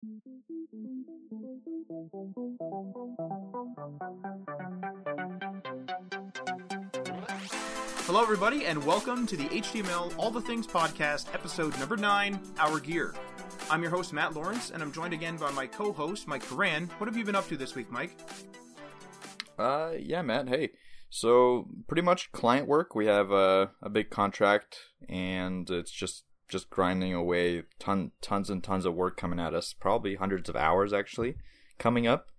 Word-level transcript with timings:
Hello, 0.00 0.12
everybody, 8.22 8.66
and 8.66 8.84
welcome 8.84 9.26
to 9.26 9.36
the 9.36 9.46
HTML 9.46 10.16
All 10.16 10.30
the 10.30 10.40
Things 10.40 10.68
podcast, 10.68 11.34
episode 11.34 11.76
number 11.80 11.96
nine, 11.96 12.38
Our 12.58 12.78
Gear. 12.78 13.12
I'm 13.70 13.82
your 13.82 13.90
host, 13.90 14.12
Matt 14.12 14.34
Lawrence, 14.34 14.70
and 14.70 14.84
I'm 14.84 14.92
joined 14.92 15.14
again 15.14 15.36
by 15.36 15.50
my 15.50 15.66
co 15.66 15.92
host, 15.92 16.28
Mike 16.28 16.48
Karan. 16.48 16.86
What 16.98 17.08
have 17.08 17.16
you 17.16 17.24
been 17.24 17.34
up 17.34 17.48
to 17.48 17.56
this 17.56 17.74
week, 17.74 17.90
Mike? 17.90 18.16
Uh, 19.58 19.94
yeah, 19.98 20.22
Matt. 20.22 20.48
Hey, 20.48 20.70
so 21.10 21.66
pretty 21.88 22.02
much 22.02 22.30
client 22.30 22.68
work. 22.68 22.94
We 22.94 23.06
have 23.06 23.32
a, 23.32 23.72
a 23.82 23.90
big 23.90 24.10
contract, 24.10 24.78
and 25.08 25.68
it's 25.68 25.90
just 25.90 26.22
just 26.48 26.70
grinding 26.70 27.14
away. 27.14 27.64
Ton 27.78 28.12
tons 28.20 28.50
and 28.50 28.62
tons 28.62 28.84
of 28.84 28.94
work 28.94 29.16
coming 29.16 29.38
at 29.38 29.54
us. 29.54 29.72
Probably 29.72 30.16
hundreds 30.16 30.48
of 30.48 30.56
hours 30.56 30.92
actually 30.92 31.36
coming 31.78 32.06
up. 32.06 32.30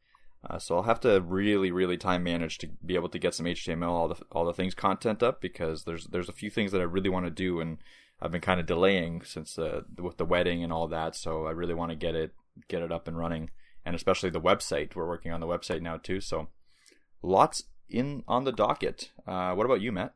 Uh, 0.48 0.58
so 0.58 0.76
I'll 0.76 0.84
have 0.84 1.02
to 1.02 1.20
really, 1.20 1.70
really 1.72 1.98
time 1.98 2.24
manage 2.24 2.58
to 2.60 2.68
be 2.86 2.96
able 2.96 3.10
to 3.10 3.20
get 3.20 3.34
some 3.34 3.46
HTML 3.46 3.90
all 3.90 4.08
the 4.08 4.16
all 4.32 4.46
the 4.46 4.54
things 4.54 4.74
content 4.74 5.22
up 5.22 5.42
because 5.42 5.84
there's 5.84 6.08
there's 6.08 6.30
a 6.30 6.34
few 6.34 6.50
things 6.50 6.72
that 6.72 6.82
I 6.82 6.86
really 6.86 7.10
want 7.10 7.26
to 7.26 7.32
do 7.32 7.60
and 7.60 7.78
I've 8.22 8.32
been 8.32 8.42
kind 8.42 8.60
of 8.60 8.66
delaying 8.66 9.22
since 9.24 9.58
uh, 9.58 9.82
with 9.98 10.18
the 10.18 10.26
wedding 10.26 10.64
and 10.64 10.72
all 10.72 10.88
that. 10.88 11.16
So 11.16 11.46
I 11.46 11.52
really 11.52 11.74
want 11.74 11.92
to 11.92 11.96
get 11.96 12.16
it 12.16 12.34
get 12.68 12.82
it 12.82 12.92
up 12.92 13.08
and 13.08 13.18
running 13.18 13.50
and 13.86 13.96
especially 13.96 14.30
the 14.30 14.42
website. 14.42 14.96
We're 14.96 15.08
working 15.08 15.32
on 15.32 15.42
the 15.42 15.48
website 15.48 15.82
now 15.82 15.98
too. 15.98 16.22
So 16.22 16.48
lots 17.22 17.66
in 17.90 18.24
on 18.28 18.46
the 18.46 18.52
docket. 18.52 19.12
Uh, 19.28 19.54
what 19.54 19.66
about 19.66 19.82
you, 19.82 19.92
Matt? 19.92 20.14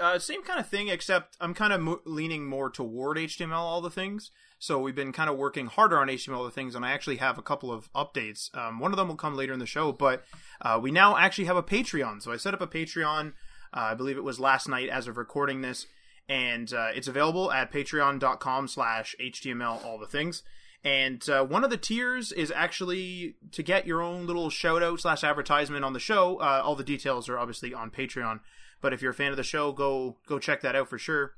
Uh, 0.00 0.18
same 0.18 0.42
kind 0.42 0.58
of 0.58 0.68
thing, 0.68 0.88
except 0.88 1.36
I'm 1.40 1.54
kind 1.54 1.72
of 1.72 1.80
mo- 1.80 2.00
leaning 2.04 2.46
more 2.46 2.68
toward 2.68 3.16
HTML 3.16 3.52
all 3.52 3.80
the 3.80 3.90
things. 3.90 4.30
So 4.58 4.80
we've 4.80 4.94
been 4.94 5.12
kind 5.12 5.30
of 5.30 5.36
working 5.36 5.66
harder 5.66 5.98
on 5.98 6.08
HTML 6.08 6.36
all 6.36 6.44
the 6.44 6.50
things, 6.50 6.74
and 6.74 6.84
I 6.84 6.92
actually 6.92 7.16
have 7.16 7.38
a 7.38 7.42
couple 7.42 7.70
of 7.70 7.92
updates. 7.92 8.54
Um, 8.56 8.80
one 8.80 8.92
of 8.92 8.96
them 8.96 9.08
will 9.08 9.16
come 9.16 9.36
later 9.36 9.52
in 9.52 9.58
the 9.58 9.66
show, 9.66 9.92
but 9.92 10.24
uh, 10.60 10.80
we 10.82 10.90
now 10.90 11.16
actually 11.16 11.44
have 11.44 11.56
a 11.56 11.62
Patreon. 11.62 12.22
So 12.22 12.32
I 12.32 12.36
set 12.36 12.54
up 12.54 12.60
a 12.60 12.66
Patreon. 12.66 13.34
Uh, 13.72 13.80
I 13.80 13.94
believe 13.94 14.16
it 14.16 14.24
was 14.24 14.40
last 14.40 14.68
night 14.68 14.88
as 14.88 15.06
of 15.06 15.16
recording 15.16 15.60
this, 15.60 15.86
and 16.28 16.72
uh, 16.72 16.88
it's 16.94 17.08
available 17.08 17.52
at 17.52 17.72
patreon.com/slash 17.72 19.14
HTML 19.20 19.84
all 19.84 19.98
the 19.98 20.06
things. 20.06 20.42
And 20.84 21.26
uh, 21.30 21.44
one 21.44 21.64
of 21.64 21.70
the 21.70 21.78
tiers 21.78 22.30
is 22.30 22.52
actually 22.54 23.36
to 23.52 23.62
get 23.62 23.86
your 23.86 24.02
own 24.02 24.26
little 24.26 24.50
shout 24.50 24.82
out 24.82 25.00
slash 25.00 25.24
advertisement 25.24 25.84
on 25.84 25.94
the 25.94 26.00
show. 26.00 26.36
Uh, 26.36 26.60
all 26.62 26.76
the 26.76 26.84
details 26.84 27.28
are 27.28 27.38
obviously 27.38 27.72
on 27.72 27.90
Patreon. 27.90 28.40
But 28.84 28.92
if 28.92 29.00
you're 29.00 29.12
a 29.12 29.14
fan 29.14 29.30
of 29.30 29.38
the 29.38 29.42
show, 29.42 29.72
go 29.72 30.18
go 30.26 30.38
check 30.38 30.60
that 30.60 30.76
out 30.76 30.90
for 30.90 30.98
sure. 30.98 31.32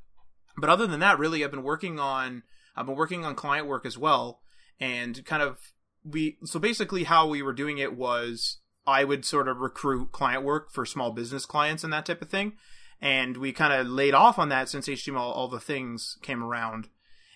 But 0.59 0.69
other 0.69 0.85
than 0.85 0.99
that, 0.99 1.17
really, 1.17 1.45
I've 1.45 1.53
been 1.53 1.63
working 1.63 2.01
on 2.01 2.43
I've 2.75 2.87
been 2.87 2.97
working 2.97 3.25
on 3.25 3.37
client 3.37 3.69
work 3.69 3.87
as 3.87 3.97
well, 3.97 4.41
and 4.81 5.25
kind 5.25 5.45
of 5.45 5.73
we 6.05 6.39
so 6.45 6.59
basically 6.59 7.05
how 7.05 7.29
we 7.29 7.43
were 7.43 7.53
doing 7.53 7.79
it 7.79 7.97
was 7.97 8.59
I 8.85 9.05
would 9.05 9.25
sort 9.25 9.47
of 9.47 9.59
recruit 9.59 10.11
client 10.11 10.43
work 10.43 10.73
for 10.73 10.85
small 10.85 11.13
business 11.13 11.47
clients 11.47 11.85
and 11.85 11.93
that 11.93 12.05
type 12.07 12.21
of 12.21 12.29
thing, 12.29 12.55
and 13.01 13.37
we 13.37 13.53
kind 13.53 13.73
of 13.73 13.87
laid 13.87 14.13
off 14.13 14.41
on 14.41 14.49
that 14.49 14.69
since 14.69 14.89
HTML 14.89 15.21
all 15.21 15.47
the 15.47 15.61
things 15.61 16.19
came 16.23 16.43
around, 16.43 16.89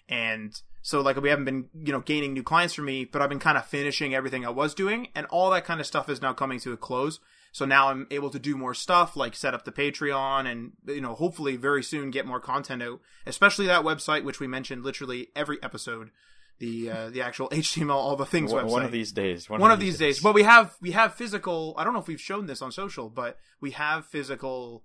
and 0.08 0.60
so 0.82 1.00
like 1.00 1.22
we 1.22 1.28
haven't 1.28 1.44
been 1.44 1.68
you 1.72 1.92
know 1.92 2.00
gaining 2.00 2.32
new 2.32 2.42
clients 2.42 2.74
for 2.74 2.82
me, 2.82 3.04
but 3.04 3.22
I've 3.22 3.28
been 3.28 3.38
kind 3.38 3.56
of 3.56 3.64
finishing 3.64 4.12
everything 4.12 4.44
I 4.44 4.50
was 4.50 4.74
doing, 4.74 5.06
and 5.14 5.26
all 5.26 5.50
that 5.50 5.64
kind 5.64 5.78
of 5.78 5.86
stuff 5.86 6.08
is 6.08 6.20
now 6.20 6.32
coming 6.32 6.58
to 6.58 6.72
a 6.72 6.76
close. 6.76 7.20
So 7.52 7.64
now 7.64 7.88
I'm 7.88 8.06
able 8.10 8.30
to 8.30 8.38
do 8.38 8.56
more 8.56 8.74
stuff 8.74 9.16
like 9.16 9.34
set 9.34 9.54
up 9.54 9.64
the 9.64 9.72
Patreon 9.72 10.50
and 10.50 10.72
you 10.86 11.00
know 11.00 11.14
hopefully 11.14 11.56
very 11.56 11.82
soon 11.82 12.10
get 12.10 12.26
more 12.26 12.40
content 12.40 12.82
out, 12.82 13.00
especially 13.26 13.66
that 13.66 13.84
website 13.84 14.24
which 14.24 14.40
we 14.40 14.46
mentioned 14.46 14.84
literally 14.84 15.28
every 15.34 15.62
episode. 15.62 16.10
The 16.58 16.90
uh, 16.90 17.10
the 17.10 17.22
actual 17.22 17.48
HTML 17.50 17.94
all 17.94 18.16
the 18.16 18.26
things 18.26 18.52
one, 18.52 18.64
website. 18.64 18.70
One 18.70 18.84
of 18.84 18.92
these 18.92 19.12
days. 19.12 19.50
One, 19.50 19.60
one 19.60 19.70
of, 19.70 19.80
these 19.80 19.98
days. 19.98 20.16
days. 20.16 20.22
But 20.22 20.34
we 20.34 20.44
have 20.44 20.76
we 20.80 20.92
have 20.92 21.14
physical. 21.14 21.74
I 21.76 21.84
don't 21.84 21.92
know 21.92 22.00
if 22.00 22.06
we've 22.06 22.20
shown 22.20 22.46
this 22.46 22.62
on 22.62 22.70
social, 22.70 23.08
but 23.08 23.36
we 23.60 23.72
have 23.72 24.06
physical 24.06 24.84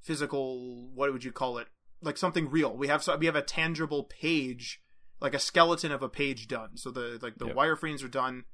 physical. 0.00 0.90
What 0.94 1.12
would 1.12 1.24
you 1.24 1.32
call 1.32 1.58
it? 1.58 1.68
Like 2.00 2.16
something 2.16 2.48
real. 2.48 2.74
We 2.74 2.88
have 2.88 3.06
we 3.18 3.26
have 3.26 3.36
a 3.36 3.42
tangible 3.42 4.04
page, 4.04 4.80
like 5.20 5.34
a 5.34 5.38
skeleton 5.38 5.92
of 5.92 6.02
a 6.02 6.08
page 6.08 6.48
done. 6.48 6.76
So 6.76 6.90
the 6.90 7.18
like 7.20 7.36
the 7.36 7.48
yep. 7.48 7.56
wireframes 7.56 8.02
are 8.02 8.08
done 8.08 8.44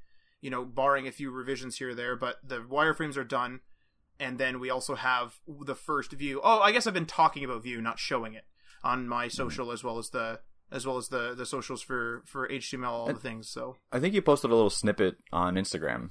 you 0.41 0.51
know, 0.51 0.65
barring 0.65 1.07
a 1.07 1.13
few 1.13 1.31
revisions 1.31 1.79
here 1.79 1.91
or 1.91 1.95
there, 1.95 2.17
but 2.17 2.37
the 2.43 2.61
wireframes 2.61 3.17
are 3.17 3.25
done. 3.25 3.61
And 4.19 4.39
then 4.39 4.61
we 4.61 4.69
also 4.69 4.97
have 4.97 5.41
the 5.49 5.75
first 5.75 6.13
view. 6.13 6.41
Oh, 6.45 6.61
I 6.61 6.73
guess 6.73 6.87
I've 6.87 6.95
been 6.95 7.07
talking 7.07 7.43
about 7.43 7.63
Vue, 7.63 7.81
not 7.81 7.99
showing 7.99 8.35
it 8.35 8.45
on 8.85 9.09
my 9.09 9.27
mm-hmm. 9.27 9.31
social 9.31 9.67
mm-hmm. 9.67 9.75
as 9.75 9.85
well 9.85 9.99
as 9.99 10.11
the 10.11 10.41
as 10.73 10.87
well 10.87 10.97
as 10.97 11.09
the 11.09 11.35
the 11.35 11.47
socials 11.47 11.83
for 11.83 12.23
for 12.27 12.49
HTML 12.49 12.89
all 12.89 13.09
I, 13.09 13.13
the 13.13 13.19
things. 13.19 13.49
So 13.49 13.77
I 13.93 13.99
think 13.99 14.15
you 14.15 14.23
posted 14.23 14.51
a 14.51 14.55
little 14.55 14.71
snippet 14.71 15.17
on 15.33 15.55
Instagram. 15.55 16.11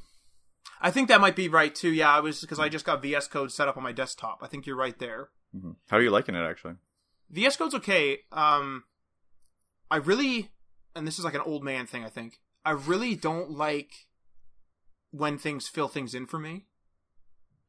I 0.81 0.91
think 0.91 1.07
that 1.09 1.22
might 1.22 1.35
be 1.35 1.50
right 1.50 1.73
too. 1.73 1.90
Yeah, 1.90 2.11
I 2.11 2.19
was 2.19 2.41
because 2.41 2.59
I 2.59 2.69
just 2.69 2.85
got 2.85 3.01
VS 3.01 3.28
Code 3.28 3.51
set 3.51 3.67
up 3.67 3.78
on 3.78 3.84
my 3.84 3.91
desktop. 3.91 4.40
I 4.41 4.47
think 4.47 4.66
you're 4.66 4.75
right 4.75 4.97
there. 4.97 5.29
Mm-hmm. 5.56 5.72
How 5.90 5.97
are 5.97 6.01
you 6.01 6.11
liking 6.11 6.35
it 6.35 6.44
actually? 6.44 6.75
VS 7.29 7.57
Code's 7.57 7.75
okay. 7.75 8.19
Um, 8.31 8.85
I 9.91 9.97
really, 9.97 10.50
and 10.96 11.06
this 11.06 11.19
is 11.19 11.25
like 11.25 11.35
an 11.35 11.41
old 11.41 11.63
man 11.63 11.85
thing. 11.85 12.03
I 12.03 12.09
think 12.09 12.40
I 12.66 12.72
really 12.72 13.16
don't 13.16 13.51
like 13.51 14.07
when 15.12 15.38
things 15.38 15.68
fill 15.68 15.88
things 15.88 16.14
in 16.14 16.25
for 16.25 16.40
me. 16.40 16.66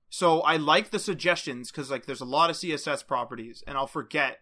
So 0.09 0.41
I 0.41 0.56
like 0.56 0.91
the 0.91 0.99
suggestions 0.99 1.71
because 1.71 1.91
like 1.91 2.06
there's 2.06 2.21
a 2.21 2.27
lot 2.27 2.51
of 2.51 2.56
CSS 2.56 3.06
properties, 3.06 3.62
and 3.67 3.78
I'll 3.78 3.87
forget 3.87 4.41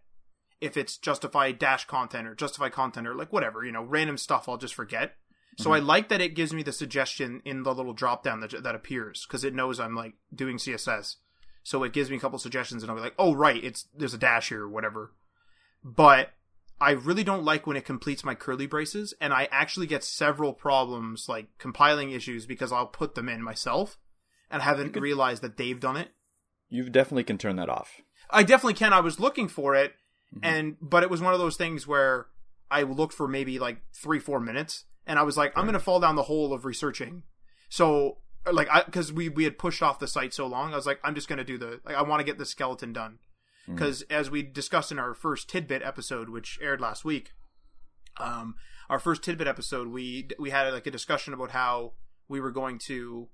if 0.61 0.77
it's 0.77 0.97
justify 0.97 1.53
dash 1.53 1.85
content 1.85 2.27
or 2.27 2.35
justify 2.35 2.69
content 2.69 3.07
or 3.07 3.15
like 3.15 3.33
whatever 3.33 3.65
you 3.65 3.73
know 3.73 3.83
random 3.83 4.17
stuff. 4.17 4.49
I'll 4.49 4.57
just 4.57 4.75
forget. 4.75 5.11
Mm-hmm. 5.11 5.63
So 5.63 5.73
I 5.73 5.79
like 5.79 6.09
that 6.09 6.23
it 6.23 6.35
gives 6.35 6.55
me 6.55 6.63
the 6.63 6.73
suggestion 6.73 7.43
in 7.45 7.63
the 7.63 7.75
little 7.75 7.93
drop 7.93 8.25
down 8.25 8.41
that 8.41 8.63
that 8.63 8.75
appears 8.75 9.27
because 9.27 9.45
it 9.45 9.55
knows 9.55 9.79
I'm 9.79 9.95
like 9.95 10.15
doing 10.35 10.57
CSS. 10.57 11.17
So 11.63 11.83
it 11.85 11.93
gives 11.93 12.11
me 12.11 12.17
a 12.17 12.21
couple 12.21 12.39
suggestions, 12.39 12.83
and 12.83 12.91
I'll 12.91 12.97
be 12.97 13.03
like, 13.03 13.15
oh 13.19 13.35
right, 13.35 13.63
it's 13.63 13.87
there's 13.95 14.15
a 14.15 14.19
dash 14.19 14.49
here 14.49 14.63
or 14.63 14.69
whatever. 14.71 15.13
But 15.85 16.31
I 16.81 16.93
really 16.93 17.25
don't 17.25 17.45
like 17.45 17.67
when 17.67 17.77
it 17.77 17.85
completes 17.85 18.25
my 18.25 18.35
curly 18.35 18.67
braces, 18.67 19.13
and 19.21 19.33
I 19.33 19.49
actually 19.51 19.87
get 19.87 20.05
several 20.05 20.53
problems 20.53 21.29
like 21.29 21.49
compiling 21.59 22.13
issues 22.13 22.47
because 22.47 22.71
I'll 22.71 22.87
put 22.87 23.15
them 23.15 23.29
in 23.29 23.43
myself 23.43 23.99
and 24.51 24.63
I 24.63 24.65
haven't 24.65 24.93
could, 24.93 25.03
realized 25.03 25.43
that 25.43 25.57
they've 25.57 25.79
done 25.79 25.97
it. 25.97 26.11
You 26.69 26.89
definitely 26.89 27.25
can 27.25 27.39
turn 27.39 27.57
that 27.57 27.69
off. 27.69 28.01
I 28.31 28.43
definitely 28.43 28.75
can. 28.75 28.93
I 28.93 29.01
was 29.01 29.19
looking 29.19 29.49
for 29.49 29.75
it, 29.75 29.93
mm-hmm. 30.35 30.45
and 30.45 30.77
but 30.81 31.03
it 31.03 31.11
was 31.11 31.21
one 31.21 31.35
of 31.35 31.41
those 31.41 31.57
things 31.57 31.87
where 31.87 32.27
I 32.71 32.83
looked 32.83 33.15
for 33.15 33.27
maybe 33.27 33.59
like 33.59 33.83
three, 33.93 34.21
four 34.21 34.39
minutes, 34.39 34.85
and 35.07 35.19
I 35.19 35.23
was 35.23 35.37
like, 35.37 35.57
right. 35.57 35.61
I'm 35.61 35.67
going 35.67 35.79
to 35.79 35.85
fall 35.85 36.01
down 36.01 36.15
the 36.15 36.23
hole 36.25 36.53
of 36.53 36.65
researching. 36.65 37.25
So 37.69 38.19
like, 38.51 38.69
I 38.71 38.85
because 38.85 39.13
we 39.13 39.29
we 39.29 39.45
had 39.45 39.59
pushed 39.59 39.83
off 39.83 39.99
the 39.99 40.07
site 40.07 40.33
so 40.33 40.47
long, 40.47 40.73
I 40.73 40.77
was 40.77 40.87
like, 40.87 41.01
I'm 41.03 41.17
just 41.17 41.29
going 41.29 41.39
to 41.39 41.45
do 41.45 41.59
the 41.59 41.81
like, 41.85 41.97
I 41.97 42.03
want 42.03 42.21
to 42.21 42.25
get 42.25 42.39
the 42.39 42.47
skeleton 42.47 42.93
done 42.93 43.19
because 43.69 44.03
mm. 44.05 44.15
as 44.15 44.31
we 44.31 44.43
discussed 44.43 44.93
in 44.93 44.99
our 44.99 45.15
first 45.15 45.49
tidbit 45.49 45.83
episode, 45.83 46.29
which 46.29 46.59
aired 46.63 46.81
last 46.81 47.05
week, 47.05 47.33
um, 48.19 48.55
our 48.89 48.99
first 48.99 49.23
tidbit 49.23 49.47
episode, 49.47 49.89
we 49.89 50.29
we 50.39 50.51
had 50.51 50.73
like 50.73 50.87
a 50.87 50.91
discussion 50.91 51.35
about 51.35 51.51
how 51.51 51.93
we 52.29 52.41
were 52.41 52.51
going 52.51 52.79
to 52.79 53.29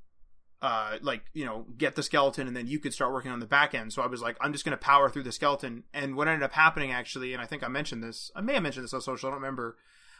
uh, 0.65 0.97
like 1.03 1.25
you 1.35 1.45
know 1.45 1.67
get 1.77 1.95
the 1.95 2.03
skeleton 2.03 2.49
and 2.49 2.57
then 2.57 2.67
you 2.67 2.79
could 2.79 2.95
start 2.95 3.13
working 3.13 3.31
on 3.31 3.39
the 3.39 3.47
back 3.47 3.75
end 3.75 3.93
so 3.93 4.01
i 4.01 4.07
was 4.07 4.23
like 4.23 4.35
i'm 4.41 4.51
just 4.51 4.65
going 4.65 4.77
to 4.77 4.83
power 4.83 5.11
through 5.11 5.23
the 5.23 5.31
skeleton 5.31 5.85
and 5.93 6.17
what 6.17 6.27
ended 6.27 6.43
up 6.43 6.53
happening 6.53 6.91
actually 6.91 7.35
and 7.35 7.43
i 7.43 7.45
think 7.45 7.63
i 7.63 7.69
mentioned 7.69 8.03
this 8.03 8.31
i 8.35 8.41
may 8.41 8.55
have 8.55 8.63
mentioned 8.63 8.83
this 8.83 8.95
on 8.95 9.01
social 9.03 9.29
i 9.29 9.33
don't 9.33 9.43
remember 9.43 9.77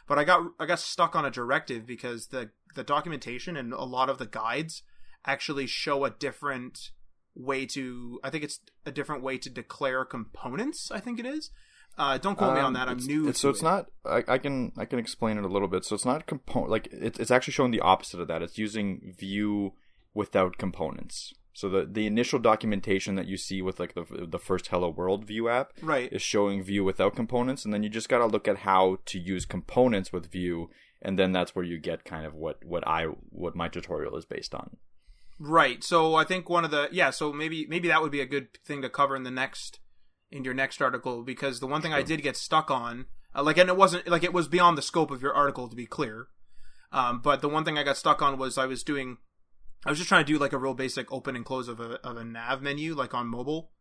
but 0.07 0.19
i 0.19 0.23
got 0.23 0.41
i 0.59 0.67
got 0.67 0.79
stuck 0.79 1.15
on 1.15 1.25
a 1.25 1.31
directive 1.31 1.87
because 1.87 2.27
the 2.27 2.51
the 2.75 2.83
documentation 2.83 3.57
and 3.57 3.73
a 3.73 3.83
lot 3.83 4.07
of 4.07 4.19
the 4.19 4.27
guides 4.27 4.83
actually 5.25 5.65
show 5.65 6.05
a 6.05 6.11
different 6.11 6.91
way 7.35 7.65
to 7.67 8.19
I 8.23 8.29
think 8.29 8.43
it's 8.43 8.59
a 8.85 8.91
different 8.91 9.23
way 9.23 9.37
to 9.37 9.49
declare 9.49 10.05
components. 10.05 10.91
I 10.91 10.99
think 10.99 11.19
it 11.19 11.25
is. 11.25 11.51
Uh, 11.97 12.17
don't 12.17 12.35
quote 12.35 12.49
um, 12.49 12.55
me 12.55 12.61
on 12.61 12.67
um, 12.67 12.73
that. 12.73 12.89
I'm 12.89 12.97
new. 12.97 13.31
So 13.33 13.49
it's 13.49 13.61
it. 13.61 13.63
not. 13.63 13.85
I, 14.05 14.23
I, 14.27 14.37
can 14.37 14.73
I 14.77 14.83
can 14.83 14.99
explain 14.99 15.37
it 15.37 15.45
a 15.45 15.47
little 15.47 15.69
bit. 15.69 15.85
So 15.85 15.95
it's 15.95 16.03
not 16.03 16.25
component. 16.25 16.69
Like 16.69 16.87
it, 16.91 17.19
it's 17.19 17.31
actually 17.31 17.53
showing 17.53 17.71
the 17.71 17.79
opposite 17.79 18.19
of 18.19 18.27
that. 18.27 18.41
It's 18.41 18.57
using 18.57 19.13
Vue 19.17 19.73
without 20.13 20.57
components. 20.57 21.33
So 21.53 21.69
the 21.69 21.85
the 21.85 22.05
initial 22.05 22.39
documentation 22.39 23.15
that 23.15 23.27
you 23.27 23.37
see 23.37 23.61
with 23.61 23.79
like 23.79 23.95
the 23.95 24.27
the 24.27 24.39
first 24.39 24.67
Hello 24.67 24.89
World 24.89 25.25
Vue 25.25 25.47
app, 25.47 25.71
right, 25.81 26.11
is 26.11 26.21
showing 26.21 26.63
Vue 26.63 26.83
without 26.83 27.15
components, 27.15 27.63
and 27.63 27.73
then 27.73 27.81
you 27.81 27.89
just 27.89 28.09
got 28.09 28.17
to 28.17 28.25
look 28.25 28.47
at 28.47 28.59
how 28.59 28.97
to 29.05 29.19
use 29.19 29.45
components 29.45 30.11
with 30.11 30.29
Vue 30.29 30.69
and 31.05 31.19
then 31.19 31.31
that's 31.31 31.55
where 31.55 31.63
you 31.63 31.77
get 31.77 32.03
kind 32.03 32.25
of 32.25 32.33
what 32.33 32.65
what 32.65 32.85
I 32.87 33.05
what 33.29 33.55
my 33.55 33.69
tutorial 33.69 34.17
is 34.17 34.25
based 34.25 34.55
on. 34.55 34.77
Right. 35.39 35.83
So 35.83 36.15
I 36.15 36.23
think 36.23 36.49
one 36.49 36.63
of 36.63 36.71
the 36.71 36.87
yeah. 36.91 37.09
So 37.09 37.33
maybe 37.33 37.65
maybe 37.67 37.87
that 37.89 38.01
would 38.01 38.11
be 38.11 38.21
a 38.21 38.25
good 38.25 38.57
thing 38.65 38.81
to 38.81 38.89
cover 38.89 39.15
in 39.15 39.23
the 39.23 39.31
next 39.31 39.79
in 40.31 40.43
your 40.43 40.53
next 40.53 40.81
article 40.81 41.23
because 41.23 41.59
the 41.59 41.67
one 41.67 41.81
thing 41.81 41.91
sure. 41.91 41.99
I 41.99 42.03
did 42.03 42.21
get 42.21 42.37
stuck 42.37 42.71
on, 42.71 43.05
uh, 43.35 43.43
like, 43.43 43.57
and 43.57 43.69
it 43.69 43.77
wasn't 43.77 44.07
like 44.07 44.23
it 44.23 44.33
was 44.33 44.47
beyond 44.47 44.77
the 44.77 44.81
scope 44.81 45.11
of 45.11 45.21
your 45.21 45.33
article 45.33 45.67
to 45.67 45.75
be 45.75 45.85
clear. 45.85 46.27
Um, 46.91 47.19
but 47.21 47.41
the 47.41 47.49
one 47.49 47.65
thing 47.65 47.77
I 47.77 47.83
got 47.83 47.97
stuck 47.97 48.21
on 48.21 48.37
was 48.37 48.57
I 48.57 48.65
was 48.65 48.83
doing, 48.83 49.17
I 49.85 49.89
was 49.89 49.97
just 49.97 50.07
trying 50.07 50.25
to 50.25 50.31
do 50.31 50.39
like 50.39 50.53
a 50.53 50.57
real 50.57 50.73
basic 50.73 51.11
open 51.11 51.35
and 51.35 51.45
close 51.45 51.67
of 51.67 51.79
a 51.79 51.99
of 52.05 52.17
a 52.17 52.23
nav 52.23 52.61
menu 52.61 52.95
like 52.95 53.13
on 53.13 53.27
mobile, 53.27 53.71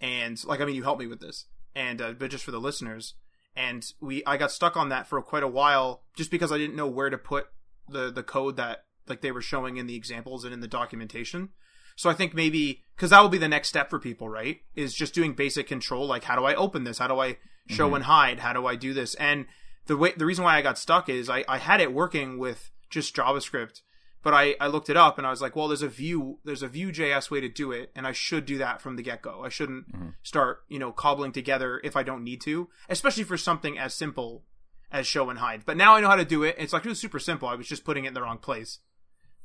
and 0.00 0.42
like 0.44 0.60
I 0.60 0.66
mean 0.66 0.74
you 0.74 0.82
helped 0.82 1.00
me 1.00 1.06
with 1.06 1.20
this, 1.20 1.46
and 1.74 2.00
uh, 2.02 2.12
but 2.12 2.30
just 2.30 2.44
for 2.44 2.50
the 2.50 2.60
listeners, 2.60 3.14
and 3.56 3.84
we 4.00 4.22
I 4.26 4.36
got 4.36 4.52
stuck 4.52 4.76
on 4.76 4.90
that 4.90 5.06
for 5.06 5.20
quite 5.22 5.42
a 5.42 5.48
while 5.48 6.02
just 6.16 6.30
because 6.30 6.52
I 6.52 6.58
didn't 6.58 6.76
know 6.76 6.86
where 6.86 7.10
to 7.10 7.18
put 7.18 7.46
the 7.88 8.12
the 8.12 8.22
code 8.22 8.58
that 8.58 8.84
like 9.08 9.20
they 9.20 9.32
were 9.32 9.42
showing 9.42 9.76
in 9.76 9.86
the 9.86 9.96
examples 9.96 10.44
and 10.44 10.52
in 10.54 10.60
the 10.60 10.68
documentation. 10.68 11.50
So 11.96 12.08
I 12.08 12.14
think 12.14 12.32
maybe 12.34 12.82
because 12.96 13.10
that 13.10 13.20
will 13.20 13.28
be 13.28 13.38
the 13.38 13.48
next 13.48 13.68
step 13.68 13.90
for 13.90 13.98
people, 13.98 14.28
right? 14.28 14.60
Is 14.76 14.94
just 14.94 15.14
doing 15.14 15.32
basic 15.34 15.66
control, 15.66 16.06
like 16.06 16.24
how 16.24 16.36
do 16.36 16.44
I 16.44 16.54
open 16.54 16.84
this? 16.84 16.98
How 16.98 17.08
do 17.08 17.18
I 17.18 17.38
show 17.68 17.86
Mm-hmm. 17.86 17.94
and 17.96 18.04
hide? 18.04 18.38
How 18.40 18.52
do 18.52 18.66
I 18.66 18.76
do 18.76 18.94
this? 18.94 19.14
And 19.16 19.46
the 19.86 19.96
way 19.96 20.12
the 20.16 20.26
reason 20.26 20.44
why 20.44 20.56
I 20.56 20.62
got 20.62 20.78
stuck 20.78 21.08
is 21.08 21.28
I, 21.28 21.44
I 21.48 21.58
had 21.58 21.80
it 21.80 21.92
working 21.92 22.38
with 22.38 22.70
just 22.90 23.14
JavaScript, 23.16 23.80
but 24.22 24.32
I, 24.34 24.54
I 24.60 24.66
looked 24.68 24.88
it 24.90 24.96
up 24.96 25.18
and 25.18 25.26
I 25.26 25.30
was 25.30 25.42
like, 25.42 25.56
well, 25.56 25.68
there's 25.68 25.82
a 25.82 25.88
Vue 25.88 26.38
there's 26.44 26.62
a 26.62 26.68
Vue.js 26.68 27.30
way 27.30 27.40
to 27.40 27.48
do 27.48 27.72
it, 27.72 27.90
and 27.96 28.06
I 28.06 28.12
should 28.12 28.46
do 28.46 28.58
that 28.58 28.80
from 28.80 28.96
the 28.96 29.02
get 29.02 29.22
go. 29.22 29.42
I 29.44 29.48
shouldn't 29.48 29.92
Mm-hmm. 29.92 30.08
start 30.22 30.60
you 30.68 30.78
know 30.78 30.92
cobbling 30.92 31.32
together 31.32 31.80
if 31.82 31.96
I 31.96 32.02
don't 32.04 32.22
need 32.24 32.40
to, 32.42 32.68
especially 32.88 33.24
for 33.24 33.36
something 33.36 33.76
as 33.78 33.92
simple 33.92 34.44
as 34.92 35.06
show 35.06 35.28
and 35.30 35.38
hide. 35.40 35.64
But 35.66 35.76
now 35.76 35.96
I 35.96 36.00
know 36.00 36.08
how 36.08 36.16
to 36.16 36.24
do 36.24 36.42
it. 36.44 36.54
It's 36.58 36.72
like 36.72 36.86
it 36.86 36.88
was 36.88 36.98
super 37.00 37.18
simple. 37.18 37.48
I 37.48 37.54
was 37.56 37.66
just 37.68 37.84
putting 37.84 38.04
it 38.04 38.08
in 38.08 38.14
the 38.14 38.22
wrong 38.22 38.38
place, 38.38 38.78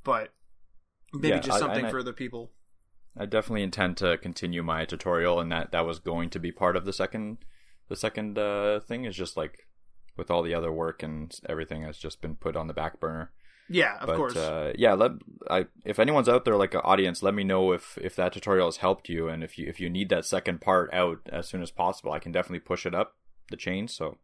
but 0.03 0.33
maybe 1.13 1.29
Yeah, 1.29 1.39
just 1.39 1.59
something 1.59 1.79
and 1.79 1.87
I- 1.87 1.91
for 1.91 1.99
other 1.99 2.13
people. 2.13 2.51
I 3.15 3.25
definitely 3.27 3.61
intend 3.61 3.97
to 3.97 4.17
continue 4.17 4.63
my 4.63 4.85
tutorial, 4.85 5.39
and 5.39 5.51
that 5.51 5.71
that 5.71 5.85
was 5.85 5.99
going 5.99 6.31
to 6.31 6.39
be 6.39 6.51
part 6.51 6.75
of 6.75 6.85
the 6.85 6.93
second 6.93 7.37
the 7.87 7.95
second 7.95 8.39
uh, 8.39 8.79
thing. 8.79 9.05
Is 9.05 9.15
just 9.15 9.37
like 9.37 9.67
with 10.17 10.31
all 10.31 10.41
the 10.43 10.53
other 10.55 10.71
work 10.71 11.03
and 11.03 11.39
everything 11.47 11.83
has 11.83 11.97
just 11.97 12.21
been 12.21 12.35
put 12.35 12.55
on 12.55 12.67
the 12.67 12.73
back 12.73 12.99
burner. 12.99 13.31
Yeah, 13.69 13.97
of 13.99 14.07
but 14.07 14.17
course. 14.17 14.35
uh, 14.35 14.73
yeah, 14.75 14.93
let 14.93 15.11
I 15.49 15.67
if 15.85 15.99
anyone's 15.99 16.27
out 16.27 16.43
there 16.43 16.55
like 16.55 16.73
an 16.73 16.81
audience, 16.83 17.21
let 17.21 17.35
me 17.35 17.43
know 17.43 17.71
if 17.71 17.97
if 18.01 18.15
that 18.15 18.33
tutorial 18.33 18.67
has 18.67 18.77
helped 18.77 19.09
you, 19.09 19.27
and 19.29 19.43
if 19.43 19.59
you 19.59 19.67
if 19.67 19.79
you 19.79 19.91
need 19.91 20.09
that 20.09 20.25
second 20.25 20.59
part 20.61 20.91
out 20.91 21.19
as 21.31 21.47
soon 21.47 21.61
as 21.61 21.69
possible, 21.71 22.11
I 22.11 22.19
can 22.19 22.31
definitely 22.31 22.59
push 22.61 22.83
it 22.85 22.95
up 22.95 23.15
the 23.51 23.57
chain. 23.57 23.87
So 23.87 24.17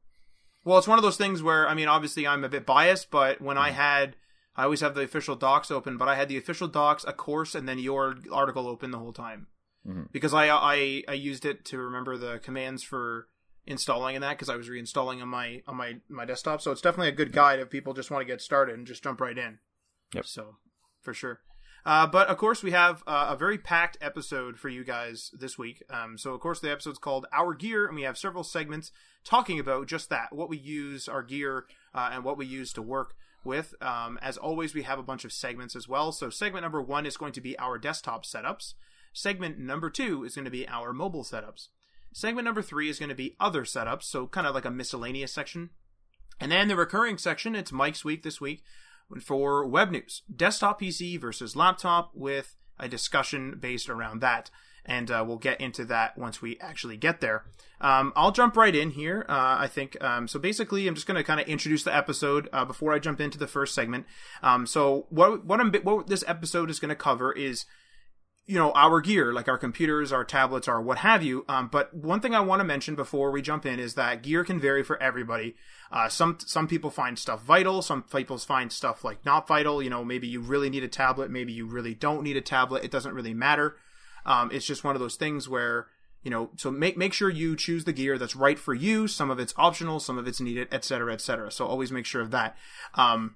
Well, 0.66 0.78
it's 0.80 0.88
one 0.88 0.98
of 0.98 1.04
those 1.04 1.18
things 1.18 1.44
where 1.44 1.68
I 1.70 1.75
mean, 1.75 1.88
obviously, 1.88 2.25
I'm 2.25 2.44
a 2.44 2.50
bit 2.50 2.66
biased, 2.66 3.12
but 3.12 3.40
when 3.40 3.56
Mm-hmm. 3.56 3.66
I 3.66 3.70
had, 3.72 4.16
I 4.56 4.63
always 4.63 4.81
have 4.81 4.96
the 4.96 5.01
official 5.04 5.36
docs 5.36 5.72
open, 5.72 5.98
but 5.98 6.07
I 6.07 6.16
had 6.16 6.28
the 6.30 6.38
official 6.38 6.68
docs, 6.68 7.06
a 7.07 7.13
course, 7.13 7.56
and 7.56 7.68
then 7.68 7.80
your 7.80 8.16
article 8.31 8.68
open 8.68 8.92
the 8.92 9.00
whole 9.00 9.13
time 9.13 9.48
Mhm. 9.88 10.12
because 10.12 10.34
I 10.34 10.50
I 10.50 11.04
I 11.07 11.13
used 11.13 11.46
it 11.46 11.63
to 11.66 11.78
remember 11.78 12.18
the 12.18 12.40
commands 12.40 12.84
for 12.84 13.28
installing 13.66 14.16
in 14.16 14.22
that 14.22 14.31
because 14.38 14.50
I 14.50 14.56
was 14.56 14.68
reinstalling 14.68 15.22
on 15.22 15.28
my 15.30 15.62
on 15.68 15.78
my 15.78 16.01
my 16.10 16.25
desktop. 16.25 16.62
So 16.62 16.72
it's 16.72 16.81
definitely 16.81 17.10
a 17.10 17.13
good 17.13 17.31
guide 17.31 17.60
if 17.60 17.69
people 17.69 17.94
just 17.94 18.12
want 18.12 18.22
to 18.22 18.25
get 18.25 18.42
started 18.42 18.75
and 18.75 18.88
just 18.88 19.04
jump 19.04 19.22
right 19.22 19.38
in. 19.38 19.60
Yep. 20.13 20.25
So 20.25 20.57
for 21.01 21.13
sure. 21.13 21.42
Uh, 21.86 22.06
but 22.06 22.28
of 22.28 22.38
course, 22.38 22.62
we 22.62 22.72
have 22.72 23.04
uh, 23.07 23.28
a 23.30 23.38
very 23.38 23.57
packed 23.57 23.98
episode 24.01 24.60
for 24.60 24.68
you 24.68 24.84
guys 24.84 25.31
this 25.40 25.57
week. 25.57 25.81
Um, 25.90 26.18
so, 26.18 26.34
of 26.34 26.42
course, 26.42 26.60
the 26.60 26.69
episode's 26.69 27.00
called 27.00 27.25
Our 27.31 27.54
Gear, 27.54 27.86
and 27.88 27.96
we 27.96 28.01
have 28.01 28.18
several 28.18 28.44
segments 28.44 28.92
talking 29.24 29.60
about 29.60 29.88
just 29.88 30.10
that 30.10 30.34
what 30.34 30.50
we 30.50 30.57
use, 30.57 31.07
our 31.07 31.24
gear, 31.24 31.68
uh, 31.94 32.10
and 32.12 32.25
what 32.25 32.38
we 32.38 32.46
use 32.46 32.74
to 32.74 32.81
work 32.81 33.13
with. 33.44 33.74
Um, 33.81 34.19
as 34.21 34.38
always, 34.38 34.74
we 34.74 34.83
have 34.83 35.00
a 35.00 35.03
bunch 35.03 35.25
of 35.25 35.33
segments 35.33 35.75
as 35.75 35.88
well. 35.88 36.12
So, 36.12 36.30
segment 36.30 36.63
number 36.63 36.81
one 36.81 37.06
is 37.06 37.18
going 37.18 37.33
to 37.33 37.41
be 37.41 37.57
our 37.59 37.77
desktop 37.77 38.25
setups. 38.25 38.74
Segment 39.13 39.57
number 39.59 39.89
two 39.89 40.24
is 40.24 40.36
going 40.36 40.45
to 40.45 40.51
be 40.51 40.68
our 40.68 40.94
mobile 40.94 41.24
setups. 41.24 41.68
Segment 42.13 42.45
number 42.45 42.62
three 42.62 42.89
is 42.89 43.00
going 43.00 43.09
to 43.09 43.15
be 43.15 43.36
other 43.39 43.63
setups, 43.63 44.03
so 44.03 44.27
kind 44.27 44.47
of 44.47 44.56
like 44.56 44.65
a 44.65 44.71
miscellaneous 44.71 45.33
section. 45.33 45.69
And 46.39 46.51
then 46.51 46.68
the 46.68 46.75
recurring 46.75 47.18
section, 47.18 47.56
it's 47.56 47.71
Mike's 47.71 48.06
week 48.06 48.24
this 48.24 48.39
week 48.39 48.63
for 49.21 49.65
web 49.65 49.91
news 49.91 50.21
desktop 50.33 50.81
PC 50.81 51.19
versus 51.19 51.56
laptop 51.56 52.12
with 52.13 52.56
a 52.80 52.88
discussion 52.88 53.57
based 53.59 53.89
around 53.89 54.21
that. 54.21 54.50
And 54.89 55.12
uh, 55.12 55.24
we'll 55.25 55.38
get 55.38 55.62
into 55.62 55.86
that 55.86 56.18
once 56.18 56.41
we 56.41 56.59
actually 56.59 56.97
get 56.97 57.21
there. 57.21 57.45
Um, 57.80 58.12
I'll 58.15 58.31
jump 58.31 58.57
right 58.57 58.75
in 58.75 58.89
here, 58.91 59.25
uh, 59.30 59.56
I 59.59 59.68
think. 59.68 60.01
Um, 60.03 60.27
so 60.27 60.39
basically, 60.39 60.88
I'm 60.88 60.95
just 60.95 61.07
going 61.07 61.15
to 61.15 61.24
kind 61.24 61.39
of 61.39 61.47
introduce 61.47 61.83
the 61.83 61.95
episode 61.95 62.50
uh, 62.51 62.65
before 62.65 62.91
I 62.91 63.00
jump 63.00 63.21
into 63.21 63.38
the 63.38 63.47
first 63.47 63.74
segment. 63.74 64.06
Um, 64.44 64.65
so 64.65 65.06
what 65.09 65.45
what 65.45 65.86
what 65.86 66.07
this 66.07 66.24
episode 66.27 66.69
is 66.69 66.80
going 66.80 66.89
to 66.89 66.95
cover 66.95 67.31
is 67.31 67.65
you 68.50 68.56
know 68.56 68.71
our 68.71 69.00
gear 69.00 69.31
like 69.31 69.47
our 69.47 69.59
computers 69.59 70.12
our 70.12 70.25
tablets 70.25 70.68
our 70.68 70.81
what 70.81 70.97
have 70.97 71.21
you 71.21 71.45
um, 71.47 71.68
but 71.71 71.94
one 71.94 72.19
thing 72.19 72.33
i 72.33 72.39
want 72.39 72.59
to 72.59 72.63
mention 72.63 72.95
before 72.95 73.30
we 73.30 73.44
jump 73.44 73.63
in 73.63 73.80
is 73.80 73.94
that 73.94 74.24
gear 74.24 74.44
can 74.44 74.59
vary 74.59 74.81
for 74.81 75.00
everybody 75.01 75.56
uh, 75.91 76.09
some 76.09 76.36
some 76.44 76.68
people 76.68 76.89
find 76.89 77.19
stuff 77.19 77.44
vital 77.44 77.83
some 77.83 78.01
people 78.01 78.39
find 78.39 78.71
stuff 78.71 79.03
like 79.03 79.24
not 79.24 79.47
vital 79.47 79.83
you 79.83 79.89
know 79.89 80.03
maybe 80.03 80.27
you 80.27 80.41
really 80.41 80.68
need 80.68 80.83
a 80.83 80.88
tablet 80.88 81.30
maybe 81.30 81.53
you 81.53 81.68
really 81.68 81.94
don't 81.94 82.24
need 82.24 82.36
a 82.36 82.41
tablet 82.41 82.83
it 82.83 82.89
doesn't 82.89 83.13
really 83.13 83.36
matter 83.36 83.75
um, 84.30 84.50
it's 84.54 84.66
just 84.66 84.84
one 84.86 84.96
of 84.96 85.02
those 85.02 85.16
things 85.16 85.50
where 85.50 85.88
you 86.24 86.31
know 86.31 86.52
so 86.56 86.72
make 86.72 86.98
make 86.98 87.12
sure 87.12 87.30
you 87.30 87.56
choose 87.56 87.84
the 87.84 87.94
gear 87.94 88.18
that's 88.18 88.36
right 88.36 88.60
for 88.60 88.74
you 88.74 89.08
some 89.08 89.30
of 89.30 89.40
it's 89.40 89.54
optional 89.58 90.00
some 90.00 90.18
of 90.18 90.28
it's 90.28 90.40
needed 90.40 90.68
etc 90.72 91.14
etc 91.14 91.52
so 91.52 91.66
always 91.66 91.92
make 91.92 92.06
sure 92.06 92.22
of 92.22 92.31
that 92.31 92.56
um, 92.96 93.36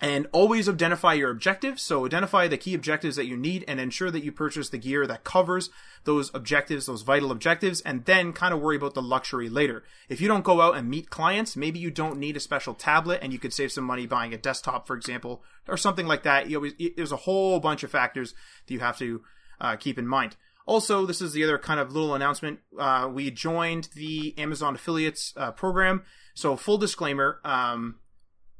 and 0.00 0.28
always 0.32 0.68
identify 0.68 1.14
your 1.14 1.30
objectives. 1.30 1.82
So 1.82 2.06
identify 2.06 2.46
the 2.46 2.56
key 2.56 2.74
objectives 2.74 3.16
that 3.16 3.26
you 3.26 3.36
need 3.36 3.64
and 3.66 3.80
ensure 3.80 4.10
that 4.10 4.22
you 4.22 4.30
purchase 4.30 4.68
the 4.68 4.78
gear 4.78 5.06
that 5.06 5.24
covers 5.24 5.70
those 6.04 6.32
objectives, 6.34 6.86
those 6.86 7.02
vital 7.02 7.32
objectives, 7.32 7.80
and 7.80 8.04
then 8.04 8.32
kind 8.32 8.54
of 8.54 8.60
worry 8.60 8.76
about 8.76 8.94
the 8.94 9.02
luxury 9.02 9.48
later. 9.48 9.82
If 10.08 10.20
you 10.20 10.28
don't 10.28 10.44
go 10.44 10.60
out 10.60 10.76
and 10.76 10.88
meet 10.88 11.10
clients, 11.10 11.56
maybe 11.56 11.80
you 11.80 11.90
don't 11.90 12.18
need 12.18 12.36
a 12.36 12.40
special 12.40 12.74
tablet 12.74 13.20
and 13.22 13.32
you 13.32 13.38
could 13.38 13.52
save 13.52 13.72
some 13.72 13.84
money 13.84 14.06
buying 14.06 14.32
a 14.32 14.38
desktop, 14.38 14.86
for 14.86 14.94
example, 14.94 15.42
or 15.66 15.76
something 15.76 16.06
like 16.06 16.22
that. 16.22 16.48
You 16.48 16.58
always, 16.58 16.74
there's 16.96 17.12
a 17.12 17.16
whole 17.16 17.58
bunch 17.58 17.82
of 17.82 17.90
factors 17.90 18.34
that 18.66 18.74
you 18.74 18.80
have 18.80 18.98
to 18.98 19.22
uh, 19.60 19.76
keep 19.76 19.98
in 19.98 20.06
mind. 20.06 20.36
Also, 20.66 21.06
this 21.06 21.22
is 21.22 21.32
the 21.32 21.42
other 21.42 21.58
kind 21.58 21.80
of 21.80 21.92
little 21.92 22.14
announcement. 22.14 22.60
Uh, 22.78 23.08
we 23.10 23.30
joined 23.30 23.88
the 23.94 24.34
Amazon 24.36 24.74
affiliates 24.74 25.32
uh, 25.36 25.50
program. 25.50 26.02
So, 26.34 26.56
full 26.56 26.76
disclaimer, 26.76 27.40
um, 27.42 27.96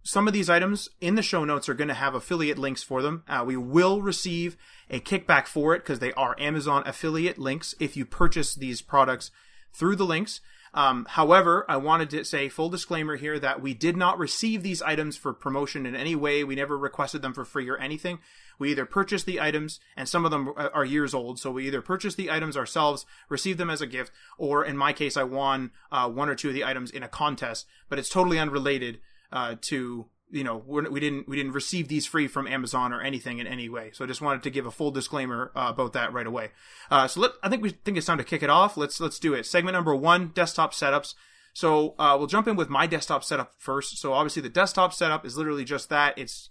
some 0.03 0.27
of 0.27 0.33
these 0.33 0.49
items 0.49 0.89
in 1.03 1.17
the 1.17 1.23
show 1.23 1.45
notes 1.45 1.69
are 1.69 1.75
going 1.75 1.89
to 1.89 1.95
have 1.95 2.15
affiliate 2.15 2.57
links 2.57 2.83
for 2.83 3.03
them. 3.03 3.25
Uh, 3.29 3.45
we 3.47 3.59
will 3.59 4.01
receive 4.01 4.57
a 4.89 5.01
kickback 5.01 5.47
for 5.47 5.75
it 5.75 5.81
because 5.81 5.99
they 5.99 6.15
are 6.15 6.35
Amazon 6.39 6.83
affiliate 6.87 7.39
links 7.39 7.75
if 7.79 7.95
you 7.95 8.07
purchase 8.07 8.55
these 8.55 8.81
products 8.81 9.31
through 9.75 9.97
the 9.97 10.07
links. 10.07 10.41
Um, 10.73 11.07
however, 11.11 11.67
I 11.69 11.77
wanted 11.77 12.11
to 12.11 12.25
say 12.25 12.49
full 12.49 12.71
disclaimer 12.71 13.17
here 13.17 13.39
that 13.39 13.61
we 13.61 13.75
did 13.75 13.97
not 13.97 14.19
receive 14.19 14.63
these 14.63 14.81
items 14.81 15.17
for 15.17 15.33
promotion 15.33 15.87
in 15.87 15.95
any 15.95 16.15
way. 16.15 16.45
We 16.45 16.55
never 16.55 16.79
requested 16.79 17.21
them 17.21 17.35
for 17.35 17.45
free 17.45 17.69
or 17.69 17.77
anything. 17.77 18.19
We 18.59 18.71
either 18.71 18.87
purchase 18.87 19.23
the 19.23 19.41
items, 19.41 19.81
and 19.97 20.09
some 20.09 20.25
of 20.25 20.31
them 20.31 20.53
are 20.57 20.85
years 20.85 21.15
old, 21.15 21.39
so 21.39 21.51
we 21.51 21.67
either 21.67 21.83
purchase 21.83 22.15
the 22.15 22.31
items 22.31 22.57
ourselves, 22.57 23.07
receive 23.29 23.57
them 23.57 23.71
as 23.71 23.81
a 23.81 23.87
gift, 23.87 24.13
or 24.37 24.65
in 24.65 24.77
my 24.77 24.93
case, 24.93 25.17
I 25.17 25.23
won 25.25 25.71
uh, 25.93 26.09
one 26.09 26.29
or 26.29 26.35
two 26.35 26.49
of 26.49 26.55
the 26.55 26.65
items 26.65 26.91
in 26.91 27.03
a 27.03 27.09
contest. 27.09 27.67
But 27.89 27.99
it's 27.99 28.09
totally 28.09 28.39
unrelated 28.39 28.99
uh, 29.33 29.57
to 29.63 30.07
you 30.31 30.45
know 30.45 30.63
we're, 30.67 30.89
we 30.91 31.01
didn't 31.01 31.29
we 31.29 31.37
didn't 31.37 31.53
receive 31.53 31.89
these 31.89 32.07
free 32.07 32.29
from 32.29 32.47
Amazon 32.47 32.93
or 32.93 33.01
anything 33.01 33.39
in 33.39 33.47
any 33.47 33.69
way. 33.69 33.91
So 33.93 34.05
I 34.05 34.09
just 34.09 34.21
wanted 34.21 34.43
to 34.43 34.51
give 34.51 34.67
a 34.67 34.71
full 34.71 34.91
disclaimer 34.91 35.53
uh, 35.55 35.69
about 35.71 35.93
that 35.95 36.13
right 36.13 36.27
away. 36.27 36.51
Uh, 36.91 37.09
so 37.09 37.21
let 37.21 37.33
I 37.43 37.49
think 37.49 37.63
we 37.63 37.71
think 37.71 37.97
it's 37.97 38.07
time 38.07 38.19
to 38.19 38.25
kick 38.25 38.43
it 38.43 38.51
off. 38.51 38.77
Let's 38.77 39.01
let's 39.01 39.19
do 39.19 39.35
it. 39.35 39.47
Segment 39.47 39.75
number 39.75 39.95
one: 39.95 40.29
desktop 40.29 40.73
setups. 40.73 41.15
So 41.55 41.95
uh, 41.99 42.15
we'll 42.17 42.29
jump 42.29 42.47
in 42.47 42.57
with 42.57 42.69
my 42.69 42.87
desktop 42.87 43.25
setup 43.25 43.53
first. 43.59 43.99
So 43.99 44.13
obviously 44.13 44.43
the 44.43 44.49
desktop 44.49 44.93
setup 44.93 45.25
is 45.25 45.37
literally 45.37 45.65
just 45.65 45.89
that. 45.89 46.17
It's 46.17 46.51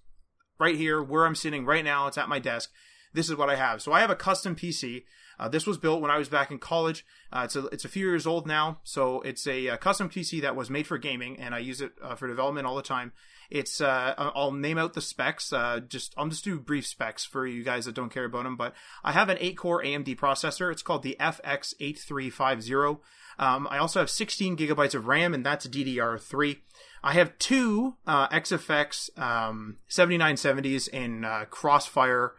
right 0.59 0.75
here 0.75 1.01
where 1.01 1.25
I'm 1.25 1.35
sitting 1.35 1.65
right 1.65 1.83
now. 1.83 2.07
It's 2.07 2.17
at 2.17 2.29
my 2.29 2.39
desk. 2.39 2.71
This 3.13 3.29
is 3.29 3.35
what 3.35 3.49
I 3.49 3.55
have. 3.55 3.81
So 3.81 3.93
I 3.93 4.01
have 4.01 4.09
a 4.09 4.15
custom 4.15 4.55
PC. 4.55 5.03
Uh, 5.39 5.47
this 5.47 5.67
was 5.67 5.77
built 5.77 6.01
when 6.01 6.11
I 6.11 6.17
was 6.17 6.29
back 6.29 6.51
in 6.51 6.57
college. 6.57 7.05
Uh, 7.31 7.41
it's 7.45 7.55
a 7.55 7.65
it's 7.67 7.85
a 7.85 7.89
few 7.89 8.07
years 8.07 8.25
old 8.25 8.47
now, 8.47 8.79
so 8.83 9.21
it's 9.21 9.45
a, 9.45 9.69
uh 9.69 9.77
custom 9.77 10.09
PC 10.09 10.41
that 10.41 10.55
was 10.55 10.69
made 10.69 10.87
for 10.87 10.97
gaming, 10.97 11.39
and 11.39 11.53
I 11.53 11.59
use 11.59 11.79
it 11.79 11.91
uh, 12.01 12.15
for 12.15 12.27
development 12.27 12.65
all 12.65 12.75
the 12.75 12.81
time. 12.81 13.13
It's 13.49 13.79
uh, 13.81 14.13
I'll 14.17 14.51
name 14.51 14.77
out 14.77 14.93
the 14.93 15.01
specs. 15.01 15.53
Uh, 15.53 15.79
just 15.79 16.13
I'll 16.17 16.27
just 16.27 16.43
do 16.43 16.59
brief 16.59 16.85
specs 16.85 17.25
for 17.25 17.47
you 17.47 17.63
guys 17.63 17.85
that 17.85 17.95
don't 17.95 18.11
care 18.11 18.25
about 18.25 18.43
them. 18.43 18.55
But 18.55 18.73
I 19.03 19.11
have 19.11 19.29
an 19.29 19.37
8-core 19.37 19.83
AMD 19.83 20.17
processor. 20.17 20.71
It's 20.71 20.81
called 20.81 21.03
the 21.03 21.15
FX8350. 21.19 22.99
Um, 23.39 23.67
I 23.69 23.77
also 23.77 23.99
have 23.99 24.09
16 24.09 24.57
gigabytes 24.57 24.95
of 24.95 25.07
RAM, 25.07 25.33
and 25.33 25.45
that's 25.45 25.67
DDR3. 25.67 26.57
I 27.03 27.13
have 27.13 27.37
two 27.37 27.95
uh, 28.05 28.27
XFX 28.29 29.17
um, 29.19 29.77
7970s 29.89 30.89
in 30.89 31.23
uh, 31.23 31.45
Crossfire. 31.49 32.33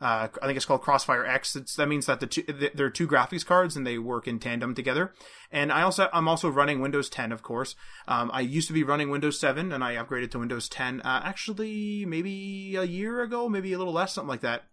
Uh, 0.00 0.28
I 0.42 0.46
think 0.46 0.56
it's 0.56 0.66
called 0.66 0.82
Crossfire 0.82 1.24
X. 1.24 1.56
It's, 1.56 1.76
that 1.76 1.88
means 1.88 2.06
that 2.06 2.20
the 2.20 2.26
two, 2.26 2.42
th- 2.42 2.72
there 2.74 2.86
are 2.86 2.90
two 2.90 3.08
graphics 3.08 3.46
cards 3.46 3.76
and 3.76 3.86
they 3.86 3.98
work 3.98 4.26
in 4.26 4.38
tandem 4.38 4.74
together. 4.74 5.14
And 5.50 5.72
I 5.72 5.82
also 5.82 6.08
I'm 6.12 6.28
also 6.28 6.48
running 6.48 6.80
Windows 6.80 7.08
10, 7.08 7.32
of 7.32 7.42
course. 7.42 7.76
Um, 8.08 8.30
I 8.32 8.40
used 8.40 8.68
to 8.68 8.74
be 8.74 8.82
running 8.82 9.10
Windows 9.10 9.38
7 9.38 9.72
and 9.72 9.84
I 9.84 9.94
upgraded 9.94 10.30
to 10.32 10.38
Windows 10.38 10.68
10. 10.68 11.00
Uh, 11.02 11.22
actually, 11.24 12.04
maybe 12.06 12.76
a 12.76 12.84
year 12.84 13.22
ago, 13.22 13.48
maybe 13.48 13.72
a 13.72 13.78
little 13.78 13.92
less, 13.92 14.14
something 14.14 14.28
like 14.28 14.40
that. 14.40 14.64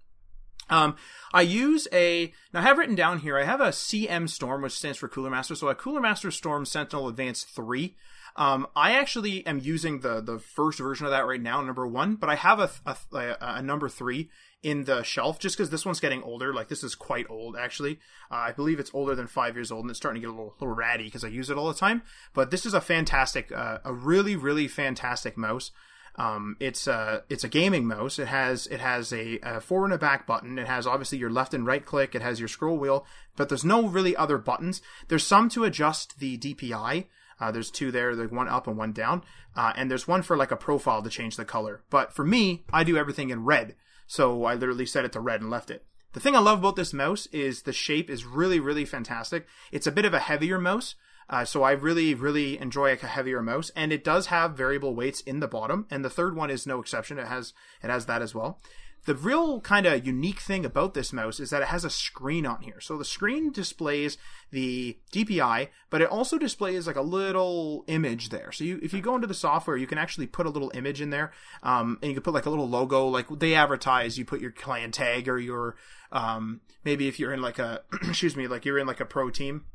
Um, 0.70 0.96
I 1.34 1.42
use 1.42 1.88
a 1.92 2.34
now 2.54 2.62
I 2.62 2.64
have 2.64 2.78
written 2.78 2.96
down 2.96 3.20
here. 3.20 3.38
I 3.38 3.44
have 3.44 3.62
a 3.62 3.70
CM 3.70 4.30
Storm, 4.30 4.62
which 4.62 4.74
stands 4.74 4.98
for 4.98 5.10
Cooler 5.10 5.30
Master. 5.30 5.54
So 5.54 5.68
a 5.68 5.76
Cooler 5.76 6.00
Master 6.00 6.32
Storm 6.32 6.66
Sentinel 6.66 7.08
Advanced 7.08 7.50
three. 7.50 7.96
Um, 8.36 8.68
I 8.76 8.94
actually 8.94 9.46
am 9.46 9.60
using 9.60 10.00
the 10.00 10.22
the 10.22 10.40
first 10.40 10.80
version 10.80 11.06
of 11.06 11.12
that 11.12 11.26
right 11.26 11.42
now, 11.42 11.62
number 11.62 11.86
one, 11.86 12.16
but 12.16 12.30
I 12.30 12.36
have 12.36 12.60
a 12.60 12.70
a, 12.86 13.38
a, 13.42 13.62
number 13.62 13.90
three 13.90 14.30
in 14.64 14.86
the 14.86 15.04
shelf 15.04 15.40
just 15.40 15.58
because 15.58 15.70
this 15.70 15.86
one's 15.86 16.00
getting 16.00 16.24
older. 16.24 16.54
Like 16.54 16.70
this 16.70 16.84
is 16.84 16.96
quite 16.96 17.30
old, 17.30 17.58
actually. 17.58 18.00
Uh, 18.32 18.36
I 18.36 18.52
believe 18.52 18.80
it's 18.80 18.92
older 18.94 19.16
than 19.16 19.28
five 19.28 19.56
years 19.56 19.72
old, 19.72 19.84
and 19.84 19.90
it's 19.90 19.98
starting 19.98 20.22
to 20.22 20.28
get 20.28 20.34
a 20.34 20.38
little 20.38 20.56
little 20.60 20.76
ratty 20.76 21.06
because 21.06 21.24
I 21.24 21.28
use 21.28 21.50
it 21.50 21.58
all 21.58 21.68
the 21.68 21.74
time. 21.74 22.04
But 22.34 22.52
this 22.52 22.66
is 22.66 22.74
a 22.74 22.82
fantastic, 22.82 23.52
uh, 23.52 23.80
a 23.84 23.94
really 23.94 24.36
really 24.36 24.68
fantastic 24.68 25.38
mouse. 25.38 25.72
Um, 26.16 26.58
it's 26.60 26.88
a 26.88 27.24
it's 27.30 27.44
a 27.44 27.50
gaming 27.50 27.86
mouse. 27.88 28.20
It 28.20 28.28
has 28.28 28.68
it 28.68 28.80
has 28.80 29.14
a, 29.14 29.40
a, 29.44 29.62
forward 29.62 29.88
and 29.88 29.94
a 29.94 29.98
back 29.98 30.28
button. 30.28 30.60
It 30.60 30.68
has 30.68 30.86
obviously 30.86 31.18
your 31.18 31.30
left 31.30 31.54
and 31.54 31.66
right 31.66 31.86
click. 31.86 32.16
It 32.16 32.22
has 32.22 32.40
your 32.40 32.50
scroll 32.50 32.78
wheel, 32.78 33.06
but 33.36 33.50
there's 33.50 33.64
no 33.64 33.88
really 33.88 34.16
other 34.16 34.38
buttons. 34.38 34.82
There's 35.08 35.26
some 35.26 35.50
to 35.50 35.64
adjust 35.64 36.20
the 36.20 36.38
DPI. 36.38 37.06
Uh, 37.42 37.52
there's 37.52 37.72
two 37.72 37.92
there, 37.92 38.14
like 38.16 38.32
one 38.32 38.48
up 38.48 38.68
and 38.68 38.78
one 38.78 38.94
down, 38.94 39.24
uh, 39.56 39.74
and 39.76 39.90
there's 39.90 40.08
one 40.08 40.22
for 40.22 40.38
like 40.38 40.52
a 40.52 40.56
profile 40.56 41.02
to 41.02 41.10
change 41.10 41.36
the 41.36 41.44
color. 41.44 41.82
But 41.90 42.14
for 42.14 42.24
me, 42.24 42.64
I 42.72 42.84
do 42.84 42.98
everything 42.98 43.32
in 43.32 43.44
red, 43.44 43.76
so 44.06 44.46
I 44.46 44.54
literally 44.54 44.86
set 44.86 45.06
it 45.06 45.12
to 45.14 45.20
red 45.20 45.42
and 45.42 45.50
left 45.50 45.72
it. 45.72 45.84
The 46.14 46.20
thing 46.20 46.36
I 46.36 46.40
love 46.40 46.60
about 46.60 46.76
this 46.76 46.94
mouse 46.94 47.26
is 47.28 47.64
the 47.64 47.74
shape 47.74 48.10
is 48.10 48.26
really 48.26 48.60
really 48.60 48.86
fantastic. 48.86 49.48
It's 49.72 49.88
a 49.88 49.92
bit 49.92 50.06
of 50.06 50.14
a 50.14 50.20
heavier 50.20 50.60
mouse, 50.60 50.96
uh, 51.32 51.46
so 51.46 51.64
I 51.64 51.72
really, 51.72 52.14
really 52.14 52.60
enjoy 52.60 52.92
a 52.92 52.96
heavier 52.98 53.42
mouse, 53.42 53.72
and 53.76 53.92
it 53.92 54.04
does 54.04 54.28
have 54.28 54.58
variable 54.58 54.94
weights 54.94 55.22
in 55.22 55.40
the 55.40 55.48
bottom. 55.48 55.88
And 55.90 56.06
the 56.06 56.10
third 56.10 56.36
one 56.36 56.52
is 56.52 56.68
no 56.68 56.80
exception; 56.80 57.18
it 57.18 57.28
has 57.28 57.54
it 57.82 57.90
has 57.90 58.06
that 58.06 58.22
as 58.22 58.36
well. 58.36 58.60
The 59.06 59.16
real 59.16 59.62
kind 59.62 59.86
of 59.86 60.06
unique 60.06 60.40
thing 60.40 60.64
about 60.64 60.94
this 60.94 61.12
mouse 61.12 61.40
is 61.40 61.50
that 61.50 61.64
it 61.64 61.70
has 61.70 61.84
a 61.84 61.90
screen 61.90 62.46
on 62.46 62.62
here. 62.62 62.80
So 62.80 62.98
the 62.98 63.06
screen 63.06 63.52
displays 63.52 64.18
the 64.52 64.98
DPI, 65.12 65.70
but 65.90 66.02
it 66.02 66.10
also 66.10 66.38
displays 66.38 66.86
like 66.86 66.96
a 66.96 67.02
little 67.02 67.84
image 67.88 68.30
there. 68.30 68.52
So 68.52 68.64
you, 68.64 68.80
if 68.84 68.94
you 68.94 69.02
go 69.02 69.16
into 69.16 69.28
the 69.28 69.34
software, 69.34 69.76
you 69.78 69.88
can 69.88 69.98
actually 69.98 70.28
put 70.28 70.46
a 70.46 70.52
little 70.52 70.72
image 70.76 71.02
in 71.02 71.10
there, 71.10 71.32
um, 71.64 71.98
and 72.02 72.10
you 72.12 72.16
can 72.16 72.24
put 72.24 72.34
like 72.34 72.46
a 72.46 72.50
little 72.52 72.70
logo, 72.70 73.08
like 73.08 73.28
they 73.40 73.56
advertise. 73.56 74.18
You 74.18 74.26
put 74.26 74.42
your 74.42 74.52
clan 74.52 74.92
tag 74.92 75.28
or 75.28 75.40
your 75.40 75.76
um, 76.12 76.62
maybe 76.84 77.08
if 77.08 77.20
you're 77.20 77.34
in 77.34 77.42
like 77.42 77.60
a 77.60 77.82
excuse 78.04 78.36
me, 78.36 78.48
like 78.48 78.66
you're 78.66 78.80
in 78.80 78.88
like 78.88 79.00
a 79.00 79.06
pro 79.06 79.30
team 79.30 79.66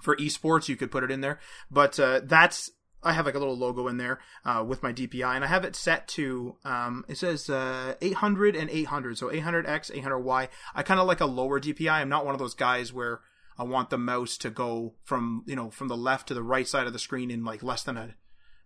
for 0.00 0.16
esports, 0.16 0.68
you 0.68 0.76
could 0.76 0.90
put 0.90 1.04
it 1.04 1.10
in 1.10 1.20
there. 1.20 1.38
But 1.70 1.98
uh, 2.00 2.20
that's 2.24 2.70
I 3.02 3.12
have 3.12 3.26
like 3.26 3.34
a 3.34 3.38
little 3.38 3.56
logo 3.56 3.88
in 3.88 3.96
there 3.96 4.20
uh, 4.44 4.64
with 4.66 4.82
my 4.82 4.92
DPI, 4.92 5.34
and 5.34 5.44
I 5.44 5.48
have 5.48 5.64
it 5.64 5.74
set 5.74 6.06
to 6.08 6.56
um, 6.64 7.04
it 7.08 7.18
says 7.18 7.50
uh, 7.50 7.94
800 8.00 8.54
and 8.54 8.70
800, 8.70 9.18
so 9.18 9.28
800x, 9.28 9.90
800y. 10.02 10.48
I 10.74 10.82
kind 10.82 11.00
of 11.00 11.06
like 11.06 11.20
a 11.20 11.26
lower 11.26 11.60
DPI. 11.60 11.90
I'm 11.90 12.08
not 12.08 12.24
one 12.24 12.34
of 12.34 12.38
those 12.38 12.54
guys 12.54 12.92
where 12.92 13.20
I 13.58 13.64
want 13.64 13.90
the 13.90 13.98
mouse 13.98 14.36
to 14.38 14.50
go 14.50 14.94
from 15.04 15.44
you 15.46 15.56
know 15.56 15.70
from 15.70 15.88
the 15.88 15.96
left 15.96 16.28
to 16.28 16.34
the 16.34 16.42
right 16.42 16.66
side 16.66 16.86
of 16.86 16.92
the 16.92 16.98
screen 16.98 17.30
in 17.30 17.44
like 17.44 17.62
less 17.62 17.82
than 17.82 17.96
a, 17.96 18.14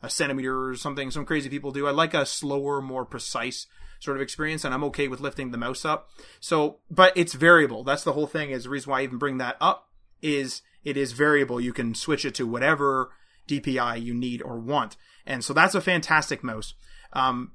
a 0.03 0.11
centimeter 0.11 0.69
or 0.69 0.77
something. 0.77 1.11
Some 1.11 1.25
crazy 1.25 1.49
people 1.49 1.73
do. 1.73 1.87
I 1.87 1.91
like 1.91 2.15
a 2.15 2.27
slower, 2.27 2.83
more 2.83 3.05
precise 3.05 3.67
sort 4.01 4.17
of 4.17 4.23
experience, 4.23 4.65
and 4.65 4.75
I'm 4.75 4.85
okay 4.85 5.09
with 5.09 5.21
lifting 5.21 5.51
the 5.51 5.59
mouse 5.59 5.85
up. 5.85 6.11
So, 6.41 6.81
but 6.91 7.17
it's 7.17 7.33
variable. 7.33 7.85
That's 7.85 8.05
the 8.05 8.13
whole 8.13 8.27
thing. 8.27 8.51
Is 8.51 8.65
the 8.65 8.71
reason 8.71 8.91
why 8.91 9.01
I 9.01 9.05
even 9.05 9.19
bring 9.19 9.39
that 9.39 9.57
up 9.61 9.89
is 10.23 10.63
it 10.85 10.97
is 10.97 11.13
variable. 11.13 11.61
You 11.61 11.73
can 11.73 11.95
switch 11.95 12.25
it 12.25 12.35
to 12.37 12.47
whatever 12.47 13.11
DPI 13.49 14.03
you 14.03 14.15
need 14.15 14.43
or 14.43 14.59
want. 14.59 14.97
And 15.27 15.45
so 15.45 15.53
that's 15.53 15.75
a 15.75 15.81
fantastic 15.81 16.43
mouse. 16.45 16.75
Um, 17.13 17.53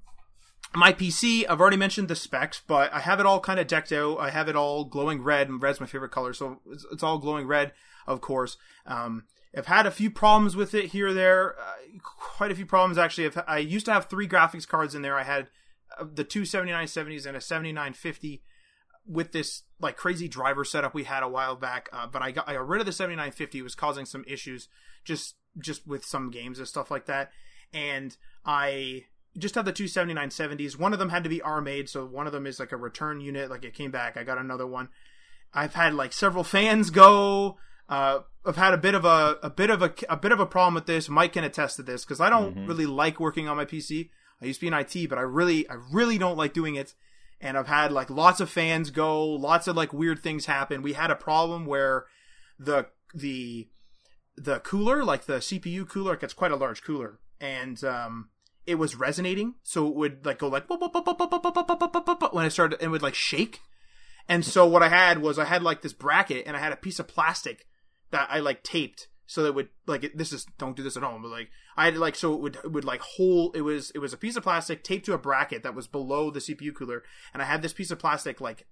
my 0.74 0.94
PC, 0.94 1.46
I've 1.50 1.60
already 1.60 1.78
mentioned 1.78 2.08
the 2.08 2.16
specs, 2.16 2.62
but 2.66 2.94
I 2.94 3.00
have 3.00 3.20
it 3.20 3.26
all 3.26 3.40
kind 3.40 3.60
of 3.60 3.68
decked 3.68 3.92
out. 3.92 4.20
I 4.20 4.30
have 4.30 4.48
it 4.48 4.56
all 4.56 4.86
glowing 4.86 5.22
red, 5.22 5.50
and 5.50 5.62
red's 5.62 5.82
my 5.82 5.86
favorite 5.86 6.12
color, 6.12 6.34
so 6.34 6.62
it's, 6.72 6.86
it's 6.92 7.04
all 7.04 7.18
glowing 7.18 7.46
red, 7.46 7.74
of 8.08 8.22
course. 8.22 8.58
Um, 8.86 9.26
I've 9.56 9.66
had 9.66 9.86
a 9.86 9.92
few 9.92 10.10
problems 10.10 10.56
with 10.56 10.74
it 10.74 10.86
here 10.86 11.08
or 11.08 11.14
there, 11.14 11.60
uh, 11.60 12.00
quite 12.04 12.52
a 12.52 12.56
few 12.56 12.66
problems 12.66 12.98
actually. 12.98 13.26
I've, 13.26 13.44
i 13.48 13.58
used 13.58 13.86
to 13.88 13.94
have 13.94 14.06
three 14.06 14.28
graphics 14.28 14.68
cards 14.68 14.96
in 14.96 15.02
there. 15.02 15.18
I 15.18 15.24
had 15.24 15.50
uh, 16.00 16.06
the 16.12 16.24
two 16.24 16.44
7970s 16.44 17.26
and 17.26 17.36
a 17.36 17.42
7950 17.42 18.44
with 19.06 19.32
this 19.32 19.64
like 19.80 19.98
crazy 19.98 20.28
driver 20.28 20.64
setup 20.64 20.94
we 20.94 21.04
had 21.04 21.24
a 21.24 21.28
while 21.28 21.56
back. 21.56 21.90
Uh, 21.92 22.08
but 22.08 22.22
I 22.22 22.32
got, 22.32 22.48
I 22.48 22.54
got 22.54 22.68
rid 22.68 22.80
of 22.80 22.86
the 22.86 22.94
7950. 22.94 23.60
It 23.60 23.62
was 23.62 23.76
causing 23.76 24.06
some 24.06 24.24
issues 24.26 24.70
just 25.04 25.36
just 25.58 25.88
with 25.88 26.06
some 26.06 26.32
games 26.32 26.60
and 26.60 26.68
stuff 26.68 26.92
like 26.92 27.06
that. 27.06 27.32
And 27.74 28.16
I 28.46 29.06
just 29.38 29.56
had 29.56 29.66
the 29.66 29.72
two 29.72 29.86
7970s. 29.86 30.78
One 30.78 30.94
of 30.94 31.00
them 31.00 31.10
had 31.10 31.24
to 31.24 31.30
be 31.30 31.40
RMA'd, 31.40 31.90
so 31.90 32.06
one 32.06 32.28
of 32.28 32.34
them 32.34 32.46
is 32.46 32.60
like 32.60 32.72
a 32.72 32.78
return 32.78 33.22
unit. 33.22 33.50
Like 33.50 33.64
it 33.64 33.74
came 33.74 33.92
back. 33.92 34.18
I 34.18 34.24
got 34.24 34.38
another 34.38 34.68
one. 34.68 34.90
I've 35.54 35.76
had 35.76 35.94
like 35.94 36.14
several 36.14 36.44
fans 36.44 36.90
go. 36.90 37.58
Uh, 37.90 38.20
I've 38.46 38.58
had 38.58 38.74
a 38.74 38.78
bit 38.78 38.96
of 38.96 39.06
a 39.06 39.38
a 39.44 39.50
bit 39.50 39.70
of 39.70 39.82
a 39.82 39.94
a 40.10 40.18
bit 40.18 40.32
of 40.32 40.40
a 40.40 40.46
problem 40.46 40.74
with 40.74 40.86
this. 40.86 41.10
Mike 41.10 41.34
can 41.34 41.44
attest 41.44 41.76
to 41.78 41.84
this 41.84 42.04
because 42.04 42.22
I 42.22 42.30
don't 42.30 42.56
mm-hmm. 42.56 42.68
really 42.68 42.86
like 42.86 43.20
working 43.20 43.48
on 43.48 43.58
my 43.58 43.66
PC. 43.66 44.10
I 44.42 44.46
used 44.46 44.60
to 44.60 44.66
be 44.66 44.68
in 44.68 44.74
IT, 44.74 45.10
but 45.10 45.18
I 45.18 45.22
really 45.22 45.70
I 45.70 45.76
really 45.92 46.18
don't 46.18 46.38
like 46.38 46.54
doing 46.54 46.76
it 46.76 46.94
and 47.42 47.58
I've 47.58 47.68
had 47.68 47.92
like 47.92 48.10
lots 48.10 48.40
of 48.40 48.50
fans 48.50 48.92
go, 48.92 49.26
lots 49.26 49.68
of 49.68 49.76
like 49.76 49.92
weird 49.92 50.20
things 50.20 50.46
happen. 50.46 50.82
We 50.82 50.94
had 50.94 51.12
a 51.12 51.16
problem 51.16 51.66
where 51.66 52.06
the 52.60 52.88
the 53.14 53.68
the 54.36 54.60
cooler, 54.60 55.04
like 55.04 55.26
the 55.26 55.38
CPU 55.38 55.88
cooler, 55.88 56.14
it 56.14 56.22
gets 56.22 56.34
quite 56.34 56.52
a 56.52 56.56
large 56.56 56.84
cooler, 56.84 57.20
and 57.40 57.84
um, 57.84 58.30
it 58.66 58.76
was 58.76 58.96
resonating, 58.96 59.56
so 59.64 59.88
it 59.88 59.96
would 59.96 60.26
like 60.26 60.40
go 60.40 60.48
like 60.48 60.70
when 62.34 62.46
it 62.46 62.52
started, 62.52 62.82
it 62.82 62.88
would 62.88 63.02
like 63.02 63.16
shake. 63.16 63.62
And 64.30 64.46
so 64.46 64.66
what 64.66 64.84
I 64.84 64.90
had 64.90 65.20
was 65.20 65.40
I 65.40 65.46
had 65.46 65.64
like 65.64 65.82
this 65.82 65.94
bracket, 65.94 66.46
and 66.48 66.56
I 66.56 66.60
had 66.60 66.72
a 66.72 66.78
piece 66.78 67.00
of 67.00 67.08
plastic 67.08 67.66
that 68.12 68.28
I 68.32 68.40
like 68.40 68.64
taped 68.64 69.08
so 69.32 69.44
that 69.44 69.56
would 69.56 69.70
like 69.88 70.12
this 70.14 70.34
is 70.34 70.46
don't 70.58 70.76
do 70.76 70.84
this 70.84 70.98
at 70.98 71.04
home 71.04 71.22
but 71.22 71.32
like 71.32 71.50
i 71.78 71.86
had 71.86 71.96
like 71.96 72.18
so 72.18 72.34
it 72.34 72.42
would 72.42 72.58
would 72.66 72.84
like 72.84 73.00
hold 73.00 73.56
it 73.56 73.62
was 73.62 73.90
it 73.92 74.00
was 74.00 74.12
a 74.12 74.18
piece 74.18 74.36
of 74.36 74.44
plastic 74.44 74.84
taped 74.84 75.06
to 75.06 75.14
a 75.14 75.18
bracket 75.18 75.64
that 75.64 75.74
was 75.74 75.88
below 75.88 76.30
the 76.30 76.42
cpu 76.42 76.76
cooler 76.76 77.02
and 77.34 77.42
i 77.42 77.46
had 77.46 77.62
this 77.62 77.72
piece 77.72 77.92
of 77.92 77.98
plastic 77.98 78.42
like 78.42 78.68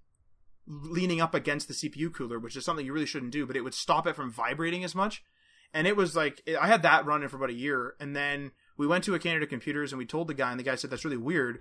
leaning 0.66 1.18
up 1.18 1.34
against 1.34 1.66
the 1.66 1.72
cpu 1.72 2.12
cooler 2.12 2.38
which 2.38 2.56
is 2.56 2.64
something 2.64 2.84
you 2.84 2.92
really 2.92 3.06
shouldn't 3.06 3.32
do 3.32 3.46
but 3.46 3.56
it 3.56 3.62
would 3.62 3.72
stop 3.72 4.06
it 4.06 4.14
from 4.14 4.30
vibrating 4.30 4.84
as 4.84 4.94
much 4.94 5.24
and 5.72 5.86
it 5.86 5.96
was 5.96 6.16
like 6.16 6.42
i 6.60 6.66
had 6.66 6.82
that 6.82 7.06
running 7.06 7.28
for 7.28 7.36
about 7.36 7.50
a 7.50 7.54
year 7.54 7.94
and 8.00 8.14
then 8.14 8.50
we 8.76 8.86
went 8.86 9.04
to 9.04 9.14
a 9.14 9.18
canada 9.18 9.46
computers 9.46 9.92
and 9.92 9.98
we 9.98 10.06
told 10.06 10.28
the 10.28 10.34
guy 10.34 10.50
and 10.50 10.58
the 10.58 10.64
guy 10.64 10.74
said 10.74 10.90
that's 10.90 11.04
really 11.04 11.16
weird 11.16 11.60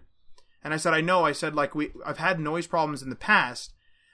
and 0.63 0.73
i 0.73 0.77
said 0.77 0.93
i 0.93 1.01
know 1.01 1.25
i 1.25 1.31
said 1.31 1.55
like 1.55 1.75
we 1.75 1.91
i've 2.05 2.17
had 2.17 2.39
noise 2.39 2.67
problems 2.67 3.01
in 3.01 3.09
the 3.09 3.15
past 3.15 3.73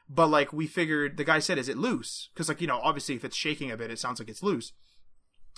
but 0.10 0.28
like 0.28 0.54
we 0.54 0.68
figured, 0.68 1.18
the 1.18 1.24
guy 1.24 1.40
said, 1.40 1.58
"Is 1.58 1.70
it 1.70 1.78
loose?" 1.78 2.30
Because 2.34 2.48
like 2.48 2.62
you 2.62 2.68
know, 2.68 2.80
obviously, 2.84 3.16
if 3.16 3.26
it's 3.26 3.36
shaking 3.36 3.72
a 3.72 3.78
bit, 3.78 3.92
it 3.92 4.00
sounds 4.00 4.20
like 4.20 4.30
it's 4.30 4.44
loose. 4.44 4.74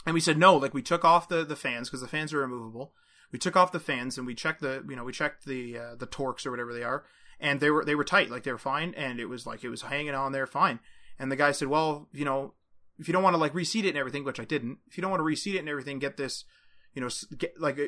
And 0.06 0.14
we 0.14 0.22
said 0.22 0.38
no. 0.38 0.56
Like 0.56 0.74
we 0.74 0.82
took 0.82 1.04
off 1.04 1.28
the 1.28 1.44
the 1.44 1.56
fans 1.56 1.90
because 1.90 2.02
the 2.02 2.08
fans 2.08 2.34
are 2.34 2.40
removable. 2.40 2.94
We 3.32 3.40
took 3.40 3.58
off 3.58 3.74
the 3.74 3.80
fans 3.80 4.18
and 4.18 4.26
we 4.26 4.36
checked 4.36 4.62
the 4.62 4.86
you 4.88 4.96
know 4.96 5.04
we 5.04 5.12
checked 5.12 5.46
the 5.46 5.78
uh, 5.78 5.96
the 5.96 6.06
torques 6.06 6.46
or 6.46 6.52
whatever 6.52 6.74
they 6.74 6.84
are, 6.84 7.04
and 7.40 7.60
they 7.60 7.70
were 7.70 7.84
they 7.84 7.96
were 7.96 8.06
tight, 8.06 8.30
like 8.30 8.44
they 8.44 8.52
were 8.52 8.58
fine, 8.58 8.94
and 8.96 9.20
it 9.20 9.26
was 9.26 9.46
like 9.46 9.64
it 9.64 9.70
was 9.70 9.82
hanging 9.84 10.16
on 10.16 10.32
there 10.32 10.48
fine. 10.48 10.80
And 11.20 11.32
the 11.32 11.36
guy 11.36 11.52
said, 11.52 11.68
"Well, 11.68 12.08
you 12.14 12.24
know, 12.24 12.54
if 13.00 13.08
you 13.08 13.14
don't 13.14 13.24
want 13.24 13.34
to 13.36 13.40
like 13.40 13.54
reseat 13.54 13.86
it 13.86 13.90
and 13.90 13.98
everything, 13.98 14.24
which 14.24 14.40
I 14.40 14.46
didn't, 14.46 14.80
if 14.88 14.98
you 14.98 15.02
don't 15.02 15.12
want 15.12 15.20
to 15.20 15.26
reseat 15.26 15.56
it 15.56 15.60
and 15.60 15.70
everything, 15.70 16.00
get 16.00 16.18
this, 16.18 16.46
you 16.94 17.02
know, 17.02 17.10
get 17.38 17.60
like 17.60 17.80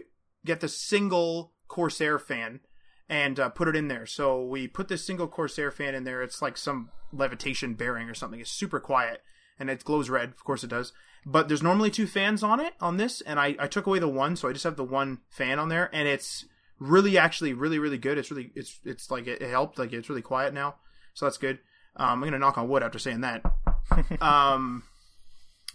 get 0.46 0.62
this 0.62 0.78
single 0.78 1.54
Corsair 1.68 2.20
fan 2.20 2.62
and 3.08 3.40
uh, 3.40 3.50
put 3.50 3.68
it 3.68 3.76
in 3.76 3.88
there. 3.88 4.06
So 4.06 4.44
we 4.44 4.68
put 4.68 4.88
this 4.88 5.06
single 5.06 5.28
Corsair 5.28 5.72
fan 5.72 5.96
in 5.96 6.04
there. 6.04 6.22
It's 6.22 6.42
like 6.42 6.58
some 6.58 6.90
levitation 7.12 7.74
bearing 7.74 8.10
or 8.10 8.14
something. 8.14 8.40
It's 8.40 8.52
super 8.52 8.80
quiet 8.80 9.22
and 9.60 9.70
it 9.70 9.84
glows 9.84 10.10
red. 10.10 10.30
Of 10.30 10.44
course 10.44 10.64
it 10.64 10.70
does. 10.70 10.94
But 11.26 11.48
there's 11.48 11.64
normally 11.64 11.92
two 11.92 12.08
fans 12.08 12.44
on 12.44 12.60
it 12.60 12.74
on 12.80 12.98
this, 12.98 13.20
and 13.22 13.40
I, 13.40 13.56
I 13.60 13.68
took 13.68 13.86
away 13.86 14.00
the 14.00 14.08
one, 14.08 14.38
so 14.38 14.48
I 14.48 14.54
just 14.54 14.64
have 14.64 14.78
the 14.78 14.86
one 14.86 15.20
fan 15.30 15.60
on 15.60 15.68
there, 15.68 15.90
and 15.94 16.08
it's 16.08 16.46
really 16.80 17.18
actually 17.18 17.52
really 17.52 17.78
really 17.78 17.98
good. 17.98 18.18
It's 18.18 18.32
really 18.32 18.52
it's 18.56 18.80
it's 18.86 19.12
like 19.12 19.28
it, 19.28 19.42
it 19.42 19.50
helped. 19.50 19.78
Like 19.78 19.92
it's 19.92 20.10
really 20.10 20.22
quiet 20.22 20.54
now, 20.54 20.76
so 21.14 21.26
that's 21.26 21.38
good. 21.38 21.60
Um, 21.98 22.24
I'm 22.24 22.24
gonna 22.24 22.40
knock 22.40 22.58
on 22.58 22.70
wood 22.70 22.84
after 22.84 23.00
saying 23.00 23.22
that. 23.22 23.44
um, 24.22 24.84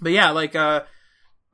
but 0.00 0.12
yeah, 0.12 0.30
like 0.30 0.54
uh, 0.54 0.82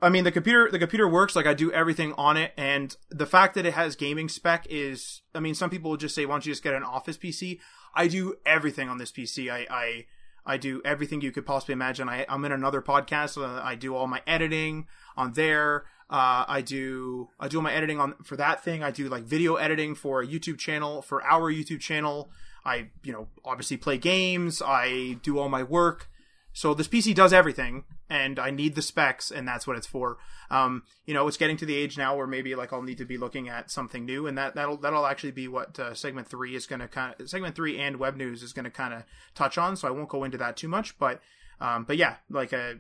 I 0.03 0.09
mean, 0.09 0.25
the 0.25 0.33
computer 0.33 0.71
the 0.71 0.79
computer 0.79 1.09
works. 1.09 1.37
Like 1.37 1.47
I 1.47 1.55
do 1.55 1.71
everything 1.73 2.13
on 2.15 2.37
it, 2.37 2.53
and 2.57 2.97
the 3.11 3.27
fact 3.27 3.55
that 3.55 3.67
it 3.67 3.75
has 3.75 3.97
gaming 3.97 4.29
spec 4.29 4.67
is. 4.71 5.23
I 5.35 5.41
mean, 5.41 5.55
some 5.55 5.71
people 5.71 5.91
will 5.91 5.97
just 5.97 6.15
say, 6.15 6.27
"Why 6.27 6.35
don't 6.35 6.47
you 6.47 6.53
just 6.53 6.63
get 6.63 6.75
an 6.75 6.83
office 6.83 7.17
PC?" 7.17 7.59
I 7.95 8.07
do 8.07 8.37
everything 8.47 8.89
on 8.89 8.99
this 8.99 9.13
PC. 9.13 9.51
I 9.51 9.67
I, 9.71 10.07
I 10.47 10.57
do 10.57 10.81
everything 10.85 11.21
you 11.21 11.33
could 11.33 11.47
possibly 11.47 11.75
imagine. 11.75 12.09
I 12.09 12.25
I'm 12.29 12.45
in 12.45 12.53
another 12.53 12.81
podcast. 12.81 13.31
So 13.31 13.45
I 13.45 13.75
do 13.75 13.95
all 13.95 14.07
my 14.07 14.23
editing 14.27 14.87
on 15.17 15.33
there. 15.35 15.85
Uh, 16.09 16.45
I 16.49 16.63
do 16.63 17.29
I 17.39 17.49
do 17.49 17.59
all 17.59 17.63
my 17.63 17.73
editing 17.73 18.01
on 18.01 18.15
for 18.25 18.37
that 18.37 18.65
thing. 18.65 18.83
I 18.83 18.91
do 18.91 19.09
like 19.09 19.25
video 19.25 19.57
editing 19.57 19.95
for 19.95 20.23
a 20.23 20.27
YouTube 20.27 20.59
channel 20.59 21.03
for 21.03 21.23
our 21.25 21.53
YouTube 21.53 21.81
channel. 21.81 22.31
I 22.65 22.89
you 23.05 23.13
know 23.13 23.29
obviously 23.45 23.77
play 23.77 23.99
games. 23.99 24.63
I 24.65 25.19
do 25.23 25.39
all 25.39 25.49
my 25.49 25.63
work. 25.63 26.09
So 26.53 26.75
this 26.75 26.89
PC 26.89 27.15
does 27.15 27.33
everything, 27.33 27.85
and 28.11 28.41
I 28.41 28.51
need 28.51 28.75
the 28.75 28.83
specs, 28.83 29.31
and 29.31 29.47
that's 29.47 29.67
what 29.67 29.77
it's 29.77 29.87
for. 29.87 30.19
Um, 30.51 30.83
you 31.07 31.15
know, 31.15 31.29
it's 31.29 31.37
getting 31.37 31.57
to 31.59 31.65
the 31.65 31.77
age 31.77 31.97
now 31.97 32.17
where 32.17 32.27
maybe 32.27 32.57
like 32.57 32.73
I'll 32.73 32.83
need 32.83 32.99
to 32.99 33.05
be 33.05 33.17
looking 33.17 33.49
at 33.49 33.71
something 33.71 34.05
new, 34.05 34.27
and 34.27 34.37
that 34.37 34.57
that'll 34.57 34.77
that'll 34.77 35.07
actually 35.07 35.31
be 35.31 35.47
what 35.47 35.79
uh, 35.79 35.95
segment 35.95 36.27
three 36.27 36.57
is 36.57 36.67
going 36.67 36.81
to 36.81 36.89
kind 36.89 37.15
of 37.19 37.31
segment 37.31 37.55
three 37.55 37.79
and 37.79 37.97
web 37.97 38.17
news 38.17 38.43
is 38.43 38.53
going 38.53 38.65
to 38.65 38.71
kind 38.71 38.93
of 38.93 39.05
touch 39.35 39.57
on. 39.57 39.77
So 39.77 39.87
I 39.87 39.93
won't 39.93 40.09
go 40.09 40.25
into 40.25 40.37
that 40.39 40.57
too 40.57 40.69
much, 40.69 40.99
but 40.99 41.21
um, 41.61 41.85
but 41.85 41.97
yeah, 41.97 42.17
like 42.29 42.53
a. 42.53 42.61
Uh, 42.61 42.75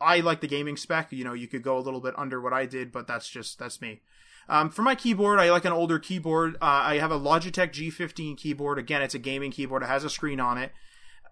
I 0.00 0.20
like 0.20 0.40
the 0.40 0.46
gaming 0.46 0.76
spec. 0.76 1.12
You 1.12 1.24
know, 1.24 1.32
you 1.32 1.48
could 1.48 1.64
go 1.64 1.76
a 1.76 1.80
little 1.80 2.00
bit 2.00 2.14
under 2.16 2.40
what 2.40 2.52
I 2.52 2.66
did, 2.66 2.92
but 2.92 3.08
that's 3.08 3.28
just 3.28 3.58
that's 3.58 3.80
me. 3.80 4.00
Um, 4.48 4.70
for 4.70 4.82
my 4.82 4.94
keyboard, 4.94 5.40
I 5.40 5.50
like 5.50 5.64
an 5.64 5.72
older 5.72 5.98
keyboard. 5.98 6.54
Uh, 6.56 6.58
I 6.66 6.98
have 6.98 7.10
a 7.10 7.18
Logitech 7.18 7.72
G15 7.72 8.36
keyboard. 8.36 8.78
Again, 8.78 9.02
it's 9.02 9.14
a 9.14 9.18
gaming 9.18 9.50
keyboard. 9.50 9.82
It 9.82 9.88
has 9.88 10.04
a 10.04 10.10
screen 10.10 10.40
on 10.40 10.56
it. 10.56 10.72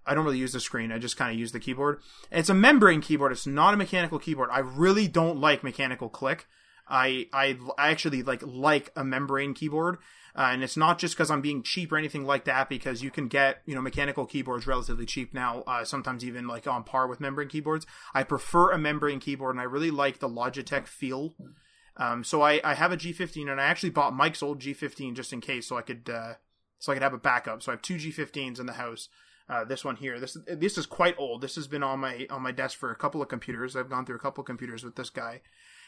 I 0.06 0.14
don't 0.14 0.24
really 0.24 0.38
use 0.38 0.52
the 0.52 0.60
screen. 0.60 0.92
I 0.92 0.98
just 0.98 1.16
kind 1.16 1.32
of 1.32 1.38
use 1.38 1.52
the 1.52 1.60
keyboard. 1.60 2.00
It's 2.30 2.48
a 2.48 2.54
membrane 2.54 3.00
keyboard. 3.00 3.32
It's 3.32 3.46
not 3.46 3.74
a 3.74 3.76
mechanical 3.76 4.18
keyboard. 4.18 4.50
I 4.52 4.60
really 4.60 5.08
don't 5.08 5.40
like 5.40 5.64
mechanical 5.64 6.08
click. 6.08 6.46
I 6.88 7.28
I, 7.32 7.58
actually 7.78 8.22
like 8.22 8.42
like 8.44 8.92
a 8.96 9.04
membrane 9.04 9.54
keyboard. 9.54 9.98
Uh, 10.36 10.50
and 10.52 10.62
it's 10.62 10.76
not 10.76 10.98
just 10.98 11.14
because 11.14 11.30
I'm 11.30 11.40
being 11.40 11.62
cheap 11.62 11.90
or 11.90 11.96
anything 11.96 12.26
like 12.26 12.44
that, 12.44 12.68
because 12.68 13.02
you 13.02 13.10
can 13.10 13.26
get 13.26 13.62
you 13.64 13.74
know 13.74 13.80
mechanical 13.80 14.26
keyboards 14.26 14.66
relatively 14.66 15.06
cheap 15.06 15.32
now, 15.32 15.62
uh, 15.66 15.82
sometimes 15.82 16.24
even 16.24 16.46
like 16.46 16.66
on 16.66 16.84
par 16.84 17.06
with 17.06 17.20
membrane 17.20 17.48
keyboards. 17.48 17.86
I 18.12 18.22
prefer 18.22 18.70
a 18.70 18.78
membrane 18.78 19.18
keyboard, 19.18 19.54
and 19.54 19.60
I 19.60 19.64
really 19.64 19.90
like 19.90 20.18
the 20.18 20.28
Logitech 20.28 20.86
feel. 20.86 21.34
Um, 21.96 22.22
so 22.22 22.42
I, 22.42 22.60
I 22.62 22.74
have 22.74 22.92
a 22.92 22.96
G15, 22.98 23.50
and 23.50 23.58
I 23.58 23.64
actually 23.64 23.88
bought 23.88 24.14
Mike's 24.14 24.42
old 24.42 24.60
G15 24.60 25.14
just 25.14 25.32
in 25.32 25.40
case, 25.40 25.66
so 25.66 25.78
I 25.78 25.82
could 25.82 26.10
uh, 26.10 26.34
so 26.78 26.92
I 26.92 26.94
could 26.94 27.02
have 27.02 27.14
a 27.14 27.18
backup. 27.18 27.62
So 27.62 27.72
I 27.72 27.74
have 27.74 27.82
two 27.82 27.96
G15s 27.96 28.60
in 28.60 28.66
the 28.66 28.74
house. 28.74 29.08
Uh, 29.48 29.64
this 29.64 29.84
one 29.84 29.94
here, 29.96 30.18
this 30.18 30.36
this 30.48 30.76
is 30.76 30.86
quite 30.86 31.14
old. 31.18 31.40
This 31.40 31.54
has 31.54 31.68
been 31.68 31.84
on 31.84 32.00
my 32.00 32.26
on 32.30 32.42
my 32.42 32.50
desk 32.50 32.76
for 32.78 32.90
a 32.90 32.96
couple 32.96 33.22
of 33.22 33.28
computers. 33.28 33.76
I've 33.76 33.88
gone 33.88 34.04
through 34.04 34.16
a 34.16 34.20
couple 34.20 34.42
of 34.42 34.46
computers 34.46 34.82
with 34.82 34.96
this 34.96 35.08
guy, 35.10 35.40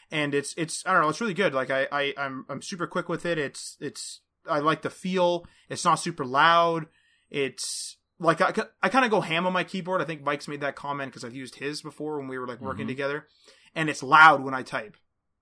and 0.09 0.33
it's 0.33 0.53
it's 0.55 0.81
I 0.85 0.93
don't 0.93 1.01
know, 1.01 1.09
it's 1.09 1.19
really 1.19 1.33
good. 1.33 1.53
Like 1.53 1.69
I, 1.69 1.87
I 1.91 2.13
I'm 2.17 2.45
I'm 2.47 2.61
super 2.61 2.87
quick 2.87 3.09
with 3.09 3.25
it. 3.25 3.37
It's 3.37 3.75
it's 3.81 4.21
I 4.49 4.59
like 4.59 4.81
the 4.81 4.89
feel. 4.89 5.45
It's 5.67 5.83
not 5.83 5.95
super 5.99 6.23
loud. 6.23 6.85
It's 7.29 7.97
like 8.17 8.39
I, 8.41 8.53
I 8.81 8.87
kind 8.89 9.03
of 9.03 9.11
go 9.11 9.21
ham 9.21 9.45
on 9.45 9.51
my 9.53 9.65
keyboard. 9.65 10.01
I 10.01 10.05
think 10.05 10.23
Mike's 10.23 10.47
made 10.47 10.61
that 10.61 10.75
comment 10.77 11.11
because 11.11 11.25
I've 11.25 11.35
used 11.35 11.55
his 11.55 11.81
before 11.81 12.17
when 12.17 12.29
we 12.29 12.39
were 12.39 12.47
like 12.47 12.61
working 12.61 12.85
Mhm. 12.85 12.89
together, 12.89 13.27
and 13.75 13.89
it's 13.89 14.01
loud 14.03 14.41
when 14.43 14.53
I 14.53 14.63
type. 14.63 14.95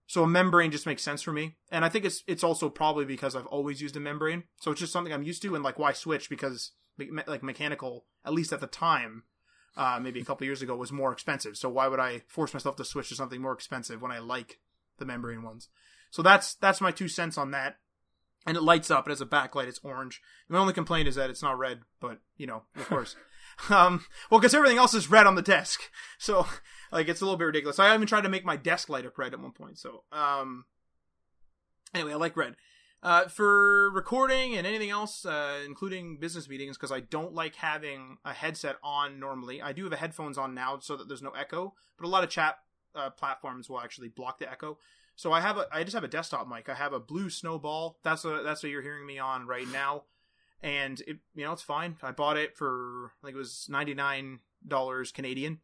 So 0.08 0.24
a 0.24 0.28
membrane 0.28 0.72
just 0.72 0.86
makes 0.86 1.04
sense 1.04 1.22
for 1.22 1.34
me, 1.34 1.58
and 1.72 1.84
I 1.86 1.90
think 1.90 2.04
it's 2.06 2.24
it's 2.28 2.44
also 2.44 2.70
probably 2.70 3.06
because 3.06 3.36
I've 3.36 3.46
always 3.46 3.80
used 3.82 3.96
a 3.96 4.00
membrane, 4.00 4.46
so 4.60 4.72
it's 4.72 4.80
just 4.80 4.94
something 4.94 5.14
I'm 5.14 5.24
used 5.24 5.42
to, 5.44 5.54
and 5.54 5.64
like 5.64 5.78
why 5.78 5.94
switch 5.94 6.30
because 6.30 6.72
like 7.28 7.44
mechanical, 7.44 8.06
at 8.26 8.34
least 8.34 8.54
at 8.54 8.62
the 8.62 8.68
time, 8.68 9.24
uh, 9.76 10.00
maybe 10.02 10.20
a 10.20 10.26
couple 10.26 10.46
years 10.46 10.62
ago, 10.62 10.76
was 10.76 10.92
more 10.92 11.12
expensive. 11.12 11.58
So 11.58 11.70
why 11.70 11.88
would 11.88 12.00
I 12.00 12.24
force 12.28 12.54
myself 12.54 12.76
to 12.78 12.86
switch 12.86 13.10
to 13.10 13.16
something 13.16 13.42
more 13.42 13.54
expensive 13.54 14.02
when 14.02 14.12
I 14.12 14.20
like 14.20 14.60
the 14.98 15.06
membrane 15.06 15.44
ones? 15.44 15.70
So 16.12 16.22
that's 16.22 16.56
that's 16.56 16.82
my 16.82 16.92
two 16.92 17.08
cents 17.08 17.38
on 17.38 17.52
that. 17.52 17.78
And 18.46 18.56
it 18.56 18.64
lights 18.64 18.90
up. 18.90 19.08
It 19.08 19.12
has 19.12 19.20
a 19.20 19.26
backlight. 19.26 19.68
It's 19.68 19.82
orange. 19.84 20.22
My 20.48 20.58
only 20.58 20.74
complaint 20.74 21.10
is 21.10 21.16
that 21.16 21.30
it's 21.30 21.44
not 21.44 21.58
red, 21.58 21.82
but 22.00 22.20
you 22.38 22.48
know, 22.48 22.64
of 22.76 22.88
course. 22.88 23.16
um, 23.70 24.06
well, 24.32 24.40
because 24.40 24.54
everything 24.54 24.78
else 24.78 24.94
is 24.94 25.12
red 25.12 25.28
on 25.28 25.36
the 25.36 25.42
desk, 25.42 25.82
so 26.18 26.48
like 26.92 27.08
it's 27.08 27.22
a 27.22 27.26
little 27.26 27.38
bit 27.38 27.46
ridiculous. 27.46 27.80
I 27.80 27.94
even 27.94 28.08
tried 28.08 28.22
to 28.22 28.30
make 28.30 28.46
my 28.46 28.56
desk 28.56 28.90
light 28.90 29.06
up 29.06 29.18
red 29.18 29.34
at 29.34 29.40
one 29.40 29.52
point. 29.52 29.78
So, 29.78 30.04
um, 30.12 30.66
anyway, 31.94 32.14
I 32.14 32.16
like 32.16 32.38
red. 32.38 32.56
Uh, 33.04 33.28
for 33.28 33.92
recording 33.92 34.56
and 34.56 34.66
anything 34.66 34.90
else, 34.90 35.24
uh, 35.24 35.60
including 35.66 36.18
business 36.18 36.50
meetings, 36.50 36.78
because 36.78 36.92
I 36.92 37.02
don't 37.02 37.34
like 37.34 37.56
having 37.56 38.18
a 38.26 38.34
headset 38.34 38.78
on 38.84 39.20
normally. 39.20 39.62
I 39.62 39.72
do 39.72 39.84
have 39.84 39.94
a 39.94 39.98
headphones 39.98 40.38
on 40.38 40.56
now 40.56 40.80
so 40.80 40.98
that 40.98 41.08
there's 41.08 41.22
no 41.22 41.30
echo, 41.30 41.76
but 41.96 42.08
a 42.08 42.10
lot 42.10 42.24
of 42.24 42.32
chat 42.32 42.58
uh, 42.96 43.12
platforms 43.12 43.70
will 43.70 43.80
actually 43.80 44.08
block 44.08 44.40
the 44.40 44.52
echo. 44.52 44.80
So 45.16 45.32
I 45.32 45.42
have 45.42 45.58
a, 45.58 45.68
I 45.72 45.84
just 45.84 45.94
have 45.94 46.04
a 46.04 46.08
desktop 46.08 46.48
mic. 46.48 46.70
I 46.70 46.74
have 46.74 46.92
a 46.92 47.00
blue 47.00 47.30
snowball. 47.30 48.00
That's 48.04 48.24
what 48.24 48.44
that's 48.44 48.64
what 48.64 48.72
you're 48.72 48.82
hearing 48.82 49.06
me 49.06 49.20
on 49.20 49.46
right 49.46 49.68
now, 49.68 50.04
and 50.62 51.00
it, 51.02 51.18
you 51.36 51.46
know, 51.46 51.54
it's 51.54 51.62
fine. 51.62 51.98
I 52.02 52.12
bought 52.12 52.38
it 52.38 52.58
for 52.58 53.12
I 53.22 53.28
think 53.28 53.36
it 53.36 53.40
was 53.40 53.68
ninety 53.70 53.94
nine 53.94 54.40
dollars 54.68 55.12
Canadian 55.12 55.60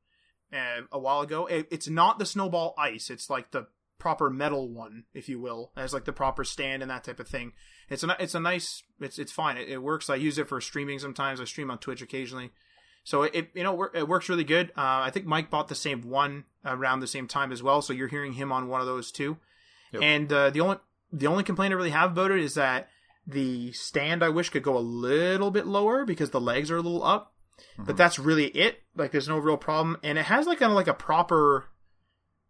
uh, 0.53 0.81
a 0.91 0.99
while 0.99 1.21
ago. 1.21 1.47
It, 1.47 1.67
it's 1.71 1.87
not 1.87 2.19
the 2.19 2.25
snowball 2.25 2.75
ice. 2.77 3.09
It's 3.09 3.29
like 3.29 3.51
the 3.51 3.67
proper 4.03 4.29
metal 4.29 4.67
one, 4.69 5.05
if 5.13 5.29
you 5.29 5.39
will, 5.39 5.71
as 5.77 5.93
like 5.93 6.03
the 6.03 6.11
proper 6.11 6.43
stand 6.43 6.81
and 6.81 6.91
that 6.91 7.05
type 7.05 7.21
of 7.21 7.27
thing. 7.27 7.53
It's 7.89 8.03
a 8.03 8.15
it's 8.19 8.35
a 8.35 8.39
nice. 8.41 8.83
It's 8.99 9.17
it's 9.17 9.31
fine. 9.31 9.55
It, 9.55 9.69
it 9.69 9.77
works. 9.81 10.09
I 10.09 10.15
use 10.15 10.37
it 10.37 10.49
for 10.49 10.59
streaming 10.59 10.99
sometimes. 10.99 11.39
I 11.39 11.45
stream 11.45 11.71
on 11.71 11.77
Twitch 11.77 12.01
occasionally. 12.01 12.51
So 13.05 13.23
it, 13.23 13.33
it 13.33 13.49
you 13.53 13.63
know 13.63 13.81
it 13.93 14.07
works 14.09 14.27
really 14.27 14.43
good. 14.43 14.71
Uh, 14.77 15.07
I 15.07 15.09
think 15.09 15.25
Mike 15.25 15.49
bought 15.49 15.69
the 15.69 15.75
same 15.75 16.01
one 16.01 16.43
around 16.65 16.99
the 16.99 17.07
same 17.07 17.27
time 17.27 17.53
as 17.53 17.63
well. 17.63 17.81
So 17.81 17.93
you're 17.93 18.09
hearing 18.09 18.33
him 18.33 18.51
on 18.51 18.67
one 18.67 18.81
of 18.81 18.87
those 18.87 19.09
too. 19.09 19.37
Yep. 19.93 20.01
And 20.03 20.33
uh, 20.33 20.49
the 20.49 20.59
only 20.59 20.77
the 21.13 21.27
only 21.27 21.43
complaint 21.45 21.71
I 21.73 21.77
really 21.77 21.89
have 21.91 22.11
about 22.11 22.31
it 22.31 22.39
is 22.41 22.55
that 22.55 22.89
the 23.25 23.71
stand 23.71 24.21
I 24.21 24.29
wish 24.29 24.49
could 24.49 24.63
go 24.63 24.77
a 24.77 24.79
little 24.79 25.49
bit 25.49 25.65
lower 25.65 26.03
because 26.05 26.31
the 26.31 26.41
legs 26.41 26.69
are 26.69 26.77
a 26.77 26.81
little 26.81 27.03
up. 27.05 27.31
But 27.77 27.93
Mhm. 27.95 27.97
that's 27.97 28.19
really 28.19 28.47
it. 28.47 28.83
Like 28.97 29.11
there's 29.11 29.29
no 29.29 29.37
real 29.37 29.57
problem, 29.57 29.97
and 30.03 30.17
it 30.17 30.25
has 30.25 30.45
like 30.45 30.59
kind 30.59 30.71
of 30.71 30.75
like 30.75 30.87
a 30.89 30.93
proper. 30.93 31.69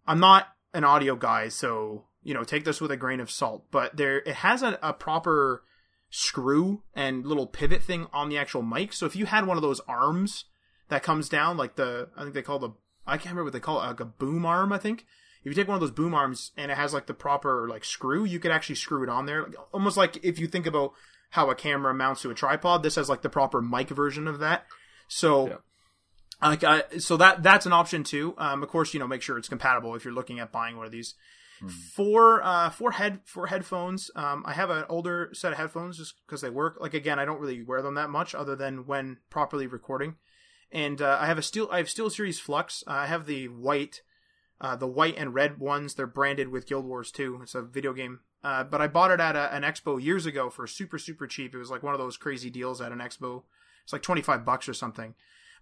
I'm 0.07 0.19
not 0.19 0.47
an 0.73 0.83
audio 0.83 1.15
guy, 1.15 1.49
so 1.49 2.05
you 2.23 2.33
know 2.33 2.43
take 2.43 2.65
this 2.65 2.81
with 2.81 2.91
a 2.91 2.97
grain 2.97 3.19
of 3.19 3.31
salt. 3.31 3.65
But 3.71 3.97
there, 3.97 4.19
it 4.19 4.35
has 4.35 4.63
a, 4.63 4.77
a 4.81 4.93
proper 4.93 5.63
screw 6.09 6.83
and 6.93 7.25
little 7.25 7.47
pivot 7.47 7.81
thing 7.81 8.07
on 8.13 8.29
the 8.29 8.37
actual 8.37 8.61
mic. 8.61 8.93
So 8.93 9.05
if 9.05 9.15
you 9.15 9.25
had 9.25 9.47
one 9.47 9.57
of 9.57 9.63
those 9.63 9.81
arms 9.81 10.45
that 10.89 11.03
comes 11.03 11.29
down, 11.29 11.57
like 11.57 11.75
the 11.75 12.09
I 12.15 12.23
think 12.23 12.33
they 12.33 12.41
call 12.41 12.59
the 12.59 12.71
I 13.05 13.17
can't 13.17 13.33
remember 13.33 13.45
what 13.45 13.53
they 13.53 13.59
call 13.59 13.81
it, 13.81 13.87
like 13.87 13.99
a 13.99 14.05
boom 14.05 14.45
arm. 14.45 14.71
I 14.71 14.77
think 14.77 15.05
if 15.43 15.47
you 15.47 15.53
take 15.53 15.67
one 15.67 15.75
of 15.75 15.81
those 15.81 15.91
boom 15.91 16.13
arms 16.13 16.51
and 16.55 16.71
it 16.71 16.77
has 16.77 16.93
like 16.93 17.07
the 17.07 17.13
proper 17.13 17.67
like 17.67 17.83
screw, 17.83 18.23
you 18.23 18.39
could 18.39 18.51
actually 18.51 18.75
screw 18.75 19.03
it 19.03 19.09
on 19.09 19.25
there, 19.25 19.43
like, 19.43 19.55
almost 19.73 19.97
like 19.97 20.23
if 20.23 20.39
you 20.39 20.47
think 20.47 20.65
about 20.65 20.93
how 21.31 21.49
a 21.49 21.55
camera 21.55 21.93
mounts 21.93 22.21
to 22.21 22.29
a 22.29 22.35
tripod. 22.35 22.83
This 22.83 22.95
has 22.95 23.09
like 23.09 23.23
the 23.23 23.29
proper 23.29 23.61
mic 23.61 23.89
version 23.89 24.27
of 24.27 24.39
that. 24.39 24.65
So. 25.07 25.47
Yeah. 25.47 25.55
Like, 26.49 26.63
uh, 26.63 26.81
so 26.99 27.17
that 27.17 27.43
that's 27.43 27.65
an 27.65 27.73
option 27.73 28.03
too. 28.03 28.35
Um, 28.37 28.63
of 28.63 28.69
course, 28.69 28.93
you 28.93 28.99
know, 28.99 29.07
make 29.07 29.21
sure 29.21 29.37
it's 29.37 29.49
compatible 29.49 29.95
if 29.95 30.03
you're 30.03 30.13
looking 30.13 30.39
at 30.39 30.51
buying 30.51 30.77
one 30.77 30.85
of 30.85 30.91
these. 30.91 31.15
Hmm. 31.59 31.67
For 31.67 32.43
uh, 32.43 32.69
for 32.69 32.91
head 32.91 33.21
for 33.25 33.47
headphones, 33.47 34.11
um, 34.15 34.43
I 34.45 34.53
have 34.53 34.69
an 34.69 34.85
older 34.89 35.29
set 35.33 35.51
of 35.51 35.57
headphones 35.57 35.97
just 35.97 36.15
because 36.25 36.41
they 36.41 36.49
work. 36.49 36.77
Like 36.79 36.93
again, 36.93 37.19
I 37.19 37.25
don't 37.25 37.39
really 37.39 37.63
wear 37.63 37.81
them 37.81 37.95
that 37.95 38.09
much, 38.09 38.35
other 38.35 38.55
than 38.55 38.85
when 38.85 39.17
properly 39.29 39.67
recording. 39.67 40.15
And 40.71 41.01
uh, 41.01 41.17
I 41.21 41.27
have 41.27 41.37
a 41.37 41.43
steel 41.43 41.69
I 41.71 41.77
have 41.77 41.87
SteelSeries 41.87 42.39
Flux. 42.39 42.83
Uh, 42.87 42.91
I 42.91 43.05
have 43.05 43.27
the 43.27 43.47
white, 43.47 44.01
uh, 44.59 44.75
the 44.75 44.87
white 44.87 45.15
and 45.17 45.33
red 45.33 45.59
ones. 45.59 45.93
They're 45.93 46.07
branded 46.07 46.49
with 46.49 46.67
Guild 46.67 46.85
Wars 46.85 47.11
2. 47.11 47.41
It's 47.43 47.55
a 47.55 47.61
video 47.61 47.93
game. 47.93 48.21
Uh, 48.43 48.63
but 48.63 48.81
I 48.81 48.87
bought 48.87 49.11
it 49.11 49.21
at 49.21 49.35
a, 49.35 49.53
an 49.53 49.61
expo 49.61 50.03
years 50.03 50.25
ago 50.25 50.49
for 50.49 50.67
super 50.67 50.97
super 50.97 51.27
cheap. 51.27 51.53
It 51.53 51.59
was 51.59 51.69
like 51.69 51.83
one 51.83 51.93
of 51.93 51.99
those 51.99 52.17
crazy 52.17 52.49
deals 52.49 52.81
at 52.81 52.91
an 52.91 52.99
expo. 52.99 53.43
It's 53.83 53.93
like 53.93 54.01
twenty 54.01 54.21
five 54.21 54.43
bucks 54.43 54.67
or 54.67 54.73
something 54.73 55.13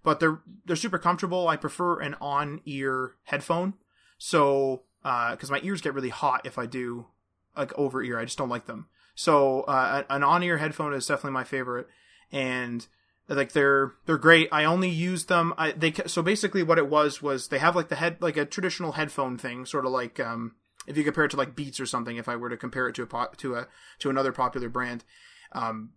but 0.03 0.19
they're 0.19 0.39
they're 0.65 0.75
super 0.75 0.97
comfortable. 0.97 1.47
I 1.47 1.55
prefer 1.55 1.99
an 1.99 2.15
on 2.21 2.61
ear 2.65 3.15
headphone, 3.23 3.75
so 4.17 4.83
because 5.03 5.51
my 5.51 5.59
ears 5.63 5.81
get 5.81 5.93
really 5.93 6.09
hot 6.09 6.45
if 6.45 6.57
I 6.57 6.65
do 6.65 7.07
like 7.55 7.77
over 7.77 8.03
ear, 8.03 8.19
I 8.19 8.25
just 8.25 8.37
don't 8.37 8.49
like 8.49 8.65
them. 8.65 8.87
So 9.15 9.61
uh, 9.61 10.03
an 10.09 10.23
on 10.23 10.43
ear 10.43 10.57
headphone 10.57 10.93
is 10.93 11.05
definitely 11.05 11.31
my 11.31 11.43
favorite, 11.43 11.87
and 12.31 12.85
like 13.27 13.51
they're 13.51 13.93
they're 14.05 14.17
great. 14.17 14.49
I 14.51 14.63
only 14.63 14.89
use 14.89 15.25
them. 15.25 15.53
I 15.57 15.71
they 15.71 15.93
so 16.07 16.21
basically 16.21 16.63
what 16.63 16.77
it 16.77 16.89
was 16.89 17.21
was 17.21 17.47
they 17.47 17.59
have 17.59 17.75
like 17.75 17.89
the 17.89 17.95
head 17.95 18.17
like 18.19 18.37
a 18.37 18.45
traditional 18.45 18.93
headphone 18.93 19.37
thing, 19.37 19.65
sort 19.65 19.85
of 19.85 19.91
like 19.91 20.19
um 20.19 20.55
if 20.87 20.97
you 20.97 21.03
compare 21.03 21.25
it 21.25 21.31
to 21.31 21.37
like 21.37 21.55
Beats 21.55 21.79
or 21.79 21.85
something. 21.85 22.17
If 22.17 22.27
I 22.27 22.35
were 22.35 22.49
to 22.49 22.57
compare 22.57 22.87
it 22.87 22.95
to 22.95 23.03
a 23.03 23.29
to 23.37 23.55
a 23.55 23.67
to 23.99 24.09
another 24.09 24.31
popular 24.31 24.69
brand, 24.69 25.03
um, 25.51 25.91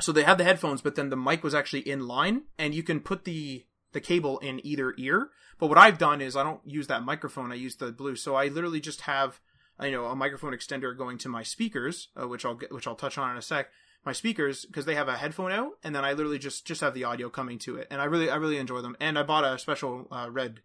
so 0.00 0.12
they 0.12 0.24
have 0.24 0.38
the 0.38 0.44
headphones, 0.44 0.82
but 0.82 0.94
then 0.94 1.10
the 1.10 1.16
mic 1.16 1.44
was 1.44 1.54
actually 1.54 1.88
in 1.88 2.06
line, 2.06 2.42
and 2.58 2.74
you 2.74 2.82
can 2.82 3.00
put 3.00 3.24
the 3.24 3.64
the 3.92 4.00
cable 4.00 4.38
in 4.40 4.64
either 4.66 4.94
ear. 4.98 5.30
But 5.58 5.68
what 5.68 5.78
I've 5.78 5.98
done 5.98 6.20
is 6.20 6.36
I 6.36 6.42
don't 6.42 6.60
use 6.64 6.88
that 6.88 7.04
microphone; 7.04 7.52
I 7.52 7.56
use 7.56 7.76
the 7.76 7.92
blue. 7.92 8.16
So 8.16 8.34
I 8.34 8.48
literally 8.48 8.80
just 8.80 9.02
have 9.02 9.40
you 9.80 9.92
know 9.92 10.06
a 10.06 10.16
microphone 10.16 10.52
extender 10.52 10.96
going 10.96 11.18
to 11.18 11.28
my 11.28 11.42
speakers, 11.42 12.08
uh, 12.20 12.26
which 12.26 12.44
I'll 12.44 12.56
get, 12.56 12.72
which 12.72 12.86
I'll 12.86 12.96
touch 12.96 13.18
on 13.18 13.30
in 13.30 13.36
a 13.36 13.42
sec. 13.42 13.68
My 14.04 14.12
speakers 14.12 14.66
because 14.66 14.84
they 14.84 14.96
have 14.96 15.08
a 15.08 15.16
headphone 15.16 15.52
out, 15.52 15.72
and 15.82 15.94
then 15.94 16.04
I 16.04 16.12
literally 16.12 16.38
just 16.38 16.66
just 16.66 16.80
have 16.80 16.94
the 16.94 17.04
audio 17.04 17.30
coming 17.30 17.58
to 17.60 17.76
it, 17.76 17.86
and 17.90 18.00
I 18.00 18.04
really 18.04 18.28
I 18.28 18.36
really 18.36 18.58
enjoy 18.58 18.80
them. 18.80 18.96
And 19.00 19.18
I 19.18 19.22
bought 19.22 19.44
a 19.44 19.58
special 19.58 20.08
uh, 20.10 20.28
red 20.30 20.60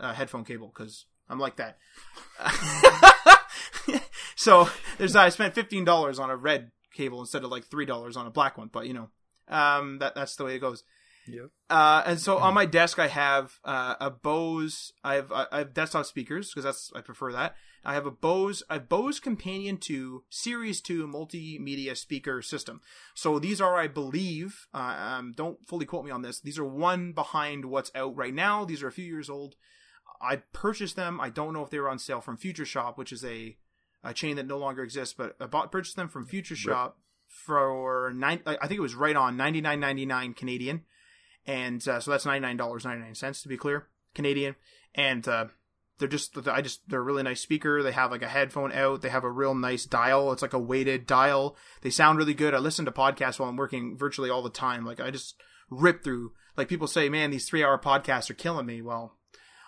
uh, 0.00 0.14
headphone 0.14 0.44
cable 0.44 0.68
because 0.68 1.04
I'm 1.28 1.38
like 1.38 1.56
that. 1.56 1.78
so 4.36 4.70
there's 4.96 5.16
I 5.16 5.28
spent 5.28 5.54
fifteen 5.54 5.84
dollars 5.84 6.18
on 6.18 6.30
a 6.30 6.36
red 6.36 6.70
cable 6.98 7.20
instead 7.20 7.44
of 7.44 7.50
like 7.50 7.64
three 7.64 7.86
dollars 7.86 8.16
on 8.16 8.26
a 8.26 8.30
black 8.30 8.58
one, 8.58 8.68
but 8.70 8.86
you 8.86 8.92
know, 8.92 9.08
um, 9.48 9.98
that 10.00 10.14
that's 10.14 10.36
the 10.36 10.44
way 10.44 10.56
it 10.56 10.60
goes. 10.60 10.82
Yep. 11.26 11.50
Uh, 11.68 12.02
and 12.06 12.20
so 12.20 12.38
on 12.38 12.54
my 12.54 12.64
desk, 12.64 12.98
I 12.98 13.08
have 13.08 13.58
uh, 13.64 13.94
a 14.00 14.10
Bose. 14.10 14.92
I 15.04 15.14
have 15.14 15.32
I 15.32 15.58
have 15.58 15.74
desktop 15.74 16.06
speakers 16.06 16.50
because 16.50 16.64
that's 16.64 16.90
I 16.94 17.00
prefer 17.00 17.32
that. 17.32 17.54
I 17.84 17.94
have 17.94 18.06
a 18.06 18.10
Bose 18.10 18.62
a 18.68 18.80
Bose 18.80 19.20
Companion 19.20 19.76
2 19.76 20.24
Series 20.30 20.80
2 20.80 21.06
multimedia 21.06 21.96
speaker 21.96 22.42
system. 22.42 22.80
So 23.14 23.38
these 23.38 23.60
are, 23.60 23.76
I 23.76 23.86
believe, 23.86 24.66
uh, 24.74 25.16
um, 25.18 25.32
don't 25.36 25.58
fully 25.66 25.86
quote 25.86 26.04
me 26.04 26.10
on 26.10 26.22
this. 26.22 26.40
These 26.40 26.58
are 26.58 26.64
one 26.64 27.12
behind 27.12 27.66
what's 27.66 27.92
out 27.94 28.16
right 28.16 28.34
now. 28.34 28.64
These 28.64 28.82
are 28.82 28.88
a 28.88 28.92
few 28.92 29.04
years 29.04 29.30
old. 29.30 29.54
I 30.20 30.36
purchased 30.52 30.96
them. 30.96 31.20
I 31.20 31.30
don't 31.30 31.52
know 31.52 31.62
if 31.62 31.70
they 31.70 31.78
were 31.78 31.90
on 31.90 31.98
sale 31.98 32.20
from 32.20 32.36
Future 32.36 32.64
Shop, 32.64 32.98
which 32.98 33.12
is 33.12 33.24
a, 33.24 33.56
a 34.04 34.14
chain 34.14 34.36
that 34.36 34.46
no 34.46 34.58
longer 34.58 34.82
exists, 34.82 35.14
but 35.16 35.36
I 35.40 35.46
bought 35.46 35.72
purchased 35.72 35.96
them 35.96 36.08
from 36.08 36.26
Future 36.26 36.56
Shop 36.56 36.98
for 37.26 38.12
nine. 38.14 38.40
I 38.46 38.66
think 38.66 38.78
it 38.78 38.82
was 38.82 38.94
right 38.94 39.16
on 39.16 39.36
ninety 39.36 39.60
nine 39.60 39.80
ninety 39.80 40.06
nine 40.06 40.34
Canadian, 40.34 40.82
and 41.46 41.86
uh, 41.86 42.00
so 42.00 42.10
that's 42.10 42.26
ninety 42.26 42.46
nine 42.46 42.56
dollars 42.56 42.84
ninety 42.84 43.02
nine 43.02 43.14
cents 43.14 43.42
to 43.42 43.48
be 43.48 43.56
clear, 43.56 43.88
Canadian. 44.14 44.56
And 44.94 45.26
uh, 45.28 45.46
they're 45.98 46.08
just 46.08 46.36
I 46.48 46.62
just 46.62 46.88
they're 46.88 47.00
a 47.00 47.02
really 47.02 47.22
nice 47.22 47.40
speaker. 47.40 47.82
They 47.82 47.92
have 47.92 48.10
like 48.10 48.22
a 48.22 48.28
headphone 48.28 48.72
out. 48.72 49.02
They 49.02 49.08
have 49.08 49.24
a 49.24 49.30
real 49.30 49.54
nice 49.54 49.84
dial. 49.84 50.32
It's 50.32 50.42
like 50.42 50.52
a 50.52 50.58
weighted 50.58 51.06
dial. 51.06 51.56
They 51.82 51.90
sound 51.90 52.18
really 52.18 52.34
good. 52.34 52.54
I 52.54 52.58
listen 52.58 52.84
to 52.84 52.92
podcasts 52.92 53.38
while 53.38 53.48
I'm 53.48 53.56
working 53.56 53.96
virtually 53.96 54.30
all 54.30 54.42
the 54.42 54.50
time. 54.50 54.84
Like 54.84 55.00
I 55.00 55.10
just 55.10 55.40
rip 55.70 56.02
through. 56.02 56.32
Like 56.56 56.68
people 56.68 56.86
say, 56.86 57.08
man, 57.08 57.30
these 57.30 57.48
three 57.48 57.64
hour 57.64 57.78
podcasts 57.78 58.30
are 58.30 58.34
killing 58.34 58.66
me. 58.66 58.80
Well, 58.82 59.16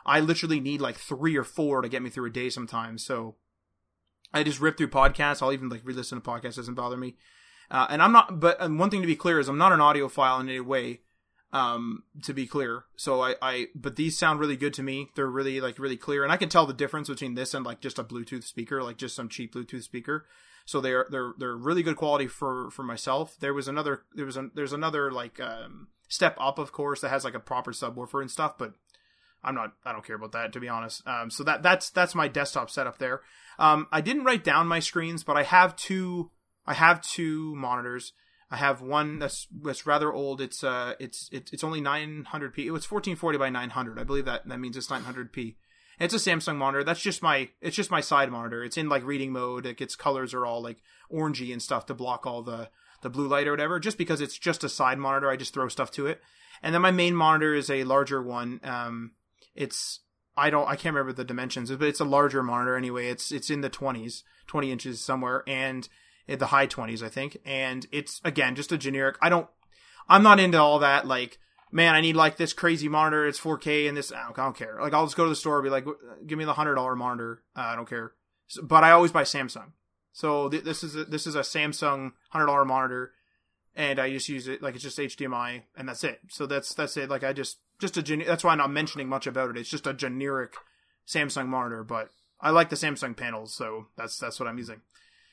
I 0.06 0.20
literally 0.20 0.60
need 0.60 0.80
like 0.80 0.96
three 0.96 1.36
or 1.36 1.44
four 1.44 1.82
to 1.82 1.88
get 1.88 2.02
me 2.02 2.10
through 2.10 2.26
a 2.28 2.32
day 2.32 2.48
sometimes. 2.48 3.04
So 3.04 3.36
I 4.32 4.42
just 4.42 4.60
rip 4.60 4.76
through 4.76 4.88
podcasts. 4.90 5.42
I'll 5.42 5.52
even 5.52 5.68
like 5.68 5.82
re-listen 5.84 6.20
to 6.20 6.28
podcasts. 6.28 6.56
Doesn't 6.56 6.74
bother 6.74 6.96
me. 6.96 7.16
Uh, 7.70 7.86
and 7.90 8.02
I'm 8.02 8.12
not. 8.12 8.40
But 8.40 8.60
one 8.70 8.90
thing 8.90 9.00
to 9.00 9.06
be 9.06 9.16
clear 9.16 9.38
is 9.38 9.48
I'm 9.48 9.58
not 9.58 9.72
an 9.72 9.80
audiophile 9.80 10.40
in 10.40 10.48
any 10.48 10.60
way. 10.60 11.00
Um, 11.52 12.04
to 12.22 12.32
be 12.32 12.46
clear. 12.46 12.84
So 12.94 13.20
I, 13.22 13.34
I, 13.42 13.66
but 13.74 13.96
these 13.96 14.16
sound 14.16 14.38
really 14.38 14.56
good 14.56 14.72
to 14.74 14.84
me. 14.84 15.08
They're 15.16 15.26
really 15.26 15.60
like 15.60 15.80
really 15.80 15.96
clear, 15.96 16.22
and 16.22 16.32
I 16.32 16.36
can 16.36 16.48
tell 16.48 16.64
the 16.64 16.72
difference 16.72 17.08
between 17.08 17.34
this 17.34 17.54
and 17.54 17.66
like 17.66 17.80
just 17.80 17.98
a 17.98 18.04
Bluetooth 18.04 18.44
speaker, 18.44 18.84
like 18.84 18.98
just 18.98 19.16
some 19.16 19.28
cheap 19.28 19.52
Bluetooth 19.52 19.82
speaker. 19.82 20.26
So 20.64 20.80
they're 20.80 21.06
they're 21.10 21.32
they're 21.36 21.56
really 21.56 21.82
good 21.82 21.96
quality 21.96 22.28
for 22.28 22.70
for 22.70 22.84
myself. 22.84 23.36
There 23.40 23.52
was 23.52 23.66
another 23.66 24.02
there 24.14 24.26
was 24.26 24.36
a, 24.36 24.50
there's 24.54 24.72
another 24.72 25.10
like 25.10 25.40
um 25.40 25.88
step 26.08 26.36
up, 26.38 26.60
of 26.60 26.70
course, 26.70 27.00
that 27.00 27.08
has 27.08 27.24
like 27.24 27.34
a 27.34 27.40
proper 27.40 27.72
subwoofer 27.72 28.20
and 28.20 28.30
stuff, 28.30 28.56
but 28.56 28.74
I'm 29.42 29.54
not 29.54 29.72
I 29.84 29.92
don't 29.92 30.04
care 30.04 30.16
about 30.16 30.32
that 30.32 30.52
to 30.52 30.60
be 30.60 30.68
honest. 30.68 31.06
Um, 31.06 31.30
so 31.30 31.44
that 31.44 31.62
that's 31.62 31.90
that's 31.90 32.14
my 32.14 32.28
desktop 32.28 32.70
setup 32.70 32.98
there. 32.98 33.20
Um, 33.58 33.86
I 33.92 34.00
didn't 34.00 34.24
write 34.24 34.44
down 34.44 34.66
my 34.66 34.80
screens, 34.80 35.24
but 35.24 35.36
I 35.36 35.42
have 35.42 35.76
two 35.76 36.30
I 36.66 36.74
have 36.74 37.02
two 37.02 37.54
monitors. 37.56 38.12
I 38.50 38.56
have 38.56 38.82
one 38.82 39.18
that's 39.18 39.46
that's 39.62 39.86
rather 39.86 40.12
old. 40.12 40.40
It's 40.40 40.64
uh 40.64 40.94
it's 40.98 41.28
it's, 41.32 41.52
it's 41.52 41.64
only 41.64 41.80
900p. 41.80 42.58
It 42.58 42.72
was 42.72 42.90
1440 42.90 43.38
by 43.38 43.50
900. 43.50 43.98
I 43.98 44.04
believe 44.04 44.24
that 44.24 44.46
that 44.48 44.60
means 44.60 44.76
it's 44.76 44.88
900p. 44.88 45.56
It's 46.00 46.14
a 46.14 46.16
Samsung 46.16 46.56
monitor. 46.56 46.82
That's 46.82 47.00
just 47.00 47.22
my 47.22 47.50
it's 47.60 47.76
just 47.76 47.90
my 47.90 48.00
side 48.00 48.30
monitor. 48.30 48.64
It's 48.64 48.76
in 48.76 48.88
like 48.88 49.04
reading 49.04 49.32
mode. 49.32 49.66
It 49.66 49.76
gets 49.76 49.94
colors 49.94 50.34
are 50.34 50.46
all 50.46 50.62
like 50.62 50.78
orangey 51.12 51.52
and 51.52 51.62
stuff 51.62 51.86
to 51.86 51.94
block 51.94 52.26
all 52.26 52.42
the 52.42 52.70
the 53.02 53.10
blue 53.10 53.28
light 53.28 53.46
or 53.46 53.52
whatever. 53.52 53.78
Just 53.78 53.98
because 53.98 54.20
it's 54.20 54.38
just 54.38 54.64
a 54.64 54.68
side 54.68 54.98
monitor, 54.98 55.30
I 55.30 55.36
just 55.36 55.54
throw 55.54 55.68
stuff 55.68 55.90
to 55.92 56.06
it. 56.06 56.20
And 56.62 56.74
then 56.74 56.82
my 56.82 56.90
main 56.90 57.14
monitor 57.14 57.54
is 57.54 57.70
a 57.70 57.84
larger 57.84 58.22
one. 58.22 58.60
Um, 58.62 59.12
it's 59.60 60.00
I 60.36 60.48
don't 60.50 60.66
I 60.66 60.76
can't 60.76 60.94
remember 60.94 61.12
the 61.12 61.24
dimensions, 61.24 61.70
but 61.70 61.86
it's 61.86 62.00
a 62.00 62.04
larger 62.04 62.42
monitor 62.42 62.76
anyway. 62.76 63.08
It's 63.08 63.30
it's 63.30 63.50
in 63.50 63.60
the 63.60 63.70
20s, 63.70 64.22
20 64.46 64.72
inches 64.72 65.00
somewhere, 65.00 65.44
and 65.46 65.88
the 66.26 66.46
high 66.46 66.66
20s, 66.66 67.02
I 67.02 67.08
think. 67.08 67.38
And 67.44 67.86
it's 67.92 68.20
again 68.24 68.54
just 68.54 68.72
a 68.72 68.78
generic. 68.78 69.16
I 69.20 69.28
don't. 69.28 69.48
I'm 70.08 70.22
not 70.22 70.40
into 70.40 70.58
all 70.58 70.78
that. 70.80 71.06
Like, 71.06 71.38
man, 71.70 71.94
I 71.94 72.00
need 72.00 72.16
like 72.16 72.36
this 72.36 72.52
crazy 72.52 72.88
monitor. 72.88 73.26
It's 73.26 73.38
4K 73.38 73.86
and 73.86 73.96
this. 73.96 74.12
I 74.12 74.24
don't, 74.24 74.38
I 74.38 74.44
don't 74.44 74.56
care. 74.56 74.78
Like, 74.80 74.92
I'll 74.92 75.06
just 75.06 75.16
go 75.16 75.24
to 75.24 75.30
the 75.30 75.36
store 75.36 75.58
and 75.58 75.64
be 75.64 75.70
like, 75.70 75.86
give 76.26 76.38
me 76.38 76.44
the 76.44 76.54
hundred 76.54 76.76
dollar 76.76 76.96
monitor. 76.96 77.42
Uh, 77.54 77.60
I 77.60 77.76
don't 77.76 77.88
care. 77.88 78.12
So, 78.48 78.62
but 78.62 78.82
I 78.82 78.90
always 78.92 79.12
buy 79.12 79.22
Samsung. 79.22 79.72
So 80.12 80.48
th- 80.48 80.64
this 80.64 80.82
is 80.82 80.96
a, 80.96 81.04
this 81.04 81.26
is 81.26 81.34
a 81.34 81.40
Samsung 81.40 82.12
hundred 82.30 82.46
dollar 82.46 82.64
monitor, 82.64 83.12
and 83.76 83.98
I 83.98 84.10
just 84.10 84.28
use 84.28 84.48
it 84.48 84.62
like 84.62 84.74
it's 84.74 84.84
just 84.84 84.98
HDMI, 84.98 85.62
and 85.76 85.88
that's 85.88 86.02
it. 86.02 86.20
So 86.28 86.46
that's 86.46 86.74
that's 86.74 86.96
it. 86.96 87.10
Like 87.10 87.24
I 87.24 87.32
just 87.32 87.58
just 87.80 87.96
a 87.96 88.02
gen- 88.02 88.24
that's 88.26 88.44
why 88.44 88.52
I'm 88.52 88.58
not 88.58 88.70
mentioning 88.70 89.08
much 89.08 89.26
about 89.26 89.50
it. 89.50 89.56
It's 89.56 89.70
just 89.70 89.86
a 89.86 89.94
generic 89.94 90.54
Samsung 91.06 91.46
monitor, 91.48 91.82
but 91.82 92.10
I 92.40 92.50
like 92.50 92.68
the 92.70 92.76
Samsung 92.76 93.16
panels, 93.16 93.54
so 93.54 93.86
that's 93.96 94.18
that's 94.18 94.38
what 94.38 94.48
I'm 94.48 94.58
using. 94.58 94.80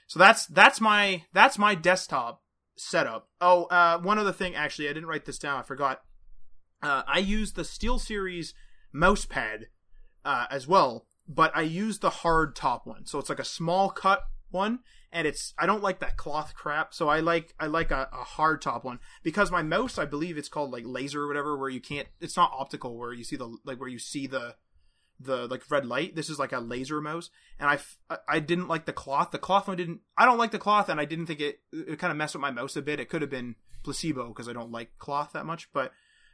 So 0.07 0.19
that's 0.19 0.45
that's 0.47 0.81
my 0.81 1.23
that's 1.33 1.57
my 1.57 1.75
desktop 1.75 2.41
setup. 2.75 3.29
Oh, 3.41 3.65
uh, 3.65 3.99
one 3.99 4.17
other 4.17 4.31
thing, 4.31 4.55
actually, 4.55 4.89
I 4.89 4.93
didn't 4.93 5.09
write 5.09 5.25
this 5.25 5.39
down. 5.39 5.59
I 5.59 5.63
forgot. 5.63 6.01
Uh, 6.81 7.03
I 7.07 7.19
use 7.19 7.53
the 7.53 7.63
SteelSeries 7.63 8.53
mouse 8.93 9.25
pad 9.25 9.67
uh, 10.23 10.45
as 10.49 10.67
well, 10.67 11.07
but 11.27 11.51
I 11.55 11.61
use 11.61 11.99
the 11.99 12.09
hard 12.09 12.55
top 12.55 12.85
one. 12.85 13.05
So 13.05 13.19
it's 13.19 13.29
like 13.29 13.39
a 13.39 13.45
small 13.45 13.89
cut 13.89 14.23
one, 14.51 14.79
and 15.11 15.27
it's 15.27 15.53
I 15.57 15.65
don't 15.65 15.83
like 15.83 15.99
that 15.99 16.17
cloth 16.17 16.53
crap. 16.55 16.93
So 16.93 17.07
I 17.09 17.19
like 17.19 17.53
I 17.59 17.67
like 17.67 17.91
a, 17.91 18.09
a 18.11 18.23
hard 18.23 18.61
top 18.61 18.83
one 18.83 18.99
because 19.23 19.51
my 19.51 19.63
mouse, 19.63 19.97
I 19.97 20.05
believe 20.05 20.37
it's 20.37 20.49
called 20.49 20.71
like 20.71 20.83
laser 20.85 21.23
or 21.23 21.27
whatever, 21.27 21.57
where 21.57 21.69
you 21.69 21.81
can't. 21.81 22.07
It's 22.19 22.37
not 22.37 22.51
optical, 22.53 22.97
where 22.97 23.13
you 23.13 23.23
see 23.23 23.35
the 23.35 23.57
like 23.65 23.79
where 23.79 23.89
you 23.89 23.99
see 23.99 24.27
the 24.27 24.55
the 25.19 25.47
like 25.47 25.69
red 25.69 25.85
light. 25.85 26.15
This 26.15 26.29
is 26.29 26.39
like 26.39 26.51
a 26.51 26.59
laser 26.59 27.01
mouse, 27.01 27.29
and 27.59 27.69
I 27.69 27.79
I 28.27 28.39
didn't 28.39 28.67
like 28.67 28.85
the 28.85 28.93
cloth. 28.93 29.31
The 29.31 29.39
cloth 29.39 29.67
one 29.67 29.77
didn't. 29.77 30.01
I 30.17 30.25
don't 30.25 30.37
like 30.37 30.51
the 30.51 30.59
cloth, 30.59 30.89
and 30.89 30.99
I 30.99 31.05
didn't 31.05 31.27
think 31.27 31.39
it. 31.39 31.59
It 31.71 31.99
kind 31.99 32.11
of 32.11 32.17
messed 32.17 32.35
with 32.35 32.41
my 32.41 32.51
mouse 32.51 32.75
a 32.75 32.81
bit. 32.81 32.99
It 32.99 33.09
could 33.09 33.21
have 33.21 33.31
been 33.31 33.55
placebo 33.83 34.27
because 34.29 34.49
I 34.49 34.53
don't 34.53 34.71
like 34.71 34.97
cloth 34.99 35.31
that 35.33 35.45
much. 35.45 35.71
But 35.73 35.91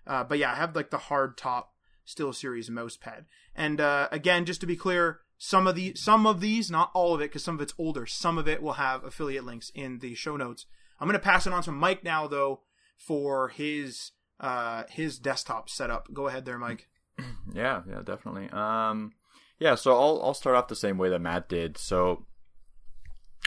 uh, 0.07 0.23
but 0.23 0.39
yeah, 0.39 0.51
I 0.51 0.55
have 0.55 0.75
like 0.75 0.89
the 0.89 0.97
hard 0.97 1.37
top 1.37 1.73
SteelSeries 2.05 2.69
mouse 2.69 2.97
pad. 2.97 3.25
And 3.55 3.79
uh, 3.79 4.09
again, 4.11 4.45
just 4.45 4.61
to 4.61 4.67
be 4.67 4.75
clear, 4.75 5.21
some 5.45 5.67
of 5.67 5.75
the 5.75 5.93
some 5.95 6.25
of 6.25 6.39
these, 6.39 6.71
not 6.71 6.89
all 6.93 7.13
of 7.13 7.19
it, 7.19 7.25
because 7.25 7.43
some 7.43 7.55
of 7.55 7.61
it's 7.61 7.73
older. 7.77 8.05
Some 8.05 8.37
of 8.37 8.47
it 8.47 8.63
will 8.63 8.73
have 8.73 9.03
affiliate 9.03 9.43
links 9.43 9.73
in 9.75 9.99
the 9.99 10.15
show 10.15 10.37
notes. 10.37 10.65
I'm 11.01 11.07
gonna 11.09 11.19
pass 11.19 11.45
it 11.45 11.51
on 11.51 11.61
to 11.63 11.71
Mike 11.73 12.01
now, 12.01 12.27
though, 12.27 12.61
for 12.95 13.49
his 13.49 14.11
uh 14.39 14.83
his 14.89 15.19
desktop 15.19 15.69
setup. 15.69 16.07
Go 16.13 16.27
ahead 16.27 16.45
there, 16.45 16.57
Mike. 16.57 16.87
Yeah, 17.53 17.81
yeah, 17.87 18.01
definitely. 18.03 18.49
Um, 18.51 19.11
yeah, 19.59 19.75
so 19.75 19.91
I'll 19.91 20.21
I'll 20.23 20.33
start 20.33 20.55
off 20.55 20.69
the 20.69 20.77
same 20.77 20.97
way 20.97 21.09
that 21.09 21.19
Matt 21.19 21.49
did. 21.49 21.77
So, 21.77 22.25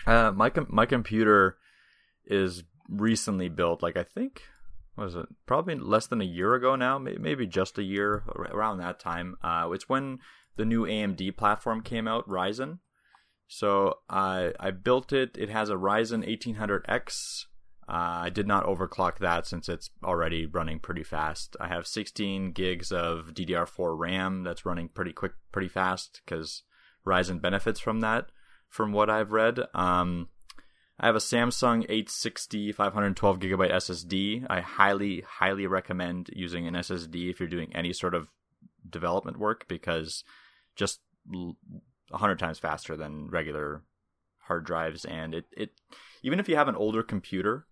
uh, 0.07 0.33
my 0.33 0.51
com- 0.51 0.69
my 0.69 0.85
computer 0.85 1.57
is 2.27 2.63
recently 2.91 3.49
built. 3.49 3.83
Like 3.83 3.97
I 3.97 4.05
think 4.05 4.43
was 4.97 5.15
it 5.15 5.27
probably 5.47 5.77
less 5.77 6.07
than 6.07 6.21
a 6.21 6.27
year 6.27 6.55
ago 6.55 6.77
now, 6.77 6.99
maybe 6.99 7.47
just 7.47 7.79
a 7.79 7.83
year 7.83 8.23
around 8.37 8.79
that 8.79 9.01
time. 9.01 9.37
Uh, 9.43 9.71
it's 9.73 9.89
when 9.89 10.19
the 10.57 10.65
new 10.65 10.85
AMD 10.85 11.37
platform 11.37 11.83
came 11.83 12.09
out, 12.09 12.29
Ryzen. 12.29 12.79
So 13.49 13.99
I 14.09 14.53
I 14.59 14.71
built 14.71 15.13
it. 15.13 15.37
It 15.39 15.51
has 15.51 15.71
a 15.71 15.75
Ryzen 15.77 16.27
1800X 16.27 17.47
uh, 17.89 18.25
I 18.25 18.31
did 18.31 18.49
not 18.49 18.67
overclock 18.67 19.19
that 19.19 19.47
since 19.47 19.69
it's 19.69 19.91
already 20.03 20.45
running 20.45 20.81
pretty 20.81 21.05
fast. 21.05 21.57
I 21.61 21.69
have 21.69 21.87
16 21.87 22.51
gigs 22.51 22.91
of 22.91 23.33
DDR4 23.33 23.97
RAM 23.97 24.43
that's 24.43 24.67
running 24.67 24.89
pretty 24.89 25.13
quick, 25.13 25.33
pretty 25.53 25.69
fast 25.69 26.21
because 26.25 26.65
Ryzen 27.07 27.41
benefits 27.41 27.79
from 27.79 28.01
that, 28.01 28.27
from 28.69 28.93
what 28.93 29.09
I've 29.09 29.31
read. 29.31 29.61
Um, 29.73 30.29
I 30.99 31.07
have 31.07 31.15
a 31.15 31.21
Samsung 31.21 31.85
860 31.85 32.73
512 32.73 33.39
gigabyte 33.39 33.73
SSD. 33.73 34.47
I 34.51 34.61
highly, 34.63 35.21
highly 35.21 35.69
recommend 35.69 36.31
using 36.33 36.67
an 36.67 36.75
SSD 36.75 37.31
if 37.31 37.39
you're 37.39 37.49
doing 37.49 37.71
any 37.73 37.93
sort 37.93 38.17
of 38.17 38.29
development 38.89 39.39
work 39.39 39.69
because 39.69 40.25
just 40.77 41.01
a 41.35 41.53
100 42.11 42.39
times 42.39 42.59
faster 42.59 42.97
than 42.97 43.29
regular 43.31 43.83
hard 44.47 44.65
drives. 44.65 45.05
And 45.05 45.35
it, 45.35 45.47
it 45.57 45.71
even 46.23 46.41
if 46.41 46.49
you 46.49 46.57
have 46.57 46.69
an 46.69 46.77
older 46.77 47.03
computer, 47.03 47.67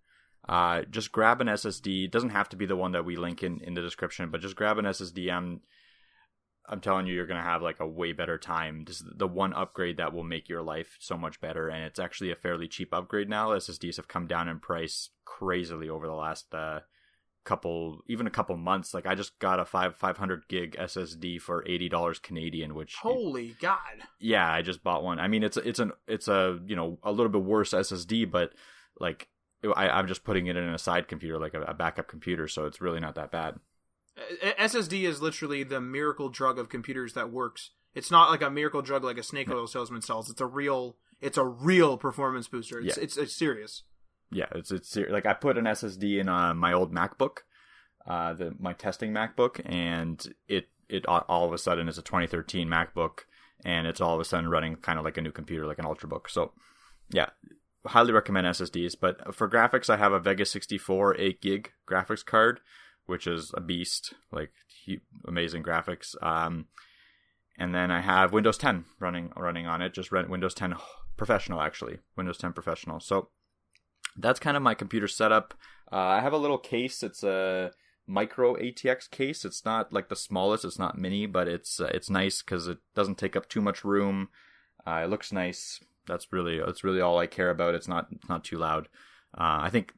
uh, 0.49 0.83
just 0.91 1.13
grab 1.13 1.41
an 1.41 1.47
SSD. 1.47 2.05
It 2.05 2.13
doesn't 2.13 2.31
have 2.31 2.49
to 2.51 2.57
be 2.57 2.67
the 2.67 2.77
one 2.77 2.93
that 2.93 3.05
we 3.05 3.17
link 3.17 3.43
in, 3.43 3.61
in 3.61 3.75
the 3.75 3.81
description, 3.81 4.31
but 4.31 4.41
just 4.41 4.57
grab 4.57 4.79
an 4.79 4.85
SSD. 4.85 5.33
I'm 5.33 5.61
I'm 6.67 6.81
telling 6.81 7.07
you, 7.07 7.15
you're 7.15 7.27
gonna 7.27 7.43
have 7.43 7.63
like 7.63 7.81
a 7.81 7.87
way 7.87 8.13
better 8.13 8.39
time. 8.39 8.85
This 8.87 9.01
is 9.01 9.07
the 9.17 9.29
one 9.29 9.53
upgrade 9.53 9.99
that 9.99 10.13
will 10.13 10.25
make 10.25 10.49
your 10.49 10.63
life 10.63 10.97
so 10.99 11.17
much 11.17 11.41
better, 11.41 11.69
and 11.69 11.85
it's 11.85 11.99
actually 11.99 12.31
a 12.31 12.37
fairly 12.37 12.69
cheap 12.69 12.93
upgrade 12.93 13.29
now. 13.29 13.51
SSDs 13.51 13.97
have 13.97 14.09
come 14.09 14.27
down 14.27 14.49
in 14.49 14.61
price 14.61 15.11
crazily 15.25 15.89
over 15.89 16.07
the 16.07 16.15
last 16.15 16.53
uh, 16.55 16.81
couple, 17.45 18.01
even 18.09 18.27
a 18.27 18.31
couple 18.31 18.57
months. 18.57 18.95
Like 18.95 19.07
I 19.07 19.15
just 19.15 19.39
got 19.39 19.61
a 19.61 19.65
five 19.65 19.97
500 19.97 20.49
gig 20.49 20.77
SSD 20.79 21.41
for 21.41 21.65
eighty 21.67 21.89
dollars 21.89 22.19
Canadian, 22.19 22.75
which 22.75 22.97
holy 22.97 23.57
god, 23.61 23.79
yeah, 24.19 24.51
I 24.51 24.63
just 24.63 24.83
bought 24.83 25.05
one. 25.05 25.19
I 25.19 25.29
mean, 25.29 25.43
it's 25.43 25.57
it's 25.57 25.79
an 25.79 25.93
it's 26.07 26.29
a 26.29 26.59
you 26.67 26.77
know 26.77 26.99
a 27.03 27.13
little 27.13 27.31
bit 27.31 27.43
worse 27.43 27.71
SSD, 27.71 28.31
but 28.31 28.53
like 28.99 29.29
I, 29.77 29.99
am 29.99 30.07
just 30.07 30.25
putting 30.25 30.47
it 30.47 30.57
in 30.57 30.69
a 30.69 30.79
side 30.79 31.09
computer, 31.09 31.39
like 31.39 31.55
a, 31.55 31.63
a, 31.63 31.75
backup 31.75 32.09
computer, 32.09 32.49
so 32.49 32.67
it's 32.67 32.81
really 32.81 33.01
not 33.01 33.15
that 33.15 33.31
bad. 33.31 33.59
SSD 34.59 35.05
is 35.05 35.23
literally 35.23 35.63
the 35.65 35.81
miracle 35.81 36.29
drug 36.29 36.59
of 36.59 36.69
computers 36.69 37.15
that 37.15 37.31
works. 37.31 37.71
It's 37.95 38.11
not 38.11 38.31
like 38.31 38.43
a 38.43 38.51
miracle 38.51 38.83
drug 38.83 39.05
like 39.05 39.19
a 39.19 39.23
snake 39.23 39.51
oil 39.51 39.67
salesman 39.67 40.03
sells. 40.03 40.31
It's 40.31 40.41
a 40.41 40.47
real, 40.47 40.97
it's 41.21 41.39
a 41.39 41.45
real 41.45 41.97
performance 41.97 42.49
booster. 42.49 42.81
It's 42.81 42.97
yeah. 42.97 43.05
it's, 43.05 43.17
it's 43.17 43.35
serious. 43.35 43.83
Yeah, 44.31 44.47
it's 44.55 44.71
it's 44.71 44.97
like 44.97 45.27
I 45.27 45.33
put 45.33 45.59
an 45.59 45.65
SSD 45.65 46.21
in 46.21 46.29
uh, 46.29 46.55
my 46.55 46.73
old 46.73 46.93
MacBook, 46.93 47.39
uh, 48.07 48.33
the 48.35 48.55
my 48.59 48.73
testing 48.73 49.13
MacBook, 49.13 49.61
and 49.65 50.35
it 50.49 50.69
it 50.89 51.07
all 51.07 51.47
of 51.47 51.53
a 51.53 51.59
sudden 51.59 51.89
is 51.89 51.99
a 51.99 52.03
2013 52.03 52.69
MacBook, 52.69 53.21
and 53.65 53.87
it's 53.87 54.01
all 54.01 54.15
of 54.15 54.21
a 54.21 54.25
sudden 54.25 54.51
running 54.51 54.77
kind 54.77 54.99
of 54.99 55.05
like 55.05 55.17
a 55.17 55.23
new 55.23 55.33
computer, 55.33 55.67
like 55.67 55.79
an 55.79 55.85
Ultrabook. 55.85 56.29
So, 56.29 56.53
yeah, 57.11 57.31
highly 57.87 58.13
recommend 58.13 58.47
SSDs. 58.47 58.97
But 59.01 59.35
for 59.35 59.49
graphics, 59.49 59.89
I 59.89 59.97
have 59.97 60.13
a 60.13 60.21
Vega 60.21 60.45
64 60.45 61.17
8 61.19 61.41
gig 61.41 61.73
graphics 61.89 62.25
card, 62.25 62.61
which 63.07 63.27
is 63.27 63.53
a 63.55 63.61
beast, 63.61 64.15
like 64.33 64.53
amazing 65.27 65.63
graphics. 65.63 66.15
Um, 66.23 66.67
and 67.59 67.75
then 67.75 67.91
I 67.91 68.01
have 68.01 68.33
Windows 68.33 68.59
10 68.59 68.85
running 68.99 69.33
running 69.37 69.67
on 69.67 69.83
it. 69.83 69.95
Just 69.95 70.11
Windows 70.11 70.55
10 70.55 70.75
Professional, 71.17 71.61
actually, 71.61 71.99
Windows 72.17 72.39
10 72.39 72.53
Professional. 72.53 73.01
So 73.01 73.29
that's 74.17 74.41
kind 74.41 74.57
of 74.57 74.63
my 74.63 74.75
computer 74.75 75.09
setup. 75.09 75.55
Uh, 75.93 75.97
I 75.97 76.21
have 76.21 76.33
a 76.33 76.39
little 76.39 76.59
case. 76.59 77.03
It's 77.03 77.23
a 77.23 77.73
micro 78.07 78.57
ATX 78.57 79.11
case. 79.11 79.45
It's 79.45 79.65
not 79.65 79.93
like 79.93 80.09
the 80.09 80.17
smallest. 80.17 80.65
It's 80.65 80.79
not 80.79 80.99
mini, 80.99 81.27
but 81.27 81.49
it's 81.49 81.81
uh, 81.81 81.91
it's 81.93 82.11
nice 82.11 82.43
because 82.43 82.69
it 82.69 82.79
doesn't 82.95 83.19
take 83.19 83.37
up 83.37 83.49
too 83.49 83.61
much 83.61 83.85
room. 83.85 84.29
Uh, 84.87 85.03
it 85.05 85.11
looks 85.11 85.33
nice 85.33 85.81
that's 86.07 86.33
really 86.33 86.59
that's 86.59 86.85
really 86.85 87.01
all 87.01 87.19
I 87.19 87.27
care 87.27 87.51
about. 87.51 87.75
It's 87.75 87.89
not 87.89 88.09
it's 88.13 88.29
not 88.29 88.45
too 88.45 88.59
loud. 88.59 88.89
Uh, 89.37 89.61
I 89.63 89.71
think 89.71 89.95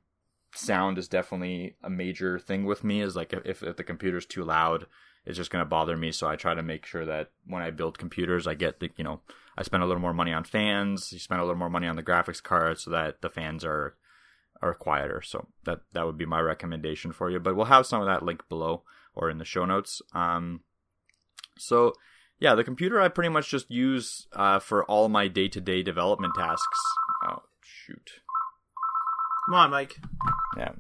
sound 0.55 0.99
is 0.99 1.09
definitely 1.09 1.77
a 1.83 1.91
major 1.91 2.39
thing 2.39 2.65
with 2.65 2.85
me. 2.85 3.01
Is 3.01 3.17
like 3.17 3.33
if 3.33 3.63
if 3.63 3.77
the 3.77 3.85
computer's 3.85 4.27
too 4.27 4.45
loud, 4.45 4.87
it's 5.25 5.37
just 5.37 5.51
going 5.51 5.65
to 5.65 5.69
bother 5.69 5.97
me. 5.97 6.13
So 6.13 6.27
I 6.27 6.37
try 6.37 6.55
to 6.55 6.63
make 6.63 6.87
sure 6.87 7.05
that 7.05 7.31
when 7.47 7.63
I 7.63 7.71
build 7.71 7.99
computers, 7.99 8.47
I 8.47 8.55
get 8.55 8.81
the, 8.81 8.91
you 8.97 9.05
know, 9.05 9.21
I 9.59 9.63
spend 9.63 9.83
a 9.83 9.87
little 9.87 10.03
more 10.03 10.15
money 10.15 10.33
on 10.33 10.45
fans, 10.45 11.13
you 11.13 11.19
spend 11.19 11.41
a 11.41 11.45
little 11.45 11.59
more 11.59 11.71
money 11.71 11.87
on 11.87 11.97
the 11.97 12.03
graphics 12.03 12.43
card 12.43 12.79
so 12.79 12.91
that 12.91 13.23
the 13.23 13.31
fans 13.31 13.65
are 13.65 13.97
are 14.63 14.75
quieter. 14.75 15.23
So 15.23 15.49
that 15.65 15.81
that 15.93 16.07
would 16.07 16.19
be 16.19 16.27
my 16.27 16.41
recommendation 16.41 17.13
for 17.13 17.31
you. 17.31 17.41
But 17.41 17.57
we'll 17.57 17.67
have 17.67 17.87
some 17.87 18.01
of 18.01 18.07
that 18.07 18.23
link 18.23 18.49
below 18.49 18.83
or 19.15 19.31
in 19.31 19.39
the 19.39 19.45
show 19.45 19.65
notes. 19.65 20.03
Um, 20.13 20.61
so 21.59 21.93
yeah, 22.39 22.55
the 22.55 22.65
computer 22.65 23.01
I 23.01 23.09
pretty 23.09 23.31
much 23.31 23.51
just 23.51 23.71
use 23.71 24.27
uh, 24.33 24.59
for 24.59 24.85
all 24.85 25.09
my 25.09 25.29
day 25.29 25.49
to 25.49 25.61
day 25.61 25.83
development 25.83 26.35
tasks. 26.37 26.81
Oh 27.29 27.43
shoot! 27.63 28.11
Come 29.47 29.55
on, 29.55 29.71
Mike. 29.71 29.97
Yeah. 30.57 30.73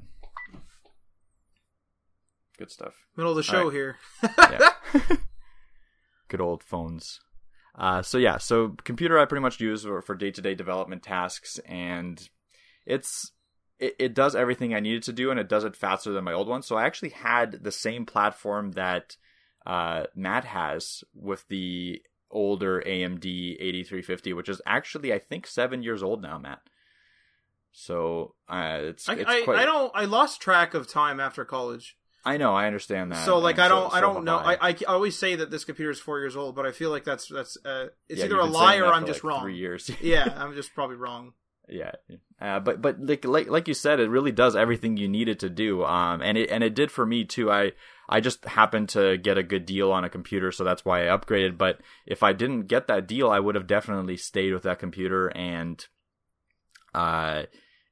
Good 2.58 2.70
stuff. 2.70 2.94
Middle 3.16 3.32
of 3.32 3.36
the 3.36 3.42
show 3.42 3.64
right. 3.64 3.72
here. 3.72 3.96
yeah. 4.38 4.70
Good 6.28 6.40
old 6.40 6.62
phones. 6.62 7.20
Uh, 7.78 8.02
so 8.02 8.16
yeah, 8.16 8.38
so 8.38 8.74
computer 8.84 9.18
I 9.18 9.26
pretty 9.26 9.42
much 9.42 9.60
use 9.60 9.82
for 9.82 10.14
day 10.14 10.30
to 10.30 10.40
day 10.40 10.54
development 10.54 11.02
tasks, 11.02 11.58
and 11.66 12.28
it's 12.86 13.32
it, 13.78 13.96
it 13.98 14.14
does 14.14 14.34
everything 14.34 14.74
I 14.74 14.80
needed 14.80 15.02
to 15.04 15.12
do, 15.12 15.30
and 15.30 15.38
it 15.38 15.48
does 15.48 15.64
it 15.64 15.76
faster 15.76 16.12
than 16.12 16.24
my 16.24 16.32
old 16.32 16.48
one. 16.48 16.62
So 16.62 16.76
I 16.76 16.86
actually 16.86 17.10
had 17.10 17.64
the 17.64 17.72
same 17.72 18.06
platform 18.06 18.72
that 18.72 19.16
uh, 19.66 20.04
Matt 20.14 20.44
has 20.44 21.04
with 21.14 21.46
the 21.48 22.02
older 22.30 22.82
AMD 22.86 23.24
8350, 23.24 24.32
which 24.32 24.48
is 24.48 24.60
actually 24.66 25.12
I 25.12 25.18
think 25.18 25.46
seven 25.46 25.82
years 25.82 26.02
old 26.02 26.22
now, 26.22 26.38
Matt. 26.38 26.60
So 27.72 28.34
uh, 28.48 28.78
it's, 28.82 29.08
I, 29.08 29.14
it's 29.14 29.30
I, 29.30 29.42
quite... 29.42 29.58
I 29.58 29.66
don't 29.66 29.92
I 29.94 30.06
lost 30.06 30.40
track 30.40 30.72
of 30.72 30.88
time 30.88 31.20
after 31.20 31.44
college. 31.44 31.96
I 32.24 32.38
know, 32.38 32.54
I 32.54 32.66
understand 32.66 33.12
that. 33.12 33.24
So 33.24 33.38
like 33.38 33.58
I 33.58 33.68
don't 33.68 33.90
so- 33.90 33.96
I 33.96 34.00
don't 34.00 34.14
have 34.16 34.24
know. 34.24 34.38
I. 34.38 34.54
I, 34.54 34.68
I 34.70 34.94
always 34.94 35.16
say 35.16 35.36
that 35.36 35.50
this 35.50 35.64
computer 35.64 35.90
is 35.90 36.00
four 36.00 36.18
years 36.18 36.36
old, 36.36 36.56
but 36.56 36.66
I 36.66 36.72
feel 36.72 36.90
like 36.90 37.04
that's 37.04 37.28
that's 37.28 37.56
uh, 37.64 37.88
it's 38.08 38.20
Yeah, 38.20 38.24
either 38.24 38.38
a 38.38 38.44
lie 38.44 38.78
or 38.78 38.86
I'm 38.86 39.06
just 39.06 39.22
like, 39.22 39.30
wrong. 39.30 39.42
Three 39.42 39.56
years. 39.56 39.90
yeah, 40.00 40.32
I'm 40.36 40.54
just 40.54 40.74
probably 40.74 40.96
wrong. 40.96 41.34
Yeah. 41.68 41.92
Uh, 42.40 42.60
but 42.60 42.80
but 42.80 43.00
like, 43.00 43.24
like 43.24 43.48
like 43.48 43.68
you 43.68 43.74
said 43.74 43.98
it 43.98 44.10
really 44.10 44.32
does 44.32 44.54
everything 44.54 44.96
you 44.96 45.08
need 45.08 45.28
it 45.28 45.40
to 45.40 45.50
do. 45.50 45.84
Um 45.84 46.22
and 46.22 46.38
it 46.38 46.50
and 46.50 46.62
it 46.62 46.74
did 46.74 46.90
for 46.90 47.06
me 47.06 47.24
too. 47.24 47.50
I 47.50 47.72
i 48.08 48.20
just 48.20 48.44
happened 48.44 48.88
to 48.90 49.16
get 49.16 49.38
a 49.38 49.42
good 49.42 49.66
deal 49.66 49.90
on 49.90 50.04
a 50.04 50.10
computer 50.10 50.52
so 50.52 50.62
that's 50.62 50.84
why 50.84 51.02
i 51.02 51.16
upgraded. 51.16 51.58
But 51.58 51.80
if 52.06 52.22
i 52.22 52.32
didn't 52.32 52.62
get 52.68 52.86
that 52.86 53.08
deal 53.08 53.30
i 53.30 53.40
would 53.40 53.54
have 53.54 53.66
definitely 53.66 54.16
stayed 54.16 54.52
with 54.52 54.62
that 54.62 54.78
computer 54.78 55.28
and 55.36 55.84
uh 56.94 57.44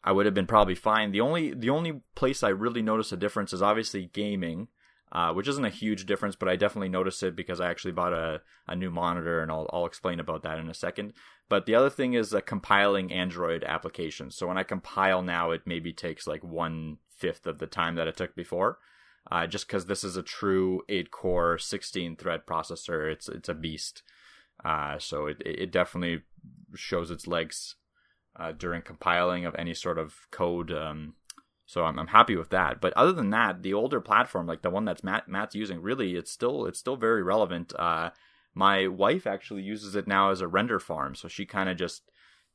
i 0.04 0.12
would 0.12 0.26
have 0.26 0.34
been 0.34 0.46
probably 0.46 0.74
fine. 0.74 1.10
The 1.10 1.20
only 1.20 1.52
the 1.52 1.70
only 1.70 2.02
place 2.14 2.42
i 2.42 2.50
really 2.50 2.82
noticed 2.82 3.12
a 3.12 3.16
difference 3.16 3.52
is 3.52 3.62
obviously 3.62 4.10
gaming 4.12 4.68
uh, 5.14 5.32
which 5.32 5.46
isn't 5.46 5.64
a 5.64 5.70
huge 5.70 6.06
difference, 6.06 6.34
but 6.34 6.48
I 6.48 6.56
definitely 6.56 6.88
noticed 6.88 7.22
it 7.22 7.36
because 7.36 7.60
I 7.60 7.70
actually 7.70 7.92
bought 7.92 8.12
a, 8.12 8.40
a 8.66 8.74
new 8.74 8.90
monitor, 8.90 9.40
and 9.40 9.50
I'll, 9.50 9.70
I'll 9.72 9.86
explain 9.86 10.18
about 10.18 10.42
that 10.42 10.58
in 10.58 10.68
a 10.68 10.74
second. 10.74 11.12
But 11.48 11.66
the 11.66 11.74
other 11.74 11.90
thing 11.90 12.14
is 12.14 12.32
uh, 12.34 12.40
compiling 12.40 13.12
Android 13.12 13.64
applications. 13.64 14.34
So 14.36 14.46
when 14.46 14.58
I 14.58 14.62
compile 14.62 15.22
now, 15.22 15.50
it 15.50 15.62
maybe 15.66 15.92
takes 15.92 16.26
like 16.26 16.42
one 16.42 16.98
fifth 17.08 17.46
of 17.46 17.58
the 17.58 17.66
time 17.66 17.94
that 17.96 18.08
it 18.08 18.16
took 18.16 18.34
before. 18.34 18.78
Uh, 19.30 19.46
just 19.46 19.66
because 19.66 19.86
this 19.86 20.04
is 20.04 20.16
a 20.16 20.22
true 20.22 20.82
8 20.88 21.10
core 21.10 21.58
16 21.58 22.16
thread 22.16 22.46
processor, 22.46 23.10
it's 23.10 23.28
it's 23.28 23.48
a 23.48 23.54
beast. 23.54 24.02
Uh, 24.64 24.98
so 24.98 25.26
it 25.26 25.42
it 25.44 25.72
definitely 25.72 26.22
shows 26.74 27.10
its 27.10 27.26
legs 27.26 27.76
uh, 28.38 28.52
during 28.52 28.82
compiling 28.82 29.46
of 29.46 29.54
any 29.58 29.74
sort 29.74 29.98
of 29.98 30.14
code. 30.30 30.70
Um, 30.70 31.14
so 31.66 31.84
I'm 31.84 31.98
I'm 31.98 32.08
happy 32.08 32.36
with 32.36 32.50
that. 32.50 32.80
But 32.80 32.92
other 32.94 33.12
than 33.12 33.30
that, 33.30 33.62
the 33.62 33.74
older 33.74 34.00
platform, 34.00 34.46
like 34.46 34.62
the 34.62 34.70
one 34.70 34.84
that's 34.84 35.04
Matt 35.04 35.28
Matt's 35.28 35.54
using, 35.54 35.80
really 35.80 36.16
it's 36.16 36.30
still 36.30 36.66
it's 36.66 36.78
still 36.78 36.96
very 36.96 37.22
relevant. 37.22 37.72
My 38.54 38.86
wife 38.86 39.26
actually 39.26 39.62
uses 39.62 39.96
it 39.96 40.06
now 40.06 40.30
as 40.30 40.40
a 40.40 40.48
render 40.48 40.78
farm, 40.78 41.14
so 41.14 41.28
she 41.28 41.44
kind 41.44 41.68
of 41.68 41.76
just 41.76 42.02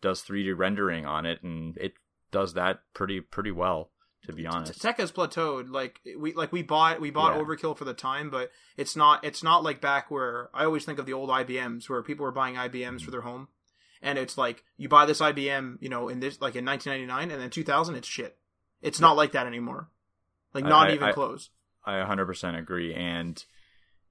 does 0.02 0.24
3D 0.24 0.58
rendering 0.58 1.06
on 1.06 1.26
it, 1.26 1.44
and 1.44 1.78
it 1.78 1.94
does 2.32 2.54
that 2.54 2.80
pretty 2.94 3.20
pretty 3.20 3.52
well, 3.52 3.92
to 4.26 4.34
be 4.34 4.48
honest. 4.48 4.82
Tech 4.82 4.98
has 4.98 5.12
plateaued. 5.12 5.70
Like 5.70 6.00
we 6.18 6.34
like 6.34 6.52
we 6.52 6.62
bought 6.62 7.02
we 7.02 7.12
bought 7.12 7.36
Yeah. 7.36 7.44
Overkill 7.44 7.78
for 7.78 7.86
the 7.86 7.94
time, 7.94 8.30
but 8.30 8.52
it's 8.78 8.96
not 8.96 9.24
it's 9.26 9.44
not 9.44 9.64
like 9.64 9.82
back 9.82 10.10
where 10.10 10.50
I 10.54 10.66
always 10.66 10.86
think 10.86 11.00
of 11.00 11.06
the 11.06 11.14
old 11.14 11.30
IBMs 11.30 11.90
where 11.90 12.02
people 12.02 12.24
were 12.24 12.32
buying 12.32 12.56
IBMs 12.56 12.70
for 12.70 12.80
mm-hmm. 12.80 13.12
their 13.12 13.22
home, 13.22 13.50
and 14.02 14.18
it's 14.18 14.38
like 14.38 14.64
you 14.78 14.88
buy 14.88 15.06
this 15.06 15.20
IBM, 15.20 15.78
you 15.82 15.90
know, 15.90 16.08
in 16.08 16.22
this 16.22 16.40
like 16.40 16.56
in 16.56 16.66
1999, 16.66 17.32
and 17.32 17.42
then 17.42 17.50
2000, 17.50 17.96
it's 17.96 18.08
shit. 18.08 18.38
It's 18.82 19.02
not 19.02 19.18
like 19.18 19.34
that 19.34 19.48
anymore. 19.48 19.90
Like 20.54 20.64
not 20.64 20.90
I- 20.90 20.94
even 20.94 21.10
I- 21.10 21.12
close. 21.12 21.50
I 21.86 21.94
100% 21.94 22.60
agree 22.60 22.94
and 22.94 23.44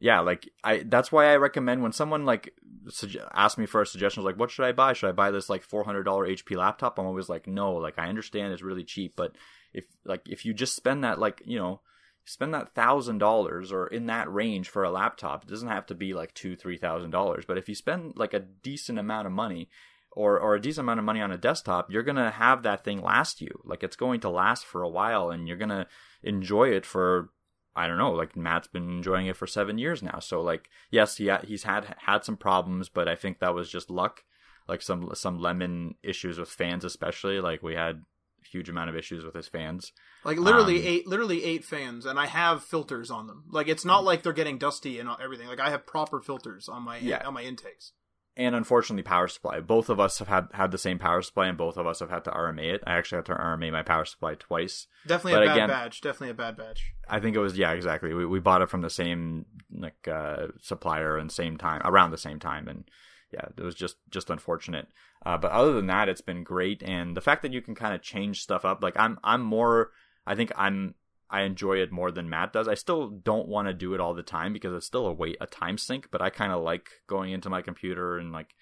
yeah, 0.00 0.20
like 0.20 0.48
I 0.62 0.84
that's 0.86 1.10
why 1.10 1.32
I 1.32 1.36
recommend 1.36 1.82
when 1.82 1.92
someone 1.92 2.24
like 2.24 2.54
sugge- 2.86 3.26
asks 3.34 3.58
me 3.58 3.66
for 3.66 3.82
a 3.82 3.86
suggestion 3.86 4.22
like 4.22 4.38
what 4.38 4.50
should 4.50 4.64
I 4.64 4.72
buy? 4.72 4.92
Should 4.92 5.08
I 5.08 5.12
buy 5.12 5.30
this 5.30 5.48
like 5.48 5.68
$400 5.68 6.04
HP 6.04 6.56
laptop? 6.56 6.98
I'm 6.98 7.06
always 7.06 7.28
like 7.28 7.46
no, 7.46 7.72
like 7.74 7.98
I 7.98 8.08
understand 8.08 8.52
it's 8.52 8.62
really 8.62 8.84
cheap, 8.84 9.14
but 9.16 9.34
if 9.72 9.84
like 10.04 10.28
if 10.28 10.44
you 10.44 10.54
just 10.54 10.76
spend 10.76 11.02
that 11.04 11.18
like, 11.18 11.42
you 11.44 11.58
know, 11.58 11.80
spend 12.24 12.54
that 12.54 12.74
$1000 12.74 13.72
or 13.72 13.86
in 13.88 14.06
that 14.06 14.32
range 14.32 14.68
for 14.68 14.84
a 14.84 14.90
laptop, 14.90 15.42
it 15.44 15.48
doesn't 15.48 15.68
have 15.68 15.86
to 15.86 15.94
be 15.94 16.14
like 16.14 16.32
2 16.34 16.56
$3,000, 16.56 17.46
but 17.46 17.58
if 17.58 17.68
you 17.68 17.74
spend 17.74 18.12
like 18.16 18.34
a 18.34 18.40
decent 18.40 18.98
amount 18.98 19.26
of 19.26 19.32
money 19.32 19.68
or 20.12 20.38
or 20.38 20.54
a 20.54 20.60
decent 20.60 20.84
amount 20.84 21.00
of 21.00 21.04
money 21.04 21.20
on 21.20 21.32
a 21.32 21.38
desktop, 21.38 21.90
you're 21.90 22.04
gonna 22.04 22.30
have 22.30 22.62
that 22.62 22.84
thing 22.84 23.02
last 23.02 23.40
you. 23.40 23.60
Like 23.64 23.82
it's 23.82 23.96
going 23.96 24.20
to 24.20 24.30
last 24.30 24.64
for 24.64 24.82
a 24.82 24.88
while, 24.88 25.30
and 25.30 25.48
you're 25.48 25.56
gonna 25.56 25.86
enjoy 26.22 26.68
it 26.68 26.86
for 26.86 27.30
I 27.78 27.86
don't 27.86 27.98
know. 27.98 28.12
Like 28.12 28.36
Matt's 28.36 28.68
been 28.68 28.88
enjoying 28.90 29.26
it 29.26 29.36
for 29.36 29.46
seven 29.46 29.78
years 29.78 30.02
now. 30.02 30.18
So 30.20 30.40
like 30.42 30.68
yes, 30.90 31.16
he 31.16 31.28
ha- 31.28 31.42
he's 31.44 31.62
had 31.62 31.94
had 32.06 32.24
some 32.24 32.36
problems, 32.36 32.88
but 32.88 33.08
I 33.08 33.14
think 33.14 33.38
that 33.38 33.54
was 33.54 33.70
just 33.70 33.90
luck. 33.90 34.24
Like 34.66 34.82
some 34.82 35.10
some 35.14 35.38
lemon 35.38 35.94
issues 36.02 36.38
with 36.38 36.50
fans, 36.50 36.84
especially. 36.84 37.40
Like 37.40 37.62
we 37.62 37.74
had 37.74 37.96
a 38.44 38.48
huge 38.48 38.68
amount 38.68 38.90
of 38.90 38.96
issues 38.96 39.24
with 39.24 39.34
his 39.34 39.48
fans. 39.48 39.92
Like 40.24 40.38
literally 40.38 40.78
Um, 40.80 40.86
eight, 40.86 41.06
literally 41.06 41.44
eight 41.44 41.64
fans, 41.64 42.04
and 42.04 42.18
I 42.20 42.26
have 42.26 42.62
filters 42.64 43.10
on 43.10 43.26
them. 43.28 43.44
Like 43.50 43.68
it's 43.68 43.84
not 43.84 44.04
like 44.04 44.22
they're 44.22 44.32
getting 44.34 44.58
dusty 44.58 44.98
and 44.98 45.08
everything. 45.22 45.48
Like 45.48 45.60
I 45.60 45.70
have 45.70 45.86
proper 45.86 46.20
filters 46.20 46.68
on 46.68 46.82
my 46.82 46.98
Yeah. 46.98 47.26
on 47.26 47.32
my 47.34 47.42
intakes. 47.42 47.92
And 48.38 48.54
unfortunately 48.54 49.02
power 49.02 49.28
supply. 49.28 49.60
Both 49.60 49.90
of 49.90 50.00
us 50.00 50.18
have 50.20 50.28
had 50.28 50.48
had 50.54 50.70
the 50.70 50.78
same 50.78 50.98
power 50.98 51.20
supply, 51.20 51.48
and 51.48 51.58
both 51.58 51.76
of 51.76 51.86
us 51.86 51.98
have 52.00 52.08
had 52.08 52.24
to 52.24 52.30
RMA 52.30 52.74
it. 52.74 52.82
I 52.86 52.94
actually 52.94 53.16
had 53.16 53.26
to 53.26 53.34
RMA 53.34 53.70
my 53.72 53.82
power 53.82 54.04
supply 54.06 54.36
twice. 54.36 54.86
Definitely 55.06 55.32
But 55.32 55.42
a 55.42 55.46
bad 55.46 55.56
again- 55.56 55.68
badge. 55.68 56.00
Definitely 56.00 56.30
a 56.30 56.34
bad 56.34 56.56
badge. 56.56 56.94
I 57.08 57.20
think 57.20 57.36
it 57.36 57.40
was 57.40 57.58
yeah, 57.58 57.72
exactly. 57.72 58.14
We 58.14 58.24
we 58.24 58.40
bought 58.40 58.62
it 58.62 58.70
from 58.70 58.80
the 58.80 58.88
same 58.90 59.44
like 59.76 60.08
uh, 60.08 60.46
supplier 60.62 61.18
and 61.18 61.30
same 61.30 61.58
time 61.58 61.82
around 61.84 62.12
the 62.12 62.18
same 62.18 62.38
time, 62.38 62.68
and 62.68 62.88
yeah, 63.32 63.46
it 63.56 63.62
was 63.62 63.74
just 63.74 63.96
just 64.08 64.30
unfortunate. 64.30 64.86
Uh, 65.26 65.36
but 65.36 65.50
other 65.50 65.72
than 65.72 65.88
that, 65.88 66.08
it's 66.08 66.20
been 66.20 66.44
great, 66.44 66.80
and 66.84 67.16
the 67.16 67.20
fact 67.20 67.42
that 67.42 67.52
you 67.52 67.60
can 67.60 67.74
kind 67.74 67.92
of 67.94 68.00
change 68.00 68.40
stuff 68.40 68.64
up. 68.64 68.82
Like 68.82 68.96
I'm 68.96 69.18
I'm 69.24 69.42
more. 69.42 69.90
I 70.26 70.34
think 70.36 70.52
I'm. 70.56 70.94
I 71.30 71.42
enjoy 71.42 71.78
it 71.78 71.92
more 71.92 72.10
than 72.10 72.30
Matt 72.30 72.52
does. 72.52 72.68
I 72.68 72.74
still 72.74 73.08
don't 73.08 73.48
want 73.48 73.68
to 73.68 73.74
do 73.74 73.94
it 73.94 74.00
all 74.00 74.14
the 74.14 74.22
time 74.22 74.52
because 74.52 74.74
it's 74.74 74.86
still 74.86 75.06
a 75.06 75.12
wait 75.12 75.36
a 75.40 75.46
time 75.46 75.76
sink. 75.76 76.08
But 76.10 76.22
I 76.22 76.30
kind 76.30 76.52
of 76.52 76.62
like 76.62 76.88
going 77.06 77.32
into 77.32 77.50
my 77.50 77.60
computer 77.60 78.18
and 78.18 78.32
like 78.32 78.54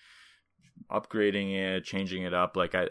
upgrading 0.91 1.55
it, 1.55 1.85
changing 1.85 2.23
it 2.23 2.35
up. 2.35 2.57
Like 2.57 2.75
I, 2.75 2.89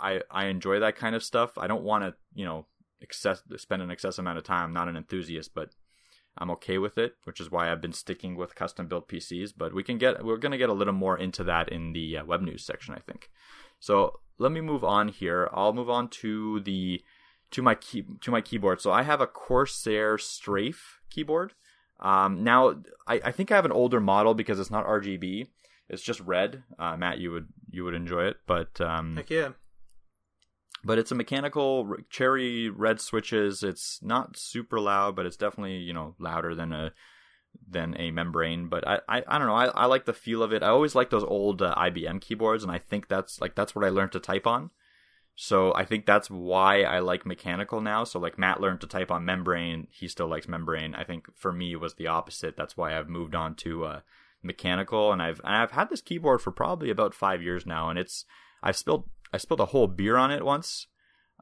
I, 0.00 0.22
I 0.30 0.46
enjoy 0.46 0.80
that 0.80 0.96
kind 0.96 1.14
of 1.14 1.24
stuff. 1.24 1.58
I 1.58 1.66
don't 1.66 1.82
want 1.82 2.04
to, 2.04 2.14
you 2.34 2.44
know, 2.44 2.66
excess 3.00 3.42
spend 3.56 3.82
an 3.82 3.90
excess 3.90 4.18
amount 4.18 4.38
of 4.38 4.44
time. 4.44 4.64
I'm 4.64 4.72
not 4.72 4.88
an 4.88 4.96
enthusiast, 4.96 5.52
but 5.54 5.70
I'm 6.36 6.50
okay 6.52 6.78
with 6.78 6.98
it, 6.98 7.14
which 7.24 7.40
is 7.40 7.50
why 7.50 7.70
I've 7.70 7.80
been 7.80 7.92
sticking 7.92 8.36
with 8.36 8.54
custom 8.54 8.86
built 8.86 9.08
PCs. 9.08 9.52
But 9.56 9.74
we 9.74 9.82
can 9.82 9.98
get, 9.98 10.24
we're 10.24 10.36
gonna 10.36 10.58
get 10.58 10.70
a 10.70 10.74
little 10.74 10.94
more 10.94 11.18
into 11.18 11.42
that 11.44 11.68
in 11.68 11.92
the 11.92 12.18
uh, 12.18 12.24
web 12.24 12.42
news 12.42 12.64
section, 12.64 12.94
I 12.94 13.00
think. 13.00 13.30
So 13.80 14.20
let 14.38 14.52
me 14.52 14.60
move 14.60 14.84
on 14.84 15.08
here. 15.08 15.48
I'll 15.52 15.72
move 15.72 15.90
on 15.90 16.08
to 16.08 16.60
the 16.60 17.02
to 17.50 17.62
my 17.62 17.74
key 17.74 18.04
to 18.20 18.30
my 18.30 18.40
keyboard. 18.40 18.80
So 18.80 18.92
I 18.92 19.02
have 19.02 19.20
a 19.20 19.26
Corsair 19.26 20.18
Strafe 20.18 21.00
keyboard. 21.10 21.54
Um, 22.00 22.44
now 22.44 22.76
I, 23.06 23.20
I 23.24 23.32
think 23.32 23.50
I 23.50 23.56
have 23.56 23.64
an 23.64 23.72
older 23.72 24.00
model 24.00 24.34
because 24.34 24.60
it's 24.60 24.70
not 24.70 24.86
RGB. 24.86 25.48
It's 25.88 26.02
just 26.02 26.20
red. 26.20 26.62
Uh, 26.78 26.96
Matt, 26.96 27.18
you 27.18 27.32
would 27.32 27.48
you 27.70 27.84
would 27.84 27.94
enjoy 27.94 28.24
it, 28.24 28.36
but 28.46 28.80
um, 28.80 29.16
Heck 29.16 29.30
yeah. 29.30 29.50
but 30.84 30.98
it's 30.98 31.10
a 31.10 31.14
mechanical 31.14 31.96
cherry 32.10 32.68
red 32.68 33.00
switches. 33.00 33.62
It's 33.62 33.98
not 34.02 34.36
super 34.36 34.78
loud, 34.78 35.16
but 35.16 35.26
it's 35.26 35.36
definitely 35.36 35.76
you 35.78 35.94
know 35.94 36.14
louder 36.18 36.54
than 36.54 36.72
a 36.72 36.92
than 37.66 37.98
a 37.98 38.10
membrane. 38.10 38.68
But 38.68 38.86
I 38.86 39.00
I, 39.08 39.24
I 39.26 39.38
don't 39.38 39.48
know. 39.48 39.54
I, 39.54 39.66
I 39.68 39.86
like 39.86 40.04
the 40.04 40.12
feel 40.12 40.42
of 40.42 40.52
it. 40.52 40.62
I 40.62 40.68
always 40.68 40.94
like 40.94 41.08
those 41.10 41.24
old 41.24 41.62
uh, 41.62 41.74
IBM 41.76 42.20
keyboards, 42.20 42.62
and 42.62 42.70
I 42.70 42.78
think 42.78 43.08
that's 43.08 43.40
like 43.40 43.54
that's 43.54 43.74
what 43.74 43.84
I 43.84 43.88
learned 43.88 44.12
to 44.12 44.20
type 44.20 44.46
on. 44.46 44.70
So 45.40 45.72
I 45.72 45.84
think 45.84 46.04
that's 46.04 46.28
why 46.28 46.82
I 46.82 46.98
like 46.98 47.24
mechanical 47.24 47.80
now. 47.80 48.02
So 48.02 48.18
like 48.18 48.40
Matt 48.40 48.60
learned 48.60 48.80
to 48.80 48.88
type 48.88 49.12
on 49.12 49.24
membrane, 49.24 49.86
he 49.92 50.08
still 50.08 50.26
likes 50.26 50.48
membrane. 50.48 50.96
I 50.96 51.04
think 51.04 51.26
for 51.36 51.52
me 51.52 51.74
it 51.74 51.80
was 51.80 51.94
the 51.94 52.08
opposite. 52.08 52.56
That's 52.56 52.76
why 52.76 52.98
I've 52.98 53.08
moved 53.08 53.36
on 53.36 53.54
to 53.56 53.84
uh, 53.84 54.00
mechanical, 54.42 55.12
and 55.12 55.22
I've 55.22 55.40
and 55.44 55.54
I've 55.54 55.70
had 55.70 55.90
this 55.90 56.00
keyboard 56.00 56.40
for 56.42 56.50
probably 56.50 56.90
about 56.90 57.14
five 57.14 57.40
years 57.40 57.64
now, 57.66 57.88
and 57.88 58.00
it's 58.00 58.24
I've 58.64 58.76
spilled 58.76 59.04
I 59.32 59.36
spilled 59.36 59.60
a 59.60 59.66
whole 59.66 59.86
beer 59.86 60.16
on 60.16 60.32
it 60.32 60.44
once. 60.44 60.88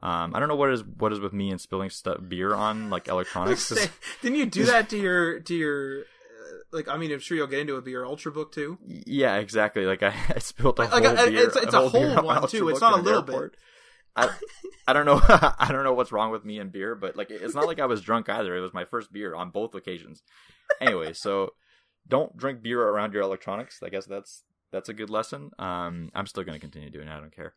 Um, 0.03 0.35
I 0.35 0.39
don't 0.39 0.47
know 0.47 0.55
what 0.55 0.69
is 0.71 0.83
what 0.83 1.11
is 1.11 1.19
with 1.19 1.33
me 1.33 1.49
and 1.49 1.59
spilling 1.59 1.89
stuff 1.89 2.19
beer 2.27 2.53
on 2.53 2.91
like 2.91 3.07
electronics. 3.07 3.67
Didn't 4.21 4.37
you 4.37 4.45
do 4.45 4.65
that 4.65 4.89
to 4.89 4.97
your 4.99 5.39
to 5.39 5.55
your 5.55 6.03
like 6.71 6.87
I 6.87 6.97
mean, 6.97 7.11
I'm 7.11 7.19
sure 7.19 7.35
you'll 7.35 7.47
get 7.47 7.61
into 7.61 7.77
it, 7.77 7.83
but 7.83 7.89
your 7.89 8.05
Ultrabook 8.05 8.51
too. 8.51 8.77
Yeah, 8.85 9.37
exactly. 9.37 9.87
Like 9.87 10.03
I, 10.03 10.13
I 10.35 10.37
spilled 10.37 10.77
a 10.77 10.83
Like, 10.83 10.91
whole 10.91 11.01
like, 11.15 11.29
beer. 11.29 11.39
it's- 11.47 11.63
it's 11.63 11.73
a 11.73 11.79
whole 11.79 11.89
beer 11.89 12.09
whole 12.09 12.29
on 12.29 12.41
one, 12.41 12.47
too. 12.47 12.69
It's 12.69 12.79
not 12.81 12.93
a 12.99 13.01
little 13.01 13.23
bit. 13.23 13.55
I, 14.17 14.29
I 14.87 14.93
don't 14.93 15.05
know. 15.05 15.21
I 15.59 15.69
don't 15.71 15.83
know 15.83 15.93
what's 15.93 16.11
wrong 16.11 16.31
with 16.31 16.43
me 16.43 16.59
and 16.59 16.71
beer, 16.71 16.95
but 16.95 17.15
like 17.15 17.29
it's 17.29 17.55
not 17.55 17.67
like 17.67 17.79
I 17.79 17.85
was 17.85 18.01
drunk 18.01 18.29
either. 18.29 18.55
It 18.55 18.61
was 18.61 18.73
my 18.73 18.85
first 18.85 19.13
beer 19.13 19.35
on 19.35 19.51
both 19.51 19.75
occasions. 19.75 20.23
Anyway, 20.81 21.13
so 21.13 21.53
don't 22.07 22.35
drink 22.35 22.61
beer 22.61 22.81
around 22.81 23.13
your 23.13 23.21
electronics. 23.21 23.81
I 23.83 23.89
guess 23.89 24.05
that's 24.05 24.43
that's 24.71 24.89
a 24.89 24.93
good 24.93 25.09
lesson. 25.09 25.51
Um, 25.59 26.09
I'm 26.13 26.27
still 26.27 26.43
going 26.43 26.55
to 26.55 26.59
continue 26.59 26.89
doing 26.89 27.07
it. 27.07 27.11
I 27.11 27.19
don't 27.19 27.35
care. 27.35 27.53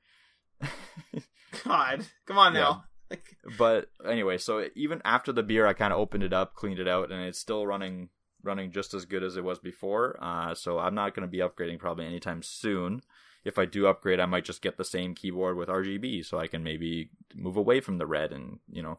God, 1.64 2.06
come 2.26 2.38
on 2.38 2.52
now. 2.52 2.84
Like, 3.10 3.36
but 3.58 3.90
anyway, 4.06 4.38
so 4.38 4.68
even 4.76 5.02
after 5.04 5.32
the 5.32 5.42
beer, 5.42 5.66
I 5.66 5.72
kind 5.72 5.92
of 5.92 5.98
opened 5.98 6.22
it 6.22 6.32
up, 6.32 6.54
cleaned 6.54 6.78
it 6.78 6.86
out, 6.86 7.10
and 7.10 7.22
it's 7.22 7.38
still 7.38 7.66
running 7.66 8.10
running 8.42 8.70
just 8.70 8.94
as 8.94 9.04
good 9.04 9.22
as 9.22 9.36
it 9.36 9.44
was 9.44 9.58
before. 9.58 10.16
Uh, 10.22 10.54
so 10.54 10.78
I'm 10.78 10.94
not 10.94 11.14
going 11.14 11.26
to 11.26 11.30
be 11.30 11.38
upgrading 11.38 11.78
probably 11.78 12.06
anytime 12.06 12.42
soon. 12.42 13.02
If 13.44 13.58
I 13.58 13.64
do 13.64 13.86
upgrade, 13.86 14.20
I 14.20 14.26
might 14.26 14.44
just 14.44 14.62
get 14.62 14.76
the 14.76 14.84
same 14.84 15.14
keyboard 15.14 15.56
with 15.56 15.68
RGB, 15.68 16.24
so 16.24 16.38
I 16.38 16.46
can 16.46 16.62
maybe 16.62 17.10
move 17.34 17.56
away 17.56 17.80
from 17.80 17.98
the 17.98 18.06
red 18.06 18.32
and 18.32 18.58
you 18.70 18.82
know 18.82 18.98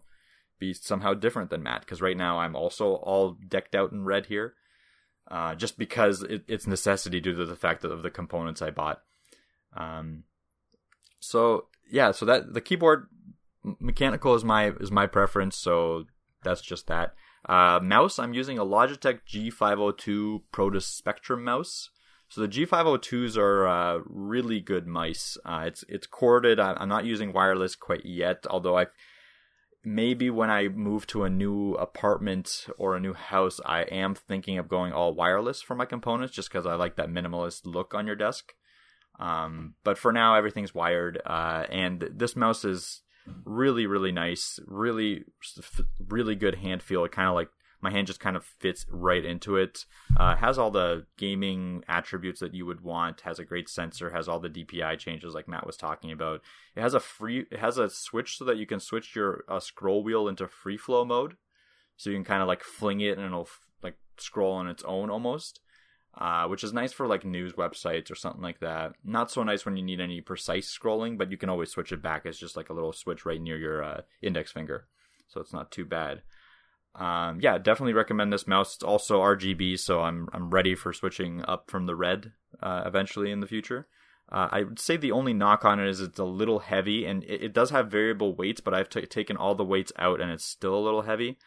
be 0.59 0.73
somehow 0.73 1.13
different 1.13 1.49
than 1.49 1.63
Matt. 1.63 1.81
Because 1.81 2.01
right 2.01 2.17
now 2.17 2.39
I'm 2.39 2.55
also 2.55 2.95
all 2.95 3.37
decked 3.47 3.75
out 3.75 3.91
in 3.91 4.03
red 4.03 4.27
here, 4.27 4.55
uh, 5.29 5.55
just 5.55 5.77
because 5.77 6.23
it, 6.23 6.43
it's 6.47 6.67
necessity 6.67 7.19
due 7.19 7.35
to 7.35 7.45
the 7.45 7.55
fact 7.55 7.83
of 7.83 8.03
the 8.03 8.09
components 8.09 8.61
I 8.61 8.71
bought. 8.71 9.01
Um, 9.75 10.23
so 11.19 11.67
yeah, 11.89 12.11
so 12.11 12.25
that 12.25 12.53
the 12.53 12.61
keyboard 12.61 13.07
mechanical 13.63 14.35
is 14.35 14.43
my 14.43 14.71
is 14.79 14.91
my 14.91 15.07
preference. 15.07 15.55
So 15.55 16.05
that's 16.43 16.61
just 16.61 16.87
that. 16.87 17.13
Uh, 17.47 17.79
mouse, 17.81 18.19
I'm 18.19 18.33
using 18.33 18.59
a 18.59 18.65
Logitech 18.65 19.21
G502 19.27 20.41
Proteus 20.51 20.85
Spectrum 20.85 21.43
mouse. 21.43 21.89
So 22.31 22.39
the 22.39 22.47
G502s 22.47 23.35
are 23.35 23.67
uh, 23.67 23.99
really 24.05 24.61
good 24.61 24.87
mice. 24.87 25.37
Uh, 25.43 25.63
it's 25.65 25.83
it's 25.89 26.07
corded. 26.07 26.61
I'm 26.61 26.87
not 26.87 27.03
using 27.03 27.33
wireless 27.33 27.75
quite 27.75 28.05
yet, 28.05 28.47
although 28.49 28.77
I 28.77 28.85
maybe 29.83 30.29
when 30.29 30.49
I 30.49 30.69
move 30.69 31.05
to 31.07 31.25
a 31.25 31.29
new 31.29 31.73
apartment 31.73 32.67
or 32.77 32.95
a 32.95 33.01
new 33.01 33.13
house, 33.13 33.59
I 33.65 33.81
am 33.81 34.15
thinking 34.15 34.57
of 34.57 34.69
going 34.69 34.93
all 34.93 35.13
wireless 35.13 35.61
for 35.61 35.75
my 35.75 35.83
components, 35.83 36.33
just 36.33 36.49
because 36.49 36.65
I 36.65 36.75
like 36.75 36.95
that 36.95 37.09
minimalist 37.09 37.65
look 37.65 37.93
on 37.93 38.07
your 38.07 38.15
desk. 38.15 38.53
Um, 39.19 39.73
but 39.83 39.97
for 39.97 40.13
now, 40.13 40.35
everything's 40.35 40.73
wired, 40.73 41.21
uh, 41.25 41.65
and 41.69 42.11
this 42.15 42.37
mouse 42.37 42.63
is 42.63 43.01
really, 43.43 43.87
really 43.87 44.13
nice. 44.13 44.57
Really, 44.65 45.25
really 45.99 46.35
good 46.35 46.55
hand 46.55 46.81
feel. 46.81 47.03
It 47.03 47.11
kind 47.11 47.27
of 47.27 47.35
like 47.35 47.49
my 47.81 47.91
hand 47.91 48.07
just 48.07 48.19
kind 48.19 48.35
of 48.35 48.43
fits 48.43 48.85
right 48.89 49.23
into 49.23 49.57
it. 49.57 49.85
Uh, 50.17 50.35
has 50.35 50.57
all 50.57 50.71
the 50.71 51.05
gaming 51.17 51.83
attributes 51.87 52.39
that 52.39 52.53
you 52.53 52.65
would 52.65 52.81
want. 52.81 53.21
Has 53.21 53.39
a 53.39 53.45
great 53.45 53.69
sensor. 53.69 54.11
Has 54.11 54.27
all 54.27 54.39
the 54.39 54.49
DPI 54.49 54.97
changes 54.99 55.33
like 55.33 55.47
Matt 55.47 55.65
was 55.65 55.77
talking 55.77 56.11
about. 56.11 56.41
It 56.75 56.81
has 56.81 56.93
a 56.93 56.99
free. 56.99 57.45
It 57.51 57.59
has 57.59 57.77
a 57.77 57.89
switch 57.89 58.37
so 58.37 58.45
that 58.45 58.57
you 58.57 58.65
can 58.65 58.79
switch 58.79 59.15
your 59.15 59.43
uh, 59.47 59.59
scroll 59.59 60.03
wheel 60.03 60.27
into 60.27 60.47
free 60.47 60.77
flow 60.77 61.05
mode. 61.05 61.37
So 61.97 62.09
you 62.09 62.15
can 62.15 62.25
kind 62.25 62.41
of 62.41 62.47
like 62.47 62.63
fling 62.63 63.01
it 63.01 63.17
and 63.17 63.25
it'll 63.25 63.49
like 63.83 63.97
scroll 64.17 64.53
on 64.53 64.67
its 64.67 64.83
own 64.83 65.09
almost 65.09 65.59
uh, 66.17 66.45
which 66.47 66.63
is 66.63 66.73
nice 66.73 66.91
for 66.91 67.07
like 67.07 67.23
news 67.23 67.53
websites 67.53 68.11
or 68.11 68.15
something 68.15 68.41
like 68.41 68.59
that. 68.59 68.93
Not 69.03 69.31
so 69.31 69.43
nice 69.43 69.65
when 69.65 69.77
you 69.77 69.83
need 69.83 70.01
any 70.01 70.21
precise 70.21 70.77
scrolling, 70.77 71.17
but 71.17 71.31
you 71.31 71.37
can 71.37 71.49
always 71.49 71.71
switch 71.71 71.91
it 71.91 72.01
back. 72.01 72.25
It's 72.25 72.39
just 72.39 72.57
like 72.57 72.69
a 72.69 72.73
little 72.73 72.93
switch 72.93 73.25
right 73.25 73.41
near 73.41 73.57
your 73.57 73.83
uh, 73.83 74.01
index 74.21 74.51
finger, 74.51 74.87
so 75.27 75.39
it's 75.39 75.53
not 75.53 75.71
too 75.71 75.85
bad. 75.85 76.21
Um, 76.95 77.39
yeah, 77.39 77.57
definitely 77.57 77.93
recommend 77.93 78.33
this 78.33 78.47
mouse. 78.47 78.75
It's 78.75 78.83
also 78.83 79.21
RGB, 79.21 79.79
so 79.79 80.01
I'm 80.01 80.27
I'm 80.33 80.49
ready 80.49 80.75
for 80.75 80.91
switching 80.91 81.43
up 81.47 81.69
from 81.69 81.85
the 81.85 81.95
red 81.95 82.33
uh, 82.61 82.83
eventually 82.85 83.31
in 83.31 83.39
the 83.39 83.47
future. 83.47 83.87
Uh, 84.31 84.47
I 84.51 84.63
would 84.63 84.79
say 84.79 84.95
the 84.95 85.11
only 85.11 85.33
knock 85.33 85.65
on 85.65 85.79
it 85.79 85.87
is 85.87 85.99
it's 85.99 86.19
a 86.19 86.25
little 86.25 86.59
heavy, 86.59 87.05
and 87.05 87.23
it, 87.23 87.43
it 87.43 87.53
does 87.53 87.69
have 87.69 87.91
variable 87.91 88.35
weights, 88.35 88.61
but 88.61 88.73
I've 88.73 88.89
t- 88.89 89.05
taken 89.05 89.35
all 89.35 89.55
the 89.55 89.65
weights 89.65 89.91
out, 89.97 90.21
and 90.21 90.31
it's 90.31 90.45
still 90.45 90.75
a 90.75 90.79
little 90.79 91.01
heavy. 91.01 91.37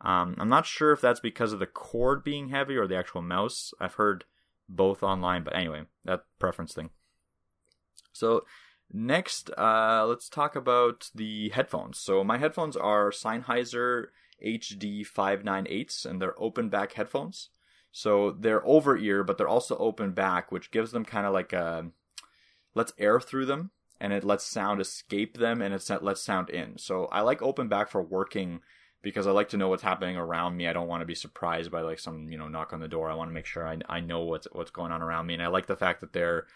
Um, 0.00 0.34
I'm 0.38 0.48
not 0.48 0.66
sure 0.66 0.92
if 0.92 1.00
that's 1.00 1.20
because 1.20 1.52
of 1.52 1.60
the 1.60 1.66
cord 1.66 2.24
being 2.24 2.48
heavy 2.48 2.76
or 2.76 2.88
the 2.88 2.96
actual 2.96 3.22
mouse. 3.22 3.72
I've 3.80 3.94
heard 3.94 4.24
both 4.68 5.02
online, 5.02 5.44
but 5.44 5.54
anyway, 5.54 5.82
that 6.04 6.24
preference 6.40 6.74
thing. 6.74 6.90
So 8.12 8.44
next, 8.92 9.50
uh, 9.56 10.04
let's 10.08 10.28
talk 10.28 10.56
about 10.56 11.10
the 11.14 11.50
headphones. 11.50 11.98
So 11.98 12.24
my 12.24 12.38
headphones 12.38 12.76
are 12.76 13.10
Sennheiser 13.10 14.06
HD 14.44 15.06
598s, 15.06 16.04
and 16.04 16.20
they're 16.20 16.40
open 16.40 16.68
back 16.68 16.92
headphones. 16.92 17.50
So 17.90 18.30
they're 18.30 18.66
over 18.66 18.96
ear, 18.96 19.22
but 19.22 19.36
they're 19.36 19.48
also 19.48 19.76
open 19.76 20.12
back, 20.12 20.50
which 20.50 20.70
gives 20.70 20.92
them 20.92 21.04
kind 21.04 21.26
of 21.26 21.32
like 21.32 21.52
a 21.52 21.90
lets 22.74 22.92
air 22.98 23.20
through 23.20 23.46
them, 23.46 23.70
and 24.00 24.12
it 24.12 24.24
lets 24.24 24.44
sound 24.44 24.80
escape 24.80 25.36
them, 25.36 25.60
and 25.60 25.74
it 25.74 26.02
lets 26.02 26.22
sound 26.22 26.48
in. 26.48 26.78
So 26.78 27.06
I 27.06 27.20
like 27.20 27.42
open 27.42 27.68
back 27.68 27.90
for 27.90 28.02
working 28.02 28.60
because 29.02 29.26
I 29.26 29.32
like 29.32 29.50
to 29.50 29.56
know 29.56 29.68
what's 29.68 29.82
happening 29.82 30.16
around 30.16 30.56
me. 30.56 30.66
I 30.66 30.72
don't 30.72 30.88
want 30.88 31.02
to 31.02 31.06
be 31.06 31.14
surprised 31.14 31.70
by 31.70 31.82
like 31.82 31.98
some 31.98 32.28
you 32.30 32.38
know 32.38 32.48
knock 32.48 32.72
on 32.72 32.80
the 32.80 32.88
door. 32.88 33.10
I 33.10 33.14
want 33.14 33.28
to 33.30 33.34
make 33.34 33.46
sure 33.46 33.66
I 33.66 33.78
I 33.88 34.00
know 34.00 34.20
what's 34.20 34.48
what's 34.52 34.70
going 34.70 34.92
on 34.92 35.02
around 35.02 35.26
me, 35.26 35.34
and 35.34 35.42
I 35.42 35.48
like 35.48 35.66
the 35.66 35.76
fact 35.76 36.00
that 36.00 36.12
they're 36.12 36.46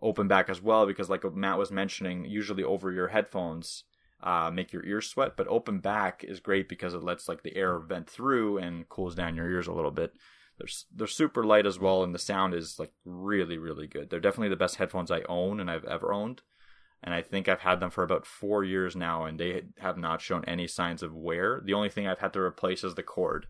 open 0.00 0.28
back 0.28 0.48
as 0.48 0.62
well 0.62 0.86
because 0.86 1.10
like 1.10 1.24
Matt 1.34 1.58
was 1.58 1.70
mentioning, 1.70 2.24
usually 2.24 2.62
over 2.62 2.92
your 2.92 3.08
headphones 3.08 3.84
uh, 4.22 4.50
make 4.52 4.72
your 4.72 4.84
ears 4.84 5.08
sweat, 5.08 5.36
but 5.36 5.48
open 5.48 5.78
back 5.78 6.24
is 6.24 6.40
great 6.40 6.68
because 6.68 6.94
it 6.94 7.02
lets 7.02 7.28
like 7.28 7.42
the 7.42 7.56
air 7.56 7.78
vent 7.78 8.08
through 8.08 8.58
and 8.58 8.88
cools 8.88 9.14
down 9.14 9.36
your 9.36 9.50
ears 9.50 9.66
a 9.66 9.72
little 9.72 9.90
bit. 9.90 10.14
They're 10.58 10.68
they're 10.94 11.06
super 11.06 11.44
light 11.44 11.66
as 11.66 11.78
well, 11.78 12.02
and 12.02 12.14
the 12.14 12.18
sound 12.18 12.54
is 12.54 12.78
like 12.78 12.92
really 13.04 13.58
really 13.58 13.86
good. 13.86 14.10
They're 14.10 14.20
definitely 14.20 14.48
the 14.48 14.56
best 14.56 14.76
headphones 14.76 15.10
I 15.10 15.22
own 15.28 15.60
and 15.60 15.70
I've 15.70 15.84
ever 15.84 16.12
owned 16.12 16.42
and 17.02 17.14
I 17.14 17.22
think 17.22 17.48
I've 17.48 17.60
had 17.60 17.80
them 17.80 17.90
for 17.90 18.02
about 18.02 18.26
four 18.26 18.64
years 18.64 18.96
now, 18.96 19.24
and 19.24 19.38
they 19.38 19.62
have 19.78 19.96
not 19.96 20.20
shown 20.20 20.44
any 20.44 20.66
signs 20.66 21.02
of 21.02 21.14
wear. 21.14 21.62
The 21.64 21.74
only 21.74 21.88
thing 21.88 22.06
I've 22.06 22.18
had 22.18 22.32
to 22.32 22.40
replace 22.40 22.84
is 22.84 22.94
the 22.94 23.02
cord, 23.02 23.46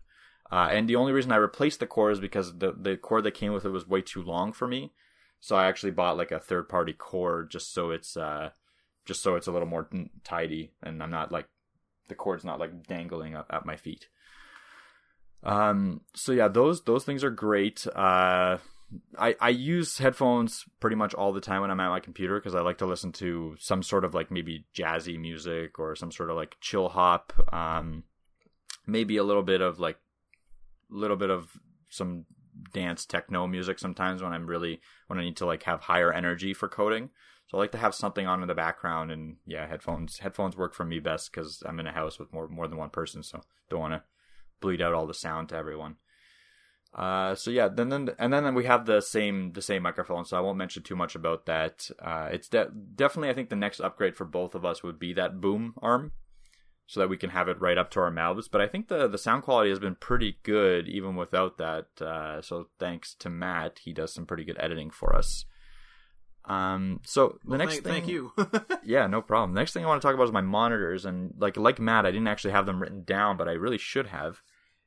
uh, 0.51 0.69
and 0.71 0.87
the 0.87 0.95
only 0.95 1.11
reason 1.11 1.31
I 1.31 1.37
replaced 1.37 1.79
the 1.79 1.87
cord 1.87 2.13
is 2.13 2.19
because 2.19 2.57
the 2.59 2.73
the 2.79 2.97
cord 2.97 3.23
that 3.23 3.33
came 3.33 3.53
with 3.53 3.65
it 3.65 3.69
was 3.69 3.87
way 3.87 4.01
too 4.01 4.21
long 4.21 4.53
for 4.53 4.67
me. 4.67 4.93
So 5.39 5.55
I 5.55 5.67
actually 5.67 5.91
bought 5.91 6.17
like 6.17 6.31
a 6.31 6.39
third 6.39 6.69
party 6.69 6.93
cord 6.93 7.51
just 7.51 7.73
so 7.73 7.91
it's 7.91 8.17
uh 8.17 8.51
just 9.07 9.23
so 9.23 9.35
it's 9.35 9.47
a 9.47 9.51
little 9.51 9.67
more 9.67 9.89
tidy, 10.23 10.71
and 10.83 11.01
I'm 11.01 11.11
not 11.11 11.31
like 11.31 11.47
the 12.09 12.15
cord's 12.15 12.45
not 12.45 12.59
like 12.59 12.85
dangling 12.87 13.35
up 13.35 13.47
at 13.49 13.65
my 13.65 13.75
feet. 13.75 14.07
Um. 15.43 16.01
So 16.15 16.31
yeah, 16.31 16.47
those 16.47 16.83
those 16.83 17.05
things 17.05 17.23
are 17.23 17.31
great. 17.31 17.87
Uh 17.95 18.57
I, 19.17 19.35
I 19.41 19.49
use 19.49 19.97
headphones 19.97 20.63
pretty 20.79 20.95
much 20.95 21.13
all 21.13 21.33
the 21.33 21.41
time 21.41 21.61
when 21.61 21.71
I'm 21.71 21.79
at 21.79 21.89
my 21.89 21.99
computer 21.99 22.39
because 22.39 22.55
I 22.55 22.61
like 22.61 22.77
to 22.77 22.85
listen 22.85 23.11
to 23.13 23.55
some 23.59 23.83
sort 23.83 24.05
of 24.05 24.13
like 24.13 24.31
maybe 24.31 24.65
jazzy 24.73 25.19
music 25.19 25.77
or 25.77 25.95
some 25.95 26.11
sort 26.11 26.29
of 26.29 26.37
like 26.37 26.55
chill 26.61 26.87
hop, 26.87 27.33
um, 27.53 28.03
maybe 28.85 29.17
a 29.17 29.23
little 29.23 29.43
bit 29.43 29.59
of 29.59 29.79
like, 29.79 29.97
a 30.89 30.95
little 30.95 31.17
bit 31.17 31.29
of 31.29 31.49
some 31.89 32.25
dance 32.73 33.05
techno 33.05 33.45
music 33.45 33.77
sometimes 33.77 34.23
when 34.23 34.31
I'm 34.31 34.47
really 34.47 34.79
when 35.07 35.19
I 35.19 35.23
need 35.23 35.37
to 35.37 35.45
like 35.45 35.63
have 35.63 35.81
higher 35.81 36.13
energy 36.13 36.53
for 36.53 36.69
coding. 36.69 37.09
So 37.47 37.57
I 37.57 37.61
like 37.61 37.71
to 37.71 37.77
have 37.77 37.95
something 37.95 38.27
on 38.27 38.41
in 38.41 38.47
the 38.47 38.53
background, 38.53 39.09
and 39.09 39.37
yeah, 39.45 39.67
headphones 39.67 40.19
headphones 40.19 40.57
work 40.57 40.73
for 40.73 40.83
me 40.83 40.99
best 40.99 41.31
because 41.31 41.63
I'm 41.65 41.79
in 41.79 41.87
a 41.87 41.93
house 41.93 42.19
with 42.19 42.33
more 42.33 42.47
more 42.47 42.67
than 42.67 42.77
one 42.77 42.89
person, 42.89 43.23
so 43.23 43.41
don't 43.69 43.79
want 43.79 43.93
to 43.93 44.03
bleed 44.59 44.81
out 44.81 44.93
all 44.93 45.07
the 45.07 45.13
sound 45.13 45.49
to 45.49 45.55
everyone. 45.55 45.95
Uh, 46.93 47.35
so 47.35 47.51
yeah, 47.51 47.67
then 47.67 47.89
then 47.89 48.09
and 48.19 48.33
then 48.33 48.53
we 48.53 48.65
have 48.65 48.85
the 48.85 49.01
same 49.01 49.53
the 49.53 49.61
same 49.61 49.83
microphone. 49.83 50.25
So 50.25 50.37
I 50.37 50.41
won't 50.41 50.57
mention 50.57 50.83
too 50.83 50.95
much 50.95 51.15
about 51.15 51.45
that. 51.45 51.89
Uh, 51.99 52.29
it's 52.31 52.49
de- 52.49 52.71
definitely 52.95 53.29
I 53.29 53.33
think 53.33 53.49
the 53.49 53.55
next 53.55 53.79
upgrade 53.79 54.17
for 54.17 54.25
both 54.25 54.53
of 54.53 54.65
us 54.65 54.83
would 54.83 54.99
be 54.99 55.13
that 55.13 55.39
boom 55.39 55.73
arm, 55.81 56.11
so 56.85 56.99
that 56.99 57.09
we 57.09 57.17
can 57.17 57.29
have 57.29 57.47
it 57.47 57.61
right 57.61 57.77
up 57.77 57.91
to 57.91 57.99
our 58.01 58.11
mouths. 58.11 58.49
But 58.49 58.61
I 58.61 58.67
think 58.67 58.87
the 58.87 59.07
the 59.07 59.17
sound 59.17 59.43
quality 59.43 59.69
has 59.69 59.79
been 59.79 59.95
pretty 59.95 60.37
good 60.43 60.89
even 60.89 61.15
without 61.15 61.57
that. 61.59 61.87
Uh, 62.01 62.41
so 62.41 62.67
thanks 62.77 63.13
to 63.19 63.29
Matt, 63.29 63.79
he 63.83 63.93
does 63.93 64.13
some 64.13 64.25
pretty 64.25 64.43
good 64.43 64.57
editing 64.59 64.89
for 64.89 65.15
us. 65.15 65.45
Um, 66.47 67.01
so 67.03 67.39
the 67.43 67.49
well, 67.49 67.59
next 67.59 67.79
thank, 67.79 67.83
thing, 67.83 67.93
thank 67.93 68.07
you. 68.07 68.31
yeah, 68.83 69.05
no 69.07 69.21
problem. 69.21 69.53
The 69.53 69.59
Next 69.59 69.73
thing 69.73 69.83
I 69.83 69.87
want 69.87 70.01
to 70.01 70.07
talk 70.07 70.15
about 70.15 70.23
is 70.23 70.31
my 70.31 70.41
monitors, 70.41 71.05
and 71.05 71.33
like 71.37 71.57
like 71.57 71.79
Matt, 71.79 72.05
I 72.05 72.11
didn't 72.11 72.27
actually 72.27 72.51
have 72.51 72.65
them 72.65 72.81
written 72.81 73.03
down, 73.03 73.37
but 73.37 73.49
I 73.49 73.53
really 73.53 73.77
should 73.77 74.07
have 74.07 74.41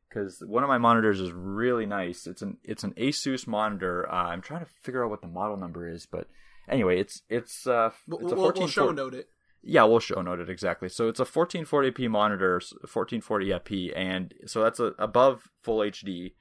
because 0.08 0.42
one 0.46 0.62
of 0.62 0.68
my 0.68 0.78
monitors 0.78 1.20
is 1.20 1.32
really 1.32 1.86
nice. 1.86 2.26
It's 2.26 2.42
an 2.42 2.56
it's 2.64 2.82
an 2.82 2.94
Asus 2.94 3.46
monitor. 3.46 4.10
Uh, 4.10 4.28
I'm 4.28 4.40
trying 4.40 4.64
to 4.64 4.70
figure 4.82 5.04
out 5.04 5.10
what 5.10 5.20
the 5.20 5.28
model 5.28 5.58
number 5.58 5.88
is, 5.88 6.06
but 6.06 6.28
anyway, 6.68 6.98
it's 6.98 7.22
it's 7.28 7.66
uh 7.66 7.90
we'll, 8.08 8.20
it's 8.20 8.32
a 8.32 8.34
we'll, 8.34 8.52
we'll 8.56 8.68
show 8.68 8.90
note 8.90 9.14
it. 9.14 9.28
Yeah, 9.62 9.84
we'll 9.84 10.00
show 10.00 10.22
note 10.22 10.40
it 10.40 10.48
exactly. 10.48 10.88
So 10.88 11.08
it's 11.08 11.20
a 11.20 11.26
1440p 11.26 12.08
monitor, 12.08 12.60
1440p, 12.86 13.92
and 13.94 14.32
so 14.46 14.62
that's 14.62 14.80
a, 14.80 14.94
above 14.98 15.50
full 15.62 15.78
HD. 15.80 16.32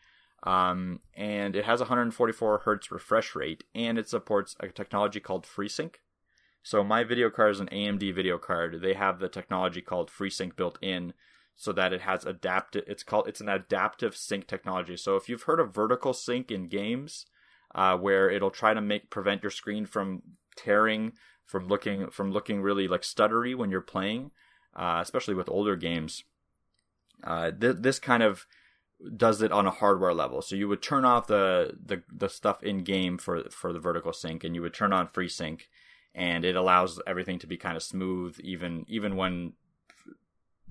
Um, 0.43 1.01
and 1.15 1.55
it 1.55 1.65
has 1.65 1.79
144 1.79 2.59
hertz 2.59 2.91
refresh 2.91 3.35
rate, 3.35 3.63
and 3.75 3.97
it 3.97 4.07
supports 4.07 4.55
a 4.59 4.69
technology 4.69 5.19
called 5.19 5.45
FreeSync. 5.45 5.95
So 6.63 6.83
my 6.83 7.03
video 7.03 7.29
card 7.29 7.51
is 7.51 7.59
an 7.59 7.69
AMD 7.71 8.13
video 8.13 8.37
card. 8.37 8.81
They 8.81 8.93
have 8.93 9.19
the 9.19 9.29
technology 9.29 9.81
called 9.81 10.09
FreeSync 10.09 10.55
built 10.55 10.77
in, 10.81 11.13
so 11.55 11.73
that 11.73 11.91
it 11.91 12.01
has 12.01 12.25
adaptive. 12.25 12.83
It's 12.87 13.03
called 13.03 13.27
it's 13.27 13.41
an 13.41 13.49
adaptive 13.49 14.15
sync 14.15 14.47
technology. 14.47 14.95
So 14.95 15.15
if 15.15 15.27
you've 15.27 15.43
heard 15.43 15.59
of 15.59 15.73
vertical 15.73 16.13
sync 16.13 16.51
in 16.51 16.67
games, 16.67 17.25
uh, 17.75 17.97
where 17.97 18.29
it'll 18.29 18.51
try 18.51 18.73
to 18.73 18.81
make 18.81 19.09
prevent 19.09 19.43
your 19.43 19.51
screen 19.51 19.85
from 19.85 20.21
tearing 20.55 21.13
from 21.45 21.67
looking 21.67 22.09
from 22.11 22.31
looking 22.31 22.61
really 22.61 22.87
like 22.87 23.01
stuttery 23.01 23.55
when 23.55 23.71
you're 23.71 23.81
playing, 23.81 24.31
uh, 24.75 24.99
especially 25.01 25.33
with 25.33 25.49
older 25.49 25.75
games. 25.75 26.23
Uh, 27.23 27.51
th- 27.51 27.77
this 27.79 27.99
kind 27.99 28.23
of 28.23 28.45
does 29.15 29.41
it 29.41 29.51
on 29.51 29.65
a 29.65 29.71
hardware 29.71 30.13
level. 30.13 30.41
So 30.41 30.55
you 30.55 30.67
would 30.67 30.81
turn 30.81 31.05
off 31.05 31.27
the, 31.27 31.77
the 31.83 32.03
the 32.11 32.29
stuff 32.29 32.61
in 32.63 32.83
game 32.83 33.17
for 33.17 33.43
for 33.49 33.71
the 33.71 33.79
vertical 33.79 34.13
sync, 34.13 34.43
and 34.43 34.55
you 34.55 34.61
would 34.61 34.73
turn 34.73 34.93
on 34.93 35.07
FreeSync, 35.07 35.61
and 36.13 36.43
it 36.43 36.55
allows 36.55 36.99
everything 37.07 37.39
to 37.39 37.47
be 37.47 37.57
kind 37.57 37.77
of 37.77 37.83
smooth, 37.83 38.37
even 38.41 38.85
even 38.87 39.15
when 39.15 39.53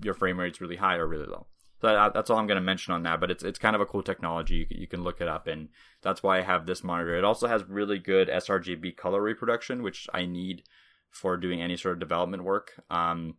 your 0.01 0.13
frame 0.13 0.39
rate's 0.39 0.61
really 0.61 0.77
high 0.77 0.95
or 0.95 1.07
really 1.07 1.25
low. 1.25 1.47
So 1.81 1.87
that, 1.87 2.13
that's 2.13 2.29
all 2.29 2.37
I'm 2.37 2.47
going 2.47 2.55
to 2.55 2.61
mention 2.61 2.93
on 2.93 3.03
that. 3.03 3.19
But 3.19 3.31
it's 3.31 3.43
it's 3.43 3.59
kind 3.59 3.75
of 3.75 3.81
a 3.81 3.85
cool 3.85 4.03
technology. 4.03 4.67
You, 4.69 4.81
you 4.81 4.87
can 4.87 5.03
look 5.03 5.21
it 5.21 5.27
up, 5.27 5.47
and 5.47 5.69
that's 6.01 6.21
why 6.21 6.37
I 6.37 6.41
have 6.41 6.65
this 6.65 6.83
monitor. 6.83 7.17
It 7.17 7.23
also 7.23 7.47
has 7.47 7.63
really 7.67 7.97
good 7.97 8.27
sRGB 8.27 8.95
color 8.95 9.21
reproduction, 9.21 9.81
which 9.81 10.07
I 10.13 10.25
need 10.25 10.63
for 11.09 11.37
doing 11.37 11.61
any 11.61 11.77
sort 11.77 11.93
of 11.93 11.99
development 11.99 12.43
work. 12.43 12.83
Um, 12.91 13.35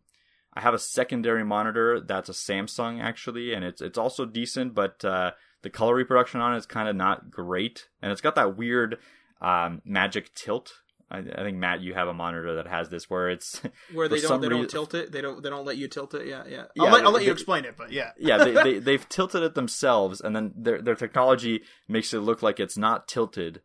I 0.53 0.61
have 0.61 0.73
a 0.73 0.79
secondary 0.79 1.45
monitor 1.45 2.01
that's 2.01 2.29
a 2.29 2.33
Samsung 2.33 3.01
actually, 3.01 3.53
and 3.53 3.63
it's 3.63 3.81
it's 3.81 3.97
also 3.97 4.25
decent, 4.25 4.73
but 4.73 5.03
uh, 5.05 5.31
the 5.61 5.69
color 5.69 5.95
reproduction 5.95 6.41
on 6.41 6.53
it 6.53 6.57
is 6.57 6.65
kind 6.65 6.89
of 6.89 6.95
not 6.95 7.31
great, 7.31 7.87
and 8.01 8.11
it's 8.11 8.21
got 8.21 8.35
that 8.35 8.57
weird 8.57 8.97
um, 9.41 9.81
magic 9.85 10.33
tilt. 10.35 10.73
I, 11.09 11.19
I, 11.19 11.43
think 11.43 11.57
Matt, 11.57 11.81
you 11.81 11.93
have 11.93 12.07
a 12.07 12.13
monitor 12.13 12.55
that 12.55 12.67
has 12.67 12.89
this 12.89 13.09
where 13.09 13.29
it's 13.29 13.61
where 13.93 14.07
they 14.07 14.19
don't 14.19 14.41
they 14.41 14.49
don't 14.49 14.69
tilt 14.69 14.93
it. 14.93 15.11
They 15.11 15.21
don't 15.21 15.41
they 15.41 15.49
don't 15.49 15.65
let 15.65 15.77
you 15.77 15.87
tilt 15.87 16.13
it. 16.13 16.27
Yeah, 16.27 16.43
yeah. 16.47 16.65
I'll, 16.79 16.85
yeah, 16.85 16.91
let, 16.91 17.05
I'll 17.05 17.11
let 17.11 17.19
they, 17.19 17.25
you 17.27 17.31
explain 17.31 17.63
it, 17.63 17.75
but 17.77 17.91
yeah, 17.91 18.11
yeah. 18.17 18.37
They, 18.37 18.51
they 18.51 18.79
they've 18.79 19.07
tilted 19.07 19.43
it 19.43 19.55
themselves, 19.55 20.19
and 20.19 20.35
then 20.35 20.53
their 20.55 20.81
their 20.81 20.95
technology 20.95 21.61
makes 21.87 22.13
it 22.13 22.19
look 22.19 22.41
like 22.41 22.59
it's 22.59 22.77
not 22.77 23.07
tilted, 23.07 23.61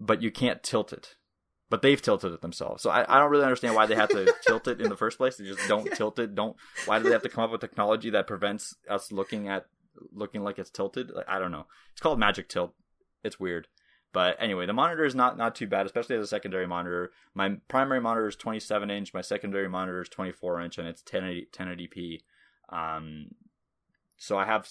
but 0.00 0.20
you 0.20 0.32
can't 0.32 0.64
tilt 0.64 0.92
it 0.92 1.14
but 1.74 1.82
they've 1.82 2.00
tilted 2.00 2.32
it 2.32 2.40
themselves. 2.40 2.84
So 2.84 2.90
I, 2.90 3.04
I 3.08 3.18
don't 3.18 3.32
really 3.32 3.42
understand 3.42 3.74
why 3.74 3.86
they 3.86 3.96
have 3.96 4.10
to 4.10 4.32
tilt 4.46 4.68
it 4.68 4.80
in 4.80 4.90
the 4.90 4.96
first 4.96 5.18
place. 5.18 5.38
They 5.38 5.44
just 5.44 5.66
don't 5.66 5.86
yeah. 5.86 5.94
tilt 5.94 6.20
it. 6.20 6.32
Don't. 6.32 6.54
Why 6.86 6.98
do 6.98 7.04
they 7.06 7.10
have 7.10 7.24
to 7.24 7.28
come 7.28 7.42
up 7.42 7.50
with 7.50 7.60
technology 7.60 8.10
that 8.10 8.28
prevents 8.28 8.76
us 8.88 9.10
looking 9.10 9.48
at 9.48 9.66
looking 10.12 10.44
like 10.44 10.60
it's 10.60 10.70
tilted? 10.70 11.10
I 11.26 11.40
don't 11.40 11.50
know. 11.50 11.66
It's 11.90 12.00
called 12.00 12.20
magic 12.20 12.48
tilt. 12.48 12.74
It's 13.24 13.40
weird. 13.40 13.66
But 14.12 14.36
anyway, 14.38 14.66
the 14.66 14.72
monitor 14.72 15.04
is 15.04 15.16
not 15.16 15.36
not 15.36 15.56
too 15.56 15.66
bad, 15.66 15.84
especially 15.84 16.14
as 16.14 16.22
a 16.22 16.28
secondary 16.28 16.68
monitor. 16.68 17.10
My 17.34 17.56
primary 17.66 18.00
monitor 18.00 18.28
is 18.28 18.36
27 18.36 18.88
inch. 18.88 19.12
My 19.12 19.20
secondary 19.20 19.68
monitor 19.68 20.00
is 20.00 20.08
24 20.08 20.60
inch, 20.60 20.78
and 20.78 20.86
it's 20.86 21.02
1080 21.02 21.48
1080p. 21.52 22.20
Um, 22.68 23.30
so 24.16 24.38
I 24.38 24.44
have 24.44 24.68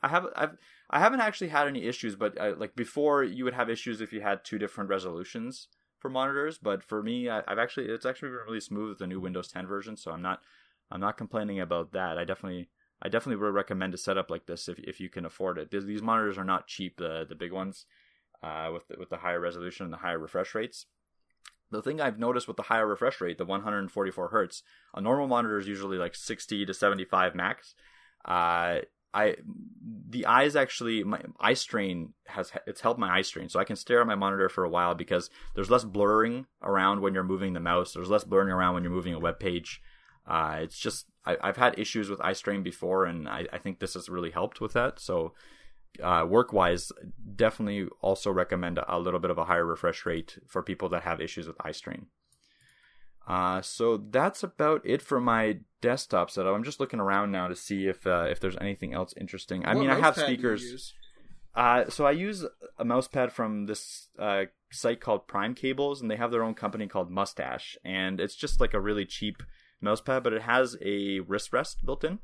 I 0.00 0.06
have 0.06 0.26
I've 0.36 0.56
I 0.90 1.00
haven't 1.00 1.22
actually 1.22 1.48
had 1.48 1.66
any 1.66 1.86
issues, 1.86 2.14
but 2.14 2.40
I, 2.40 2.50
like 2.50 2.76
before, 2.76 3.24
you 3.24 3.42
would 3.42 3.54
have 3.54 3.68
issues 3.68 4.00
if 4.00 4.12
you 4.12 4.20
had 4.20 4.44
two 4.44 4.60
different 4.60 4.90
resolutions 4.90 5.66
for 6.06 6.10
monitors, 6.10 6.56
but 6.58 6.84
for 6.84 7.02
me, 7.02 7.28
I, 7.28 7.42
have 7.48 7.58
actually 7.58 7.86
it's 7.86 8.06
actually 8.06 8.28
been 8.28 8.38
really 8.46 8.60
smooth 8.60 8.90
with 8.90 8.98
the 8.98 9.08
new 9.08 9.18
Windows 9.18 9.48
10 9.48 9.66
version, 9.66 9.96
so 9.96 10.12
I'm 10.12 10.22
not 10.22 10.40
I'm 10.90 11.00
not 11.00 11.16
complaining 11.16 11.58
about 11.58 11.92
that. 11.92 12.16
I 12.16 12.24
definitely 12.24 12.68
I 13.02 13.08
definitely 13.08 13.42
would 13.42 13.54
recommend 13.54 13.92
a 13.92 13.98
setup 13.98 14.30
like 14.30 14.46
this 14.46 14.68
if 14.68 14.78
if 14.78 15.00
you 15.00 15.08
can 15.08 15.26
afford 15.26 15.58
it. 15.58 15.72
These 15.72 16.02
monitors 16.02 16.38
are 16.38 16.44
not 16.44 16.68
cheap, 16.68 16.96
the 16.96 17.26
the 17.28 17.34
big 17.34 17.52
ones, 17.52 17.86
uh, 18.40 18.70
with 18.72 18.86
the, 18.86 18.96
with 18.98 19.10
the 19.10 19.16
higher 19.16 19.40
resolution 19.40 19.84
and 19.84 19.92
the 19.92 19.98
higher 19.98 20.18
refresh 20.18 20.54
rates. 20.54 20.86
The 21.72 21.82
thing 21.82 22.00
I've 22.00 22.20
noticed 22.20 22.46
with 22.46 22.56
the 22.56 22.62
higher 22.62 22.86
refresh 22.86 23.20
rate, 23.20 23.38
the 23.38 23.44
144 23.44 24.28
hertz, 24.28 24.62
a 24.94 25.00
normal 25.00 25.26
monitor 25.26 25.58
is 25.58 25.66
usually 25.66 25.98
like 25.98 26.14
60 26.14 26.66
to 26.66 26.72
75 26.72 27.34
max. 27.34 27.74
Uh, 28.24 28.82
I 29.16 29.36
the 30.08 30.26
eyes 30.26 30.54
actually 30.54 31.02
my 31.02 31.20
eye 31.40 31.54
strain 31.54 32.12
has 32.26 32.52
it's 32.66 32.82
helped 32.82 33.00
my 33.00 33.16
eye 33.16 33.22
strain, 33.22 33.48
so 33.48 33.58
I 33.58 33.64
can 33.64 33.76
stare 33.76 34.00
at 34.02 34.06
my 34.06 34.14
monitor 34.14 34.48
for 34.48 34.62
a 34.62 34.68
while 34.68 34.94
because 34.94 35.30
there's 35.54 35.70
less 35.70 35.84
blurring 35.84 36.46
around 36.62 37.00
when 37.00 37.14
you're 37.14 37.24
moving 37.24 37.54
the 37.54 37.60
mouse. 37.60 37.94
There's 37.94 38.10
less 38.10 38.24
blurring 38.24 38.50
around 38.50 38.74
when 38.74 38.82
you're 38.82 38.92
moving 38.92 39.14
a 39.14 39.18
web 39.18 39.40
page. 39.40 39.80
Uh, 40.26 40.58
it's 40.60 40.78
just 40.78 41.06
I, 41.24 41.36
have 41.42 41.56
had 41.56 41.78
issues 41.78 42.10
with 42.10 42.20
eye 42.20 42.34
strain 42.34 42.62
before, 42.62 43.06
and 43.06 43.28
I, 43.28 43.46
I, 43.52 43.58
think 43.58 43.78
this 43.78 43.94
has 43.94 44.08
really 44.08 44.32
helped 44.32 44.60
with 44.60 44.72
that. 44.74 44.98
So 44.98 45.34
uh, 46.02 46.26
work 46.28 46.52
wise, 46.52 46.90
definitely 47.34 47.88
also 48.00 48.30
recommend 48.30 48.78
a 48.86 48.98
little 48.98 49.20
bit 49.20 49.30
of 49.30 49.38
a 49.38 49.44
higher 49.44 49.64
refresh 49.64 50.04
rate 50.04 50.38
for 50.46 50.62
people 50.62 50.88
that 50.90 51.04
have 51.04 51.20
issues 51.20 51.46
with 51.46 51.56
eye 51.64 51.72
strain. 51.72 52.06
Uh, 53.26 53.60
so 53.60 53.96
that's 54.10 54.42
about 54.42 54.80
it 54.84 55.02
for 55.02 55.20
my 55.20 55.58
desktop 55.80 56.30
setup. 56.30 56.54
I'm 56.54 56.64
just 56.64 56.78
looking 56.78 57.00
around 57.00 57.32
now 57.32 57.48
to 57.48 57.56
see 57.56 57.86
if 57.86 58.06
uh, 58.06 58.26
if 58.30 58.38
there's 58.38 58.56
anything 58.60 58.94
else 58.94 59.14
interesting. 59.16 59.64
I 59.64 59.74
what 59.74 59.80
mean, 59.80 59.90
I 59.90 59.98
have 59.98 60.16
speakers. 60.16 60.94
Uh, 61.54 61.88
so 61.88 62.06
I 62.06 62.10
use 62.10 62.44
a 62.78 62.84
mouse 62.84 63.08
pad 63.08 63.32
from 63.32 63.64
this 63.64 64.08
uh, 64.18 64.44
site 64.70 65.00
called 65.00 65.26
Prime 65.26 65.54
Cables, 65.54 66.02
and 66.02 66.10
they 66.10 66.16
have 66.16 66.30
their 66.30 66.42
own 66.42 66.54
company 66.54 66.86
called 66.86 67.10
Mustache, 67.10 67.78
and 67.82 68.20
it's 68.20 68.34
just 68.34 68.60
like 68.60 68.74
a 68.74 68.80
really 68.80 69.06
cheap 69.06 69.42
mouse 69.80 70.02
pad, 70.02 70.22
but 70.22 70.34
it 70.34 70.42
has 70.42 70.76
a 70.82 71.20
wrist 71.20 71.52
rest 71.52 71.84
built 71.84 72.04
in. 72.04 72.18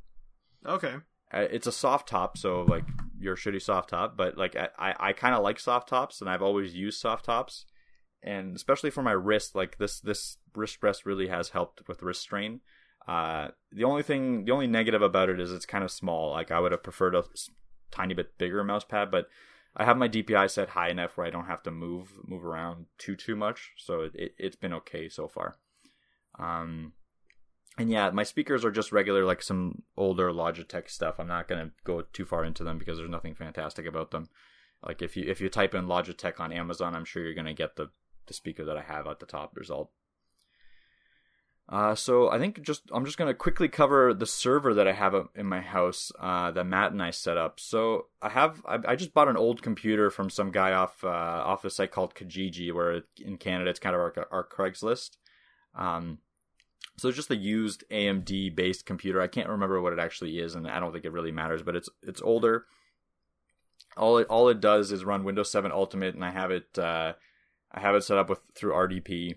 Okay. 0.67 0.97
Uh, 1.33 1.47
it's 1.51 1.67
a 1.67 1.73
soft 1.73 2.09
top, 2.09 2.37
so 2.37 2.63
like 2.63 2.85
your 3.19 3.35
shitty 3.35 3.63
soft 3.63 3.89
top, 3.89 4.17
but 4.19 4.37
like 4.37 4.55
I 4.55 4.69
I, 4.79 4.95
I 5.09 5.13
kind 5.15 5.35
of 5.35 5.43
like 5.43 5.59
soft 5.59 5.89
tops, 5.89 6.21
and 6.21 6.29
I've 6.29 6.43
always 6.43 6.75
used 6.75 7.01
soft 7.01 7.25
tops, 7.25 7.65
and 8.23 8.55
especially 8.55 8.91
for 8.91 9.03
my 9.03 9.13
wrist, 9.13 9.55
like 9.55 9.79
this 9.79 10.01
this 10.01 10.39
wrist 10.55 10.79
rest 10.83 11.07
really 11.07 11.29
has 11.29 11.51
helped 11.51 11.87
with 11.89 12.03
wrist 12.03 12.23
strain. 12.23 12.61
Uh, 13.07 13.49
the 13.73 13.85
only 13.85 14.03
thing, 14.03 14.45
the 14.45 14.53
only 14.53 14.67
negative 14.67 15.03
about 15.03 15.29
it 15.29 15.41
is 15.41 15.53
it's 15.53 15.67
kind 15.67 15.83
of 15.83 15.91
small. 15.91 16.31
Like 16.31 16.51
I 16.51 16.61
would 16.61 16.73
have 16.73 16.85
preferred 16.85 17.15
a 17.15 17.25
tiny 17.91 18.15
bit 18.15 18.39
bigger 18.39 18.63
mouse 18.63 18.85
pad, 18.85 19.11
but 19.11 19.29
I 19.77 19.85
have 19.85 19.97
my 19.97 20.09
DPI 20.09 20.51
set 20.51 20.71
high 20.71 20.91
enough 20.91 21.17
where 21.17 21.27
I 21.27 21.31
don't 21.31 21.47
have 21.47 21.63
to 21.65 21.71
move 21.71 22.13
move 22.25 22.45
around 22.45 22.87
too 22.99 23.17
too 23.17 23.37
much. 23.37 23.73
So 23.77 24.03
it, 24.03 24.13
it 24.15 24.35
has 24.41 24.57
been 24.57 24.75
okay 24.75 25.09
so 25.09 25.27
far. 25.27 25.57
Um, 26.39 26.93
and 27.79 27.91
yeah, 27.91 28.11
my 28.11 28.23
speakers 28.23 28.65
are 28.65 28.71
just 28.71 28.93
regular, 28.93 29.25
like 29.25 29.43
some 29.43 29.83
older 29.97 30.31
Logitech 30.31 30.91
stuff. 30.91 31.19
I'm 31.19 31.29
not 31.29 31.49
gonna 31.49 31.71
go 31.85 32.03
too 32.13 32.27
far 32.27 32.45
into 32.45 32.65
them 32.65 32.79
because 32.79 32.99
there's 32.99 33.11
nothing 33.11 33.35
fantastic 33.35 33.87
about 33.87 34.11
them. 34.11 34.29
Like 34.87 35.01
if 35.01 35.17
you 35.17 35.25
if 35.29 35.41
you 35.41 35.49
type 35.49 35.75
in 35.75 35.87
Logitech 35.87 36.39
on 36.39 36.53
Amazon, 36.53 36.95
I'm 36.95 37.05
sure 37.05 37.23
you're 37.23 37.35
gonna 37.35 37.55
get 37.55 37.77
the 37.77 37.89
the 38.27 38.35
speaker 38.35 38.65
that 38.65 38.77
I 38.77 38.83
have 38.83 39.07
at 39.07 39.21
the 39.21 39.27
top 39.27 39.57
result. 39.57 39.91
Uh, 41.69 41.95
so 41.95 42.29
I 42.31 42.39
think 42.39 42.61
just 42.63 42.83
I'm 42.93 43.05
just 43.05 43.17
gonna 43.17 43.35
quickly 43.35 43.69
cover 43.69 44.13
the 44.13 44.27
server 44.27 44.75
that 44.75 44.89
I 44.89 44.93
have 44.93 45.15
in 45.35 45.47
my 45.47 45.61
house 45.61 46.13
uh, 46.21 46.51
that 46.51 46.65
Matt 46.65 46.93
and 46.93 47.03
I 47.03 47.11
set 47.11 47.39
up. 47.39 47.61
So 47.61 48.07
I 48.21 48.29
have 48.31 48.61
I, 48.67 48.79
I 48.89 48.97
just 48.97 49.15
bought 49.15 49.29
an 49.29 49.37
old 49.37 49.63
computer 49.63 50.11
from 50.11 50.29
some 50.29 50.51
guy 50.51 50.73
off 50.73 51.03
uh, 51.03 51.09
off 51.09 51.65
a 51.65 51.71
site 51.71 51.93
called 51.93 52.15
Kijiji, 52.15 52.75
where 52.75 53.03
in 53.19 53.39
Canada 53.39 53.71
it's 53.71 53.79
kind 53.79 53.95
of 53.95 54.01
our, 54.01 54.27
our 54.31 54.47
Craigslist. 54.47 55.17
Um, 55.75 56.19
so 56.99 57.09
it's 57.09 57.17
just 57.17 57.31
a 57.31 57.37
used 57.37 57.85
AMD 57.91 58.55
based 58.55 58.85
computer. 58.85 59.21
I 59.23 59.29
can't 59.29 59.49
remember 59.49 59.81
what 59.81 59.93
it 59.93 59.99
actually 59.99 60.41
is, 60.41 60.55
and 60.55 60.69
I 60.69 60.79
don't 60.79 60.93
think 60.93 61.05
it 61.05 61.13
really 61.13 61.33
matters. 61.33 61.63
But 61.63 61.77
it's 61.77 61.89
it's 62.03 62.21
older. 62.21 62.67
All 63.97 64.19
it 64.19 64.27
all 64.29 64.49
it 64.49 64.61
does 64.61 64.93
is 64.93 65.05
run 65.05 65.25
Windows 65.25 65.51
7 65.51 65.73
Ultimate, 65.73 66.15
and 66.15 66.25
I 66.25 66.31
have 66.31 66.51
it 66.51 66.79
uh, 66.79 67.15
I 67.73 67.81
have 67.81 67.95
it 67.95 68.05
set 68.05 68.19
up 68.19 68.29
with 68.29 68.41
through 68.55 68.73
RDP 68.73 69.37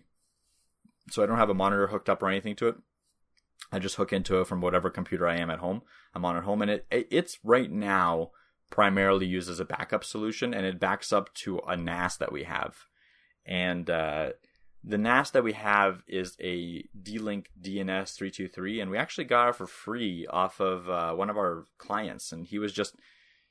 so 1.09 1.21
I 1.23 1.25
don't 1.25 1.37
have 1.37 1.49
a 1.49 1.53
monitor 1.53 1.87
hooked 1.87 2.09
up 2.09 2.23
or 2.23 2.29
anything 2.29 2.55
to 2.57 2.67
it. 2.67 2.75
I 3.71 3.79
just 3.79 3.95
hook 3.95 4.13
into 4.13 4.39
it 4.41 4.47
from 4.47 4.61
whatever 4.61 4.89
computer 4.89 5.27
I 5.27 5.37
am 5.37 5.49
at 5.49 5.59
home. 5.59 5.81
I'm 6.13 6.25
on 6.25 6.37
at 6.37 6.43
home, 6.43 6.61
and 6.61 6.71
it 6.71 6.87
it's 6.91 7.39
right 7.43 7.71
now 7.71 8.31
primarily 8.69 9.25
used 9.25 9.49
as 9.49 9.59
a 9.59 9.65
backup 9.65 10.03
solution, 10.03 10.53
and 10.53 10.65
it 10.65 10.79
backs 10.79 11.13
up 11.13 11.33
to 11.35 11.59
a 11.67 11.75
NAS 11.75 12.17
that 12.17 12.31
we 12.31 12.43
have. 12.43 12.85
And 13.45 13.89
uh, 13.89 14.31
the 14.83 14.97
NAS 14.97 15.31
that 15.31 15.43
we 15.43 15.53
have 15.53 16.03
is 16.07 16.35
a 16.41 16.83
D-Link 16.99 17.49
DNS 17.59 18.15
323, 18.15 18.81
and 18.81 18.91
we 18.91 18.97
actually 18.97 19.25
got 19.25 19.49
it 19.49 19.55
for 19.55 19.67
free 19.67 20.25
off 20.27 20.59
of 20.59 20.89
uh, 20.89 21.13
one 21.13 21.29
of 21.29 21.37
our 21.37 21.67
clients, 21.77 22.31
and 22.31 22.45
he 22.45 22.59
was 22.59 22.73
just 22.73 22.95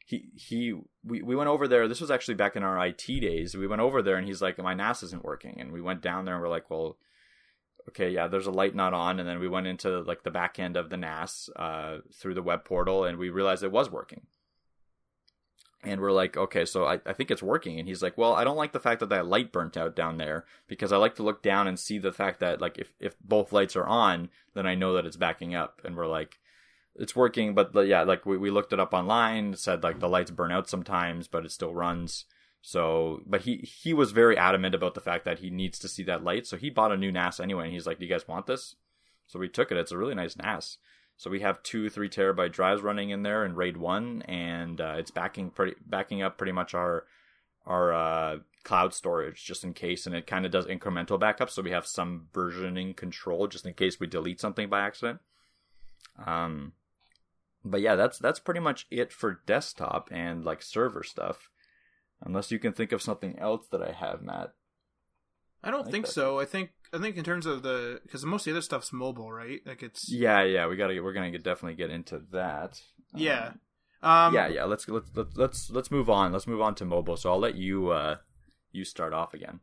he 0.05 0.29
he 0.35 0.75
we, 1.05 1.23
we 1.23 1.37
went 1.37 1.49
over 1.49 1.67
there. 1.67 1.89
This 1.89 2.01
was 2.01 2.11
actually 2.11 2.35
back 2.35 2.57
in 2.57 2.63
our 2.63 2.87
IT 2.87 3.07
days. 3.07 3.57
We 3.57 3.67
went 3.67 3.83
over 3.83 4.03
there, 4.03 4.17
and 4.17 4.27
he's 4.27 4.43
like, 4.43 4.59
"My 4.59 4.75
NAS 4.75 5.03
isn't 5.03 5.25
working," 5.25 5.61
and 5.61 5.73
we 5.73 5.81
went 5.81 6.03
down 6.03 6.25
there, 6.25 6.35
and 6.35 6.43
we're 6.43 6.49
like, 6.49 6.71
"Well." 6.71 6.99
okay, 7.89 8.11
yeah, 8.11 8.29
there's 8.29 8.47
a 8.47 8.53
light 8.53 8.75
not 8.75 8.95
on, 8.95 9.21
and 9.21 9.29
then 9.29 9.39
we 9.39 9.49
went 9.49 9.67
into 9.67 10.01
like 10.01 10.23
the 10.23 10.31
back 10.31 10.59
end 10.59 10.77
of 10.77 10.91
the 10.91 10.97
NAS 10.97 11.51
uh, 11.57 11.99
through 12.13 12.35
the 12.35 12.43
web 12.43 12.65
portal, 12.65 13.05
and 13.05 13.19
we 13.19 13.31
realized 13.31 13.63
it 13.63 13.73
was 13.73 13.91
working. 13.91 14.23
And 15.83 16.01
we're 16.01 16.13
like, 16.13 16.35
okay, 16.37 16.65
so 16.65 16.87
I, 16.87 17.01
I 17.05 17.13
think 17.13 17.31
it's 17.31 17.43
working. 17.43 17.79
And 17.79 17.87
he's 17.87 18.03
like, 18.03 18.17
well, 18.17 18.33
I 18.33 18.43
don't 18.43 18.57
like 18.57 18.73
the 18.73 18.81
fact 18.81 19.01
that 19.01 19.11
that 19.11 19.27
light 19.27 19.53
burnt 19.53 19.77
out 19.77 19.95
down 19.95 20.17
there 20.17 20.47
because 20.67 20.93
I 20.93 20.97
like 20.97 21.15
to 21.17 21.23
look 21.23 21.43
down 21.43 21.69
and 21.69 21.79
see 21.79 21.99
the 21.99 22.13
fact 22.13 22.41
that 22.41 22.59
like 22.59 22.79
if, 22.79 22.95
if 23.01 23.19
both 23.21 23.53
lights 23.53 23.77
are 23.77 23.87
on, 23.87 24.31
then 24.55 24.67
I 24.67 24.77
know 24.77 24.95
that 24.95 25.05
it's 25.05 25.19
backing 25.19 25.55
up. 25.55 25.83
And 25.85 25.95
we're 25.95 26.07
like, 26.07 26.39
it's 26.97 27.17
working, 27.17 27.55
but 27.55 27.75
yeah, 27.87 28.03
like 28.03 28.25
we, 28.25 28.37
we 28.37 28.51
looked 28.51 28.73
it 28.73 28.81
up 28.81 28.95
online, 28.95 29.55
said 29.57 29.83
like 29.83 30.01
the 30.01 30.09
lights 30.09 30.31
burn 30.31 30.53
out 30.53 30.69
sometimes, 30.69 31.27
but 31.27 31.45
it 31.45 31.53
still 31.53 31.75
runs. 31.75 32.25
So, 32.63 33.21
but 33.27 33.43
he 33.43 33.57
he 33.59 33.93
was 33.93 34.13
very 34.13 34.39
adamant 34.39 34.75
about 34.75 34.95
the 34.95 35.01
fact 35.01 35.25
that 35.25 35.41
he 35.41 35.51
needs 35.51 35.79
to 35.81 35.89
see 35.89 36.03
that 36.05 36.25
light. 36.25 36.47
So 36.47 36.57
he 36.57 36.71
bought 36.71 36.93
a 36.93 36.97
new 36.97 37.13
NAS 37.13 37.41
anyway, 37.41 37.65
and 37.65 37.73
he's 37.73 37.87
like, 37.87 37.99
"Do 37.99 38.05
you 38.05 38.11
guys 38.11 38.29
want 38.29 38.47
this?" 38.47 38.77
So 39.27 39.39
we 39.39 39.49
took 39.49 39.71
it. 39.71 39.77
It's 39.77 39.93
a 39.93 39.99
really 39.99 40.15
nice 40.15 40.37
NAS. 40.37 40.79
So 41.17 41.31
we 41.31 41.41
have 41.41 41.63
two 41.63 41.91
three 41.91 42.09
terabyte 42.09 42.53
drives 42.53 42.83
running 42.83 43.11
in 43.11 43.23
there 43.23 43.45
in 43.45 43.55
RAID 43.55 43.77
one, 43.77 44.23
and 44.23 44.81
uh, 44.81 44.95
it's 44.99 45.11
backing 45.11 45.51
pretty 45.51 45.75
backing 45.85 46.23
up 46.23 46.39
pretty 46.39 46.53
much 46.53 46.75
our 46.75 47.05
our 47.67 47.93
uh, 47.93 48.39
cloud 48.63 48.95
storage 48.95 49.45
just 49.45 49.65
in 49.65 49.75
case, 49.75 50.07
and 50.07 50.15
it 50.15 50.27
kind 50.27 50.47
of 50.47 50.53
does 50.53 50.67
incremental 50.67 51.19
backup, 51.19 51.51
so 51.51 51.63
we 51.63 51.71
have 51.71 51.87
some 51.87 52.29
versioning 52.33 52.97
control 52.97 53.47
just 53.47 53.67
in 53.67 53.75
case 53.75 54.01
we 54.01 54.07
delete 54.07 54.41
something 54.41 54.69
by 54.69 54.81
accident. 54.81 55.21
Um, 56.25 56.73
but 57.65 57.81
yeah, 57.81 57.95
that's 57.95 58.19
that's 58.19 58.41
pretty 58.41 58.61
much 58.61 58.87
it 58.91 59.13
for 59.13 59.41
desktop 59.47 60.09
and 60.13 60.45
like 60.45 60.63
server 60.63 61.03
stuff. 61.03 61.49
Unless 62.21 62.51
you 62.51 62.59
can 62.59 62.73
think 62.73 62.93
of 62.93 63.03
something 63.03 63.39
else 63.39 63.67
that 63.71 63.83
I 63.83 63.93
have, 63.93 64.23
Matt. 64.23 64.55
I 65.63 65.71
don't 65.71 65.81
I 65.81 65.83
think, 65.85 65.93
think 65.93 66.07
so. 66.07 66.39
I 66.39 66.45
think 66.45 66.71
I 66.93 66.99
think 66.99 67.17
in 67.17 67.25
terms 67.25 67.47
of 67.47 67.63
the 67.63 68.01
because 68.03 68.25
most 68.25 68.43
of 68.43 68.53
the 68.53 68.59
other 68.59 68.63
stuff's 68.63 68.93
mobile, 68.93 69.33
right? 69.33 69.61
Like 69.65 69.83
it's 69.83 70.11
yeah, 70.13 70.43
yeah. 70.43 70.67
We 70.67 70.77
gotta 70.77 71.01
we're 71.01 71.13
gonna 71.13 71.31
get, 71.31 71.43
definitely 71.43 71.77
get 71.77 71.91
into 71.91 72.23
that. 72.33 72.81
Yeah. 73.15 73.53
Um, 74.03 74.11
um, 74.11 74.35
yeah, 74.35 74.49
yeah. 74.49 74.65
Let's 74.65 74.87
let's 74.89 75.11
let's 75.35 75.71
let's 75.71 75.91
move 75.91 76.11
on. 76.11 76.33
Let's 76.33 76.47
move 76.47 76.61
on 76.61 76.75
to 76.77 76.85
mobile. 76.85 77.17
So 77.17 77.31
I'll 77.31 77.39
let 77.39 77.57
you 77.57 77.89
uh 77.91 78.17
you 78.73 78.85
start 78.85 79.15
off 79.15 79.33
again. 79.33 79.61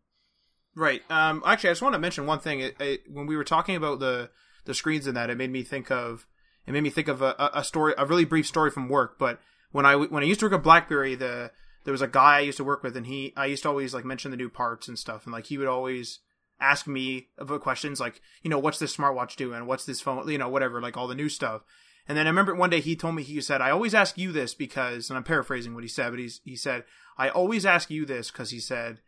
Right. 0.75 1.03
Um. 1.11 1.43
Actually, 1.45 1.69
I 1.69 1.73
just 1.73 1.81
want 1.83 1.93
to 1.93 1.99
mention 1.99 2.25
one 2.25 2.39
thing. 2.39 2.61
It, 2.61 2.75
it, 2.79 3.01
when 3.07 3.27
we 3.27 3.35
were 3.37 3.43
talking 3.43 3.75
about 3.75 3.99
the 3.99 4.31
the 4.65 4.73
screens 4.73 5.05
and 5.05 5.15
that, 5.17 5.29
it 5.29 5.37
made 5.37 5.51
me 5.51 5.63
think 5.63 5.91
of 5.91 6.25
it 6.67 6.71
made 6.71 6.83
me 6.83 6.89
think 6.89 7.07
of 7.07 7.21
a, 7.21 7.51
a 7.53 7.63
story, 7.63 7.93
a 7.97 8.05
really 8.05 8.25
brief 8.25 8.47
story 8.47 8.71
from 8.71 8.89
work. 8.89 9.17
But 9.17 9.39
when 9.71 9.85
I 9.85 9.95
when 9.95 10.23
I 10.23 10.27
used 10.27 10.39
to 10.41 10.45
work 10.45 10.53
at 10.53 10.63
BlackBerry, 10.63 11.15
the 11.15 11.51
there 11.83 11.91
was 11.91 12.01
a 12.01 12.07
guy 12.07 12.37
I 12.37 12.41
used 12.41 12.57
to 12.57 12.63
work 12.63 12.83
with, 12.83 12.95
and 12.95 13.07
he 13.07 13.33
I 13.35 13.47
used 13.47 13.63
to 13.63 13.69
always 13.69 13.93
like 13.93 14.05
mention 14.05 14.31
the 14.31 14.37
new 14.37 14.49
parts 14.49 14.87
and 14.87 14.97
stuff, 14.97 15.25
and 15.25 15.33
like 15.33 15.47
he 15.47 15.57
would 15.57 15.67
always 15.67 16.19
ask 16.59 16.85
me 16.85 17.27
about 17.39 17.61
questions 17.61 17.99
like, 17.99 18.21
you 18.43 18.49
know, 18.49 18.59
what's 18.59 18.77
this 18.77 18.95
smartwatch 18.95 19.35
doing? 19.35 19.65
What's 19.65 19.85
this 19.85 20.01
phone? 20.01 20.29
You 20.29 20.37
know, 20.37 20.49
whatever, 20.49 20.79
like 20.79 20.95
all 20.95 21.07
the 21.07 21.15
new 21.15 21.29
stuff. 21.29 21.63
And 22.07 22.17
then 22.17 22.27
I 22.27 22.29
remember 22.29 22.53
one 22.53 22.69
day 22.69 22.81
he 22.81 22.95
told 22.95 23.15
me 23.15 23.23
he 23.23 23.41
said, 23.41 23.61
I 23.61 23.71
always 23.71 23.93
ask 23.93 24.17
you 24.17 24.31
this 24.31 24.53
because, 24.53 25.09
and 25.09 25.17
I'm 25.17 25.23
paraphrasing 25.23 25.73
what 25.73 25.83
he 25.83 25.89
said, 25.89 26.11
but 26.11 26.19
he's 26.19 26.41
he 26.43 26.55
said, 26.55 26.83
I 27.17 27.29
always 27.29 27.65
ask 27.65 27.89
you 27.89 28.05
this 28.05 28.29
because 28.31 28.51
he 28.51 28.59
said, 28.59 28.99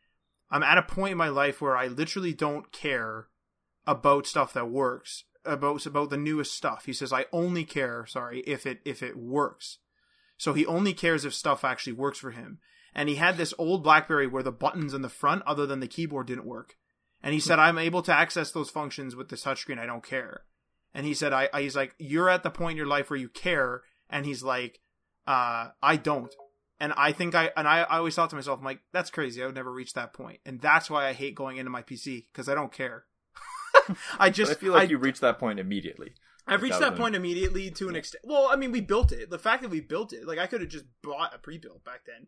I'm 0.49 0.63
at 0.63 0.77
a 0.77 0.83
point 0.83 1.13
in 1.13 1.17
my 1.17 1.29
life 1.29 1.61
where 1.61 1.77
I 1.77 1.87
literally 1.87 2.33
don't 2.33 2.71
care 2.71 3.27
about 3.85 4.27
stuff 4.27 4.53
that 4.53 4.69
works 4.69 5.25
about 5.45 5.85
about 5.85 6.09
the 6.09 6.17
newest 6.17 6.53
stuff. 6.53 6.85
He 6.85 6.93
says 6.93 7.13
I 7.13 7.25
only 7.31 7.65
care, 7.65 8.05
sorry, 8.05 8.41
if 8.41 8.65
it 8.65 8.79
if 8.85 9.03
it 9.03 9.17
works. 9.17 9.79
So 10.37 10.53
he 10.53 10.65
only 10.65 10.93
cares 10.93 11.25
if 11.25 11.33
stuff 11.33 11.63
actually 11.63 11.93
works 11.93 12.19
for 12.19 12.31
him. 12.31 12.59
And 12.95 13.09
he 13.09 13.15
had 13.15 13.37
this 13.37 13.53
old 13.57 13.83
BlackBerry 13.83 14.27
where 14.27 14.43
the 14.43 14.51
buttons 14.51 14.93
in 14.93 15.01
the 15.01 15.09
front, 15.09 15.43
other 15.45 15.65
than 15.65 15.79
the 15.79 15.87
keyboard, 15.87 16.27
didn't 16.27 16.45
work. 16.45 16.75
And 17.21 17.33
he 17.33 17.39
said, 17.39 17.59
"I'm 17.59 17.77
able 17.77 18.01
to 18.03 18.13
access 18.13 18.51
those 18.51 18.69
functions 18.69 19.15
with 19.15 19.29
the 19.29 19.35
touchscreen. 19.35 19.79
I 19.79 19.85
don't 19.85 20.05
care." 20.05 20.43
And 20.93 21.05
he 21.05 21.13
said, 21.13 21.33
"I, 21.33 21.49
I 21.53 21.61
he's 21.61 21.75
like, 21.75 21.95
you're 21.97 22.29
at 22.29 22.43
the 22.43 22.51
point 22.51 22.71
in 22.71 22.77
your 22.77 22.87
life 22.87 23.09
where 23.09 23.19
you 23.19 23.29
care." 23.29 23.81
And 24.09 24.25
he's 24.25 24.43
like, 24.43 24.79
uh, 25.25 25.69
"I 25.81 25.95
don't." 25.95 26.33
And 26.79 26.91
I 26.97 27.13
think 27.13 27.33
I 27.33 27.51
and 27.55 27.67
I, 27.67 27.83
I 27.83 27.97
always 27.97 28.13
thought 28.13 28.29
to 28.31 28.35
myself, 28.35 28.59
I'm 28.59 28.65
like, 28.65 28.81
that's 28.91 29.09
crazy. 29.09 29.41
I 29.41 29.45
would 29.45 29.55
never 29.55 29.71
reach 29.71 29.93
that 29.93 30.13
point. 30.13 30.41
And 30.45 30.59
that's 30.59 30.89
why 30.89 31.07
I 31.07 31.13
hate 31.13 31.33
going 31.33 31.55
into 31.55 31.71
my 31.71 31.81
PC 31.81 32.25
because 32.31 32.49
I 32.49 32.55
don't 32.55 32.73
care. 32.73 33.05
I 34.19 34.29
just 34.29 34.51
I 34.51 34.55
feel 34.55 34.73
like 34.73 34.89
I, 34.89 34.91
you 34.91 34.97
reached 34.97 35.21
that 35.21 35.39
point 35.39 35.59
immediately. 35.59 36.13
I've 36.45 36.61
reached 36.61 36.79
that, 36.79 36.91
that 36.91 36.99
point 36.99 37.15
immediately 37.15 37.71
to 37.71 37.87
an 37.89 37.95
extent. 37.95 38.25
Well, 38.25 38.49
I 38.51 38.57
mean, 38.57 38.71
we 38.71 38.81
built 38.81 39.11
it. 39.11 39.29
The 39.29 39.39
fact 39.39 39.61
that 39.61 39.71
we 39.71 39.79
built 39.79 40.11
it, 40.11 40.27
like 40.27 40.39
I 40.39 40.47
could 40.47 40.61
have 40.61 40.69
just 40.69 40.85
bought 41.01 41.33
a 41.33 41.37
pre-built 41.37 41.85
back 41.85 42.01
then. 42.05 42.27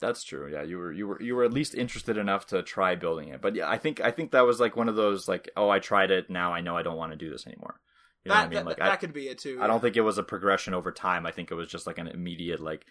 That's 0.00 0.22
true. 0.22 0.50
Yeah, 0.52 0.62
you 0.62 0.78
were 0.78 0.92
you 0.92 1.08
were 1.08 1.22
you 1.22 1.34
were 1.34 1.44
at 1.44 1.52
least 1.52 1.74
interested 1.74 2.16
enough 2.16 2.46
to 2.48 2.62
try 2.62 2.94
building 2.94 3.28
it. 3.28 3.40
But 3.40 3.56
yeah, 3.56 3.68
I 3.68 3.78
think 3.78 4.00
I 4.00 4.10
think 4.10 4.30
that 4.30 4.46
was 4.46 4.60
like 4.60 4.76
one 4.76 4.88
of 4.88 4.96
those 4.96 5.26
like, 5.26 5.50
oh, 5.56 5.70
I 5.70 5.78
tried 5.80 6.10
it. 6.10 6.30
Now 6.30 6.52
I 6.52 6.60
know 6.60 6.76
I 6.76 6.82
don't 6.82 6.96
want 6.96 7.12
to 7.12 7.18
do 7.18 7.30
this 7.30 7.46
anymore. 7.46 7.80
You 8.24 8.30
know 8.30 8.34
that, 8.34 8.46
I 8.46 8.48
mean? 8.48 8.64
Like 8.64 8.76
that, 8.76 8.84
I, 8.84 8.88
that 8.90 9.00
could 9.00 9.12
be 9.12 9.28
it 9.28 9.38
too. 9.38 9.58
I 9.60 9.66
don't 9.66 9.80
think 9.80 9.96
it 9.96 10.02
was 10.02 10.18
a 10.18 10.22
progression 10.22 10.74
over 10.74 10.92
time. 10.92 11.26
I 11.26 11.32
think 11.32 11.50
it 11.50 11.54
was 11.54 11.68
just 11.68 11.86
like 11.86 11.98
an 11.98 12.08
immediate 12.08 12.60
like, 12.60 12.84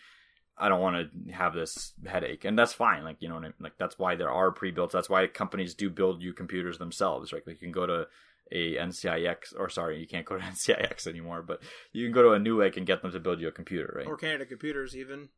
I 0.57 0.69
don't 0.69 0.81
want 0.81 1.11
to 1.27 1.31
have 1.31 1.53
this 1.53 1.93
headache, 2.05 2.45
and 2.45 2.57
that's 2.57 2.73
fine. 2.73 3.03
Like 3.03 3.17
you 3.19 3.29
know, 3.29 3.41
like 3.59 3.77
that's 3.77 3.99
why 3.99 4.15
there 4.15 4.31
are 4.31 4.51
pre-built. 4.51 4.91
That's 4.91 5.09
why 5.09 5.27
companies 5.27 5.73
do 5.73 5.89
build 5.89 6.21
you 6.21 6.33
computers 6.33 6.77
themselves. 6.77 7.31
Right? 7.31 7.43
Like 7.45 7.55
you 7.55 7.67
can 7.67 7.71
go 7.71 7.85
to 7.85 8.07
a 8.51 8.75
NCIX, 8.75 9.53
or 9.57 9.69
sorry, 9.69 9.99
you 9.99 10.07
can't 10.07 10.25
go 10.25 10.37
to 10.37 10.43
NCIX 10.43 11.07
anymore, 11.07 11.41
but 11.41 11.61
you 11.93 12.05
can 12.05 12.13
go 12.13 12.23
to 12.23 12.31
a 12.31 12.39
new 12.39 12.57
Newegg 12.57 12.77
and 12.77 12.87
get 12.87 13.01
them 13.01 13.11
to 13.11 13.19
build 13.19 13.39
you 13.39 13.47
a 13.47 13.51
computer, 13.51 13.93
right? 13.95 14.07
Or 14.07 14.17
Canada 14.17 14.45
Computers, 14.45 14.95
even. 14.95 15.29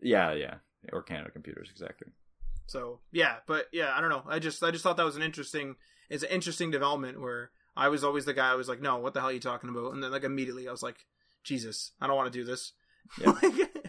Yeah, 0.00 0.32
yeah, 0.32 0.54
or 0.92 1.02
Canada 1.02 1.30
Computers, 1.30 1.68
exactly. 1.70 2.08
So 2.66 3.00
yeah, 3.12 3.36
but 3.46 3.66
yeah, 3.72 3.92
I 3.94 4.00
don't 4.00 4.10
know. 4.10 4.22
I 4.28 4.38
just 4.38 4.62
I 4.62 4.70
just 4.70 4.82
thought 4.82 4.96
that 4.98 5.04
was 5.04 5.16
an 5.16 5.22
interesting, 5.22 5.76
it's 6.08 6.22
an 6.22 6.30
interesting 6.30 6.70
development 6.70 7.20
where 7.20 7.50
I 7.76 7.88
was 7.88 8.04
always 8.04 8.24
the 8.24 8.34
guy 8.34 8.52
I 8.52 8.56
was 8.56 8.68
like, 8.68 8.80
no, 8.80 8.96
what 8.98 9.14
the 9.14 9.20
hell 9.20 9.30
are 9.30 9.32
you 9.32 9.40
talking 9.40 9.70
about? 9.70 9.94
And 9.94 10.02
then 10.02 10.10
like 10.10 10.24
immediately 10.24 10.68
I 10.68 10.70
was 10.70 10.82
like, 10.82 11.06
Jesus, 11.42 11.92
I 12.00 12.06
don't 12.06 12.16
want 12.16 12.30
to 12.32 12.38
do 12.38 12.44
this. 12.44 12.72
Yeah. 13.20 13.32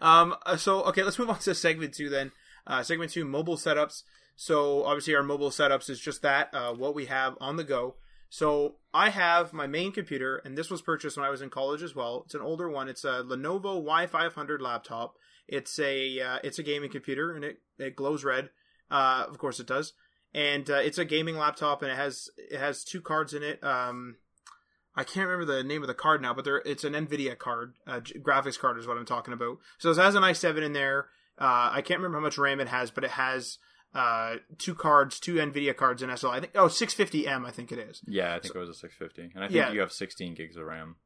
Um, 0.00 0.34
uh, 0.44 0.56
so 0.56 0.82
okay, 0.84 1.02
let's 1.02 1.18
move 1.18 1.30
on 1.30 1.38
to 1.40 1.54
segment 1.54 1.94
two 1.94 2.08
then. 2.08 2.32
Uh, 2.66 2.82
segment 2.82 3.12
two, 3.12 3.24
mobile 3.24 3.56
setups. 3.56 4.02
So 4.36 4.84
obviously 4.84 5.14
our 5.14 5.22
mobile 5.22 5.50
setups 5.50 5.88
is 5.88 5.98
just 5.98 6.22
that, 6.22 6.52
uh, 6.52 6.74
what 6.74 6.94
we 6.94 7.06
have 7.06 7.36
on 7.40 7.56
the 7.56 7.64
go. 7.64 7.96
So 8.28 8.76
I 8.92 9.10
have 9.10 9.52
my 9.52 9.66
main 9.66 9.92
computer, 9.92 10.36
and 10.44 10.58
this 10.58 10.70
was 10.70 10.82
purchased 10.82 11.16
when 11.16 11.24
I 11.24 11.30
was 11.30 11.42
in 11.42 11.48
college 11.50 11.82
as 11.82 11.94
well. 11.94 12.22
It's 12.26 12.34
an 12.34 12.40
older 12.40 12.68
one. 12.68 12.88
It's 12.88 13.04
a 13.04 13.22
Lenovo 13.22 13.82
Y500 13.82 14.60
laptop. 14.60 15.14
It's 15.48 15.78
a 15.78 16.20
uh, 16.20 16.38
it's 16.42 16.58
a 16.58 16.64
gaming 16.64 16.90
computer, 16.90 17.34
and 17.34 17.44
it 17.44 17.58
it 17.78 17.96
glows 17.96 18.24
red. 18.24 18.50
Uh, 18.90 19.24
of 19.28 19.38
course 19.38 19.60
it 19.60 19.66
does. 19.66 19.92
And 20.34 20.68
uh, 20.68 20.76
it's 20.76 20.98
a 20.98 21.04
gaming 21.04 21.36
laptop, 21.36 21.82
and 21.82 21.90
it 21.90 21.96
has 21.96 22.28
it 22.36 22.58
has 22.58 22.84
two 22.84 23.00
cards 23.00 23.32
in 23.32 23.42
it. 23.42 23.62
Um, 23.62 24.16
I 24.96 25.04
can't 25.04 25.28
remember 25.28 25.52
the 25.52 25.62
name 25.62 25.82
of 25.82 25.88
the 25.88 25.94
card 25.94 26.22
now, 26.22 26.32
but 26.32 26.44
there 26.44 26.62
it's 26.64 26.84
an 26.84 26.94
Nvidia 26.94 27.36
card, 27.36 27.74
uh, 27.86 28.00
graphics 28.00 28.58
card 28.58 28.78
is 28.78 28.86
what 28.86 28.96
I'm 28.96 29.04
talking 29.04 29.34
about. 29.34 29.58
So 29.78 29.90
it 29.90 29.96
has 29.96 30.14
an 30.14 30.22
i7 30.22 30.62
in 30.62 30.72
there. 30.72 31.06
Uh, 31.38 31.70
I 31.72 31.82
can't 31.82 32.00
remember 32.00 32.18
how 32.18 32.24
much 32.24 32.38
RAM 32.38 32.60
it 32.60 32.68
has, 32.68 32.90
but 32.90 33.04
it 33.04 33.10
has 33.10 33.58
uh, 33.94 34.36
two 34.58 34.74
cards, 34.74 35.20
two 35.20 35.34
Nvidia 35.34 35.76
cards 35.76 36.02
in 36.02 36.16
SL. 36.16 36.28
I 36.28 36.40
think 36.40 36.52
oh 36.54 36.66
650M, 36.66 37.44
I 37.44 37.50
think 37.50 37.72
it 37.72 37.78
is. 37.78 38.00
Yeah, 38.06 38.34
I 38.34 38.38
think 38.38 38.54
so, 38.54 38.58
it 38.58 38.60
was 38.60 38.70
a 38.70 38.74
650, 38.74 39.34
and 39.34 39.44
I 39.44 39.48
think 39.48 39.56
yeah. 39.56 39.72
you 39.72 39.80
have 39.80 39.92
16 39.92 40.34
gigs 40.34 40.56
of 40.56 40.64
RAM. 40.64 40.96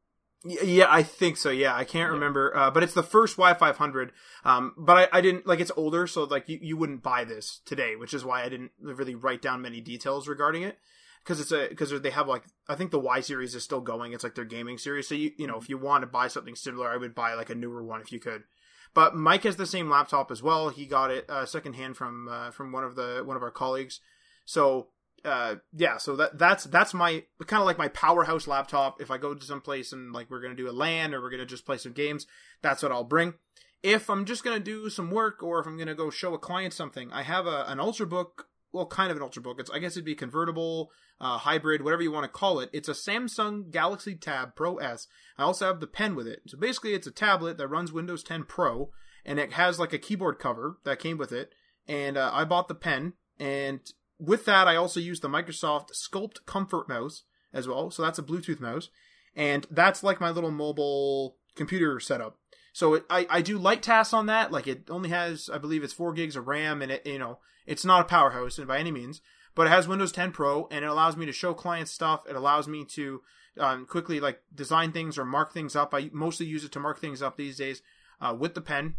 Yeah, 0.45 0.87
I 0.89 1.03
think 1.03 1.37
so. 1.37 1.51
Yeah, 1.51 1.75
I 1.75 1.85
can't 1.85 2.09
yeah. 2.09 2.15
remember, 2.15 2.57
uh, 2.57 2.71
but 2.71 2.83
it's 2.83 2.95
the 2.95 3.03
first 3.03 3.37
Y500. 3.37 4.11
Um, 4.45 4.73
but 4.79 4.97
I, 5.13 5.19
I, 5.19 5.21
didn't 5.21 5.47
like 5.47 5.61
it's 5.61 5.73
older, 5.77 6.07
so 6.07 6.25
like 6.25 6.49
you, 6.49 6.59
you 6.63 6.77
wouldn't 6.79 7.03
buy 7.03 7.25
this 7.25 7.61
today, 7.67 7.95
which 7.95 8.15
is 8.15 8.25
why 8.25 8.43
I 8.43 8.49
didn't 8.49 8.71
really 8.81 9.15
write 9.15 9.43
down 9.43 9.61
many 9.61 9.83
details 9.83 10.29
regarding 10.29 10.63
it 10.63 10.79
because 11.25 11.41
it's 11.41 11.53
a 11.53 11.69
because 11.69 12.01
they 12.01 12.11
have 12.11 12.29
like 12.29 12.45
I 12.69 12.75
think 12.75 12.91
the 12.91 12.99
Y 12.99 13.21
series 13.21 13.55
is 13.55 13.63
still 13.63 13.81
going. 13.81 14.13
It's 14.13 14.25
like 14.25 14.35
their 14.35 14.45
gaming 14.45 14.79
series. 14.79 15.09
So 15.09 15.15
you 15.15 15.33
you 15.37 15.47
know 15.47 15.57
if 15.57 15.69
you 15.69 15.79
want 15.79 16.03
to 16.03 16.07
buy 16.07 16.29
something 16.29 16.57
similar, 16.57 16.89
I 16.89 16.97
would 16.97 17.15
buy 17.15 17.35
like 17.35 17.51
a 17.51 17.55
newer 17.55 17.83
one 17.83 18.01
if 18.01 18.13
you 18.13 18.21
could. 18.21 18.45
But 18.93 19.15
Mike 19.15 19.45
has 19.45 19.57
the 19.57 19.67
same 19.67 19.89
laptop 19.89 20.31
as 20.31 20.43
well. 20.43 20.69
He 20.69 20.85
got 20.85 21.11
it 21.11 21.29
uh, 21.31 21.47
secondhand 21.47 21.97
from 21.97 22.29
uh, 22.29 22.51
from 22.51 22.73
one 22.73 22.85
of 22.85 22.97
the 22.97 23.23
one 23.25 23.37
of 23.37 23.43
our 23.43 23.51
colleagues. 23.51 24.01
So 24.45 24.89
uh, 25.25 25.57
yeah, 25.73 25.99
so 25.99 26.17
that 26.17 26.39
that's 26.39 26.65
that's 26.65 26.95
my 26.95 27.25
kind 27.47 27.61
of 27.61 27.67
like 27.67 27.79
my 27.79 27.89
powerhouse 27.89 28.47
laptop. 28.47 29.01
If 29.01 29.11
I 29.11 29.19
go 29.19 29.35
to 29.35 29.45
some 29.45 29.61
place 29.61 29.93
and 29.93 30.13
like 30.13 30.31
we're 30.31 30.41
gonna 30.41 30.55
do 30.55 30.71
a 30.71 30.73
LAN 30.73 31.15
or 31.15 31.21
we're 31.21 31.31
gonna 31.31 31.47
just 31.47 31.67
play 31.67 31.77
some 31.77 31.93
games, 31.93 32.27
that's 32.63 32.83
what 32.83 32.93
I'll 32.93 33.05
bring. 33.05 33.35
If 33.83 34.11
I'm 34.11 34.25
just 34.25 34.45
gonna 34.45 34.61
do 34.61 34.91
some 34.91 35.11
work 35.11 35.43
or 35.43 35.61
if 35.61 35.67
I'm 35.67 35.79
gonna 35.79 35.95
go 35.95 36.11
show 36.11 36.35
a 36.35 36.39
client 36.39 36.73
something, 36.73 37.13
I 37.13 37.23
have 37.23 37.47
a, 37.47 37.65
an 37.69 37.79
ultrabook 37.79 38.45
well, 38.73 38.87
kind 38.87 39.11
of 39.11 39.17
an 39.17 39.23
ultrabook. 39.23 39.59
It's 39.59 39.71
I 39.71 39.79
guess 39.79 39.93
it'd 39.93 40.05
be 40.05 40.15
convertible, 40.15 40.91
uh, 41.21 41.39
hybrid, 41.39 41.83
whatever 41.83 42.03
you 42.03 42.13
want 42.13 42.25
to 42.25 42.29
call 42.29 42.61
it. 42.61 42.71
It's 42.73 42.89
a 42.89 42.93
Samsung 42.93 43.71
Galaxy 43.71 44.15
Tab 44.15 44.55
Pro 44.55 44.77
S. 44.77 45.07
I 45.37 45.43
also 45.43 45.67
have 45.67 45.81
the 45.81 45.87
pen 45.87 46.15
with 46.15 46.27
it. 46.27 46.43
So 46.47 46.59
basically, 46.59 46.95
it's 46.95 47.07
a 47.07 47.13
tablet 47.13 47.59
that 47.59 47.69
runs 47.69 47.93
Windows 47.93 48.23
10 48.23 48.45
Pro, 48.45 48.91
and 49.25 49.39
it 49.39 49.53
has 49.55 49.79
like 49.79 49.93
a 49.93 49.99
keyboard 49.99 50.39
cover 50.39 50.79
that 50.85 50.99
came 50.99 51.19
with 51.19 51.33
it. 51.33 51.53
And 51.87 52.17
uh, 52.17 52.31
I 52.33 52.45
bought 52.45 52.69
the 52.69 52.75
pen, 52.75 53.15
and 53.39 53.81
with 54.19 54.45
that, 54.45 54.69
I 54.69 54.77
also 54.77 55.01
use 55.01 55.21
the 55.21 55.29
Microsoft 55.29 55.93
Sculpt 55.93 56.45
Comfort 56.47 56.89
mouse 56.89 57.25
as 57.53 57.67
well. 57.67 57.91
So 57.91 58.03
that's 58.03 58.19
a 58.19 58.23
Bluetooth 58.23 58.61
mouse, 58.61 58.91
and 59.35 59.67
that's 59.71 60.03
like 60.03 60.21
my 60.21 60.31
little 60.31 60.51
mobile 60.51 61.37
computer 61.57 61.99
setup. 61.99 62.37
So 62.73 62.95
it, 62.95 63.05
I 63.11 63.27
I 63.29 63.43
do 63.43 63.59
light 63.59 63.83
tasks 63.83 64.15
on 64.15 64.27
that. 64.27 64.53
Like 64.53 64.69
it 64.69 64.89
only 64.91 65.09
has, 65.09 65.51
I 65.53 65.59
believe, 65.59 65.83
it's 65.83 65.93
four 65.93 66.13
gigs 66.13 66.37
of 66.37 66.47
RAM, 66.47 66.83
and 66.83 66.93
it 66.93 67.07
you 67.07 67.19
know 67.19 67.39
it's 67.71 67.85
not 67.85 68.01
a 68.01 68.05
powerhouse 68.05 68.59
by 68.59 68.79
any 68.79 68.91
means, 68.91 69.21
but 69.55 69.69
it 69.69 69.71
has 69.71 69.87
Windows 69.87 70.11
10 70.11 70.33
Pro, 70.33 70.67
and 70.73 70.85
it 70.85 70.89
allows 70.89 71.17
me 71.17 71.25
to 71.25 71.33
show 71.33 71.55
clients 71.55 71.93
stuff. 71.93 72.29
It 72.29 72.35
allows 72.35 72.67
me 72.67 72.85
to 72.97 73.23
um, 73.59 73.87
quickly 73.87 74.19
like 74.19 74.43
design 74.53 74.91
things 74.91 75.17
or 75.17 75.25
mark 75.25 75.53
things 75.53 75.77
up. 75.77 75.95
I 75.95 76.11
mostly 76.13 76.47
use 76.47 76.65
it 76.65 76.73
to 76.73 76.81
mark 76.81 76.99
things 76.99 77.23
up 77.23 77.37
these 77.37 77.59
days 77.59 77.81
uh, 78.21 78.35
with 78.37 78.55
the 78.55 78.61
pen. 78.61 78.97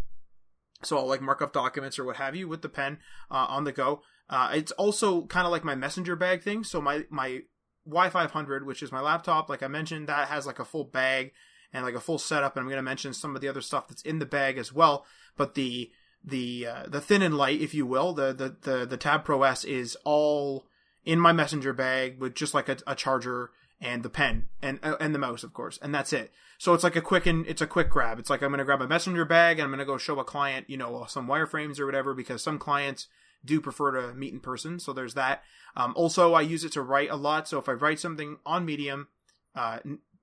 So 0.84 0.97
I'll 0.97 1.05
like 1.05 1.22
mark 1.22 1.41
up 1.41 1.51
documents 1.51 1.99
or 1.99 2.05
what 2.05 2.15
have 2.15 2.34
you 2.34 2.47
with 2.47 2.61
the 2.61 2.69
pen 2.69 2.99
uh, 3.30 3.45
on 3.49 3.65
the 3.65 3.74
go. 3.74 4.03
Uh, 4.30 4.51
it's 4.53 4.72
also 4.74 5.26
kind 5.26 5.45
of 5.45 5.51
like 5.51 5.65
my 5.65 5.76
messenger 5.76 6.15
bag 6.15 6.41
thing. 6.41 6.63
So 6.63 6.82
my 6.82 7.03
my 7.09 7.41
Y500, 7.86 8.65
which 8.65 8.82
is 8.82 8.91
my 8.91 9.01
laptop, 9.01 9.49
like 9.49 9.63
I 9.63 9.67
mentioned, 9.67 10.07
that 10.07 10.30
has 10.30 10.47
like 10.47 10.59
a 10.59 10.65
full 10.65 10.86
bag 10.86 11.34
and 11.74 11.84
like 11.84 11.95
a 11.95 11.99
full 11.99 12.19
setup. 12.19 12.55
And 12.55 12.61
I'm 12.61 12.69
going 12.69 12.78
to 12.78 12.84
mention 12.84 13.13
some 13.13 13.36
of 13.36 13.41
the 13.41 13.49
other 13.49 13.61
stuff 13.61 13.89
that's 13.89 14.01
in 14.03 14.19
the 14.19 14.26
bag 14.26 14.57
as 14.57 14.72
well. 14.72 15.05
But 15.36 15.55
the 15.55 15.91
the 16.24 16.67
uh, 16.67 16.84
the 16.88 17.01
thin 17.01 17.22
and 17.22 17.38
light, 17.38 17.61
if 17.61 17.74
you 17.74 17.86
will, 17.86 18.13
the, 18.13 18.34
the 18.34 18.55
the 18.61 18.86
the 18.86 18.97
Tab 18.97 19.24
Pro 19.24 19.43
S 19.43 19.63
is 19.63 19.97
all 20.03 20.65
in 21.03 21.19
my 21.19 21.32
messenger 21.32 21.74
bag 21.74 22.19
with 22.19 22.36
just 22.36 22.53
like 22.53 22.69
a, 22.69 22.78
a 22.86 22.95
charger 22.95 23.51
and 23.80 24.03
the 24.03 24.09
pen 24.09 24.47
and 24.61 24.80
uh, 24.84 24.95
and 24.99 25.15
the 25.15 25.19
mouse, 25.19 25.43
of 25.43 25.53
course, 25.53 25.80
and 25.82 25.93
that's 25.93 26.13
it. 26.13 26.32
So 26.57 26.76
it's 26.76 26.84
like 26.84 26.95
a 26.95 27.01
quick 27.01 27.26
and 27.26 27.45
it's 27.47 27.61
a 27.61 27.67
quick 27.67 27.89
grab. 27.89 28.19
It's 28.19 28.30
like 28.30 28.43
I'm 28.43 28.55
to 28.55 28.63
grab 28.63 28.82
a 28.82 28.88
messenger 28.88 29.26
bag 29.26 29.57
and 29.57 29.72
I'm 29.72 29.80
to 29.80 29.86
go 29.86 29.97
show 29.97 30.19
a 30.19 30.24
client, 30.24 30.69
you 30.69 30.78
know, 30.78 31.05
some 31.07 31.28
wireframes 31.28 31.80
or 31.80 31.88
whatever, 31.88 32.13
because 32.13 32.43
some 32.43 32.59
clients 32.59 33.07
do 33.43 33.59
prefer 33.59 33.91
to 33.91 34.13
meet 34.13 34.34
in 34.34 34.39
person. 34.39 34.80
So 34.80 34.93
there's 34.93 35.15
that. 35.15 35.41
Um, 35.76 35.93
also, 35.95 36.36
I 36.36 36.41
use 36.41 36.63
it 36.63 36.74
to 36.74 36.84
write 36.84 37.09
a 37.09 37.15
lot. 37.15 37.47
So 37.47 37.57
if 37.57 37.67
I 37.67 37.72
write 37.72 37.99
something 37.99 38.38
on 38.45 38.63
Medium, 38.63 39.07
uh, 39.55 39.80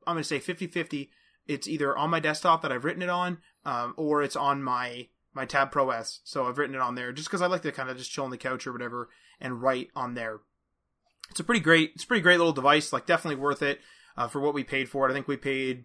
I'm 0.06 0.16
to 0.16 0.22
say 0.22 0.38
50 0.38 0.68
50. 0.68 1.10
It's 1.48 1.66
either 1.66 1.96
on 1.96 2.10
my 2.10 2.20
desktop 2.20 2.62
that 2.62 2.70
I've 2.70 2.84
written 2.84 3.02
it 3.02 3.08
on, 3.08 3.38
um, 3.64 3.94
or 3.96 4.22
it's 4.22 4.36
on 4.36 4.62
my 4.62 5.08
my 5.34 5.44
Tab 5.44 5.70
Pro 5.70 5.90
S. 5.90 6.20
So 6.24 6.46
I've 6.46 6.58
written 6.58 6.74
it 6.74 6.80
on 6.80 6.94
there 6.94 7.12
just 7.12 7.28
because 7.28 7.42
I 7.42 7.46
like 7.46 7.62
to 7.62 7.72
kind 7.72 7.90
of 7.90 7.96
just 7.96 8.10
chill 8.10 8.24
on 8.24 8.30
the 8.30 8.38
couch 8.38 8.66
or 8.66 8.72
whatever 8.72 9.08
and 9.40 9.62
write 9.62 9.90
on 9.94 10.14
there. 10.14 10.40
It's 11.30 11.40
a 11.40 11.44
pretty 11.44 11.60
great, 11.60 11.92
it's 11.94 12.04
a 12.04 12.06
pretty 12.06 12.22
great 12.22 12.38
little 12.38 12.52
device. 12.52 12.92
Like 12.92 13.06
definitely 13.06 13.40
worth 13.40 13.62
it 13.62 13.80
uh, 14.16 14.28
for 14.28 14.40
what 14.40 14.54
we 14.54 14.64
paid 14.64 14.88
for 14.88 15.06
it. 15.06 15.10
I 15.10 15.14
think 15.14 15.28
we 15.28 15.36
paid, 15.36 15.84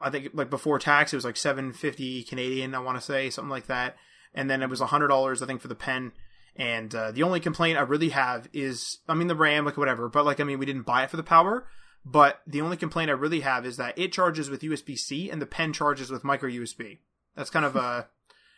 I 0.00 0.10
think 0.10 0.30
like 0.34 0.50
before 0.50 0.78
tax, 0.78 1.12
it 1.12 1.16
was 1.16 1.24
like 1.24 1.36
seven 1.36 1.72
fifty 1.72 2.22
Canadian. 2.22 2.74
I 2.74 2.80
want 2.80 2.98
to 2.98 3.04
say 3.04 3.30
something 3.30 3.50
like 3.50 3.66
that, 3.66 3.96
and 4.34 4.50
then 4.50 4.62
it 4.62 4.70
was 4.70 4.80
hundred 4.80 5.08
dollars 5.08 5.42
I 5.42 5.46
think 5.46 5.60
for 5.60 5.68
the 5.68 5.74
pen. 5.74 6.12
And 6.56 6.94
uh, 6.94 7.12
the 7.12 7.22
only 7.22 7.40
complaint 7.40 7.78
I 7.78 7.82
really 7.82 8.08
have 8.10 8.48
is, 8.52 8.98
I 9.08 9.14
mean, 9.14 9.28
the 9.28 9.36
RAM, 9.36 9.64
like 9.64 9.76
whatever, 9.76 10.08
but 10.08 10.24
like 10.24 10.40
I 10.40 10.44
mean, 10.44 10.58
we 10.58 10.66
didn't 10.66 10.82
buy 10.86 11.04
it 11.04 11.10
for 11.10 11.16
the 11.16 11.22
power. 11.22 11.66
But 12.04 12.40
the 12.46 12.62
only 12.62 12.76
complaint 12.76 13.10
I 13.10 13.14
really 13.14 13.40
have 13.40 13.66
is 13.66 13.76
that 13.76 13.98
it 13.98 14.12
charges 14.12 14.48
with 14.48 14.62
USB 14.62 14.98
C 14.98 15.30
and 15.30 15.40
the 15.40 15.46
pen 15.46 15.72
charges 15.72 16.10
with 16.10 16.24
micro 16.24 16.48
USB. 16.48 16.98
That's 17.36 17.50
kind 17.50 17.64
of 17.64 17.76
a 17.76 18.08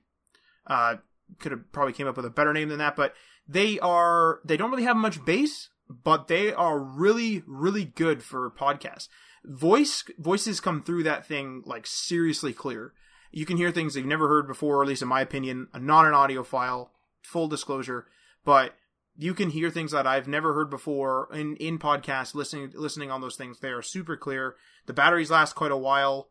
Uh, 0.66 0.96
could 1.38 1.52
have 1.52 1.72
probably 1.72 1.92
came 1.92 2.06
up 2.06 2.16
with 2.16 2.26
a 2.26 2.30
better 2.30 2.52
name 2.52 2.68
than 2.68 2.78
that, 2.78 2.96
but 2.96 3.14
they 3.48 3.78
are 3.80 4.40
they 4.44 4.56
don't 4.56 4.70
really 4.70 4.84
have 4.84 4.96
much 4.96 5.24
bass, 5.24 5.70
but 5.88 6.28
they 6.28 6.52
are 6.52 6.78
really 6.78 7.42
really 7.46 7.84
good 7.84 8.22
for 8.22 8.50
podcasts. 8.50 9.08
Voice 9.44 10.04
voices 10.18 10.60
come 10.60 10.82
through 10.82 11.02
that 11.02 11.26
thing 11.26 11.62
like 11.66 11.86
seriously 11.86 12.52
clear. 12.52 12.92
You 13.30 13.44
can 13.44 13.56
hear 13.56 13.70
things 13.72 13.96
you've 13.96 14.06
never 14.06 14.28
heard 14.28 14.46
before, 14.46 14.80
at 14.80 14.88
least 14.88 15.02
in 15.02 15.08
my 15.08 15.20
opinion. 15.20 15.68
Not 15.74 16.06
an 16.06 16.12
audiophile, 16.12 16.90
full 17.22 17.48
disclosure, 17.48 18.06
but 18.44 18.74
you 19.16 19.34
can 19.34 19.50
hear 19.50 19.70
things 19.70 19.92
that 19.92 20.06
I've 20.06 20.28
never 20.28 20.54
heard 20.54 20.70
before 20.70 21.28
in 21.32 21.56
in 21.56 21.78
podcasts. 21.78 22.34
Listening 22.34 22.72
listening 22.74 23.10
on 23.10 23.20
those 23.20 23.36
things, 23.36 23.60
they 23.60 23.70
are 23.70 23.82
super 23.82 24.16
clear. 24.16 24.56
The 24.86 24.92
batteries 24.92 25.30
last 25.30 25.54
quite 25.54 25.72
a 25.72 25.76
while. 25.76 26.30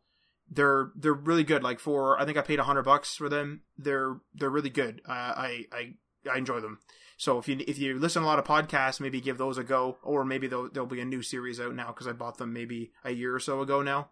They're 0.49 0.91
they're 0.95 1.13
really 1.13 1.43
good. 1.43 1.63
Like 1.63 1.79
for 1.79 2.19
I 2.19 2.25
think 2.25 2.37
I 2.37 2.41
paid 2.41 2.59
a 2.59 2.63
hundred 2.63 2.83
bucks 2.83 3.15
for 3.15 3.29
them. 3.29 3.61
They're 3.77 4.17
they're 4.33 4.49
really 4.49 4.69
good. 4.69 5.01
Uh, 5.07 5.11
I 5.11 5.65
I 5.71 5.93
I 6.31 6.37
enjoy 6.37 6.59
them. 6.59 6.79
So 7.17 7.37
if 7.37 7.47
you 7.47 7.63
if 7.67 7.77
you 7.77 7.99
listen 7.99 8.23
a 8.23 8.25
lot 8.25 8.39
of 8.39 8.45
podcasts, 8.45 8.99
maybe 8.99 9.21
give 9.21 9.37
those 9.37 9.57
a 9.57 9.63
go, 9.63 9.97
or 10.03 10.25
maybe 10.25 10.47
there'll, 10.47 10.69
there'll 10.69 10.87
be 10.87 11.01
a 11.01 11.05
new 11.05 11.21
series 11.21 11.59
out 11.59 11.75
now 11.75 11.87
because 11.87 12.07
I 12.07 12.13
bought 12.13 12.37
them 12.37 12.53
maybe 12.53 12.91
a 13.03 13.11
year 13.11 13.35
or 13.35 13.39
so 13.39 13.61
ago 13.61 13.81
now. 13.81 14.09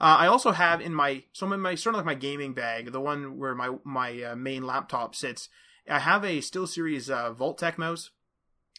Uh, 0.00 0.16
I 0.20 0.26
also 0.28 0.52
have 0.52 0.80
in 0.80 0.94
my 0.94 1.24
so 1.32 1.52
in 1.52 1.60
my 1.60 1.74
sort 1.74 1.94
of 1.94 1.98
like 1.98 2.06
my 2.06 2.14
gaming 2.14 2.54
bag, 2.54 2.92
the 2.92 3.00
one 3.00 3.36
where 3.38 3.54
my 3.54 3.76
my 3.84 4.22
uh, 4.22 4.36
main 4.36 4.64
laptop 4.64 5.14
sits. 5.14 5.48
I 5.90 6.00
have 6.00 6.22
a 6.22 6.38
SteelSeries 6.38 7.08
uh, 7.08 7.32
Vault-Tec 7.32 7.78
mouse. 7.78 8.10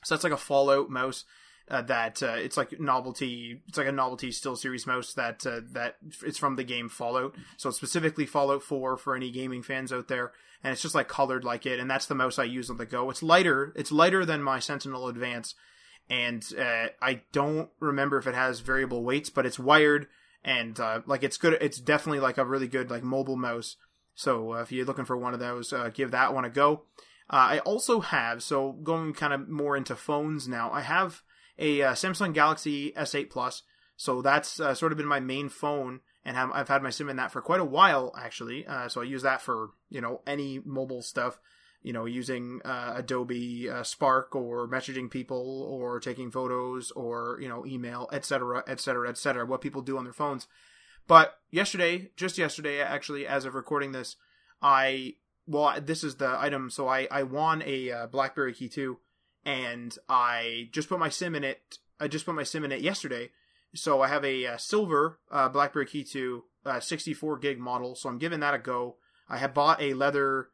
So 0.04 0.14
that's 0.14 0.24
like 0.24 0.32
a 0.32 0.38
Fallout 0.38 0.90
mouse 0.90 1.26
uh, 1.70 1.84
that 1.84 2.24
uh, 2.24 2.34
it's 2.34 2.58
like 2.58 2.80
novelty. 2.80 3.62
It's 3.68 3.78
like 3.78 3.88
a 3.88 3.92
novelty 3.92 4.30
SteelSeries 4.30 4.88
mouse 4.88 5.14
that 5.14 5.46
uh, 5.46 5.62
that 5.72 5.98
it's 6.26 6.40
from 6.40 6.56
the 6.56 6.64
game 6.64 6.90
Fallout. 6.90 7.36
So 7.58 7.70
specifically 7.70 8.26
Fallout 8.26 8.64
4 8.64 8.98
for 8.98 9.16
any 9.16 9.30
gaming 9.30 9.62
fans 9.62 9.94
out 9.94 10.08
there, 10.08 10.32
and 10.64 10.74
it's 10.74 10.82
just 10.82 10.96
like 10.96 11.08
colored 11.08 11.44
like 11.44 11.66
it. 11.66 11.80
And 11.80 11.90
that's 11.90 12.08
the 12.08 12.16
mouse 12.16 12.40
I 12.40 12.46
use 12.46 12.70
on 12.70 12.78
the 12.78 12.86
go. 12.88 13.10
It's 13.12 13.22
lighter. 13.22 13.72
It's 13.76 13.92
lighter 13.92 14.26
than 14.26 14.42
my 14.42 14.60
Sentinel 14.60 15.08
Advance, 15.08 15.54
and 16.10 16.44
uh, 16.58 16.88
I 17.02 17.22
don't 17.32 17.70
remember 17.80 18.18
if 18.18 18.26
it 18.26 18.36
has 18.36 18.62
variable 18.62 19.04
weights, 19.04 19.30
but 19.30 19.46
it's 19.46 19.60
wired 19.60 20.08
and 20.44 20.80
uh, 20.80 21.02
like 21.06 21.22
it's 21.22 21.38
good. 21.38 21.56
It's 21.62 21.80
definitely 21.80 22.22
like 22.22 22.40
a 22.40 22.46
really 22.46 22.68
good 22.68 22.90
like 22.90 23.04
mobile 23.04 23.38
mouse. 23.38 23.76
So 24.16 24.56
uh, 24.56 24.62
if 24.62 24.72
you're 24.72 24.86
looking 24.86 25.06
for 25.06 25.18
one 25.18 25.36
of 25.36 25.40
those, 25.40 25.72
give 25.94 26.12
that 26.12 26.34
one 26.34 26.46
a 26.46 26.50
go. 26.50 26.84
I 27.32 27.60
also 27.60 28.00
have 28.00 28.42
so 28.42 28.72
going 28.72 29.14
kind 29.14 29.34
of 29.34 29.48
more 29.48 29.78
into 29.78 29.96
phones 29.96 30.48
now. 30.48 30.72
I 30.72 30.82
have 30.82 31.22
a 31.60 31.82
uh, 31.84 31.94
Samsung 31.94 32.34
Galaxy 32.34 32.92
S8 32.94 33.30
Plus. 33.30 33.64
So 33.98 34.22
that's 34.22 34.60
uh, 34.60 34.74
sort 34.74 34.94
of 34.94 34.98
been 34.98 35.08
my 35.08 35.20
main 35.20 35.50
phone, 35.50 36.00
and 36.24 36.38
have, 36.38 36.52
I've 36.54 36.70
had 36.70 36.82
my 36.82 36.90
SIM 36.90 37.10
in 37.10 37.18
that 37.18 37.34
for 37.34 37.42
quite 37.42 37.60
a 37.60 37.66
while 37.66 38.14
actually. 38.18 38.66
Uh, 38.66 38.88
so 38.88 39.02
I 39.02 39.04
use 39.04 39.24
that 39.24 39.42
for 39.42 39.72
you 39.90 40.00
know 40.00 40.22
any 40.26 40.62
mobile 40.64 41.02
stuff, 41.02 41.38
you 41.84 41.92
know, 41.92 42.06
using 42.06 42.62
uh, 42.64 42.94
Adobe 42.96 43.70
uh, 43.70 43.84
Spark 43.84 44.36
or 44.36 44.70
messaging 44.70 45.12
people 45.12 45.64
or 45.70 46.00
taking 46.00 46.32
photos 46.32 46.92
or 46.92 47.38
you 47.42 47.50
know 47.50 47.66
email, 47.66 48.10
etc., 48.14 48.64
etc., 48.68 49.10
etc. 49.10 49.46
What 49.46 49.60
people 49.60 49.82
do 49.82 49.98
on 49.98 50.06
their 50.06 50.14
phones. 50.14 50.48
But 51.06 51.38
yesterday, 51.52 52.12
just 52.16 52.38
yesterday, 52.38 52.80
actually, 52.80 53.28
as 53.28 53.44
of 53.44 53.54
recording 53.54 53.92
this, 53.92 54.16
I 54.62 55.16
well, 55.46 55.76
this 55.82 56.06
is 56.06 56.16
the 56.16 56.40
item. 56.40 56.70
So 56.70 56.88
I 56.88 57.10
I 57.12 57.24
won 57.24 57.62
a 57.66 57.92
uh, 57.92 58.08
BlackBerry 58.08 58.54
Key 58.54 58.70
2 58.70 58.98
and 59.46 59.96
I 60.08 60.70
just 60.72 60.90
put 60.90 61.00
my 61.00 61.10
sim 61.10 61.36
in 61.36 61.44
it. 61.44 61.78
I 62.00 62.08
just 62.08 62.26
put 62.26 62.36
my 62.36 62.44
sim 62.44 62.64
in 62.64 62.72
it 62.72 62.82
yesterday, 62.82 63.30
so 63.74 64.02
I 64.02 64.08
have 64.08 64.24
a, 64.24 64.46
a 64.46 64.60
silver 64.60 65.20
uh, 65.32 65.50
BlackBerry 65.50 65.86
Key 65.86 66.04
2 66.04 66.44
uh, 66.66 66.80
64 66.80 67.38
gig 67.40 67.60
model. 67.60 67.96
So 67.96 68.10
I'm 68.10 68.18
giving 68.18 68.40
that 68.42 68.54
a 68.54 68.60
go. 68.60 68.96
I 69.28 69.38
have 69.38 69.54
bought 69.54 69.82
a 69.82 69.94
leather. 69.94 70.50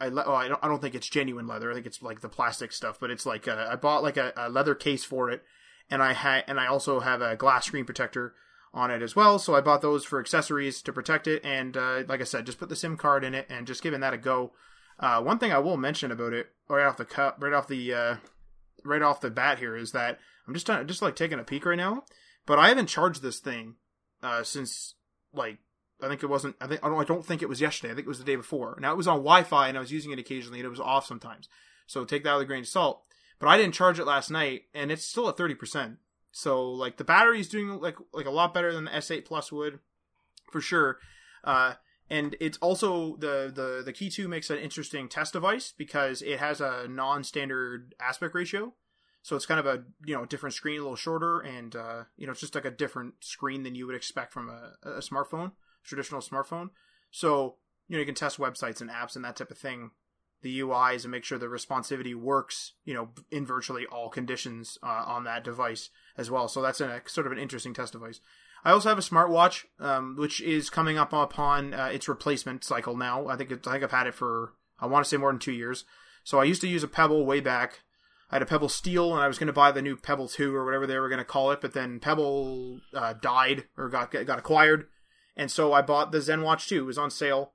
I, 0.00 0.08
le- 0.08 0.24
oh, 0.26 0.34
I 0.34 0.48
don't. 0.48 0.62
I 0.64 0.68
don't 0.68 0.80
think 0.80 0.94
it's 0.94 1.08
genuine 1.08 1.46
leather. 1.46 1.70
I 1.70 1.74
think 1.74 1.86
it's 1.86 2.02
like 2.02 2.20
the 2.20 2.28
plastic 2.28 2.72
stuff. 2.72 2.98
But 3.00 3.10
it's 3.10 3.26
like 3.26 3.46
a, 3.46 3.68
I 3.70 3.76
bought 3.76 4.02
like 4.02 4.16
a, 4.16 4.32
a 4.36 4.48
leather 4.48 4.74
case 4.74 5.04
for 5.04 5.30
it, 5.30 5.42
and 5.90 6.02
I 6.02 6.12
had 6.12 6.44
and 6.46 6.58
I 6.58 6.66
also 6.66 7.00
have 7.00 7.20
a 7.20 7.36
glass 7.36 7.66
screen 7.66 7.84
protector 7.84 8.34
on 8.72 8.90
it 8.90 9.02
as 9.02 9.16
well. 9.16 9.38
So 9.38 9.54
I 9.54 9.60
bought 9.60 9.82
those 9.82 10.04
for 10.04 10.20
accessories 10.20 10.82
to 10.82 10.92
protect 10.92 11.26
it. 11.26 11.44
And 11.44 11.76
uh, 11.76 12.02
like 12.08 12.20
I 12.20 12.24
said, 12.24 12.46
just 12.46 12.58
put 12.58 12.68
the 12.68 12.76
SIM 12.76 12.96
card 12.96 13.24
in 13.24 13.34
it 13.34 13.46
and 13.50 13.66
just 13.66 13.82
giving 13.82 14.00
that 14.00 14.14
a 14.14 14.18
go. 14.18 14.52
Uh, 15.00 15.22
one 15.22 15.38
thing 15.38 15.50
I 15.50 15.58
will 15.58 15.78
mention 15.78 16.12
about 16.12 16.34
it 16.34 16.50
right 16.68 16.84
off 16.84 16.98
the 16.98 17.06
cut, 17.06 17.42
right 17.42 17.54
off 17.54 17.66
the 17.66 17.92
uh, 17.92 18.16
right 18.84 19.02
off 19.02 19.22
the 19.22 19.30
bat 19.30 19.58
here 19.58 19.74
is 19.74 19.92
that 19.92 20.20
I'm 20.46 20.54
just 20.54 20.66
just 20.66 21.02
like 21.02 21.16
taking 21.16 21.40
a 21.40 21.44
peek 21.44 21.64
right 21.64 21.76
now, 21.76 22.04
but 22.46 22.58
I 22.58 22.68
haven't 22.68 22.86
charged 22.86 23.22
this 23.22 23.40
thing 23.40 23.76
uh, 24.22 24.42
since 24.42 24.94
like 25.32 25.58
I 26.02 26.08
think 26.08 26.22
it 26.22 26.28
wasn't. 26.28 26.56
I 26.60 26.66
think 26.66 26.84
I 26.84 26.88
don't. 26.88 27.00
I 27.00 27.04
don't 27.04 27.24
think 27.24 27.42
it 27.42 27.48
was 27.48 27.60
yesterday. 27.60 27.92
I 27.92 27.94
think 27.94 28.06
it 28.06 28.08
was 28.08 28.18
the 28.18 28.24
day 28.24 28.36
before. 28.36 28.78
Now 28.80 28.92
it 28.92 28.96
was 28.96 29.08
on 29.08 29.18
Wi-Fi 29.18 29.68
and 29.68 29.76
I 29.76 29.80
was 29.80 29.92
using 29.92 30.12
it 30.12 30.18
occasionally, 30.18 30.60
and 30.60 30.66
it 30.66 30.70
was 30.70 30.80
off 30.80 31.06
sometimes. 31.06 31.48
So 31.86 32.04
take 32.04 32.24
that 32.24 32.34
with 32.34 32.42
a 32.42 32.46
grain 32.46 32.60
of 32.60 32.68
salt. 32.68 33.02
But 33.38 33.48
I 33.48 33.56
didn't 33.56 33.74
charge 33.74 33.98
it 33.98 34.04
last 34.04 34.30
night, 34.30 34.64
and 34.74 34.92
it's 34.92 35.04
still 35.04 35.28
at 35.28 35.36
thirty 35.36 35.54
percent. 35.54 35.96
So 36.32 36.70
like 36.70 36.96
the 36.96 37.04
battery 37.04 37.40
is 37.40 37.48
doing 37.48 37.68
like 37.80 37.96
like 38.12 38.26
a 38.26 38.30
lot 38.30 38.54
better 38.54 38.72
than 38.72 38.84
the 38.84 38.90
S8 38.90 39.24
Plus 39.24 39.50
would, 39.50 39.80
for 40.50 40.60
sure. 40.60 40.98
Uh, 41.42 41.74
and 42.10 42.34
it's 42.40 42.58
also 42.58 43.16
the 43.16 43.50
the 43.54 43.82
the 43.84 43.92
key 43.92 44.10
2 44.10 44.26
makes 44.26 44.50
an 44.50 44.58
interesting 44.58 45.08
test 45.08 45.32
device 45.32 45.72
because 45.76 46.22
it 46.22 46.40
has 46.40 46.60
a 46.60 46.86
non-standard 46.88 47.94
aspect 48.00 48.34
ratio. 48.34 48.74
So 49.22 49.36
it's 49.36 49.46
kind 49.46 49.60
of 49.60 49.66
a 49.66 49.84
you 50.04 50.14
know 50.14 50.24
different 50.24 50.54
screen 50.54 50.80
a 50.80 50.82
little 50.82 50.96
shorter 50.96 51.40
and 51.40 51.74
uh, 51.76 52.04
you 52.16 52.26
know 52.26 52.32
it's 52.32 52.40
just 52.40 52.54
like 52.54 52.64
a 52.64 52.70
different 52.70 53.14
screen 53.20 53.62
than 53.62 53.76
you 53.76 53.86
would 53.86 53.94
expect 53.94 54.32
from 54.32 54.48
a, 54.48 54.72
a 54.82 54.98
smartphone 54.98 55.52
traditional 55.84 56.20
smartphone. 56.20 56.70
So 57.12 57.56
you 57.86 57.94
know 57.94 58.00
you 58.00 58.06
can 58.06 58.14
test 58.14 58.38
websites 58.38 58.80
and 58.80 58.90
apps 58.90 59.14
and 59.14 59.24
that 59.24 59.36
type 59.36 59.50
of 59.50 59.58
thing 59.58 59.92
the 60.42 60.60
uis 60.60 61.02
and 61.02 61.10
make 61.10 61.22
sure 61.22 61.38
the 61.38 61.46
responsivity 61.46 62.14
works 62.14 62.72
you 62.84 62.94
know 62.94 63.10
in 63.30 63.46
virtually 63.46 63.86
all 63.86 64.08
conditions 64.08 64.78
uh, 64.82 65.04
on 65.06 65.24
that 65.24 65.44
device 65.44 65.90
as 66.16 66.28
well. 66.28 66.48
So 66.48 66.60
that's 66.60 66.80
a 66.80 67.02
sort 67.06 67.26
of 67.28 67.32
an 67.32 67.38
interesting 67.38 67.74
test 67.74 67.92
device 67.92 68.20
I 68.64 68.72
also 68.72 68.88
have 68.88 68.98
a 68.98 69.02
smartwatch, 69.02 69.64
um, 69.78 70.16
which 70.16 70.40
is 70.40 70.68
coming 70.70 70.98
up 70.98 71.12
upon 71.12 71.72
uh, 71.72 71.86
its 71.86 72.08
replacement 72.08 72.64
cycle 72.64 72.96
now. 72.96 73.26
I 73.28 73.36
think 73.36 73.50
it, 73.50 73.66
I 73.66 73.72
think 73.72 73.84
I've 73.84 73.90
had 73.90 74.06
it 74.06 74.14
for 74.14 74.52
I 74.78 74.86
want 74.86 75.04
to 75.04 75.08
say 75.08 75.16
more 75.16 75.32
than 75.32 75.38
two 75.38 75.52
years. 75.52 75.84
So 76.24 76.38
I 76.38 76.44
used 76.44 76.60
to 76.62 76.68
use 76.68 76.82
a 76.82 76.88
Pebble 76.88 77.24
way 77.24 77.40
back. 77.40 77.80
I 78.30 78.36
had 78.36 78.42
a 78.42 78.46
Pebble 78.46 78.68
Steel, 78.68 79.12
and 79.14 79.22
I 79.22 79.28
was 79.28 79.38
going 79.38 79.48
to 79.48 79.52
buy 79.52 79.72
the 79.72 79.82
new 79.82 79.96
Pebble 79.96 80.28
Two 80.28 80.54
or 80.54 80.64
whatever 80.64 80.86
they 80.86 80.98
were 80.98 81.08
going 81.08 81.18
to 81.18 81.24
call 81.24 81.50
it, 81.50 81.60
but 81.60 81.72
then 81.74 81.98
Pebble 81.98 82.80
uh, 82.94 83.14
died 83.14 83.64
or 83.76 83.88
got 83.88 84.12
got 84.12 84.38
acquired, 84.38 84.86
and 85.36 85.50
so 85.50 85.72
I 85.72 85.82
bought 85.82 86.12
the 86.12 86.18
ZenWatch 86.18 86.68
Two. 86.68 86.82
It 86.82 86.86
was 86.86 86.98
on 86.98 87.10
sale 87.10 87.52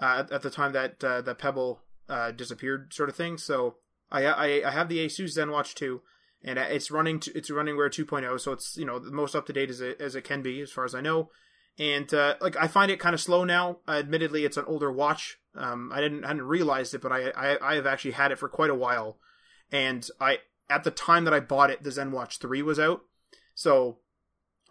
uh, 0.00 0.24
at, 0.24 0.32
at, 0.32 0.42
the 0.42 0.50
time 0.50 0.72
that 0.72 1.02
uh, 1.04 1.20
the 1.20 1.36
Pebble 1.36 1.80
uh, 2.08 2.32
disappeared, 2.32 2.92
sort 2.92 3.08
of 3.08 3.14
thing. 3.14 3.38
So 3.38 3.76
I, 4.10 4.24
I 4.24 4.68
I 4.68 4.70
have 4.72 4.88
the 4.88 4.98
Asus 5.06 5.38
ZenWatch 5.38 5.74
Two, 5.74 6.02
and 6.46 6.58
it's 6.58 6.90
running 6.90 7.20
to, 7.20 7.36
it's 7.36 7.50
running 7.50 7.76
Wear 7.76 7.90
2.0, 7.90 8.40
so 8.40 8.52
it's 8.52 8.76
you 8.78 8.86
know 8.86 8.98
the 8.98 9.10
most 9.10 9.34
up 9.34 9.46
to 9.46 9.52
date 9.52 9.68
as 9.68 9.82
it 9.82 10.00
as 10.00 10.14
it 10.14 10.24
can 10.24 10.40
be 10.40 10.62
as 10.62 10.72
far 10.72 10.84
as 10.84 10.94
I 10.94 11.02
know. 11.02 11.30
And 11.78 12.12
uh, 12.14 12.36
like 12.40 12.56
I 12.56 12.68
find 12.68 12.90
it 12.90 12.98
kind 13.00 13.14
of 13.14 13.20
slow 13.20 13.44
now. 13.44 13.78
admittedly, 13.86 14.46
it's 14.46 14.56
an 14.56 14.64
older 14.66 14.90
watch. 14.90 15.38
Um, 15.54 15.90
I 15.92 16.00
didn't 16.00 16.22
hadn't 16.22 16.42
realized 16.42 16.94
it, 16.94 17.02
but 17.02 17.12
I, 17.12 17.28
I 17.30 17.72
I 17.72 17.74
have 17.74 17.86
actually 17.86 18.12
had 18.12 18.32
it 18.32 18.38
for 18.38 18.48
quite 18.48 18.70
a 18.70 18.74
while 18.74 19.18
and 19.72 20.08
I 20.20 20.38
at 20.68 20.84
the 20.84 20.90
time 20.90 21.24
that 21.24 21.34
I 21.34 21.40
bought 21.40 21.70
it, 21.70 21.82
the 21.82 21.90
ZenWatch 21.90 22.38
3 22.38 22.62
was 22.62 22.78
out. 22.78 23.02
So 23.54 23.98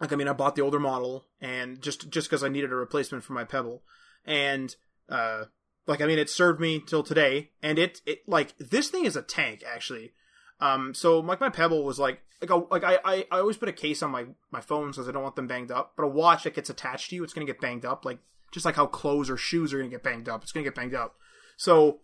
like 0.00 0.12
I 0.12 0.16
mean 0.16 0.28
I 0.28 0.32
bought 0.32 0.56
the 0.56 0.62
older 0.62 0.80
model 0.80 1.26
and 1.40 1.80
just 1.80 2.10
just 2.10 2.28
because 2.28 2.44
I 2.44 2.48
needed 2.48 2.72
a 2.72 2.76
replacement 2.76 3.24
for 3.24 3.32
my 3.32 3.44
Pebble. 3.44 3.82
And 4.24 4.74
uh 5.08 5.44
like 5.86 6.00
I 6.00 6.06
mean 6.06 6.18
it 6.18 6.30
served 6.30 6.60
me 6.60 6.80
till 6.80 7.02
today 7.02 7.50
and 7.62 7.78
it 7.78 8.00
it 8.06 8.28
like 8.28 8.56
this 8.58 8.88
thing 8.88 9.04
is 9.04 9.16
a 9.16 9.22
tank 9.22 9.62
actually. 9.66 10.12
Um 10.60 10.94
so 10.94 11.20
like 11.20 11.40
my 11.40 11.50
Pebble 11.50 11.84
was 11.84 11.98
like 11.98 12.20
like 12.40 12.50
a, 12.50 12.56
like 12.56 12.84
I, 12.84 12.98
I 13.04 13.26
I 13.30 13.38
always 13.40 13.56
put 13.56 13.68
a 13.68 13.72
case 13.72 14.02
on 14.02 14.10
my 14.10 14.26
my 14.50 14.60
phone 14.60 14.90
because 14.90 15.08
I 15.08 15.12
don't 15.12 15.22
want 15.22 15.36
them 15.36 15.46
banged 15.46 15.70
up. 15.70 15.92
But 15.96 16.04
a 16.04 16.08
watch 16.08 16.44
that 16.44 16.54
gets 16.54 16.70
attached 16.70 17.10
to 17.10 17.16
you, 17.16 17.24
it's 17.24 17.32
gonna 17.32 17.46
get 17.46 17.60
banged 17.60 17.84
up. 17.84 18.04
Like 18.04 18.18
just 18.52 18.66
like 18.66 18.76
how 18.76 18.86
clothes 18.86 19.30
or 19.30 19.36
shoes 19.36 19.72
are 19.72 19.78
gonna 19.78 19.90
get 19.90 20.02
banged 20.02 20.28
up, 20.28 20.42
it's 20.42 20.52
gonna 20.52 20.64
get 20.64 20.74
banged 20.74 20.94
up. 20.94 21.16
So 21.56 22.00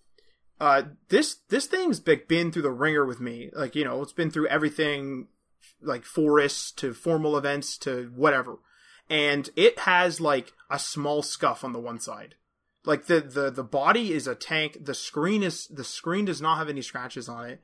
uh, 0.61 0.83
this 1.09 1.39
this 1.49 1.67
thing's 1.67 1.99
been 1.99 2.53
through 2.53 2.63
the 2.63 2.71
ringer 2.71 3.05
with 3.05 3.21
me. 3.21 3.51
Like 3.53 3.75
you 3.75 3.85
know, 3.85 4.01
it's 4.01 4.13
been 4.13 4.31
through 4.31 4.47
everything, 4.47 5.27
like 5.81 6.05
forests 6.05 6.71
to 6.73 6.95
formal 6.95 7.37
events 7.37 7.77
to 7.79 8.13
whatever, 8.15 8.59
and 9.11 9.51
it 9.57 9.81
has 9.81 10.21
like 10.21 10.53
a 10.71 10.79
small 10.79 11.23
scuff 11.23 11.65
on 11.65 11.73
the 11.73 11.81
one 11.81 11.99
side. 11.99 12.37
Like 12.85 13.07
the 13.07 13.21
the 13.21 13.51
the 13.51 13.65
body 13.65 14.13
is 14.13 14.29
a 14.29 14.37
tank. 14.37 14.79
The 14.85 14.95
screen 14.95 15.43
is 15.43 15.67
the 15.67 15.85
screen 15.85 16.27
does 16.27 16.41
not 16.41 16.59
have 16.59 16.69
any 16.69 16.83
scratches 16.83 17.29
on 17.29 17.51
it. 17.51 17.61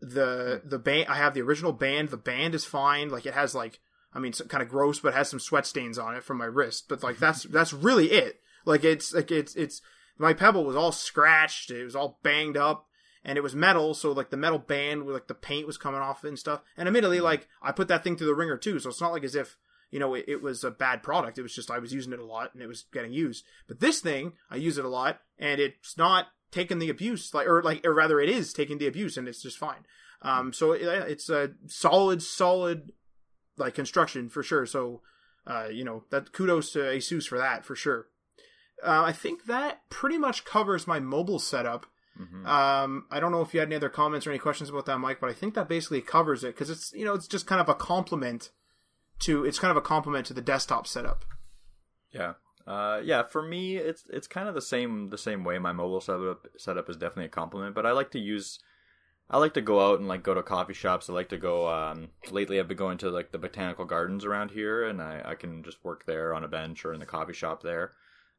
The 0.00 0.62
the 0.64 0.78
band 0.78 1.08
I 1.08 1.16
have 1.16 1.34
the 1.34 1.42
original 1.42 1.72
band. 1.72 2.08
The 2.08 2.16
band 2.16 2.54
is 2.54 2.64
fine. 2.64 3.10
Like 3.10 3.26
it 3.26 3.34
has 3.34 3.54
like 3.54 3.80
I 4.12 4.18
mean, 4.18 4.30
it's 4.30 4.40
kind 4.42 4.62
of 4.62 4.68
gross, 4.68 4.98
but 4.98 5.14
has 5.14 5.28
some 5.28 5.38
sweat 5.38 5.66
stains 5.66 5.98
on 5.98 6.16
it 6.16 6.24
from 6.24 6.38
my 6.38 6.46
wrist. 6.46 6.88
But 6.88 7.02
like 7.02 7.18
that's 7.18 7.42
that's 7.50 7.72
really 7.72 8.12
it. 8.12 8.40
Like 8.64 8.84
it's 8.84 9.12
like 9.12 9.30
it's 9.30 9.54
it's 9.56 9.82
my 10.20 10.34
pebble 10.34 10.64
was 10.64 10.76
all 10.76 10.92
scratched 10.92 11.70
it 11.70 11.82
was 11.82 11.96
all 11.96 12.20
banged 12.22 12.56
up 12.56 12.86
and 13.24 13.38
it 13.38 13.42
was 13.42 13.54
metal 13.54 13.94
so 13.94 14.12
like 14.12 14.30
the 14.30 14.36
metal 14.36 14.58
band 14.58 15.04
with 15.04 15.14
like 15.14 15.26
the 15.26 15.34
paint 15.34 15.66
was 15.66 15.78
coming 15.78 16.00
off 16.00 16.22
and 16.22 16.38
stuff 16.38 16.60
and 16.76 16.86
admittedly 16.86 17.16
mm-hmm. 17.16 17.24
like 17.24 17.48
i 17.62 17.72
put 17.72 17.88
that 17.88 18.04
thing 18.04 18.16
through 18.16 18.26
the 18.26 18.34
ringer 18.34 18.56
too 18.56 18.78
so 18.78 18.90
it's 18.90 19.00
not 19.00 19.12
like 19.12 19.24
as 19.24 19.34
if 19.34 19.56
you 19.90 19.98
know 19.98 20.14
it, 20.14 20.26
it, 20.28 20.42
was 20.42 20.62
a 20.62 20.70
bad 20.70 21.02
product 21.02 21.38
it 21.38 21.42
was 21.42 21.54
just 21.54 21.70
i 21.70 21.78
was 21.78 21.92
using 21.92 22.12
it 22.12 22.18
a 22.18 22.24
lot 22.24 22.52
and 22.52 22.62
it 22.62 22.66
was 22.66 22.84
getting 22.92 23.12
used 23.12 23.44
but 23.66 23.80
this 23.80 24.00
thing 24.00 24.34
i 24.50 24.56
use 24.56 24.76
it 24.76 24.84
a 24.84 24.88
lot 24.88 25.20
and 25.38 25.58
it's 25.58 25.96
not 25.96 26.26
taking 26.50 26.78
the 26.78 26.90
abuse 26.90 27.32
like 27.34 27.46
or 27.46 27.62
like 27.62 27.84
or 27.86 27.94
rather 27.94 28.20
it 28.20 28.28
is 28.28 28.52
taking 28.52 28.78
the 28.78 28.86
abuse 28.86 29.16
and 29.16 29.28
it's 29.28 29.42
just 29.42 29.58
fine 29.58 29.86
um 30.22 30.52
so 30.52 30.72
it, 30.72 30.82
it's 30.82 31.28
a 31.28 31.50
solid 31.66 32.22
solid 32.22 32.92
like 33.56 33.74
construction 33.74 34.28
for 34.28 34.42
sure 34.42 34.66
so 34.66 35.00
uh 35.46 35.68
you 35.70 35.84
know 35.84 36.04
that 36.10 36.32
kudos 36.32 36.72
to 36.72 36.78
asus 36.80 37.26
for 37.26 37.38
that 37.38 37.64
for 37.64 37.74
sure 37.74 38.06
uh, 38.82 39.02
I 39.04 39.12
think 39.12 39.44
that 39.44 39.88
pretty 39.90 40.18
much 40.18 40.44
covers 40.44 40.86
my 40.86 41.00
mobile 41.00 41.38
setup. 41.38 41.86
Mm-hmm. 42.18 42.46
Um, 42.46 43.06
I 43.10 43.20
don't 43.20 43.32
know 43.32 43.40
if 43.40 43.54
you 43.54 43.60
had 43.60 43.68
any 43.68 43.76
other 43.76 43.88
comments 43.88 44.26
or 44.26 44.30
any 44.30 44.38
questions 44.38 44.68
about 44.68 44.86
that, 44.86 44.98
Mike, 44.98 45.20
but 45.20 45.30
I 45.30 45.32
think 45.32 45.54
that 45.54 45.68
basically 45.68 46.00
covers 46.00 46.44
it 46.44 46.54
because 46.54 46.70
it's 46.70 46.92
you 46.92 47.04
know 47.04 47.14
it's 47.14 47.28
just 47.28 47.46
kind 47.46 47.60
of 47.60 47.68
a 47.68 47.74
complement 47.74 48.50
to 49.20 49.44
it's 49.44 49.58
kind 49.58 49.70
of 49.70 49.76
a 49.76 49.82
compliment 49.82 50.26
to 50.26 50.34
the 50.34 50.42
desktop 50.42 50.86
setup. 50.86 51.24
Yeah, 52.10 52.34
uh, 52.70 53.00
yeah. 53.04 53.22
For 53.22 53.42
me, 53.42 53.76
it's 53.76 54.04
it's 54.10 54.26
kind 54.26 54.48
of 54.48 54.54
the 54.54 54.62
same 54.62 55.08
the 55.10 55.18
same 55.18 55.44
way. 55.44 55.58
My 55.58 55.72
mobile 55.72 56.00
setup 56.00 56.46
setup 56.56 56.88
is 56.88 56.96
definitely 56.96 57.26
a 57.26 57.28
compliment, 57.28 57.74
but 57.74 57.86
I 57.86 57.92
like 57.92 58.10
to 58.12 58.18
use. 58.18 58.58
I 59.32 59.38
like 59.38 59.54
to 59.54 59.60
go 59.60 59.80
out 59.80 60.00
and 60.00 60.08
like 60.08 60.24
go 60.24 60.34
to 60.34 60.42
coffee 60.42 60.74
shops. 60.74 61.08
I 61.08 61.12
like 61.12 61.28
to 61.28 61.38
go. 61.38 61.68
Um, 61.68 62.08
lately, 62.30 62.58
I've 62.58 62.68
been 62.68 62.76
going 62.76 62.98
to 62.98 63.10
like 63.10 63.30
the 63.30 63.38
botanical 63.38 63.84
gardens 63.84 64.24
around 64.24 64.50
here, 64.50 64.84
and 64.84 65.00
I, 65.00 65.22
I 65.24 65.34
can 65.36 65.62
just 65.62 65.84
work 65.84 66.04
there 66.06 66.34
on 66.34 66.44
a 66.44 66.48
bench 66.48 66.84
or 66.84 66.92
in 66.92 67.00
the 67.00 67.06
coffee 67.06 67.32
shop 67.32 67.62
there 67.62 67.92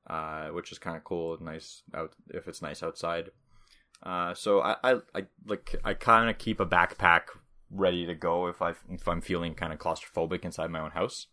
uh, 0.08 0.48
which 0.48 0.72
is 0.72 0.80
kind 0.80 0.98
of 0.98 1.04
cool. 1.04 1.38
Nice 1.42 1.84
out 1.94 2.14
if 2.30 2.48
it's 2.48 2.62
nice 2.62 2.84
outside. 2.84 3.30
Uh, 4.04 4.34
so 4.34 4.62
I, 4.62 4.76
I, 4.84 4.94
I 5.14 5.24
like 5.46 5.76
I 5.84 5.94
kind 5.94 6.30
of 6.30 6.38
keep 6.38 6.60
a 6.60 6.66
backpack 6.66 7.22
ready 7.70 8.06
to 8.06 8.16
go 8.16 8.48
if 8.48 8.62
I 8.62 8.74
if 8.90 9.08
I'm 9.08 9.22
feeling 9.22 9.54
kind 9.54 9.72
of 9.72 9.80
claustrophobic 9.80 10.44
inside 10.44 10.72
my 10.72 10.80
own 10.80 10.92
house. 10.92 11.28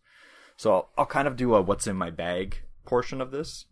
So 0.55 0.73
I'll, 0.73 0.89
I'll 0.97 1.05
kind 1.05 1.27
of 1.27 1.35
do 1.35 1.55
a 1.55 1.61
what's 1.61 1.87
in 1.87 1.95
my 1.95 2.09
bag 2.09 2.61
portion 2.85 3.21
of 3.21 3.31
this. 3.31 3.65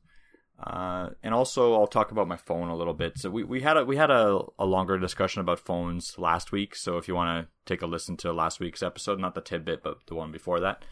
Uh, 0.60 1.10
and 1.22 1.36
also 1.36 1.76
I'll 1.76 1.88
talk 1.88 2.12
about 2.12 2.28
my 2.28 2.38
phone 2.38 2.70
a 2.70 2.76
little 2.76 2.96
bit. 2.96 3.20
So 3.20 3.30
we, 3.30 3.44
we 3.44 3.62
had 3.62 3.78
a 3.78 3.86
we 3.86 3.96
had 3.96 4.10
a, 4.10 4.40
a 4.58 4.66
longer 4.66 4.98
discussion 4.98 5.42
about 5.42 5.60
phones 5.60 6.18
last 6.18 6.52
week. 6.52 6.76
So 6.76 6.98
if 6.98 7.08
you 7.08 7.14
want 7.14 7.46
to 7.46 7.72
take 7.72 7.84
a 7.84 7.88
listen 7.88 8.18
to 8.18 8.34
last 8.34 8.60
week's 8.60 8.82
episode, 8.82 9.20
not 9.20 9.36
the 9.36 9.42
tidbit, 9.42 9.84
but 9.84 10.00
the 10.08 10.16
one 10.16 10.32
before 10.32 10.60
that, 10.62 10.84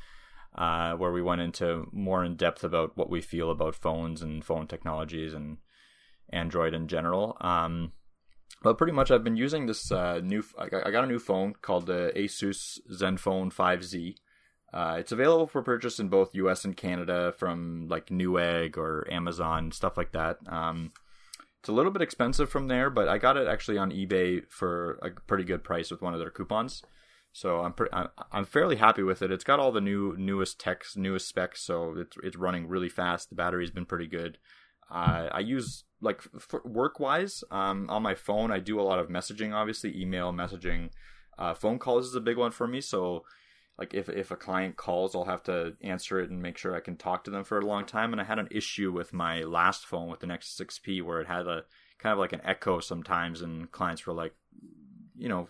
uh, 0.56 0.94
where 0.94 1.12
we 1.12 1.22
went 1.22 1.42
into 1.42 1.88
more 1.92 2.24
in 2.24 2.36
depth 2.36 2.64
about 2.64 2.96
what 2.96 3.10
we 3.10 3.22
feel 3.22 3.50
about 3.50 3.76
phones 3.76 4.22
and 4.22 4.46
phone 4.46 4.68
technologies 4.68 5.34
and 5.34 5.58
Android 6.30 6.76
in 6.76 6.88
general. 6.88 7.36
Um, 7.42 7.94
but 8.62 8.78
pretty 8.78 8.94
much, 8.94 9.10
I've 9.10 9.24
been 9.24 9.36
using 9.36 9.66
this 9.66 9.92
uh, 9.92 10.20
new. 10.24 10.44
I 10.58 10.70
got 10.70 11.04
a 11.04 11.08
new 11.08 11.20
phone 11.20 11.54
called 11.62 11.88
the 11.88 12.12
Asus 12.16 12.80
ZenFone 12.92 13.54
5Z. 13.54 14.16
Uh, 14.74 14.98
it's 15.00 15.12
available 15.12 15.48
for 15.48 15.62
purchase 15.62 16.00
in 16.00 16.10
both 16.10 16.36
U.S. 16.36 16.66
and 16.66 16.76
Canada 16.76 17.34
from 17.38 17.88
like 17.88 18.08
Newegg 18.08 18.78
or 18.78 19.08
Amazon 19.10 19.72
stuff 19.72 19.96
like 19.96 20.12
that. 20.12 20.38
Um, 20.48 20.92
it's 21.60 21.70
a 21.70 21.74
little 21.74 21.92
bit 21.92 22.02
expensive 22.02 22.50
from 22.50 22.68
there, 22.68 22.90
but 22.90 23.08
I 23.08 23.18
got 23.18 23.38
it 23.38 23.48
actually 23.48 23.78
on 23.78 23.92
eBay 23.92 24.44
for 24.50 25.00
a 25.02 25.10
pretty 25.28 25.44
good 25.44 25.64
price 25.64 25.90
with 25.90 26.02
one 26.02 26.14
of 26.14 26.20
their 26.20 26.30
coupons. 26.30 26.84
So 27.32 27.62
I'm 27.62 27.74
I'm 28.32 28.46
fairly 28.46 28.76
happy 28.78 29.04
with 29.04 29.22
it. 29.22 29.32
It's 29.32 29.44
got 29.44 29.60
all 29.60 29.72
the 29.72 29.82
new 29.82 30.16
newest 30.18 30.60
techs, 30.60 30.96
newest 30.96 31.28
specs, 31.28 31.62
so 31.62 31.96
it's 31.98 32.16
it's 32.24 32.38
running 32.38 32.68
really 32.68 32.88
fast. 32.88 33.30
The 33.30 33.36
battery's 33.36 33.72
been 33.72 33.86
pretty 33.86 34.08
good. 34.08 34.38
Uh, 34.90 35.30
I 35.32 35.40
use 35.40 35.84
like 36.02 36.22
work 36.64 37.00
wise 37.00 37.44
um, 37.52 37.90
on 37.90 38.04
my 38.04 38.16
phone. 38.16 38.52
I 38.52 38.60
do 38.60 38.80
a 38.80 38.84
lot 38.84 39.00
of 39.00 39.10
messaging, 39.10 39.54
obviously 39.54 40.00
email 40.00 40.32
messaging. 40.32 40.92
Uh, 41.38 41.54
phone 41.54 41.80
calls 41.80 42.08
is 42.08 42.16
a 42.16 42.22
big 42.22 42.38
one 42.38 42.52
for 42.52 42.68
me. 42.68 42.80
So 42.80 43.26
like 43.78 43.94
if 43.94 44.08
if 44.08 44.32
a 44.32 44.36
client 44.36 44.78
calls, 44.78 45.16
I'll 45.16 45.26
have 45.26 45.44
to 45.44 45.76
answer 45.82 46.20
it 46.20 46.30
and 46.30 46.42
make 46.42 46.58
sure 46.58 46.76
I 46.76 46.80
can 46.80 46.96
talk 46.96 47.24
to 47.26 47.32
them 47.32 47.44
for 47.44 47.60
a 47.60 47.66
long 47.66 47.86
time. 47.86 48.14
And 48.14 48.22
I 48.22 48.24
had 48.24 48.40
an 48.40 48.48
issue 48.52 48.92
with 48.92 49.14
my 49.14 49.42
last 49.42 49.86
phone 49.86 50.10
with 50.10 50.22
the 50.22 50.28
Nexus 50.28 50.58
6P 50.58 51.04
where 51.04 51.20
it 51.20 51.28
had 51.28 51.48
a 51.48 51.64
kind 52.00 52.14
of 52.14 52.20
like 52.20 52.34
an 52.34 52.42
echo 52.44 52.80
sometimes, 52.80 53.42
and 53.42 53.72
clients 53.72 54.06
were 54.06 54.14
like, 54.14 54.34
you 55.18 55.28
know, 55.28 55.50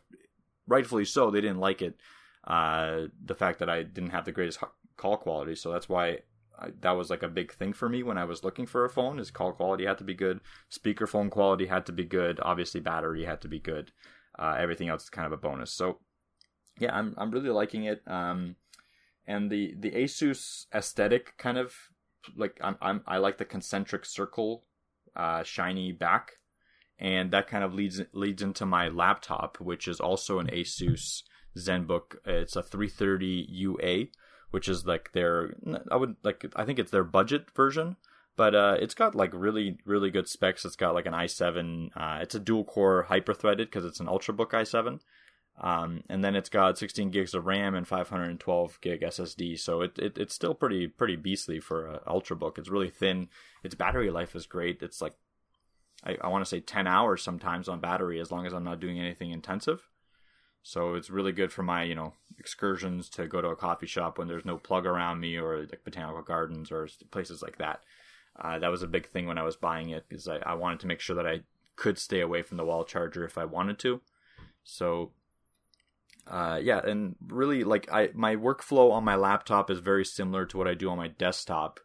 rightfully 0.68 1.06
so, 1.06 1.30
they 1.30 1.42
didn't 1.42 1.60
like 1.60 1.82
it. 1.82 1.98
Uh, 2.46 3.08
the 3.24 3.36
fact 3.36 3.60
that 3.60 3.70
I 3.70 3.84
didn't 3.84 4.12
have 4.12 4.26
the 4.26 4.32
greatest 4.32 4.60
call 4.98 5.18
quality, 5.18 5.56
so 5.56 5.72
that's 5.72 5.90
why 5.90 6.20
I, 6.60 6.70
that 6.82 6.92
was 6.92 7.10
like 7.10 7.24
a 7.24 7.28
big 7.28 7.54
thing 7.54 7.74
for 7.74 7.90
me 7.90 8.04
when 8.04 8.18
I 8.18 8.26
was 8.26 8.44
looking 8.44 8.66
for 8.66 8.86
a 8.86 8.90
phone. 8.90 9.20
Is 9.20 9.30
call 9.30 9.52
quality 9.52 9.86
had 9.86 10.00
to 10.00 10.04
be 10.04 10.16
good, 10.16 10.42
speakerphone 10.72 11.30
quality 11.30 11.68
had 11.68 11.86
to 11.88 11.92
be 11.92 12.06
good, 12.06 12.40
obviously 12.42 12.80
battery 12.80 13.26
had 13.26 13.42
to 13.42 13.48
be 13.48 13.60
good. 13.60 13.92
Uh, 14.38 14.56
everything 14.58 14.90
else 14.90 15.04
is 15.04 15.10
kind 15.10 15.26
of 15.26 15.32
a 15.32 15.38
bonus. 15.38 15.72
So 15.72 16.00
yeah, 16.80 16.96
I'm 16.96 17.14
I'm 17.18 17.32
really 17.32 17.50
liking 17.50 17.86
it. 17.86 18.02
Um, 18.08 18.56
and 19.28 19.50
the 19.50 19.76
the 19.80 19.92
Asus 19.92 20.66
aesthetic 20.74 21.38
kind 21.38 21.58
of 21.58 21.74
like 22.36 22.60
I'm, 22.62 22.78
I'm 22.82 23.02
I 23.08 23.18
like 23.18 23.38
the 23.38 23.46
concentric 23.46 24.06
circle, 24.06 24.64
uh, 25.16 25.44
shiny 25.44 25.92
back 25.92 26.34
and 26.98 27.32
that 27.32 27.48
kind 27.48 27.64
of 27.64 27.74
leads 27.74 28.02
leads 28.14 28.42
into 28.42 28.66
my 28.66 28.88
laptop, 28.88 29.58
which 29.60 29.88
is 29.88 30.00
also 30.00 30.40
an 30.40 30.48
Asus 30.48 31.24
ZenBook. 31.58 32.18
It's 32.26 32.56
a 32.56 32.64
330 32.64 33.48
UA, 33.50 34.06
which 34.52 34.70
is 34.70 34.86
like 34.86 35.12
their 35.12 35.56
I 35.92 35.98
would 35.98 36.16
like 36.24 36.46
I 36.56 36.64
think 36.64 36.80
it's 36.80 36.92
their 36.92 37.04
budget 37.04 37.52
version, 37.52 37.98
but 38.38 38.56
uh, 38.56 38.78
it's 38.80 38.94
got 38.94 39.14
like 39.14 39.32
really 39.34 39.78
really 39.86 40.10
good 40.10 40.30
specs. 40.30 40.64
It's 40.64 40.78
got 40.78 40.94
like 40.94 41.06
an 41.06 41.14
i7. 41.14 41.90
Uh, 41.96 42.20
it's 42.22 42.36
a 42.36 42.40
dual 42.40 42.64
core 42.64 43.04
hyper 43.04 43.34
threaded 43.34 43.68
because 43.68 43.86
it's 43.86 44.00
an 44.00 44.08
ultrabook 44.08 44.52
i7. 44.52 45.02
Um, 45.62 46.04
and 46.10 46.24
then 46.24 46.36
it's 46.36 46.50
got 46.50 46.78
16 46.78 47.12
gigs 47.12 47.34
of 47.34 47.46
RAM 47.46 47.76
and 47.76 47.88
512 47.88 48.82
gig 48.82 49.02
SSD, 49.02 49.58
so 49.58 49.82
it, 49.82 49.98
it 49.98 50.18
it's 50.18 50.36
still 50.36 50.54
pretty 50.54 50.86
pretty 50.88 51.16
beastly 51.16 51.62
for 51.62 51.88
an 51.88 52.00
ultrabook. 52.06 52.58
It's 52.58 52.70
really 52.70 52.90
thin. 52.90 53.30
Its 53.64 53.74
battery 53.74 54.12
life 54.12 54.36
is 54.36 54.46
great. 54.46 54.82
It's 54.82 55.02
like 55.02 55.14
I, 56.04 56.18
I 56.22 56.28
want 56.28 56.44
to 56.44 56.50
say 56.50 56.60
10 56.60 56.88
hours 56.88 57.24
sometimes 57.24 57.70
on 57.70 57.80
battery 57.80 58.20
as 58.20 58.32
long 58.32 58.46
as 58.46 58.54
I'm 58.54 58.64
not 58.64 58.80
doing 58.80 59.00
anything 59.00 59.32
intensive. 59.32 59.88
So 60.62 60.96
it's 60.96 61.10
really 61.10 61.32
good 61.32 61.52
for 61.52 61.64
my, 61.64 61.84
you 61.84 61.96
know, 61.96 62.14
excursions 62.40 63.08
to 63.10 63.28
go 63.28 63.40
to 63.40 63.50
a 63.50 63.56
coffee 63.56 63.86
shop 63.86 64.18
when 64.18 64.28
there's 64.28 64.46
no 64.46 64.58
plug 64.58 64.86
around 64.86 65.20
me 65.20 65.38
or 65.38 65.60
like 65.60 65.84
botanical 65.84 66.24
gardens 66.24 66.72
or 66.72 66.90
places 67.12 67.42
like 67.42 67.60
that. 67.60 67.82
Uh, 68.38 68.60
that 68.60 68.72
was 68.72 68.84
a 68.84 68.88
big 68.88 69.08
thing 69.08 69.28
when 69.28 69.38
I 69.38 69.44
was 69.44 69.56
buying 69.56 69.90
it 69.90 70.06
because 70.10 70.28
I, 70.28 70.38
I 70.38 70.56
wanted 70.56 70.80
to 70.82 70.88
make 70.88 71.00
sure 71.00 71.16
that 71.16 71.28
I 71.28 71.42
could 71.76 71.98
stay 71.98 72.20
away 72.20 72.42
from 72.42 72.58
the 72.58 72.66
wall 72.66 72.84
charger 72.84 73.24
if 73.24 73.38
I 73.38 73.46
wanted 73.46 73.80
to. 73.80 74.02
So 74.64 75.12
uh, 76.28 76.60
yeah, 76.62 76.82
and 76.84 77.16
really 77.28 77.64
like 77.64 77.92
I 77.92 78.10
my 78.14 78.36
workflow 78.36 78.92
on 78.92 79.04
my 79.04 79.16
laptop 79.16 79.70
is 79.70 79.80
very 79.80 80.06
similar 80.06 80.46
to 80.48 80.58
what 80.58 80.68
I 80.68 80.74
do 80.74 80.90
on 80.90 80.98
my 80.98 81.08
desktop, 81.08 81.80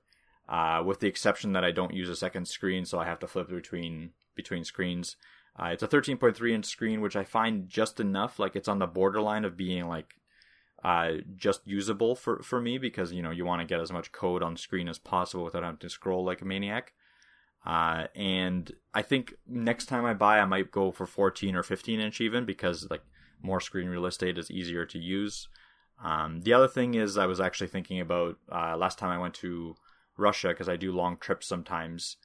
uh, 0.49 0.83
with 0.85 1.01
the 1.01 1.09
exception 1.09 1.53
that 1.53 1.65
I 1.65 1.73
don't 1.73 1.95
use 1.95 2.09
a 2.09 2.17
second 2.17 2.49
screen, 2.49 2.85
so 2.85 2.99
I 2.99 3.05
have 3.05 3.19
to 3.21 3.27
flip 3.27 3.49
between 3.49 4.11
between 4.35 4.65
screens. 4.65 5.17
Uh, 5.59 5.67
it's 5.67 5.83
a 5.83 5.89
13.3 5.89 6.53
inch 6.53 6.67
screen, 6.67 7.01
which 7.01 7.17
I 7.17 7.25
find 7.25 7.69
just 7.69 8.01
enough. 8.01 8.39
Like 8.39 8.57
it's 8.57 8.69
on 8.69 8.79
the 8.79 8.87
borderline 8.87 9.45
of 9.45 9.57
being 9.57 9.89
like 9.89 10.15
uh, 10.83 11.13
just 11.37 11.61
usable 11.67 12.15
for 12.15 12.43
for 12.43 12.61
me 12.61 12.79
because 12.79 13.13
you 13.13 13.21
know 13.21 13.31
you 13.31 13.45
want 13.45 13.61
to 13.61 13.67
get 13.67 13.81
as 13.81 13.93
much 13.93 14.13
code 14.13 14.43
on 14.43 14.57
screen 14.57 14.89
as 14.89 14.99
possible 14.99 15.45
without 15.45 15.63
having 15.63 15.79
to 15.79 15.91
scroll 15.91 16.25
like 16.25 16.41
a 16.41 16.47
maniac. 16.47 16.95
Uh, 17.67 18.07
and 18.15 18.73
I 18.95 19.03
think 19.03 19.35
next 19.47 19.85
time 19.85 20.07
I 20.07 20.15
buy, 20.15 20.39
I 20.39 20.47
might 20.47 20.71
go 20.71 20.91
for 20.91 21.05
14 21.05 21.55
or 21.55 21.63
15 21.63 22.01
inch 22.01 22.19
even 22.23 22.47
because 22.47 22.89
like 22.91 23.03
more 23.43 23.61
screen 23.61 23.89
real 23.89 24.07
estate 24.07 24.39
is 24.39 24.51
easier 24.51 24.87
to 24.87 24.99
use. 24.99 25.49
Um, 26.03 26.41
the 26.41 26.53
other 26.53 26.69
thing 26.69 26.95
is, 26.95 27.19
I 27.19 27.27
was 27.27 27.41
actually 27.41 27.69
thinking 27.69 28.01
about 28.01 28.37
uh, 28.51 28.77
last 28.77 28.99
time 28.99 29.11
I 29.11 29.19
went 29.19 29.35
to 29.35 29.75
Russia 30.17 30.49
because 30.49 30.69
I 30.69 30.77
do 30.77 30.93
long 30.93 31.17
trips 31.19 31.47
sometimes. 31.47 32.17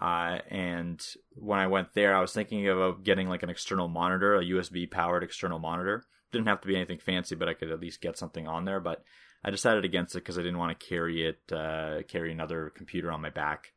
Uh, 0.00 0.38
and 0.50 1.04
when 1.36 1.58
I 1.58 1.66
went 1.66 1.94
there, 1.94 2.16
I 2.16 2.20
was 2.20 2.32
thinking 2.32 2.68
about 2.68 3.04
getting 3.04 3.28
like 3.28 3.42
an 3.42 3.50
external 3.50 3.88
monitor, 3.88 4.34
a 4.34 4.44
USB 4.44 4.90
powered 4.90 5.22
external 5.22 5.58
monitor. 5.58 6.04
Didn't 6.32 6.48
have 6.48 6.60
to 6.62 6.68
be 6.68 6.76
anything 6.76 6.98
fancy, 6.98 7.34
but 7.34 7.48
I 7.48 7.54
could 7.54 7.70
at 7.70 7.80
least 7.80 8.00
get 8.00 8.18
something 8.18 8.48
on 8.48 8.64
there. 8.64 8.80
But 8.80 9.04
I 9.44 9.50
decided 9.50 9.84
against 9.84 10.16
it 10.16 10.20
because 10.20 10.38
I 10.38 10.42
didn't 10.42 10.58
want 10.58 10.78
to 10.78 10.86
carry 10.86 11.26
it, 11.26 11.38
uh, 11.52 12.02
carry 12.08 12.32
another 12.32 12.72
computer 12.74 13.12
on 13.12 13.20
my 13.20 13.30
back. 13.30 13.73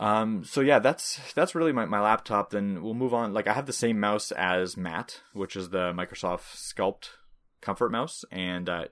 Um, 0.00 0.44
so 0.44 0.62
yeah, 0.62 0.78
that's 0.78 1.20
that's 1.34 1.54
really 1.54 1.72
my, 1.72 1.84
my 1.84 2.00
laptop. 2.00 2.50
Then 2.50 2.82
we'll 2.82 2.94
move 2.94 3.12
on. 3.12 3.34
Like 3.34 3.46
I 3.46 3.52
have 3.52 3.66
the 3.66 3.72
same 3.72 4.00
mouse 4.00 4.32
as 4.32 4.76
Matt, 4.76 5.20
which 5.34 5.54
is 5.56 5.68
the 5.68 5.92
Microsoft 5.92 6.56
Sculpt 6.56 7.10
Comfort 7.60 7.92
mouse, 7.92 8.24
and 8.32 8.68
uh, 8.68 8.84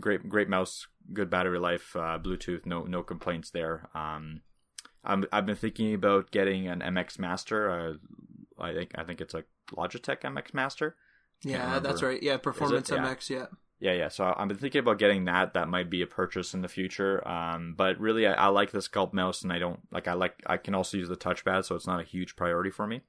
great 0.00 0.26
great 0.26 0.48
mouse, 0.48 0.86
good 1.12 1.28
battery 1.28 1.58
life, 1.58 1.94
uh, 1.94 2.18
Bluetooth, 2.18 2.64
no 2.64 2.84
no 2.84 3.02
complaints 3.02 3.50
there. 3.50 3.90
Um, 3.94 4.40
i 5.04 5.16
have 5.32 5.46
been 5.46 5.54
thinking 5.54 5.92
about 5.92 6.30
getting 6.30 6.66
an 6.66 6.80
MX 6.80 7.18
Master. 7.18 7.70
Uh, 7.70 7.92
I 8.58 8.72
think 8.72 8.92
I 8.96 9.04
think 9.04 9.20
it's 9.20 9.34
a 9.34 9.44
Logitech 9.76 10.22
MX 10.22 10.54
Master. 10.54 10.96
Yeah, 11.44 11.78
that's 11.78 12.02
right. 12.02 12.22
Yeah, 12.22 12.38
Performance 12.38 12.88
MX. 12.88 13.28
Yeah. 13.30 13.36
Yeah, 13.36 13.46
yeah. 13.80 13.92
Yeah. 13.92 14.08
So 14.08 14.34
I've 14.36 14.48
been 14.48 14.56
thinking 14.56 14.80
about 14.80 14.98
getting 14.98 15.24
that. 15.26 15.54
That 15.54 15.68
might 15.68 15.90
be 15.90 16.02
a 16.02 16.06
purchase 16.06 16.54
in 16.54 16.62
the 16.62 16.68
future. 16.68 17.26
Um, 17.26 17.74
but 17.76 17.98
really, 18.00 18.26
I, 18.26 18.32
I 18.32 18.46
like 18.48 18.70
the 18.70 18.78
Sculpt 18.78 19.12
mouse, 19.12 19.42
and 19.42 19.52
I 19.52 19.58
don't 19.58 19.80
like. 19.90 20.08
I 20.08 20.14
like. 20.14 20.34
I 20.46 20.56
can 20.56 20.74
also 20.74 20.96
use 20.96 21.08
the 21.08 21.16
touchpad, 21.16 21.64
so 21.64 21.74
it's 21.74 21.86
not 21.86 22.00
a 22.00 22.04
huge 22.04 22.36
priority 22.36 22.70
for 22.70 22.86
me. 22.86 23.02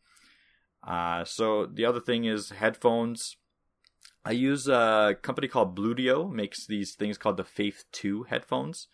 Uh, 0.86 1.24
so 1.26 1.66
the 1.66 1.86
other 1.86 2.00
thing 2.00 2.26
is 2.26 2.52
headphones. 2.52 3.38
I 4.26 4.32
use 4.32 4.68
a 4.68 5.16
company 5.22 5.48
called 5.48 5.78
Bluedio 5.78 6.32
makes 6.32 6.66
these 6.66 6.94
things 6.94 7.18
called 7.18 7.38
the 7.38 7.44
Faith 7.44 7.86
Two 7.92 8.24
headphones, 8.24 8.88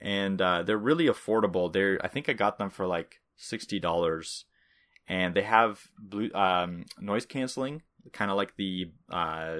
and 0.00 0.40
uh, 0.40 0.62
they're 0.62 0.78
really 0.78 1.06
affordable. 1.06 1.72
They're 1.72 1.98
I 2.02 2.08
think 2.08 2.28
I 2.28 2.32
got 2.32 2.58
them 2.58 2.70
for 2.70 2.86
like 2.86 3.20
sixty 3.36 3.78
dollars, 3.78 4.46
and 5.06 5.34
they 5.34 5.42
have 5.42 5.88
blue 5.98 6.30
um, 6.34 6.86
noise 6.98 7.26
canceling, 7.26 7.82
kind 8.12 8.30
of 8.30 8.36
like 8.36 8.56
the 8.56 8.92
uh, 9.10 9.56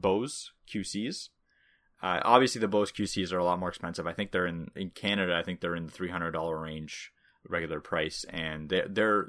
Bose 0.00 0.52
QCs. 0.72 1.28
Uh, 2.02 2.20
obviously, 2.22 2.60
the 2.60 2.68
Bose 2.68 2.92
QCs 2.92 3.32
are 3.32 3.38
a 3.38 3.44
lot 3.44 3.58
more 3.58 3.68
expensive. 3.68 4.06
I 4.06 4.12
think 4.12 4.30
they're 4.30 4.46
in 4.46 4.70
in 4.76 4.90
Canada. 4.90 5.36
I 5.36 5.42
think 5.42 5.60
they're 5.60 5.76
in 5.76 5.86
the 5.86 5.92
three 5.92 6.10
hundred 6.10 6.32
dollar 6.32 6.60
range, 6.60 7.12
regular 7.48 7.80
price, 7.80 8.24
and 8.28 8.68
they're, 8.68 8.86
they're 8.88 9.26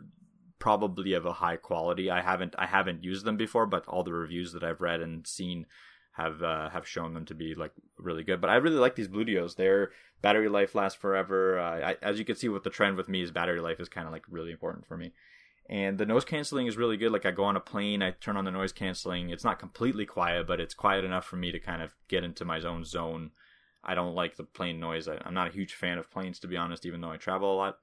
probably 0.59 1.13
of 1.13 1.25
a 1.25 1.33
high 1.33 1.55
quality. 1.55 2.11
I 2.11 2.21
haven't 2.21 2.55
I 2.57 2.65
haven't 2.65 3.03
used 3.03 3.25
them 3.25 3.37
before, 3.37 3.65
but 3.65 3.87
all 3.87 4.03
the 4.03 4.13
reviews 4.13 4.53
that 4.53 4.63
I've 4.63 4.81
read 4.81 5.01
and 5.01 5.25
seen 5.25 5.65
have 6.11 6.43
uh, 6.43 6.69
have 6.69 6.87
shown 6.87 7.13
them 7.13 7.25
to 7.25 7.35
be 7.35 7.55
like 7.55 7.71
really 7.97 8.23
good. 8.23 8.41
But 8.41 8.49
I 8.49 8.55
really 8.55 8.77
like 8.77 8.95
these 8.95 9.07
Bluedios. 9.07 9.55
Their 9.55 9.91
battery 10.21 10.49
life 10.49 10.75
lasts 10.75 10.99
forever. 10.99 11.59
Uh, 11.59 11.89
I, 11.91 11.95
as 12.01 12.19
you 12.19 12.25
can 12.25 12.35
see, 12.35 12.49
with 12.49 12.63
the 12.63 12.69
trend 12.69 12.97
with 12.97 13.07
me 13.07 13.21
is 13.21 13.31
battery 13.31 13.61
life 13.61 13.79
is 13.79 13.87
kind 13.87 14.07
of 14.07 14.13
like 14.13 14.23
really 14.29 14.51
important 14.51 14.85
for 14.87 14.97
me 14.97 15.13
and 15.69 15.97
the 15.97 16.05
noise 16.05 16.25
canceling 16.25 16.67
is 16.67 16.77
really 16.77 16.97
good. 16.97 17.11
Like 17.11 17.25
I 17.25 17.31
go 17.31 17.43
on 17.43 17.57
a 17.57 17.61
plane, 17.61 18.01
I 18.01 18.11
turn 18.11 18.37
on 18.37 18.45
the 18.45 18.51
noise 18.51 18.71
canceling. 18.71 19.29
It's 19.29 19.43
not 19.43 19.59
completely 19.59 20.05
quiet, 20.05 20.47
but 20.47 20.59
it's 20.59 20.73
quiet 20.73 21.03
enough 21.03 21.25
for 21.25 21.35
me 21.35 21.51
to 21.51 21.59
kind 21.59 21.81
of 21.81 21.93
get 22.07 22.23
into 22.23 22.45
my 22.45 22.59
own 22.61 22.85
zone. 22.85 23.31
I 23.83 23.95
don't 23.95 24.15
like 24.15 24.35
the 24.35 24.43
plane 24.43 24.79
noise. 24.79 25.07
I, 25.07 25.17
am 25.25 25.33
not 25.33 25.47
a 25.47 25.53
huge 25.53 25.73
fan 25.73 25.97
of 25.97 26.09
planes, 26.09 26.39
to 26.39 26.47
be 26.47 26.57
honest, 26.57 26.85
even 26.85 27.01
though 27.01 27.11
I 27.11 27.17
travel 27.17 27.53
a 27.53 27.57
lot. 27.57 27.77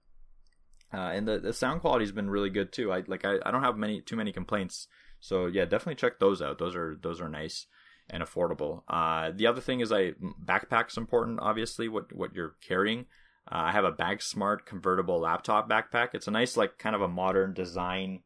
Uh, 0.93 1.11
and 1.12 1.26
the, 1.26 1.39
the 1.39 1.53
sound 1.53 1.80
quality's 1.80 2.12
been 2.12 2.30
really 2.30 2.51
good 2.51 2.72
too. 2.72 2.93
I 2.93 3.03
like 3.07 3.24
I, 3.24 3.37
I 3.45 3.51
don't 3.51 3.62
have 3.62 3.76
many 3.76 4.01
too 4.01 4.16
many 4.16 4.32
complaints. 4.32 4.87
So 5.20 5.47
yeah, 5.47 5.64
definitely 5.64 5.97
check 5.97 6.18
those 6.18 6.41
out. 6.41 6.59
Those 6.59 6.76
are 6.76 6.97
those 7.03 7.20
are 7.20 7.28
nice 7.28 7.66
and 8.09 8.22
affordable. 8.22 8.82
Uh, 8.89 9.30
the 9.35 9.47
other 9.47 9.61
thing 9.61 9.80
is 9.80 9.91
I 9.91 10.12
backpack's 10.45 10.97
important. 10.97 11.41
Obviously, 11.41 11.89
what 11.89 12.14
what 12.14 12.35
you're 12.35 12.55
carrying. 12.66 13.07
Uh, 13.51 13.69
I 13.69 13.73
have 13.73 13.85
a 13.85 13.93
Bag 13.93 14.23
Smart 14.23 14.67
convertible 14.67 15.21
laptop 15.21 15.69
backpack. 15.69 16.11
It's 16.15 16.29
a 16.29 16.31
nice, 16.31 16.57
like, 16.57 16.79
kind 16.79 16.97
of 16.97 17.03
a 17.03 17.09
modern 17.09 17.55
design. 17.55 18.21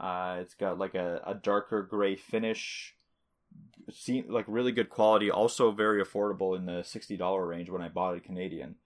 Uh, 0.00 0.38
it's 0.40 0.54
got 0.54 0.78
like 0.78 0.94
a, 0.94 1.20
a 1.26 1.34
darker 1.34 1.82
gray 1.82 2.16
finish, 2.16 2.94
See, 3.92 4.24
like 4.26 4.46
really 4.48 4.72
good 4.72 4.88
quality. 4.88 5.30
Also 5.30 5.70
very 5.70 6.02
affordable 6.02 6.56
in 6.56 6.64
the 6.64 6.82
sixty 6.82 7.16
dollar 7.16 7.46
range 7.46 7.68
when 7.68 7.82
I 7.82 7.88
bought 7.88 8.16
it 8.16 8.24
Canadian. 8.24 8.76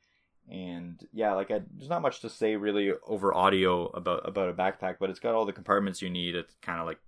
And 0.51 1.01
yeah, 1.13 1.35
like 1.35 1.51
I, 1.51 1.63
there's 1.77 1.89
not 1.89 2.03
much 2.03 2.21
to 2.21 2.29
say 2.29 2.57
really 2.57 2.93
over 3.07 3.33
audio 3.33 3.87
about 3.87 4.29
about 4.29 4.49
a 4.49 4.53
backpack, 4.53 4.97
but 4.99 5.09
it's 5.09 5.21
got 5.21 5.35
all 5.35 5.47
the 5.47 5.53
compartments 5.53 6.03
you 6.03 6.11
need. 6.11 6.35
It's 6.35 6.55
kind 6.63 6.81
of 6.81 6.87
like 6.87 6.99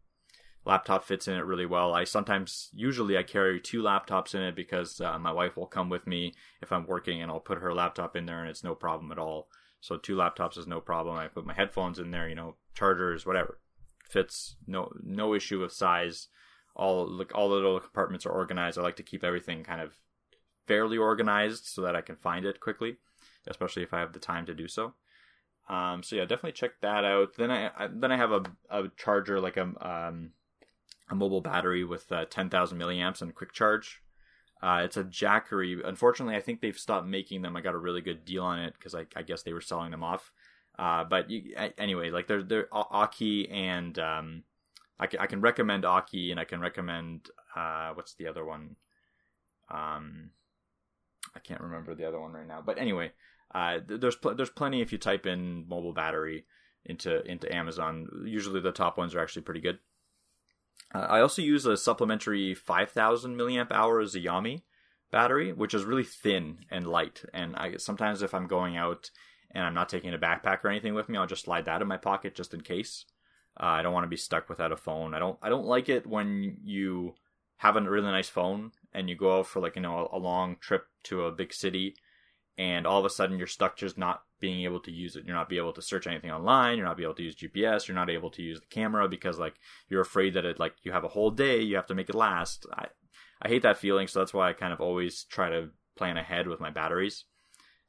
laptop 0.64 1.04
fits 1.04 1.26
in 1.26 1.34
it 1.34 1.44
really 1.44 1.66
well. 1.66 1.94
I 1.94 2.04
sometimes, 2.04 2.68
usually, 2.72 3.16
I 3.16 3.22
carry 3.22 3.60
two 3.60 3.82
laptops 3.82 4.34
in 4.34 4.42
it 4.42 4.54
because 4.54 5.00
uh, 5.00 5.18
my 5.18 5.32
wife 5.32 5.56
will 5.56 5.66
come 5.66 5.88
with 5.88 6.06
me 6.06 6.34
if 6.60 6.70
I'm 6.72 6.86
working, 6.86 7.22
and 7.22 7.30
I'll 7.30 7.40
put 7.40 7.58
her 7.58 7.74
laptop 7.74 8.16
in 8.16 8.26
there, 8.26 8.40
and 8.40 8.50
it's 8.50 8.64
no 8.64 8.74
problem 8.74 9.10
at 9.12 9.18
all. 9.18 9.48
So 9.80 9.96
two 9.96 10.16
laptops 10.16 10.58
is 10.58 10.66
no 10.66 10.80
problem. 10.80 11.16
I 11.16 11.28
put 11.28 11.46
my 11.46 11.54
headphones 11.54 11.98
in 11.98 12.10
there, 12.10 12.28
you 12.28 12.34
know, 12.34 12.56
chargers, 12.74 13.24
whatever, 13.24 13.58
fits. 14.08 14.56
No, 14.66 14.92
no 15.02 15.34
issue 15.34 15.60
with 15.60 15.72
size. 15.72 16.28
All 16.76 17.08
like 17.08 17.34
all 17.34 17.48
the 17.48 17.56
little 17.56 17.80
compartments 17.80 18.26
are 18.26 18.32
organized. 18.32 18.78
I 18.78 18.82
like 18.82 18.96
to 18.96 19.02
keep 19.02 19.24
everything 19.24 19.64
kind 19.64 19.80
of 19.80 19.94
fairly 20.66 20.98
organized 20.98 21.64
so 21.64 21.82
that 21.82 21.96
I 21.96 22.00
can 22.00 22.16
find 22.16 22.44
it 22.44 22.60
quickly, 22.60 22.98
especially 23.48 23.82
if 23.82 23.92
I 23.94 24.00
have 24.00 24.12
the 24.12 24.20
time 24.20 24.46
to 24.46 24.54
do 24.54 24.68
so. 24.68 24.94
Um, 25.68 26.02
so 26.02 26.16
yeah, 26.16 26.22
definitely 26.22 26.52
check 26.52 26.72
that 26.82 27.04
out. 27.04 27.36
Then 27.36 27.50
I, 27.50 27.70
I 27.76 27.88
then 27.92 28.12
I 28.12 28.16
have 28.16 28.32
a, 28.32 28.42
a 28.70 28.88
charger 28.96 29.40
like 29.40 29.56
a 29.56 29.62
um, 29.80 30.32
a 31.10 31.14
mobile 31.14 31.40
battery 31.40 31.84
with 31.84 32.10
uh, 32.12 32.24
10,000 32.30 32.78
milliamps 32.78 33.20
and 33.20 33.34
quick 33.34 33.52
charge. 33.52 34.00
Uh, 34.62 34.82
it's 34.84 34.96
a 34.96 35.04
Jackery. 35.04 35.80
Unfortunately, 35.84 36.36
I 36.36 36.40
think 36.40 36.60
they've 36.60 36.78
stopped 36.78 37.06
making 37.06 37.42
them. 37.42 37.56
I 37.56 37.60
got 37.60 37.74
a 37.74 37.78
really 37.78 38.00
good 38.00 38.24
deal 38.24 38.44
on 38.44 38.58
it 38.60 38.74
because 38.74 38.94
I, 38.94 39.06
I, 39.16 39.22
guess 39.22 39.42
they 39.42 39.54
were 39.54 39.60
selling 39.60 39.90
them 39.90 40.04
off. 40.04 40.32
Uh, 40.78 41.04
but 41.04 41.30
you, 41.30 41.54
anyway, 41.78 42.10
like 42.10 42.26
they're 42.26 42.42
they're 42.42 42.68
Aukey 42.72 43.50
and 43.52 43.98
um, 43.98 44.44
I 44.98 45.06
can 45.06 45.20
I 45.20 45.26
can 45.26 45.40
recommend 45.40 45.84
Aukey 45.84 46.30
and 46.30 46.38
I 46.38 46.44
can 46.44 46.60
recommend 46.60 47.30
uh, 47.56 47.90
what's 47.94 48.14
the 48.14 48.28
other 48.28 48.44
one? 48.44 48.76
Um, 49.70 50.30
I 51.34 51.38
can't 51.38 51.60
remember 51.60 51.94
the 51.94 52.06
other 52.06 52.20
one 52.20 52.32
right 52.32 52.46
now. 52.46 52.62
But 52.64 52.78
anyway, 52.78 53.12
uh, 53.54 53.78
there's 53.86 54.16
pl- 54.16 54.34
there's 54.34 54.50
plenty 54.50 54.80
if 54.80 54.92
you 54.92 54.98
type 54.98 55.26
in 55.26 55.66
mobile 55.68 55.92
battery 55.92 56.44
into 56.84 57.22
into 57.24 57.54
Amazon. 57.54 58.08
Usually 58.24 58.60
the 58.60 58.72
top 58.72 58.98
ones 58.98 59.14
are 59.14 59.20
actually 59.20 59.42
pretty 59.42 59.60
good. 59.60 59.78
Uh, 60.94 61.06
I 61.08 61.20
also 61.20 61.42
use 61.42 61.66
a 61.66 61.76
supplementary 61.76 62.54
5000 62.54 63.36
milliamp 63.36 63.70
hour 63.70 64.02
Xiaomi 64.04 64.62
battery, 65.10 65.52
which 65.52 65.74
is 65.74 65.84
really 65.84 66.04
thin 66.04 66.58
and 66.70 66.86
light. 66.86 67.22
And 67.32 67.56
I 67.56 67.76
sometimes 67.76 68.22
if 68.22 68.34
I'm 68.34 68.46
going 68.46 68.76
out 68.76 69.10
and 69.52 69.64
I'm 69.64 69.74
not 69.74 69.88
taking 69.88 70.14
a 70.14 70.18
backpack 70.18 70.64
or 70.64 70.68
anything 70.68 70.94
with 70.94 71.08
me, 71.08 71.18
I'll 71.18 71.26
just 71.26 71.44
slide 71.44 71.64
that 71.66 71.82
in 71.82 71.88
my 71.88 71.96
pocket 71.96 72.34
just 72.34 72.54
in 72.54 72.60
case. 72.60 73.04
Uh, 73.58 73.66
I 73.66 73.82
don't 73.82 73.92
want 73.92 74.04
to 74.04 74.08
be 74.08 74.16
stuck 74.16 74.48
without 74.48 74.72
a 74.72 74.76
phone. 74.76 75.14
I 75.14 75.18
don't. 75.18 75.38
I 75.42 75.48
don't 75.48 75.66
like 75.66 75.88
it 75.88 76.06
when 76.06 76.58
you 76.62 77.14
have 77.58 77.76
a 77.76 77.80
really 77.80 78.10
nice 78.10 78.28
phone 78.28 78.72
and 78.94 79.10
you 79.10 79.16
go 79.16 79.40
out 79.40 79.46
for 79.46 79.60
like 79.60 79.76
you 79.76 79.82
know 79.82 80.08
a, 80.12 80.16
a 80.16 80.18
long 80.18 80.56
trip 80.60 80.86
to 81.04 81.24
a 81.24 81.32
big 81.32 81.52
city, 81.52 81.96
and 82.56 82.86
all 82.86 82.98
of 82.98 83.04
a 83.04 83.10
sudden 83.10 83.38
you're 83.38 83.46
stuck 83.46 83.76
just 83.76 83.98
not 83.98 84.22
being 84.40 84.64
able 84.64 84.80
to 84.80 84.90
use 84.90 85.16
it. 85.16 85.24
You're 85.24 85.36
not 85.36 85.48
be 85.48 85.58
able 85.58 85.72
to 85.74 85.82
search 85.82 86.06
anything 86.06 86.30
online. 86.30 86.76
You're 86.76 86.86
not 86.86 86.96
be 86.96 87.04
able 87.04 87.14
to 87.14 87.22
use 87.22 87.36
GPS. 87.36 87.86
You're 87.86 87.94
not 87.94 88.10
able 88.10 88.30
to 88.30 88.42
use 88.42 88.60
the 88.60 88.66
camera 88.66 89.08
because 89.08 89.38
like 89.38 89.54
you're 89.88 90.00
afraid 90.00 90.34
that 90.34 90.44
it 90.44 90.58
like 90.58 90.74
you 90.82 90.92
have 90.92 91.04
a 91.04 91.08
whole 91.08 91.30
day. 91.30 91.60
You 91.60 91.76
have 91.76 91.86
to 91.86 91.94
make 91.94 92.08
it 92.08 92.14
last. 92.14 92.66
I 92.72 92.86
I 93.42 93.48
hate 93.48 93.62
that 93.62 93.78
feeling. 93.78 94.08
So 94.08 94.18
that's 94.18 94.34
why 94.34 94.48
I 94.48 94.52
kind 94.52 94.72
of 94.72 94.80
always 94.80 95.24
try 95.24 95.50
to 95.50 95.70
plan 95.96 96.16
ahead 96.16 96.48
with 96.48 96.60
my 96.60 96.70
batteries. 96.70 97.24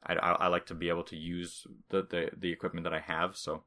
I, 0.04 0.14
I, 0.14 0.32
I 0.32 0.46
like 0.48 0.66
to 0.66 0.74
be 0.74 0.88
able 0.88 1.04
to 1.04 1.16
use 1.16 1.66
the, 1.90 2.02
the 2.02 2.30
the 2.36 2.52
equipment 2.52 2.84
that 2.84 2.94
I 2.94 3.00
have. 3.00 3.36
So 3.36 3.64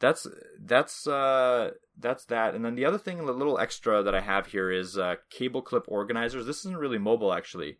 that's 0.00 0.26
that's 0.58 1.06
uh 1.06 1.72
that's 1.98 2.24
that. 2.26 2.54
And 2.54 2.64
then 2.64 2.74
the 2.74 2.86
other 2.86 2.98
thing, 2.98 3.24
the 3.24 3.32
little 3.32 3.58
extra 3.58 4.02
that 4.02 4.14
I 4.14 4.20
have 4.20 4.46
here 4.46 4.70
is 4.70 4.98
uh, 4.98 5.16
cable 5.30 5.62
clip 5.62 5.84
organizers. 5.88 6.46
This 6.46 6.60
isn't 6.60 6.76
really 6.76 6.98
mobile 6.98 7.32
actually, 7.32 7.78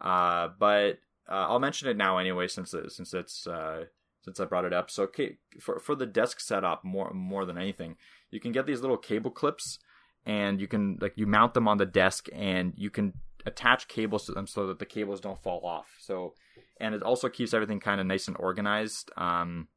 uh, 0.00 0.48
but 0.58 0.98
uh, 1.28 1.46
I'll 1.48 1.58
mention 1.58 1.88
it 1.88 1.96
now 1.96 2.18
anyway, 2.18 2.48
since 2.48 2.72
it, 2.74 2.90
since 2.92 3.12
it's 3.12 3.46
uh, 3.46 3.84
since 4.22 4.40
I 4.40 4.44
brought 4.44 4.64
it 4.64 4.72
up. 4.72 4.90
So 4.90 5.04
okay, 5.04 5.38
for 5.60 5.78
for 5.78 5.94
the 5.94 6.06
desk 6.06 6.40
setup 6.40 6.84
more 6.84 7.10
more 7.12 7.44
than 7.44 7.58
anything, 7.58 7.96
you 8.30 8.40
can 8.40 8.52
get 8.52 8.66
these 8.66 8.80
little 8.80 8.96
cable 8.96 9.30
clips 9.30 9.78
and 10.26 10.60
you 10.60 10.68
can 10.68 10.98
like 11.00 11.14
you 11.16 11.26
mount 11.26 11.54
them 11.54 11.68
on 11.68 11.78
the 11.78 11.86
desk 11.86 12.28
and 12.32 12.72
you 12.76 12.90
can 12.90 13.14
attach 13.46 13.88
cables 13.88 14.26
to 14.26 14.32
them 14.32 14.46
so 14.46 14.66
that 14.66 14.78
the 14.78 14.86
cables 14.86 15.20
don't 15.20 15.42
fall 15.42 15.64
off. 15.64 15.96
So 16.00 16.34
and 16.80 16.94
it 16.94 17.02
also 17.02 17.28
keeps 17.28 17.54
everything 17.54 17.80
kind 17.80 18.00
of 18.00 18.06
nice 18.06 18.28
and 18.28 18.36
organized. 18.38 19.10
Um 19.16 19.68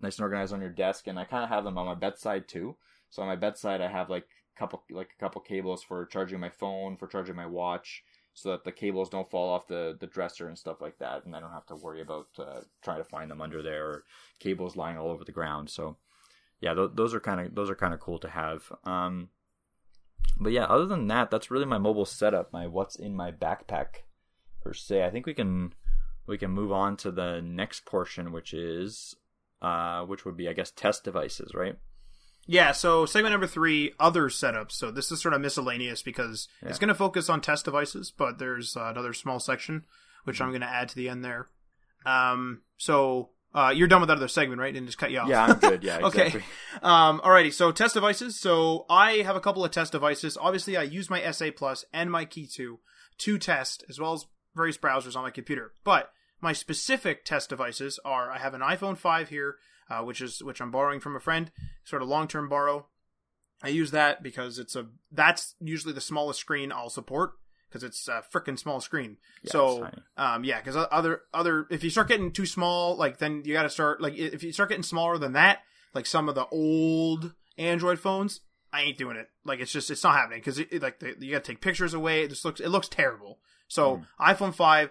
nice 0.00 0.18
and 0.18 0.24
organized 0.24 0.52
on 0.52 0.60
your 0.60 0.70
desk 0.70 1.06
and 1.06 1.18
I 1.18 1.24
kind 1.24 1.44
of 1.44 1.50
have 1.50 1.64
them 1.64 1.78
on 1.78 1.86
my 1.86 1.94
bedside 1.94 2.48
too. 2.48 2.76
So 3.10 3.22
on 3.22 3.28
my 3.28 3.36
bedside 3.36 3.80
I 3.80 3.88
have 3.88 4.10
like 4.10 4.26
couple 4.56 4.82
like 4.90 5.10
a 5.16 5.20
couple 5.20 5.40
cables 5.42 5.82
for 5.82 6.06
charging 6.06 6.40
my 6.40 6.48
phone, 6.48 6.96
for 6.96 7.06
charging 7.06 7.36
my 7.36 7.46
watch 7.46 8.02
so 8.36 8.50
that 8.50 8.64
the 8.64 8.70
cables 8.70 9.08
don't 9.08 9.30
fall 9.30 9.48
off 9.48 9.66
the, 9.66 9.96
the 9.98 10.06
dresser 10.06 10.46
and 10.46 10.58
stuff 10.58 10.82
like 10.82 10.98
that, 10.98 11.24
and 11.24 11.34
I 11.34 11.40
don't 11.40 11.52
have 11.52 11.64
to 11.68 11.74
worry 11.74 12.02
about 12.02 12.26
uh, 12.38 12.60
trying 12.82 12.98
to 12.98 13.04
find 13.04 13.30
them 13.30 13.40
under 13.40 13.62
there 13.62 13.86
or 13.86 14.04
cables 14.40 14.76
lying 14.76 14.98
all 14.98 15.08
over 15.08 15.24
the 15.24 15.32
ground. 15.32 15.70
So, 15.70 15.96
yeah, 16.60 16.74
th- 16.74 16.90
those 16.92 17.14
are 17.14 17.20
kind 17.20 17.40
of 17.40 17.54
those 17.54 17.70
are 17.70 17.74
kind 17.74 17.94
of 17.94 18.00
cool 18.00 18.18
to 18.18 18.28
have. 18.28 18.70
Um, 18.84 19.30
but 20.38 20.52
yeah, 20.52 20.64
other 20.64 20.84
than 20.84 21.06
that, 21.06 21.30
that's 21.30 21.50
really 21.50 21.64
my 21.64 21.78
mobile 21.78 22.04
setup, 22.04 22.52
my 22.52 22.66
what's 22.66 22.94
in 22.94 23.16
my 23.16 23.32
backpack 23.32 24.02
per 24.62 24.74
se. 24.74 25.02
I 25.02 25.10
think 25.10 25.24
we 25.24 25.32
can 25.32 25.72
we 26.26 26.36
can 26.36 26.50
move 26.50 26.72
on 26.72 26.98
to 26.98 27.10
the 27.10 27.40
next 27.40 27.86
portion, 27.86 28.32
which 28.32 28.52
is 28.52 29.14
uh, 29.62 30.02
which 30.02 30.26
would 30.26 30.36
be 30.36 30.46
I 30.46 30.52
guess 30.52 30.70
test 30.70 31.04
devices, 31.04 31.54
right? 31.54 31.78
Yeah, 32.46 32.72
so 32.72 33.06
segment 33.06 33.32
number 33.32 33.46
three, 33.46 33.92
other 33.98 34.28
setups. 34.28 34.72
So 34.72 34.90
this 34.90 35.10
is 35.10 35.20
sort 35.20 35.34
of 35.34 35.40
miscellaneous 35.40 36.02
because 36.02 36.48
yeah. 36.62 36.68
it's 36.68 36.78
going 36.78 36.88
to 36.88 36.94
focus 36.94 37.28
on 37.28 37.40
test 37.40 37.64
devices, 37.64 38.12
but 38.16 38.38
there's 38.38 38.76
uh, 38.76 38.84
another 38.84 39.12
small 39.12 39.40
section 39.40 39.84
which 40.26 40.40
I'm 40.40 40.48
going 40.50 40.60
to 40.60 40.68
add 40.68 40.88
to 40.90 40.96
the 40.96 41.08
end 41.08 41.24
there. 41.24 41.48
Um, 42.04 42.62
so 42.78 43.30
uh, 43.54 43.72
you're 43.74 43.86
done 43.86 44.00
with 44.00 44.08
that 44.08 44.16
other 44.16 44.28
segment, 44.28 44.60
right? 44.60 44.74
And 44.74 44.86
just 44.86 44.98
cut 44.98 45.12
you 45.12 45.20
off. 45.20 45.28
Yeah, 45.28 45.44
I'm 45.44 45.58
good. 45.58 45.84
Yeah, 45.84 45.98
exactly. 46.06 46.40
okay. 46.40 46.44
Um, 46.82 47.20
alrighty. 47.20 47.52
So 47.52 47.70
test 47.70 47.94
devices. 47.94 48.38
So 48.38 48.86
I 48.90 49.18
have 49.18 49.36
a 49.36 49.40
couple 49.40 49.64
of 49.64 49.70
test 49.70 49.92
devices. 49.92 50.36
Obviously, 50.38 50.76
I 50.76 50.82
use 50.82 51.08
my 51.08 51.20
S8 51.20 51.56
Plus 51.56 51.84
and 51.92 52.10
my 52.10 52.24
Key 52.24 52.48
2 52.52 52.80
to 53.18 53.38
test, 53.38 53.84
as 53.88 54.00
well 54.00 54.14
as 54.14 54.26
various 54.54 54.76
browsers 54.76 55.14
on 55.16 55.22
my 55.22 55.30
computer. 55.30 55.72
But 55.84 56.10
my 56.40 56.52
specific 56.52 57.24
test 57.24 57.48
devices 57.48 58.00
are: 58.04 58.30
I 58.30 58.38
have 58.38 58.52
an 58.54 58.62
iPhone 58.62 58.98
5 58.98 59.28
here 59.28 59.56
uh, 59.90 60.02
which 60.02 60.20
is 60.20 60.42
which 60.42 60.60
I'm 60.60 60.70
borrowing 60.70 61.00
from 61.00 61.16
a 61.16 61.20
friend, 61.20 61.50
sort 61.84 62.02
of 62.02 62.08
long 62.08 62.28
term 62.28 62.48
borrow. 62.48 62.86
I 63.62 63.68
use 63.68 63.90
that 63.92 64.22
because 64.22 64.58
it's 64.58 64.76
a 64.76 64.86
that's 65.10 65.54
usually 65.60 65.94
the 65.94 66.00
smallest 66.00 66.40
screen 66.40 66.72
I'll 66.72 66.90
support 66.90 67.32
because 67.68 67.82
it's 67.82 68.08
a 68.08 68.22
freaking 68.32 68.58
small 68.58 68.80
screen. 68.80 69.16
Yeah, 69.42 69.52
so 69.52 69.90
um, 70.16 70.44
yeah, 70.44 70.60
because 70.60 70.76
other 70.90 71.22
other 71.32 71.66
if 71.70 71.82
you 71.84 71.90
start 71.90 72.08
getting 72.08 72.32
too 72.32 72.46
small, 72.46 72.96
like 72.96 73.18
then 73.18 73.42
you 73.44 73.52
got 73.52 73.62
to 73.62 73.70
start 73.70 74.00
like 74.00 74.14
if 74.14 74.42
you 74.42 74.52
start 74.52 74.68
getting 74.68 74.82
smaller 74.82 75.18
than 75.18 75.32
that, 75.32 75.60
like 75.94 76.06
some 76.06 76.28
of 76.28 76.34
the 76.34 76.46
old 76.46 77.34
Android 77.58 77.98
phones, 77.98 78.40
I 78.72 78.82
ain't 78.82 78.98
doing 78.98 79.16
it. 79.16 79.28
Like 79.44 79.60
it's 79.60 79.72
just 79.72 79.90
it's 79.90 80.04
not 80.04 80.16
happening 80.16 80.40
because 80.40 80.58
like 80.80 81.00
the, 81.00 81.14
you 81.18 81.32
got 81.32 81.44
to 81.44 81.52
take 81.52 81.60
pictures 81.60 81.94
away. 81.94 82.22
It 82.22 82.28
just 82.28 82.44
looks 82.44 82.60
it 82.60 82.68
looks 82.68 82.88
terrible. 82.88 83.38
So 83.68 83.96
mm. 83.96 84.06
iPhone 84.20 84.54
five, 84.54 84.90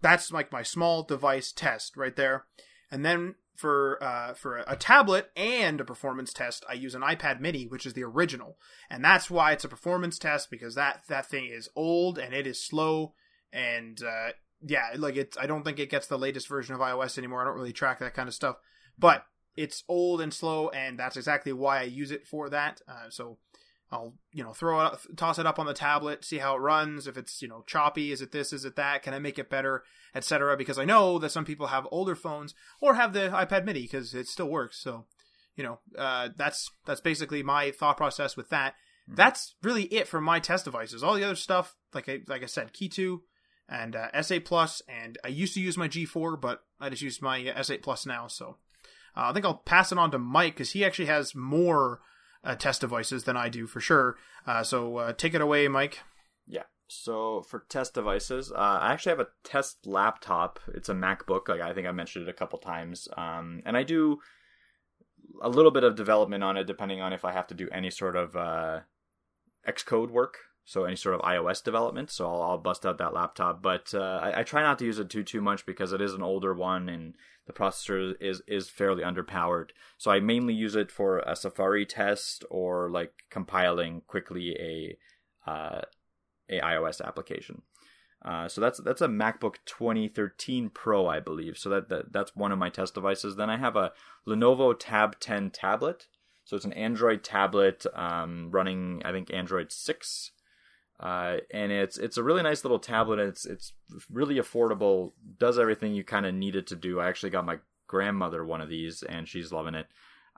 that's 0.00 0.32
like 0.32 0.52
my 0.52 0.62
small 0.62 1.02
device 1.02 1.52
test 1.52 1.96
right 1.96 2.16
there. 2.16 2.44
And 2.90 3.04
then 3.04 3.36
for 3.62 4.02
uh, 4.02 4.34
for 4.34 4.56
a, 4.66 4.74
tablet 4.74 5.30
and 5.36 5.80
a 5.80 5.84
performance 5.84 6.32
test, 6.32 6.64
I 6.68 6.72
use 6.72 6.96
an 6.96 7.02
iPad 7.02 7.38
Mini, 7.38 7.64
which 7.64 7.86
is 7.86 7.94
the 7.94 8.02
original, 8.02 8.58
and 8.90 9.04
that's 9.04 9.30
why 9.30 9.52
it's 9.52 9.62
a 9.62 9.68
performance 9.68 10.18
test 10.18 10.50
because 10.50 10.74
that 10.74 11.02
that 11.08 11.26
thing 11.26 11.46
is 11.46 11.68
old 11.76 12.18
and 12.18 12.34
it 12.34 12.44
is 12.44 12.60
slow, 12.60 13.14
and 13.52 14.02
uh, 14.02 14.30
yeah, 14.66 14.88
like 14.96 15.14
it's. 15.14 15.38
I 15.38 15.46
don't 15.46 15.62
think 15.62 15.78
it 15.78 15.90
gets 15.90 16.08
the 16.08 16.18
latest 16.18 16.48
version 16.48 16.74
of 16.74 16.80
iOS 16.80 17.18
anymore. 17.18 17.40
I 17.40 17.44
don't 17.44 17.54
really 17.54 17.72
track 17.72 18.00
that 18.00 18.14
kind 18.14 18.28
of 18.28 18.34
stuff, 18.34 18.56
but 18.98 19.26
it's 19.56 19.84
old 19.88 20.20
and 20.20 20.34
slow, 20.34 20.68
and 20.70 20.98
that's 20.98 21.16
exactly 21.16 21.52
why 21.52 21.78
I 21.78 21.84
use 21.84 22.10
it 22.10 22.26
for 22.26 22.50
that. 22.50 22.80
Uh, 22.88 23.10
so 23.10 23.38
I'll 23.92 24.14
you 24.32 24.42
know 24.42 24.54
throw 24.54 24.86
it, 24.86 24.98
toss 25.16 25.38
it 25.38 25.46
up 25.46 25.58
on 25.58 25.66
the 25.66 25.74
tablet, 25.74 26.24
see 26.24 26.38
how 26.38 26.56
it 26.56 26.60
runs. 26.60 27.06
If 27.06 27.18
it's 27.18 27.42
you 27.42 27.48
know 27.48 27.62
choppy, 27.66 28.10
is 28.10 28.22
it 28.22 28.32
this? 28.32 28.52
Is 28.52 28.64
it 28.64 28.74
that? 28.76 29.02
Can 29.02 29.12
I 29.12 29.18
make 29.18 29.38
it 29.38 29.50
better, 29.50 29.84
etc. 30.14 30.56
Because 30.56 30.78
I 30.78 30.86
know 30.86 31.18
that 31.18 31.30
some 31.30 31.44
people 31.44 31.66
have 31.68 31.86
older 31.90 32.16
phones 32.16 32.54
or 32.80 32.94
have 32.94 33.12
the 33.12 33.28
iPad 33.28 33.66
Mini 33.66 33.82
because 33.82 34.14
it 34.14 34.26
still 34.26 34.48
works. 34.48 34.80
So 34.80 35.04
you 35.54 35.62
know 35.62 35.78
uh, 35.98 36.30
that's 36.36 36.70
that's 36.86 37.02
basically 37.02 37.42
my 37.42 37.70
thought 37.70 37.98
process 37.98 38.36
with 38.36 38.48
that. 38.48 38.72
Mm-hmm. 38.72 39.16
That's 39.16 39.56
really 39.62 39.84
it 39.84 40.08
for 40.08 40.20
my 40.20 40.40
test 40.40 40.64
devices. 40.64 41.02
All 41.02 41.14
the 41.14 41.24
other 41.24 41.36
stuff, 41.36 41.76
like 41.92 42.08
I 42.08 42.20
like 42.26 42.42
I 42.42 42.46
said, 42.46 42.72
Key 42.72 42.88
two 42.88 43.22
and 43.68 43.94
uh, 43.94 44.10
S8 44.14 44.44
Plus, 44.44 44.82
and 44.88 45.18
I 45.24 45.28
used 45.28 45.54
to 45.54 45.60
use 45.60 45.78
my 45.78 45.88
G4, 45.88 46.40
but 46.40 46.62
I 46.80 46.90
just 46.90 47.02
use 47.02 47.22
my 47.22 47.40
S8 47.40 47.82
Plus 47.82 48.04
now. 48.06 48.26
So 48.26 48.56
uh, 49.16 49.28
I 49.30 49.32
think 49.32 49.44
I'll 49.44 49.54
pass 49.54 49.92
it 49.92 49.98
on 49.98 50.10
to 50.10 50.18
Mike 50.18 50.54
because 50.54 50.72
he 50.72 50.84
actually 50.84 51.06
has 51.06 51.34
more 51.34 52.00
uh, 52.44 52.54
test 52.54 52.80
devices 52.80 53.24
than 53.24 53.36
I 53.36 53.48
do 53.48 53.66
for 53.66 53.80
sure. 53.80 54.16
Uh, 54.46 54.62
so 54.62 54.96
uh, 54.96 55.12
take 55.12 55.34
it 55.34 55.40
away, 55.40 55.68
Mike. 55.68 56.00
Yeah. 56.46 56.64
So 56.88 57.42
for 57.42 57.64
test 57.68 57.94
devices, 57.94 58.52
uh, 58.52 58.78
I 58.80 58.92
actually 58.92 59.10
have 59.10 59.20
a 59.20 59.28
test 59.44 59.86
laptop. 59.86 60.60
It's 60.74 60.88
a 60.88 60.94
MacBook. 60.94 61.48
Like 61.48 61.60
I 61.60 61.72
think 61.72 61.86
I 61.86 61.92
mentioned 61.92 62.28
it 62.28 62.30
a 62.30 62.34
couple 62.34 62.58
times, 62.58 63.08
um, 63.16 63.62
and 63.64 63.76
I 63.76 63.82
do 63.82 64.18
a 65.40 65.48
little 65.48 65.70
bit 65.70 65.84
of 65.84 65.96
development 65.96 66.44
on 66.44 66.56
it, 66.56 66.66
depending 66.66 67.00
on 67.00 67.12
if 67.12 67.24
I 67.24 67.32
have 67.32 67.46
to 67.46 67.54
do 67.54 67.68
any 67.72 67.90
sort 67.90 68.16
of 68.16 68.36
uh, 68.36 68.80
Xcode 69.66 70.10
work 70.10 70.36
so 70.64 70.84
any 70.84 70.96
sort 70.96 71.14
of 71.14 71.20
iOS 71.22 71.62
development. 71.62 72.10
So 72.10 72.26
I'll, 72.26 72.42
I'll 72.42 72.58
bust 72.58 72.86
out 72.86 72.98
that 72.98 73.14
laptop, 73.14 73.62
but 73.62 73.92
uh, 73.94 74.20
I, 74.22 74.40
I, 74.40 74.42
try 74.42 74.62
not 74.62 74.78
to 74.78 74.84
use 74.84 74.98
it 74.98 75.10
too 75.10 75.24
too 75.24 75.40
much 75.40 75.66
because 75.66 75.92
it 75.92 76.00
is 76.00 76.14
an 76.14 76.22
older 76.22 76.54
one 76.54 76.88
and 76.88 77.14
the 77.46 77.52
processor 77.52 78.14
is 78.20 78.42
is 78.46 78.68
fairly 78.68 79.02
underpowered. 79.02 79.70
So 79.98 80.10
I 80.10 80.20
mainly 80.20 80.54
use 80.54 80.76
it 80.76 80.90
for 80.90 81.18
a 81.18 81.34
Safari 81.34 81.84
test 81.84 82.44
or 82.50 82.90
like 82.90 83.12
compiling 83.30 84.02
quickly 84.06 84.56
a 85.46 85.50
uh, 85.50 85.82
a 86.48 86.60
iOS 86.60 87.04
application. 87.04 87.62
Uh, 88.24 88.46
so 88.46 88.60
that's 88.60 88.80
that's 88.80 89.00
a 89.00 89.08
MacBook 89.08 89.56
2013 89.66 90.70
Pro, 90.70 91.08
I 91.08 91.18
believe. 91.18 91.58
So 91.58 91.68
that, 91.70 91.88
that 91.88 92.12
that's 92.12 92.36
one 92.36 92.52
of 92.52 92.58
my 92.58 92.70
test 92.70 92.94
devices. 92.94 93.34
Then 93.34 93.50
I 93.50 93.56
have 93.56 93.74
a 93.74 93.92
Lenovo 94.26 94.74
Tab 94.78 95.18
10 95.18 95.50
tablet. 95.50 96.06
So 96.44 96.56
it's 96.56 96.64
an 96.64 96.72
Android 96.72 97.22
tablet 97.22 97.84
um, 97.94 98.50
running, 98.50 99.02
I 99.04 99.12
think, 99.12 99.32
Android 99.32 99.72
6. 99.72 100.30
Uh, 101.02 101.38
and 101.50 101.72
it's 101.72 101.98
it's 101.98 102.16
a 102.16 102.22
really 102.22 102.44
nice 102.44 102.62
little 102.64 102.78
tablet. 102.78 103.18
It's 103.18 103.44
it's 103.44 103.72
really 104.08 104.36
affordable. 104.36 105.12
Does 105.38 105.58
everything 105.58 105.94
you 105.94 106.04
kind 106.04 106.26
of 106.26 106.34
need 106.34 106.54
it 106.54 106.68
to 106.68 106.76
do. 106.76 107.00
I 107.00 107.08
actually 107.08 107.30
got 107.30 107.44
my 107.44 107.58
grandmother 107.88 108.44
one 108.44 108.60
of 108.60 108.68
these, 108.68 109.02
and 109.02 109.28
she's 109.28 109.52
loving 109.52 109.74
it. 109.74 109.86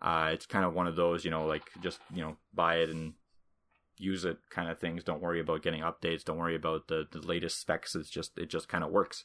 Uh, 0.01 0.31
it's 0.33 0.47
kind 0.47 0.65
of 0.65 0.73
one 0.75 0.87
of 0.87 0.97
those, 0.97 1.25
you 1.25 1.31
know, 1.31 1.47
like 1.47 1.65
just 1.83 2.01
you 2.13 2.23
know 2.23 2.37
buy 2.55 2.77
it 2.77 2.89
and 2.89 3.13
use 3.99 4.25
it 4.25 4.39
kind 4.51 4.71
of 4.71 4.79
things. 4.79 5.05
Don't 5.05 5.23
worry 5.23 5.39
about 5.39 5.63
getting 5.63 5.83
updates. 5.83 6.25
Don't 6.25 6.39
worry 6.39 6.57
about 6.57 6.89
the, 6.89 7.07
the 7.13 7.21
latest 7.21 7.61
specs. 7.61 7.95
It's 7.95 8.11
just 8.11 8.39
it 8.39 8.49
just 8.49 8.69
kind 8.69 8.83
of 8.83 8.91
works. 8.91 9.25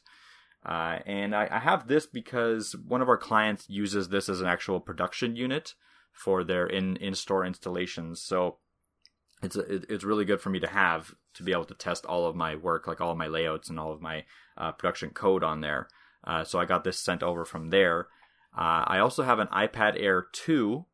Uh, 0.64 0.98
and 1.06 1.34
I, 1.34 1.48
I, 1.50 1.58
have 1.58 1.88
this 1.88 2.04
because 2.04 2.76
one 2.86 3.00
of 3.00 3.08
our 3.08 3.16
clients 3.16 3.70
uses 3.70 4.10
this 4.10 4.28
as 4.28 4.42
an 4.42 4.46
actual 4.46 4.78
production 4.78 5.34
unit 5.34 5.72
for 6.12 6.44
their 6.44 6.66
in 6.66 6.96
in 6.96 7.14
store 7.14 7.46
installations. 7.46 8.20
So 8.20 8.58
it's 9.42 9.56
it, 9.56 9.86
it's 9.88 10.04
really 10.04 10.24
good 10.24 10.40
for 10.40 10.50
me 10.50 10.60
to 10.60 10.66
have 10.66 11.14
to 11.34 11.42
be 11.42 11.52
able 11.52 11.64
to 11.64 11.74
test 11.74 12.04
all 12.04 12.26
of 12.26 12.36
my 12.36 12.56
work, 12.56 12.86
like 12.86 13.00
all 13.00 13.12
of 13.12 13.18
my 13.18 13.26
layouts 13.26 13.68
and 13.70 13.78
all 13.78 13.92
of 13.92 14.00
my 14.00 14.24
uh, 14.56 14.72
production 14.72 15.10
code 15.10 15.42
on 15.42 15.60
there. 15.60 15.88
Uh, 16.24 16.44
so 16.44 16.58
I 16.58 16.66
got 16.66 16.84
this 16.84 16.98
sent 16.98 17.22
over 17.22 17.44
from 17.44 17.70
there. 17.70 18.08
Uh, 18.56 18.84
I 18.86 18.98
also 18.98 19.22
have 19.22 19.38
an 19.38 19.46
iPad 19.48 19.94
Air 20.00 20.26
2, 20.32 20.84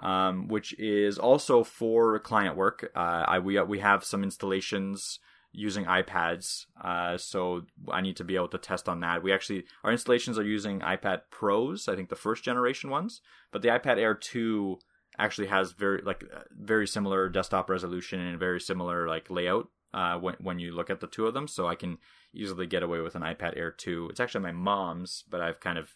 um, 0.00 0.48
which 0.48 0.78
is 0.78 1.18
also 1.18 1.64
for 1.64 2.18
client 2.18 2.56
work. 2.56 2.90
Uh, 2.94 3.24
I 3.26 3.38
we 3.38 3.60
we 3.62 3.78
have 3.78 4.04
some 4.04 4.22
installations 4.22 5.18
using 5.52 5.86
iPads, 5.86 6.66
uh, 6.82 7.16
so 7.16 7.62
I 7.90 8.02
need 8.02 8.16
to 8.16 8.24
be 8.24 8.36
able 8.36 8.48
to 8.48 8.58
test 8.58 8.88
on 8.88 9.00
that. 9.00 9.22
We 9.22 9.32
actually 9.32 9.64
our 9.82 9.92
installations 9.92 10.38
are 10.38 10.44
using 10.44 10.80
iPad 10.80 11.22
Pros, 11.30 11.88
I 11.88 11.96
think 11.96 12.10
the 12.10 12.16
first 12.16 12.44
generation 12.44 12.90
ones, 12.90 13.22
but 13.50 13.62
the 13.62 13.68
iPad 13.68 13.98
Air 13.98 14.14
2 14.14 14.78
actually 15.18 15.48
has 15.48 15.72
very 15.72 16.02
like 16.02 16.24
uh, 16.34 16.40
very 16.50 16.86
similar 16.86 17.28
desktop 17.28 17.68
resolution 17.68 18.20
and 18.20 18.38
very 18.38 18.60
similar 18.60 19.08
like 19.08 19.30
layout 19.30 19.68
uh, 19.92 20.16
when 20.18 20.34
when 20.40 20.58
you 20.58 20.72
look 20.72 20.90
at 20.90 21.00
the 21.00 21.06
two 21.06 21.26
of 21.26 21.34
them. 21.34 21.48
So 21.48 21.66
I 21.66 21.74
can 21.74 21.98
easily 22.32 22.66
get 22.66 22.82
away 22.82 23.00
with 23.00 23.14
an 23.14 23.22
iPad 23.22 23.56
Air 23.56 23.70
2. 23.70 24.08
It's 24.10 24.20
actually 24.20 24.42
my 24.42 24.52
mom's, 24.52 25.24
but 25.28 25.40
I've 25.40 25.60
kind 25.60 25.78
of 25.78 25.94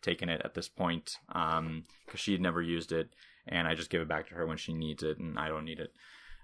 taken 0.00 0.28
it 0.28 0.40
at 0.44 0.54
this 0.54 0.68
point 0.68 1.18
because 1.28 1.58
um, 1.58 1.84
she 2.14 2.32
had 2.32 2.40
never 2.40 2.62
used 2.62 2.92
it, 2.92 3.14
and 3.46 3.68
I 3.68 3.74
just 3.74 3.90
give 3.90 4.00
it 4.00 4.08
back 4.08 4.28
to 4.28 4.34
her 4.34 4.46
when 4.46 4.56
she 4.56 4.72
needs 4.72 5.02
it, 5.02 5.18
and 5.18 5.38
I 5.38 5.48
don't 5.48 5.64
need 5.64 5.80
it. 5.80 5.92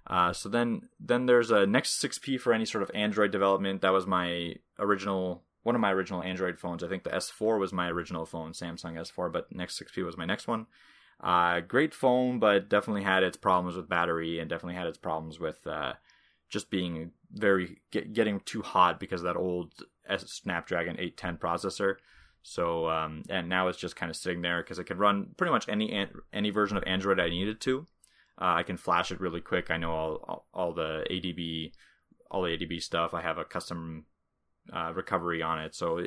Uh, 0.06 0.32
so 0.32 0.48
then 0.48 0.88
then 0.98 1.26
there's 1.26 1.50
a 1.50 1.66
Nexus 1.66 2.18
6P 2.18 2.40
for 2.40 2.52
any 2.52 2.64
sort 2.64 2.82
of 2.82 2.90
Android 2.94 3.30
development. 3.30 3.82
That 3.82 3.92
was 3.92 4.06
my 4.06 4.54
original 4.78 5.42
one 5.62 5.74
of 5.74 5.80
my 5.80 5.92
original 5.92 6.22
Android 6.22 6.58
phones. 6.58 6.82
I 6.82 6.88
think 6.88 7.04
the 7.04 7.10
S4 7.10 7.58
was 7.58 7.72
my 7.72 7.90
original 7.90 8.24
phone, 8.24 8.52
Samsung 8.52 8.94
S4, 8.94 9.30
but 9.30 9.54
Nexus 9.54 9.86
6P 9.90 10.04
was 10.04 10.16
my 10.16 10.24
next 10.24 10.48
one. 10.48 10.66
Uh, 11.20 11.60
great 11.60 11.92
phone, 11.92 12.38
but 12.38 12.68
definitely 12.68 13.02
had 13.02 13.22
its 13.22 13.36
problems 13.36 13.76
with 13.76 13.88
battery 13.88 14.38
and 14.38 14.48
definitely 14.48 14.76
had 14.76 14.86
its 14.86 14.98
problems 14.98 15.40
with 15.40 15.66
uh, 15.66 15.94
just 16.48 16.70
being 16.70 17.10
very 17.32 17.78
get, 17.90 18.12
getting 18.12 18.40
too 18.40 18.62
hot 18.62 19.00
because 19.00 19.22
of 19.22 19.24
that 19.26 19.36
old 19.36 19.72
Snapdragon 20.16 20.94
810 20.98 21.36
processor. 21.36 21.96
So 22.42 22.88
um, 22.88 23.24
and 23.28 23.48
now 23.48 23.68
it's 23.68 23.78
just 23.78 23.96
kind 23.96 24.10
of 24.10 24.16
sitting 24.16 24.42
there 24.42 24.62
because 24.62 24.78
it 24.78 24.84
can 24.84 24.98
run 24.98 25.28
pretty 25.36 25.50
much 25.50 25.68
any 25.68 26.06
any 26.32 26.50
version 26.50 26.76
of 26.76 26.84
Android 26.86 27.20
I 27.20 27.28
needed 27.28 27.60
to. 27.62 27.86
Uh, 28.40 28.54
I 28.54 28.62
can 28.62 28.76
flash 28.76 29.10
it 29.10 29.20
really 29.20 29.40
quick. 29.40 29.70
I 29.70 29.76
know 29.76 29.90
all, 29.90 30.24
all, 30.28 30.46
all 30.54 30.72
the 30.72 31.04
ADB 31.10 31.72
all 32.30 32.42
the 32.42 32.56
ADB 32.56 32.82
stuff. 32.82 33.14
I 33.14 33.22
have 33.22 33.38
a 33.38 33.44
custom 33.44 34.04
uh, 34.72 34.92
recovery 34.94 35.42
on 35.42 35.58
it, 35.60 35.74
so 35.74 36.04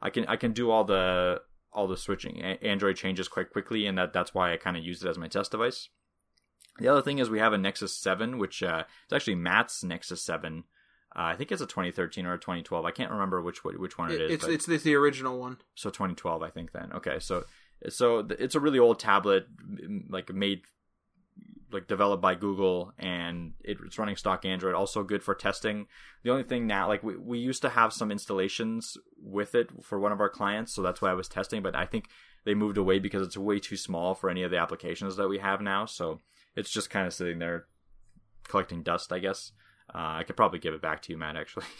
I 0.00 0.10
can 0.10 0.26
I 0.26 0.36
can 0.36 0.52
do 0.52 0.70
all 0.70 0.84
the 0.84 1.42
all 1.78 1.86
the 1.86 1.96
switching 1.96 2.42
Android 2.42 2.96
changes 2.96 3.28
quite 3.28 3.50
quickly, 3.52 3.86
and 3.86 3.96
that 3.96 4.12
that's 4.12 4.34
why 4.34 4.52
I 4.52 4.56
kind 4.56 4.76
of 4.76 4.84
use 4.84 5.02
it 5.02 5.08
as 5.08 5.16
my 5.16 5.28
test 5.28 5.52
device. 5.52 5.88
The 6.78 6.88
other 6.88 7.02
thing 7.02 7.18
is 7.18 7.30
we 7.30 7.38
have 7.38 7.52
a 7.52 7.58
Nexus 7.58 7.96
Seven, 7.96 8.38
which 8.38 8.62
uh, 8.62 8.82
it's 9.04 9.12
actually 9.12 9.36
Matt's 9.36 9.84
Nexus 9.84 10.20
Seven. 10.20 10.64
Uh, 11.14 11.22
I 11.22 11.36
think 11.36 11.52
it's 11.52 11.62
a 11.62 11.66
2013 11.66 12.26
or 12.26 12.34
a 12.34 12.38
2012. 12.38 12.84
I 12.84 12.90
can't 12.90 13.12
remember 13.12 13.40
which 13.40 13.62
which 13.62 13.96
one 13.96 14.10
it 14.10 14.20
is. 14.20 14.32
It's 14.32 14.46
it's, 14.46 14.68
it's 14.68 14.84
the 14.84 14.96
original 14.96 15.38
one. 15.38 15.58
So 15.76 15.88
2012, 15.88 16.42
I 16.42 16.50
think. 16.50 16.72
Then 16.72 16.92
okay, 16.94 17.20
so 17.20 17.44
so 17.88 18.26
it's 18.28 18.56
a 18.56 18.60
really 18.60 18.80
old 18.80 18.98
tablet, 18.98 19.46
like 20.08 20.32
made 20.34 20.62
like 21.70 21.86
developed 21.86 22.22
by 22.22 22.34
Google 22.34 22.92
and 22.98 23.52
it's 23.62 23.98
running 23.98 24.16
stock 24.16 24.44
Android. 24.44 24.74
Also 24.74 25.02
good 25.02 25.22
for 25.22 25.34
testing. 25.34 25.86
The 26.22 26.30
only 26.30 26.44
thing 26.44 26.66
now, 26.66 26.88
like 26.88 27.02
we, 27.02 27.16
we 27.16 27.38
used 27.38 27.62
to 27.62 27.68
have 27.68 27.92
some 27.92 28.10
installations 28.10 28.96
with 29.22 29.54
it 29.54 29.70
for 29.82 29.98
one 29.98 30.12
of 30.12 30.20
our 30.20 30.30
clients, 30.30 30.74
so 30.74 30.82
that's 30.82 31.02
why 31.02 31.10
I 31.10 31.14
was 31.14 31.28
testing. 31.28 31.62
But 31.62 31.76
I 31.76 31.86
think 31.86 32.08
they 32.44 32.54
moved 32.54 32.78
away 32.78 32.98
because 32.98 33.26
it's 33.26 33.36
way 33.36 33.58
too 33.58 33.76
small 33.76 34.14
for 34.14 34.30
any 34.30 34.42
of 34.42 34.50
the 34.50 34.58
applications 34.58 35.16
that 35.16 35.28
we 35.28 35.38
have 35.38 35.60
now. 35.60 35.84
So 35.86 36.20
it's 36.56 36.70
just 36.70 36.90
kind 36.90 37.06
of 37.06 37.14
sitting 37.14 37.38
there 37.38 37.66
collecting 38.48 38.82
dust, 38.82 39.12
I 39.12 39.18
guess. 39.18 39.52
Uh, 39.94 40.20
I 40.20 40.24
could 40.24 40.36
probably 40.36 40.58
give 40.58 40.74
it 40.74 40.82
back 40.82 41.02
to 41.02 41.12
you, 41.12 41.18
Matt. 41.18 41.36
Actually. 41.36 41.66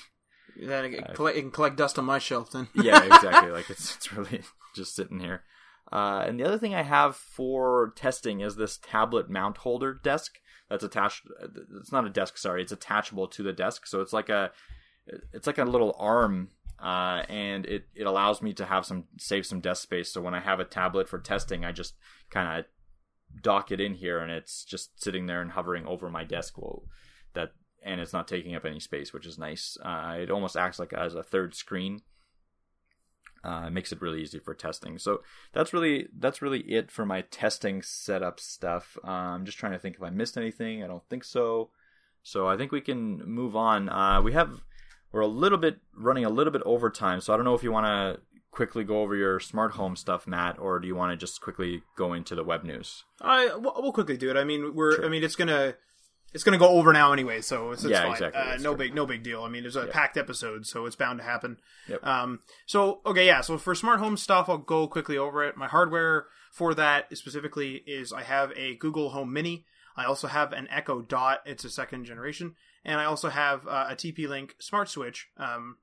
Then 0.57 0.87
it, 0.87 1.11
uh, 1.11 1.13
collect, 1.13 1.37
it 1.39 1.43
can 1.43 1.51
collect 1.51 1.77
dust 1.77 1.99
on 1.99 2.07
my 2.07 2.19
shelf. 2.19 2.51
Then. 2.51 2.69
yeah, 2.75 3.05
exactly. 3.05 3.53
Like 3.53 3.71
it's 3.71 3.95
it's 3.95 4.13
really 4.13 4.41
just 4.75 4.97
sitting 4.97 5.21
here. 5.21 5.45
Uh, 5.91 6.25
and 6.27 6.39
the 6.39 6.45
other 6.45 6.59
thing 6.59 6.75
I 6.75 6.83
have 6.83 7.17
for 7.17 7.93
testing 7.97 8.41
is 8.41 8.57
this 8.57 8.79
tablet 8.79 9.31
mount 9.31 9.59
holder 9.59 9.95
desk 9.95 10.39
that's 10.69 10.85
attached. 10.85 11.27
It's 11.81 11.93
not 11.93 12.07
a 12.07 12.11
desk, 12.11 12.37
sorry. 12.37 12.63
It's 12.63 12.73
attachable 12.73 13.27
to 13.29 13.43
the 13.43 13.53
desk, 13.53 13.87
so 13.87 14.01
it's 14.01 14.13
like 14.13 14.29
a 14.29 14.51
it's 15.33 15.47
like 15.47 15.59
a 15.59 15.65
little 15.65 15.97
arm, 15.99 16.51
uh, 16.79 17.23
and 17.29 17.65
it 17.67 17.87
it 17.95 18.05
allows 18.05 18.43
me 18.43 18.53
to 18.55 18.67
have 18.67 18.85
some 18.85 19.05
save 19.19 19.47
some 19.47 19.61
desk 19.61 19.83
space. 19.83 20.13
So 20.13 20.21
when 20.21 20.35
I 20.35 20.41
have 20.41 20.61
a 20.61 20.65
tablet 20.65 21.09
for 21.09 21.19
testing, 21.19 21.65
I 21.65 21.73
just 21.73 21.95
kind 22.31 22.59
of 22.59 22.67
dock 23.43 23.73
it 23.73 23.81
in 23.81 23.95
here, 23.95 24.19
and 24.19 24.31
it's 24.31 24.65
just 24.65 25.03
sitting 25.03 25.27
there 25.27 25.41
and 25.41 25.53
hovering 25.53 25.87
over 25.87 26.11
my 26.11 26.25
desk. 26.25 26.59
Well, 26.59 26.85
that 27.33 27.53
and 27.83 28.01
it's 28.01 28.13
not 28.13 28.29
taking 28.29 28.55
up 28.55 28.67
any 28.67 28.81
space, 28.81 29.15
which 29.15 29.27
is 29.27 29.39
nice. 29.39 29.79
Uh, 29.83 30.19
it 30.21 30.31
almost 30.31 30.57
acts 30.57 30.79
like 30.79 30.93
as 30.93 31.15
a 31.15 31.23
third 31.23 31.55
screen 31.55 32.03
uh, 33.45 33.65
it 33.67 33.71
makes 33.71 33.93
it 33.93 34.01
really 34.01 34.23
easy 34.23 34.39
for 34.39 34.55
testing. 34.55 34.99
So 34.99 35.23
that's 35.53 35.73
really 35.73 36.09
that's 36.17 36.43
really 36.43 36.61
it 36.61 36.91
for 36.91 37.07
my 37.07 37.23
testing 37.23 37.83
setup 37.83 38.41
stuff. 38.41 38.99
Uh, 39.05 39.11
I'm 39.11 39.45
just 39.45 39.59
trying 39.59 39.73
to 39.73 39.79
think 39.79 39.97
if 39.97 40.03
I 40.03 40.11
missed 40.11 40.37
anything. 40.37 40.83
I 40.83 40.87
don't 40.87 41.07
think 41.09 41.25
so. 41.25 41.71
So 42.23 42.49
I 42.49 42.57
think 42.57 42.73
we 42.73 42.81
can 42.81 43.25
move 43.25 43.57
on. 43.57 43.89
Uh, 43.89 44.21
we 44.23 44.33
have 44.33 44.63
we're 45.13 45.21
a 45.21 45.27
little 45.27 45.59
bit 45.59 45.79
running 45.95 46.25
a 46.25 46.31
little 46.31 46.53
bit 46.53 46.63
over 46.65 46.91
time. 46.91 47.21
So 47.21 47.33
I 47.33 47.37
don't 47.37 47.45
know 47.45 47.55
if 47.55 47.63
you 47.63 47.73
want 47.73 47.87
to 47.87 48.21
quickly 48.51 48.85
go 48.85 49.03
over 49.03 49.15
your 49.15 49.41
smart 49.41 49.73
home 49.73 49.97
stuff, 49.97 50.27
Matt, 50.27 50.59
or 50.59 50.81
do 50.81 50.89
you 50.89 50.95
want 50.95 51.13
to 51.13 51.17
just 51.17 51.41
quickly 51.41 51.83
go 51.97 52.13
into 52.13 52.35
the 52.35 52.45
web 52.45 52.65
news? 52.65 53.05
I 53.21 53.55
we'll 53.57 53.93
quickly 53.93 54.17
do 54.17 54.31
it. 54.31 54.37
I 54.37 54.45
mean, 54.45 54.75
we're 54.75 54.97
sure. 54.97 55.07
I 55.07 55.09
mean, 55.09 55.23
it's 55.25 55.37
gonna 55.37 55.75
it's 56.35 56.45
going 56.45 56.59
to 56.59 56.65
go 56.65 56.71
over 56.71 56.93
now 56.93 57.13
anyway, 57.13 57.41
so 57.41 57.71
it's, 57.71 57.85
it's 57.85 57.91
yeah, 57.91 58.03
fine. 58.03 58.13
Exactly. 58.13 58.41
Uh, 58.41 58.57
no 58.59 58.75
big, 58.75 58.95
no 58.95 59.07
big 59.07 59.23
deal. 59.23 59.43
I 59.43 59.49
mean, 59.49 59.63
there's 59.63 59.77
a 59.77 59.83
yep. 59.83 59.93
packed 59.93 60.17
episode, 60.17 60.67
so 60.67 60.85
it's 60.85 60.97
bound 60.97 61.21
to 61.21 61.25
happen. 61.25 61.59
Yep. 61.89 62.07
Um, 62.07 62.41
so 62.67 63.01
okay, 63.07 63.27
yeah. 63.27 63.41
So 63.41 63.57
for 63.57 63.75
smart 63.75 63.99
home 63.99 64.17
stuff, 64.17 64.49
I'll 64.49 64.59
go 64.59 64.87
quickly 64.89 65.17
over 65.17 65.43
it. 65.45 65.57
My 65.57 65.69
hardware 65.69 66.27
for 66.53 66.75
that 66.75 67.17
specifically 67.17 67.83
is 67.87 68.13
I 68.13 68.23
have 68.23 68.53
a 68.57 68.77
Google 68.77 69.11
Home 69.11 69.33
Mini. 69.33 69.65
I 69.97 70.05
also 70.05 70.29
have 70.29 70.53
an 70.53 70.69
Echo 70.71 71.01
Dot. 71.01 71.41
It's 71.47 71.65
a 71.65 71.71
second 71.71 72.05
generation, 72.05 72.55
and 72.85 73.01
I 73.01 73.05
also 73.05 73.31
have 73.31 73.67
uh, 73.67 73.87
a 73.89 73.97
TP-Link 73.97 74.55
Smart 74.61 74.89
Switch. 74.89 75.29
Um, 75.37 75.79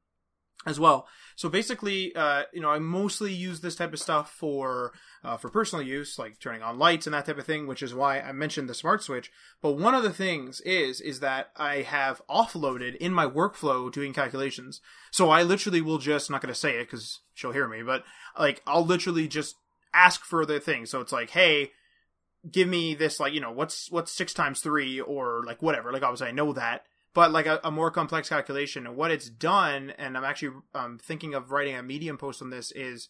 as 0.65 0.79
well. 0.79 1.07
So 1.35 1.49
basically, 1.49 2.15
uh, 2.15 2.43
you 2.53 2.61
know, 2.61 2.69
I 2.69 2.79
mostly 2.79 3.33
use 3.33 3.59
this 3.59 3.75
type 3.75 3.93
of 3.93 3.99
stuff 3.99 4.31
for 4.31 4.93
uh, 5.23 5.37
for 5.37 5.49
personal 5.49 5.85
use, 5.85 6.17
like 6.17 6.39
turning 6.39 6.61
on 6.61 6.79
lights 6.79 7.07
and 7.07 7.13
that 7.13 7.25
type 7.25 7.37
of 7.37 7.45
thing, 7.45 7.67
which 7.67 7.83
is 7.83 7.93
why 7.93 8.19
I 8.19 8.31
mentioned 8.31 8.69
the 8.69 8.73
smart 8.73 9.03
switch. 9.03 9.31
But 9.61 9.73
one 9.73 9.93
of 9.93 10.03
the 10.03 10.13
things 10.13 10.61
is 10.61 11.01
is 11.01 11.19
that 11.19 11.49
I 11.57 11.81
have 11.81 12.21
offloaded 12.29 12.95
in 12.95 13.11
my 13.11 13.25
workflow 13.25 13.91
doing 13.91 14.13
calculations. 14.13 14.81
So 15.11 15.29
I 15.29 15.43
literally 15.43 15.81
will 15.81 15.97
just 15.97 16.31
not 16.31 16.41
going 16.41 16.53
to 16.53 16.59
say 16.59 16.77
it 16.77 16.85
because 16.85 17.19
she'll 17.33 17.51
hear 17.51 17.67
me, 17.67 17.83
but 17.83 18.03
like 18.39 18.61
I'll 18.65 18.85
literally 18.85 19.27
just 19.27 19.55
ask 19.93 20.23
for 20.23 20.45
the 20.45 20.59
thing. 20.59 20.85
So 20.85 21.01
it's 21.01 21.11
like, 21.11 21.31
hey, 21.31 21.71
give 22.49 22.67
me 22.67 22.95
this, 22.95 23.19
like 23.19 23.33
you 23.33 23.41
know, 23.41 23.51
what's 23.51 23.91
what's 23.91 24.11
six 24.11 24.33
times 24.33 24.61
three 24.61 25.01
or 25.01 25.43
like 25.45 25.61
whatever. 25.61 25.91
Like 25.91 26.03
obviously 26.03 26.27
I 26.27 26.31
know 26.31 26.53
that 26.53 26.83
but 27.15 27.31
like 27.31 27.47
a, 27.47 27.59
a, 27.63 27.71
more 27.71 27.89
complex 27.89 28.29
calculation. 28.29 28.95
What 28.95 29.09
it's 29.09 29.29
done, 29.29 29.93
and 29.97 30.15
I'm 30.15 30.25
actually 30.25 30.57
um, 30.75 30.99
thinking 31.01 31.33
of 31.33 31.49
writing 31.49 31.75
a 31.75 31.81
Medium 31.81 32.17
post 32.17 32.41
on 32.41 32.51
this 32.51 32.71
is 32.71 33.09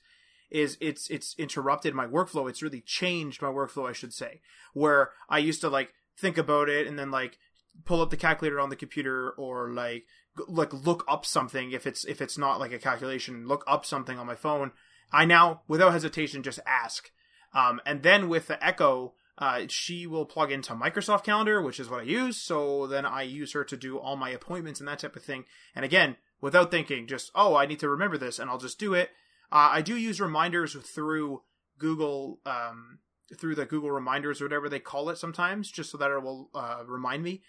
is 0.52 0.78
it's 0.80 1.10
it's 1.10 1.36
interrupted 1.38 1.94
my 1.96 2.06
workflow. 2.06 2.48
It's 2.48 2.62
really 2.62 2.82
changed 2.82 3.42
my 3.42 3.50
workflow, 3.50 3.90
I 3.90 3.94
should 3.94 4.14
say. 4.14 4.42
Where 4.74 5.10
I 5.28 5.40
used 5.40 5.60
to 5.62 5.70
like 5.70 5.90
think 6.18 6.38
about 6.38 6.70
it 6.70 6.88
and 6.88 6.98
then 6.98 7.10
like 7.12 7.40
pull 7.84 8.00
up 8.00 8.12
the 8.12 8.16
calculator 8.16 8.60
on 8.60 8.70
the 8.70 8.76
computer 8.76 9.32
or 9.32 9.72
like 9.74 10.04
like 10.48 10.72
look 10.72 11.04
up 11.08 11.26
something 11.26 11.72
if 11.72 11.88
it's 11.88 12.06
if 12.06 12.22
it's 12.22 12.38
not 12.38 12.60
like 12.60 12.72
a 12.72 12.80
calculation, 12.80 13.48
look 13.48 13.64
up 13.66 13.86
something 13.86 14.20
on 14.20 14.28
my 14.28 14.36
phone. 14.36 14.72
I 15.12 15.26
now 15.26 15.64
without 15.68 15.94
hesitation 15.94 16.44
just 16.44 16.60
ask. 16.68 17.10
Um, 17.56 17.82
and 17.88 18.04
then 18.04 18.30
with 18.30 18.48
the 18.48 18.64
Echo, 18.64 19.14
uh, 19.38 19.64
she 19.68 20.08
will 20.08 20.26
plug 20.26 20.52
into 20.52 20.74
Microsoft 20.74 21.24
Calendar, 21.24 21.62
which 21.62 21.80
is 21.80 21.90
what 21.90 22.02
I 22.02 22.04
use. 22.04 22.38
So 22.38 22.88
then 22.88 23.06
I 23.06 23.24
use 23.24 23.52
her 23.54 23.64
to 23.66 23.78
do 23.78 23.98
all 23.98 24.16
my 24.16 24.30
appointments 24.30 24.80
and 24.80 24.88
that 24.88 25.00
type 25.00 25.16
of 25.16 25.24
thing. 25.24 25.46
And 25.76 25.84
again, 25.84 26.16
without 26.40 26.72
thinking, 26.72 27.08
just, 27.08 27.32
oh, 27.36 27.56
I 27.56 27.66
need 27.66 27.80
to 27.80 27.90
remember 27.90 28.18
this 28.18 28.40
and 28.40 28.50
I'll 28.50 28.58
just 28.58 28.80
do 28.80 28.94
it. 28.94 29.10
Uh, 29.52 29.70
I 29.74 29.82
do 29.82 29.96
use 29.96 30.22
reminders 30.22 30.74
through 30.74 31.42
Google, 31.78 32.40
um, 32.46 33.00
through 33.38 33.56
the 33.56 33.66
Google 33.66 33.92
reminders 33.92 34.42
or 34.42 34.46
whatever 34.46 34.70
they 34.70 34.80
call 34.80 35.10
it 35.10 35.18
sometimes, 35.18 35.70
just 35.70 35.92
so 35.92 35.98
that 35.98 36.12
it 36.12 36.24
will 36.24 36.50
uh, 36.54 36.84
remind 36.86 37.24
me, 37.24 37.42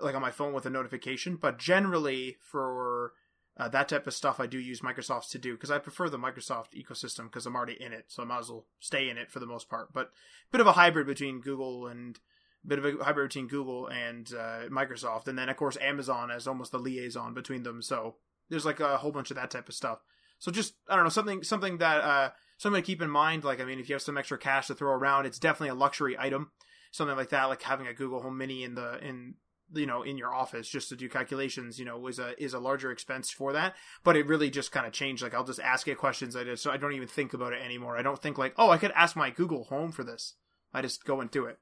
like 0.00 0.14
on 0.14 0.22
my 0.22 0.30
phone 0.30 0.52
with 0.52 0.66
a 0.66 0.70
notification. 0.70 1.36
But 1.36 1.58
generally, 1.58 2.36
for 2.40 3.12
uh, 3.56 3.68
that 3.68 3.88
type 3.88 4.06
of 4.06 4.14
stuff 4.14 4.40
I 4.40 4.46
do 4.46 4.58
use 4.58 4.80
Microsoft's 4.80 5.30
to 5.30 5.38
do 5.38 5.52
because 5.52 5.70
I 5.70 5.78
prefer 5.78 6.08
the 6.08 6.18
Microsoft 6.18 6.74
ecosystem 6.74 7.24
because 7.24 7.44
I'm 7.44 7.54
already 7.54 7.80
in 7.80 7.92
it, 7.92 8.06
so 8.08 8.22
I 8.22 8.26
might 8.26 8.40
as 8.40 8.48
well 8.48 8.66
stay 8.80 9.10
in 9.10 9.18
it 9.18 9.30
for 9.30 9.40
the 9.40 9.46
most 9.46 9.68
part. 9.68 9.92
But 9.92 10.06
a 10.06 10.52
bit 10.52 10.60
of 10.60 10.66
a 10.66 10.72
hybrid 10.72 11.06
between 11.06 11.40
Google 11.40 11.86
and 11.86 12.18
bit 12.66 12.78
of 12.78 12.84
a 12.84 13.04
hybrid 13.04 13.28
between 13.28 13.48
Google 13.48 13.88
and 13.88 14.32
uh, 14.32 14.68
Microsoft, 14.70 15.28
and 15.28 15.38
then 15.38 15.48
of 15.48 15.56
course 15.56 15.76
Amazon 15.80 16.30
as 16.30 16.46
almost 16.46 16.72
the 16.72 16.78
liaison 16.78 17.34
between 17.34 17.62
them. 17.62 17.82
So 17.82 18.16
there's 18.48 18.64
like 18.64 18.80
a 18.80 18.96
whole 18.98 19.12
bunch 19.12 19.30
of 19.30 19.36
that 19.36 19.50
type 19.50 19.68
of 19.68 19.74
stuff. 19.74 19.98
So 20.38 20.50
just 20.50 20.74
I 20.88 20.94
don't 20.94 21.04
know 21.04 21.10
something 21.10 21.42
something 21.42 21.78
that 21.78 22.00
uh, 22.02 22.30
something 22.56 22.82
to 22.82 22.86
keep 22.86 23.02
in 23.02 23.10
mind. 23.10 23.44
Like 23.44 23.60
I 23.60 23.64
mean, 23.64 23.80
if 23.80 23.88
you 23.88 23.94
have 23.94 24.02
some 24.02 24.16
extra 24.16 24.38
cash 24.38 24.68
to 24.68 24.74
throw 24.74 24.92
around, 24.92 25.26
it's 25.26 25.38
definitely 25.38 25.68
a 25.68 25.74
luxury 25.74 26.16
item. 26.18 26.52
Something 26.90 27.16
like 27.16 27.30
that, 27.30 27.44
like 27.44 27.62
having 27.62 27.86
a 27.86 27.94
Google 27.94 28.22
Home 28.22 28.38
Mini 28.38 28.64
in 28.64 28.74
the 28.74 28.98
in 28.98 29.34
you 29.74 29.86
know 29.86 30.02
in 30.02 30.16
your 30.16 30.34
office 30.34 30.68
just 30.68 30.88
to 30.88 30.96
do 30.96 31.08
calculations 31.08 31.78
you 31.78 31.84
know 31.84 32.06
is 32.06 32.18
a 32.18 32.40
is 32.42 32.54
a 32.54 32.58
larger 32.58 32.90
expense 32.90 33.30
for 33.30 33.52
that. 33.52 33.74
But 34.04 34.16
it 34.16 34.26
really 34.26 34.50
just 34.50 34.72
kind 34.72 34.86
of 34.86 34.92
changed. 34.92 35.22
Like 35.22 35.34
i'll 35.34 35.44
just 35.44 35.60
ask 35.60 35.88
it 35.88 35.98
questions 35.98 36.36
i 36.36 36.44
just 36.44 36.62
so 36.62 36.70
i 36.70 36.76
don't 36.76 36.92
even 36.92 37.08
think 37.08 37.34
about 37.34 37.52
it 37.52 37.62
anymore. 37.62 37.96
I 37.96 38.02
don't 38.02 38.20
think 38.20 38.38
like 38.38 38.54
oh 38.58 38.70
i 38.70 38.78
could 38.78 38.92
ask 38.92 39.16
my 39.16 39.30
google 39.30 39.64
home 39.64 39.92
for 39.92 40.04
this. 40.04 40.34
I 40.74 40.82
just 40.82 41.04
go 41.04 41.20
and 41.20 41.30
do 41.30 41.44
it. 41.46 41.58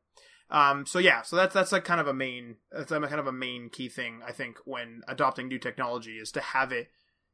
Um 0.50 0.86
so 0.86 0.98
yeah 0.98 1.22
so 1.22 1.36
that's 1.36 1.54
that's 1.54 1.72
like 1.72 1.84
kind 1.84 2.00
of 2.00 2.08
a 2.08 2.14
main 2.14 2.56
that's 2.72 2.90
kind 2.90 3.04
of 3.04 3.26
a 3.26 3.32
main 3.32 3.68
key 3.70 3.88
thing 3.88 4.20
i 4.26 4.32
think 4.32 4.58
when 4.64 5.02
adopting 5.06 5.48
new 5.48 5.58
technology 5.58 6.18
is 6.18 6.32
to 6.32 6.40
have 6.40 6.72
it 6.72 6.88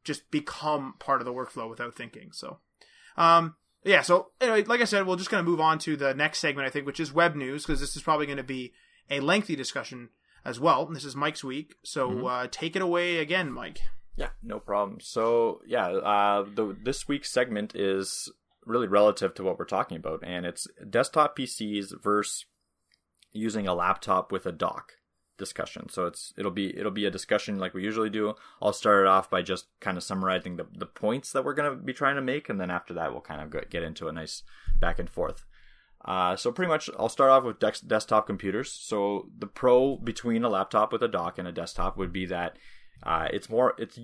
just 0.04 0.30
become 0.30 0.94
part 0.98 1.20
of 1.20 1.24
the 1.24 1.32
workflow 1.32 1.68
without 1.68 1.94
thinking 1.94 2.30
so. 2.32 2.58
Um 3.16 3.56
yeah 3.86 4.02
so 4.02 4.32
anyway 4.40 4.64
like 4.64 4.80
i 4.80 4.84
said 4.84 5.06
we're 5.06 5.16
just 5.16 5.30
going 5.30 5.42
to 5.42 5.48
move 5.48 5.60
on 5.60 5.78
to 5.78 5.96
the 5.96 6.12
next 6.12 6.40
segment 6.40 6.66
i 6.66 6.70
think 6.70 6.84
which 6.84 7.00
is 7.00 7.12
web 7.12 7.34
news 7.34 7.64
because 7.64 7.80
this 7.80 7.96
is 7.96 8.02
probably 8.02 8.26
going 8.26 8.36
to 8.36 8.42
be 8.42 8.72
a 9.10 9.20
lengthy 9.20 9.56
discussion 9.56 10.10
as 10.46 10.60
well. 10.60 10.86
This 10.86 11.04
is 11.04 11.16
Mike's 11.16 11.42
week, 11.42 11.74
so 11.84 12.08
mm-hmm. 12.08 12.24
uh, 12.24 12.46
take 12.50 12.76
it 12.76 12.82
away 12.82 13.18
again, 13.18 13.52
Mike. 13.52 13.80
Yeah, 14.14 14.30
no 14.42 14.60
problem. 14.60 15.00
So 15.00 15.60
yeah, 15.66 15.88
uh, 15.88 16.46
the 16.54 16.74
this 16.82 17.08
week's 17.08 17.30
segment 17.30 17.74
is 17.74 18.32
really 18.64 18.86
relative 18.86 19.34
to 19.34 19.42
what 19.42 19.58
we're 19.58 19.64
talking 19.64 19.96
about, 19.96 20.20
and 20.24 20.46
it's 20.46 20.66
desktop 20.88 21.36
PCs 21.36 22.00
versus 22.02 22.46
using 23.32 23.66
a 23.66 23.74
laptop 23.74 24.32
with 24.32 24.46
a 24.46 24.52
dock 24.52 24.92
discussion. 25.36 25.88
So 25.88 26.06
it's 26.06 26.32
it'll 26.38 26.52
be 26.52 26.74
it'll 26.78 26.92
be 26.92 27.06
a 27.06 27.10
discussion 27.10 27.58
like 27.58 27.74
we 27.74 27.82
usually 27.82 28.08
do. 28.08 28.34
I'll 28.62 28.72
start 28.72 29.04
it 29.04 29.08
off 29.08 29.28
by 29.28 29.42
just 29.42 29.66
kind 29.80 29.96
of 29.96 30.04
summarizing 30.04 30.56
the 30.56 30.66
the 30.72 30.86
points 30.86 31.32
that 31.32 31.44
we're 31.44 31.54
going 31.54 31.70
to 31.70 31.76
be 31.76 31.92
trying 31.92 32.16
to 32.16 32.22
make, 32.22 32.48
and 32.48 32.60
then 32.60 32.70
after 32.70 32.94
that 32.94 33.10
we'll 33.10 33.20
kind 33.20 33.40
of 33.42 33.68
get 33.68 33.82
into 33.82 34.06
a 34.06 34.12
nice 34.12 34.44
back 34.80 35.00
and 35.00 35.10
forth. 35.10 35.44
Uh, 36.06 36.36
so 36.36 36.52
pretty 36.52 36.70
much, 36.70 36.88
I'll 36.98 37.08
start 37.08 37.30
off 37.30 37.44
with 37.44 37.58
desktop 37.58 38.26
computers. 38.26 38.70
So 38.70 39.28
the 39.36 39.46
pro 39.46 39.96
between 39.96 40.44
a 40.44 40.48
laptop 40.48 40.92
with 40.92 41.02
a 41.02 41.08
dock 41.08 41.38
and 41.38 41.48
a 41.48 41.52
desktop 41.52 41.96
would 41.96 42.12
be 42.12 42.26
that 42.26 42.58
uh, 43.02 43.28
it's 43.32 43.50
more 43.50 43.74
it's 43.76 43.98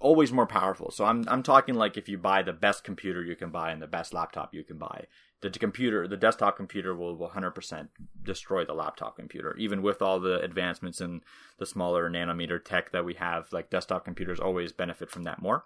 always 0.00 0.32
more 0.32 0.46
powerful. 0.46 0.90
So 0.90 1.04
I'm 1.04 1.24
I'm 1.28 1.42
talking 1.42 1.74
like 1.74 1.96
if 1.96 2.08
you 2.08 2.18
buy 2.18 2.42
the 2.42 2.52
best 2.52 2.84
computer 2.84 3.22
you 3.22 3.34
can 3.34 3.50
buy 3.50 3.72
and 3.72 3.82
the 3.82 3.88
best 3.88 4.14
laptop 4.14 4.54
you 4.54 4.62
can 4.62 4.78
buy, 4.78 5.06
the 5.42 5.50
computer, 5.50 6.06
the 6.06 6.16
desktop 6.16 6.56
computer 6.56 6.94
will 6.94 7.16
100% 7.16 7.88
destroy 8.22 8.64
the 8.64 8.74
laptop 8.74 9.16
computer, 9.16 9.56
even 9.56 9.82
with 9.82 10.02
all 10.02 10.20
the 10.20 10.40
advancements 10.40 11.00
in 11.00 11.22
the 11.58 11.66
smaller 11.66 12.10
nanometer 12.10 12.62
tech 12.62 12.92
that 12.92 13.04
we 13.04 13.14
have. 13.14 13.52
Like 13.52 13.70
desktop 13.70 14.04
computers 14.04 14.38
always 14.38 14.72
benefit 14.72 15.10
from 15.10 15.24
that 15.24 15.40
more. 15.40 15.64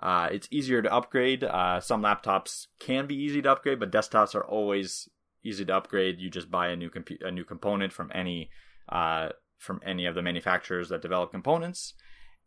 Uh, 0.00 0.28
it's 0.32 0.48
easier 0.50 0.80
to 0.80 0.92
upgrade. 0.92 1.44
Uh, 1.44 1.80
some 1.80 2.02
laptops 2.02 2.66
can 2.78 3.06
be 3.06 3.14
easy 3.14 3.42
to 3.42 3.52
upgrade, 3.52 3.78
but 3.78 3.92
desktops 3.92 4.34
are 4.34 4.44
always 4.44 5.08
easy 5.44 5.64
to 5.64 5.76
upgrade. 5.76 6.18
You 6.18 6.30
just 6.30 6.50
buy 6.50 6.68
a 6.68 6.76
new 6.76 6.90
compu- 6.90 7.22
a 7.22 7.30
new 7.30 7.44
component 7.44 7.92
from 7.92 8.10
any 8.14 8.50
uh, 8.88 9.30
from 9.58 9.80
any 9.84 10.06
of 10.06 10.14
the 10.14 10.22
manufacturers 10.22 10.88
that 10.88 11.02
develop 11.02 11.30
components, 11.30 11.92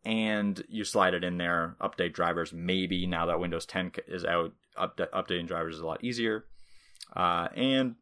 and 0.03 0.63
you 0.67 0.83
slide 0.83 1.13
it 1.13 1.23
in 1.23 1.37
there. 1.37 1.75
Update 1.79 2.13
drivers. 2.13 2.51
Maybe 2.51 3.05
now 3.05 3.27
that 3.27 3.39
Windows 3.39 3.67
10 3.67 3.91
is 4.07 4.25
out, 4.25 4.53
up- 4.75 4.97
updating 4.97 5.47
drivers 5.47 5.75
is 5.75 5.81
a 5.81 5.85
lot 5.85 6.03
easier 6.03 6.45
uh, 7.15 7.47
and 7.55 7.95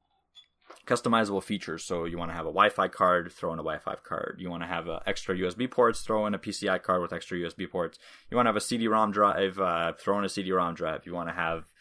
customizable 0.85 1.43
features. 1.43 1.84
So 1.84 2.06
you 2.06 2.18
want 2.18 2.31
to 2.31 2.35
have 2.35 2.45
a 2.45 2.49
Wi-Fi 2.49 2.88
card, 2.89 3.31
throw 3.31 3.53
in 3.53 3.60
a 3.60 3.64
Wi-Fi 3.64 3.95
card. 4.03 4.38
You 4.39 4.49
want 4.49 4.64
to 4.64 4.68
have 4.68 4.89
uh, 4.89 4.99
extra 5.06 5.35
USB 5.35 5.69
ports, 5.69 6.02
throw 6.02 6.26
in 6.26 6.34
a 6.34 6.39
PCI 6.39 6.81
card 6.81 7.02
with 7.02 7.14
extra 7.14 7.38
USB 7.38 7.69
ports. 7.69 7.99
You 8.30 8.38
want 8.38 8.45
to 8.45 8.49
have 8.49 8.57
a 8.57 8.61
CD-ROM 8.61 9.11
drive, 9.11 9.60
uh, 9.60 9.93
throw 9.93 10.19
in 10.19 10.26
a 10.26 10.30
CD-ROM 10.30 10.76
drive. 10.76 11.06
You 11.06 11.14
want 11.14 11.30
to 11.30 11.35
have 11.35 11.72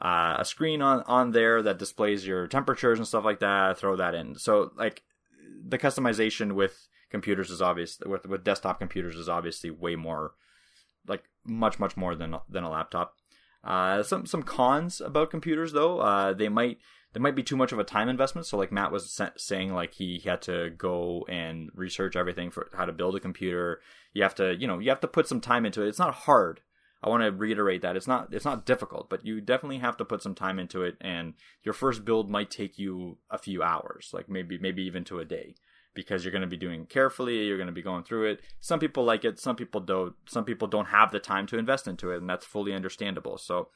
uh, 0.00 0.36
a 0.38 0.44
screen 0.44 0.80
on 0.80 1.02
on 1.02 1.32
there 1.32 1.62
that 1.62 1.78
displays 1.78 2.26
your 2.26 2.46
temperatures 2.46 2.98
and 2.98 3.06
stuff 3.06 3.24
like 3.24 3.40
that. 3.40 3.78
Throw 3.78 3.96
that 3.96 4.14
in. 4.14 4.34
So 4.36 4.72
like 4.76 5.02
the 5.66 5.78
customization 5.78 6.52
with 6.52 6.88
computers 7.10 7.50
is 7.50 7.60
obvious. 7.60 7.98
With 8.04 8.26
with 8.26 8.44
desktop 8.44 8.78
computers 8.78 9.16
is 9.16 9.28
obviously 9.28 9.70
way 9.70 9.96
more, 9.96 10.32
like 11.06 11.24
much 11.44 11.78
much 11.78 11.96
more 11.96 12.14
than 12.14 12.36
than 12.48 12.64
a 12.64 12.70
laptop. 12.70 13.14
Uh, 13.62 14.02
some 14.02 14.24
some 14.24 14.42
cons 14.42 15.02
about 15.02 15.30
computers 15.30 15.72
though, 15.72 16.00
uh, 16.00 16.32
they 16.32 16.48
might 16.48 16.78
there 17.12 17.22
might 17.22 17.34
be 17.34 17.42
too 17.42 17.56
much 17.56 17.72
of 17.72 17.78
a 17.78 17.84
time 17.84 18.08
investment. 18.08 18.46
So 18.46 18.56
like 18.56 18.70
Matt 18.70 18.92
was 18.92 19.20
saying, 19.36 19.74
like 19.74 19.94
he 19.94 20.20
had 20.24 20.42
to 20.42 20.70
go 20.70 21.26
and 21.28 21.70
research 21.74 22.16
everything 22.16 22.50
for 22.50 22.68
how 22.74 22.84
to 22.84 22.92
build 22.92 23.16
a 23.16 23.20
computer. 23.20 23.80
You 24.12 24.22
have 24.22 24.34
to 24.36 24.54
you 24.56 24.66
know 24.66 24.78
you 24.78 24.90
have 24.90 25.00
to 25.00 25.08
put 25.08 25.26
some 25.26 25.40
time 25.40 25.66
into 25.66 25.82
it. 25.82 25.88
It's 25.88 25.98
not 25.98 26.14
hard. 26.14 26.60
I 27.02 27.08
want 27.08 27.22
to 27.22 27.32
reiterate 27.32 27.82
that 27.82 27.96
it's 27.96 28.06
not 28.06 28.32
it's 28.32 28.44
not 28.44 28.66
difficult, 28.66 29.08
but 29.10 29.24
you 29.24 29.40
definitely 29.40 29.78
have 29.78 29.96
to 29.96 30.04
put 30.04 30.22
some 30.22 30.34
time 30.34 30.58
into 30.58 30.82
it. 30.82 30.96
And 31.00 31.34
your 31.64 31.72
first 31.74 32.04
build 32.04 32.30
might 32.30 32.50
take 32.50 32.78
you 32.78 33.18
a 33.30 33.38
few 33.38 33.62
hours, 33.62 34.10
like 34.12 34.28
maybe 34.28 34.58
maybe 34.58 34.82
even 34.82 35.04
to 35.04 35.18
a 35.18 35.24
day 35.24 35.54
because 35.94 36.24
you're 36.24 36.32
going 36.32 36.42
to 36.42 36.46
be 36.46 36.56
doing 36.56 36.86
carefully 36.86 37.46
you're 37.46 37.56
going 37.56 37.66
to 37.66 37.72
be 37.72 37.82
going 37.82 38.04
through 38.04 38.24
it 38.24 38.40
some 38.60 38.78
people 38.78 39.04
like 39.04 39.24
it 39.24 39.40
some 39.40 39.56
people 39.56 39.80
don't 39.80 40.14
some 40.24 40.44
people 40.44 40.68
don't 40.68 40.86
have 40.86 41.10
the 41.10 41.18
time 41.18 41.46
to 41.46 41.58
invest 41.58 41.88
into 41.88 42.12
it 42.12 42.18
and 42.18 42.30
that's 42.30 42.46
fully 42.46 42.72
understandable 42.72 43.36
so 43.36 43.68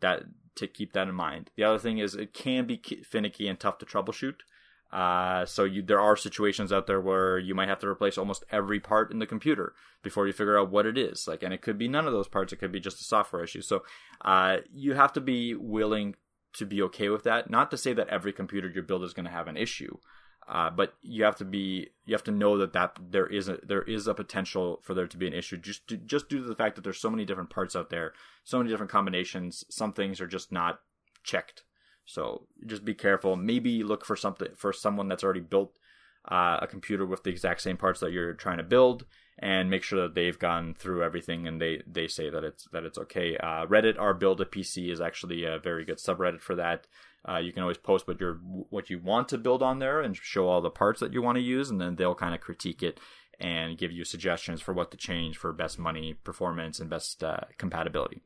that 0.00 0.22
to 0.56 0.66
keep 0.66 0.92
that 0.92 1.08
in 1.08 1.14
mind 1.14 1.50
the 1.56 1.64
other 1.64 1.78
thing 1.78 1.98
is 1.98 2.14
it 2.14 2.32
can 2.32 2.66
be 2.66 2.80
finicky 3.04 3.48
and 3.48 3.58
tough 3.58 3.78
to 3.78 3.86
troubleshoot 3.86 4.36
uh, 4.94 5.44
so 5.44 5.64
you, 5.64 5.82
there 5.82 6.00
are 6.00 6.16
situations 6.16 6.72
out 6.72 6.86
there 6.86 7.00
where 7.00 7.36
you 7.36 7.52
might 7.52 7.68
have 7.68 7.80
to 7.80 7.88
replace 7.88 8.16
almost 8.16 8.44
every 8.52 8.78
part 8.78 9.10
in 9.10 9.18
the 9.18 9.26
computer 9.26 9.74
before 10.04 10.28
you 10.28 10.32
figure 10.32 10.56
out 10.56 10.70
what 10.70 10.86
it 10.86 10.96
is. 10.96 11.26
Like, 11.26 11.42
and 11.42 11.52
it 11.52 11.62
could 11.62 11.76
be 11.76 11.88
none 11.88 12.06
of 12.06 12.12
those 12.12 12.28
parts. 12.28 12.52
It 12.52 12.60
could 12.60 12.70
be 12.70 12.78
just 12.78 13.00
a 13.00 13.04
software 13.04 13.42
issue. 13.42 13.60
So 13.60 13.82
uh, 14.24 14.58
you 14.72 14.94
have 14.94 15.12
to 15.14 15.20
be 15.20 15.56
willing 15.56 16.14
to 16.52 16.64
be 16.64 16.80
okay 16.82 17.08
with 17.08 17.24
that. 17.24 17.50
Not 17.50 17.72
to 17.72 17.76
say 17.76 17.92
that 17.92 18.08
every 18.08 18.32
computer 18.32 18.70
you 18.72 18.82
build 18.82 19.02
is 19.02 19.12
going 19.12 19.26
to 19.26 19.32
have 19.32 19.48
an 19.48 19.56
issue, 19.56 19.96
uh, 20.48 20.70
but 20.70 20.94
you 21.02 21.24
have 21.24 21.36
to 21.36 21.44
be 21.44 21.88
you 22.04 22.14
have 22.14 22.24
to 22.24 22.30
know 22.30 22.58
that 22.58 22.72
that 22.72 22.98
there 23.10 23.26
is 23.26 23.48
a 23.48 23.58
there 23.62 23.82
is 23.82 24.06
a 24.06 24.14
potential 24.14 24.80
for 24.82 24.92
there 24.92 25.06
to 25.06 25.16
be 25.16 25.26
an 25.26 25.32
issue 25.32 25.56
just 25.56 25.86
to, 25.88 25.96
just 25.96 26.28
due 26.28 26.42
to 26.42 26.48
the 26.48 26.54
fact 26.54 26.74
that 26.76 26.82
there's 26.82 27.00
so 27.00 27.10
many 27.10 27.24
different 27.24 27.50
parts 27.50 27.74
out 27.74 27.90
there, 27.90 28.12
so 28.44 28.58
many 28.58 28.70
different 28.70 28.92
combinations. 28.92 29.64
Some 29.70 29.92
things 29.92 30.20
are 30.20 30.26
just 30.26 30.52
not 30.52 30.80
checked, 31.22 31.62
so 32.04 32.46
just 32.66 32.84
be 32.84 32.94
careful. 32.94 33.36
Maybe 33.36 33.82
look 33.82 34.04
for 34.04 34.16
something 34.16 34.48
for 34.54 34.72
someone 34.72 35.08
that's 35.08 35.24
already 35.24 35.40
built 35.40 35.78
uh, 36.28 36.58
a 36.60 36.66
computer 36.66 37.06
with 37.06 37.22
the 37.24 37.30
exact 37.30 37.62
same 37.62 37.78
parts 37.78 38.00
that 38.00 38.12
you're 38.12 38.34
trying 38.34 38.58
to 38.58 38.64
build, 38.64 39.06
and 39.38 39.70
make 39.70 39.82
sure 39.82 40.02
that 40.02 40.14
they've 40.14 40.38
gone 40.38 40.74
through 40.74 41.02
everything 41.02 41.48
and 41.48 41.60
they 41.60 41.82
they 41.86 42.06
say 42.06 42.28
that 42.28 42.44
it's 42.44 42.64
that 42.72 42.84
it's 42.84 42.98
okay. 42.98 43.38
Uh, 43.38 43.64
Reddit 43.64 43.98
r/buildapc 43.98 44.92
is 44.92 45.00
actually 45.00 45.44
a 45.44 45.58
very 45.58 45.86
good 45.86 45.98
subreddit 45.98 46.42
for 46.42 46.54
that. 46.54 46.86
Uh, 47.26 47.38
you 47.38 47.52
can 47.52 47.62
always 47.62 47.78
post 47.78 48.06
what 48.06 48.20
you 48.20 48.66
what 48.70 48.90
you 48.90 48.98
want 48.98 49.28
to 49.28 49.38
build 49.38 49.62
on 49.62 49.78
there 49.78 50.00
and 50.00 50.16
show 50.16 50.48
all 50.48 50.60
the 50.60 50.70
parts 50.70 51.00
that 51.00 51.12
you 51.12 51.22
want 51.22 51.36
to 51.36 51.42
use, 51.42 51.70
and 51.70 51.80
then 51.80 51.96
they'll 51.96 52.14
kind 52.14 52.34
of 52.34 52.40
critique 52.40 52.82
it 52.82 53.00
and 53.40 53.78
give 53.78 53.90
you 53.90 54.04
suggestions 54.04 54.60
for 54.60 54.72
what 54.72 54.90
to 54.90 54.96
change 54.96 55.36
for 55.36 55.52
best 55.52 55.78
money 55.78 56.14
performance 56.14 56.78
and 56.78 56.90
best 56.90 57.24
uh, 57.24 57.38
compatibility. 57.58 58.22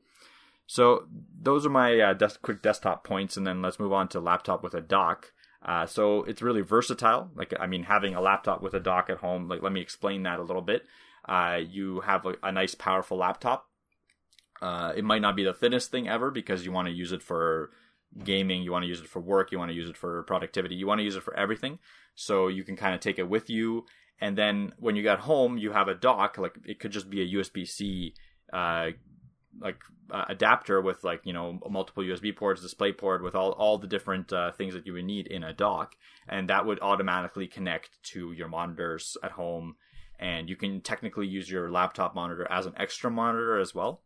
So 0.67 1.07
those 1.41 1.65
are 1.65 1.71
my 1.71 1.99
uh, 1.99 2.13
des- 2.13 2.39
quick 2.43 2.61
desktop 2.61 3.05
points, 3.05 3.37
and 3.37 3.47
then 3.47 3.63
let's 3.63 3.81
move 3.81 3.93
on 3.93 4.09
to 4.09 4.21
laptop 4.21 4.63
with 4.63 4.75
a 4.75 4.81
dock. 4.81 5.33
Uh, 5.65 5.87
so 5.87 6.25
it's 6.25 6.43
really 6.43 6.61
versatile. 6.61 7.31
Like 7.35 7.55
I 7.59 7.67
mean, 7.67 7.85
having 7.85 8.15
a 8.15 8.21
laptop 8.21 8.63
with 8.63 8.75
a 8.75 8.81
dock 8.81 9.11
at 9.11 9.19
home. 9.19 9.49
Like 9.49 9.63
let 9.63 9.73
me 9.73 9.81
explain 9.81 10.25
that 10.25 10.41
a 10.41 10.45
little 10.45 10.63
bit. 10.63 10.85
Uh, 11.25 11.61
you 11.69 12.01
have 12.01 12.27
a, 12.27 12.35
a, 12.43 12.53
nice, 12.53 12.75
powerful 12.75 13.19
laptop. 13.19 13.67
Uh, 14.63 14.93
it 14.97 15.05
might 15.05 15.21
not 15.21 15.37
be 15.37 15.45
the 15.45 15.53
thinnest 15.53 15.91
thing 15.91 16.09
ever 16.09 16.31
because 16.31 16.65
you 16.65 16.73
want 16.73 16.89
to 16.89 16.95
use 16.95 17.13
it 17.13 17.23
for 17.23 17.71
gaming, 18.25 18.63
you 18.63 18.73
want 18.73 18.83
to 18.83 18.89
use 18.89 19.01
it 19.01 19.09
for 19.09 19.21
work, 19.21 19.53
you 19.53 19.59
want 19.59 19.71
to 19.71 19.75
use 19.75 19.89
it 19.89 19.97
for 19.97 20.23
productivity, 20.25 20.75
you 20.75 20.87
want 20.87 20.99
to 20.99 21.05
use 21.05 21.17
it 21.17 21.23
for 21.23 21.37
everything. 21.37 21.79
So 22.15 22.49
you 22.49 22.65
can 22.65 22.77
kind 22.77 22.95
of 22.95 23.01
take 23.01 23.19
it 23.19 23.29
with 23.29 23.49
you. 23.49 23.87
And 24.21 24.37
then 24.37 24.73
when 24.79 24.97
you 24.97 25.03
get 25.03 25.21
home, 25.21 25.59
you 25.59 25.73
have 25.73 25.89
a 25.89 25.95
dock, 25.95 26.39
like 26.39 26.57
it 26.65 26.81
could 26.81 26.91
just 26.91 27.09
be 27.09 27.23
a 27.23 27.39
USB 27.39 27.67
C, 27.67 28.15
uh, 28.53 28.91
like 29.61 29.81
uh, 30.11 30.25
adapter 30.29 30.81
with 30.81 31.05
like 31.05 31.21
you 31.25 31.33
know 31.33 31.61
multiple 31.71 32.03
USB 32.03 32.35
ports, 32.35 32.61
display 32.61 32.93
port 32.93 33.23
with 33.23 33.35
all 33.35 33.53
all 33.53 33.79
the 33.79 33.87
different 33.87 34.33
uh, 34.33 34.53
things 34.53 34.75
that 34.75 34.87
you 34.87 34.93
would 34.95 35.05
need 35.05 35.27
in 35.29 35.45
a 35.45 35.53
dock, 35.53 35.97
and 36.29 36.49
that 36.49 36.67
would 36.67 36.81
automatically 36.81 37.47
connect 37.47 38.03
to 38.03 38.33
your 38.33 38.49
monitors 38.49 39.17
at 39.23 39.33
home. 39.33 39.77
And 40.19 40.49
you 40.49 40.57
can 40.57 40.81
technically 40.81 41.29
use 41.29 41.49
your 41.49 41.71
laptop 41.71 42.15
monitor 42.15 42.47
as 42.51 42.67
an 42.67 42.73
extra 42.77 43.09
monitor 43.09 43.61
as 43.61 43.73
well. 43.73 44.03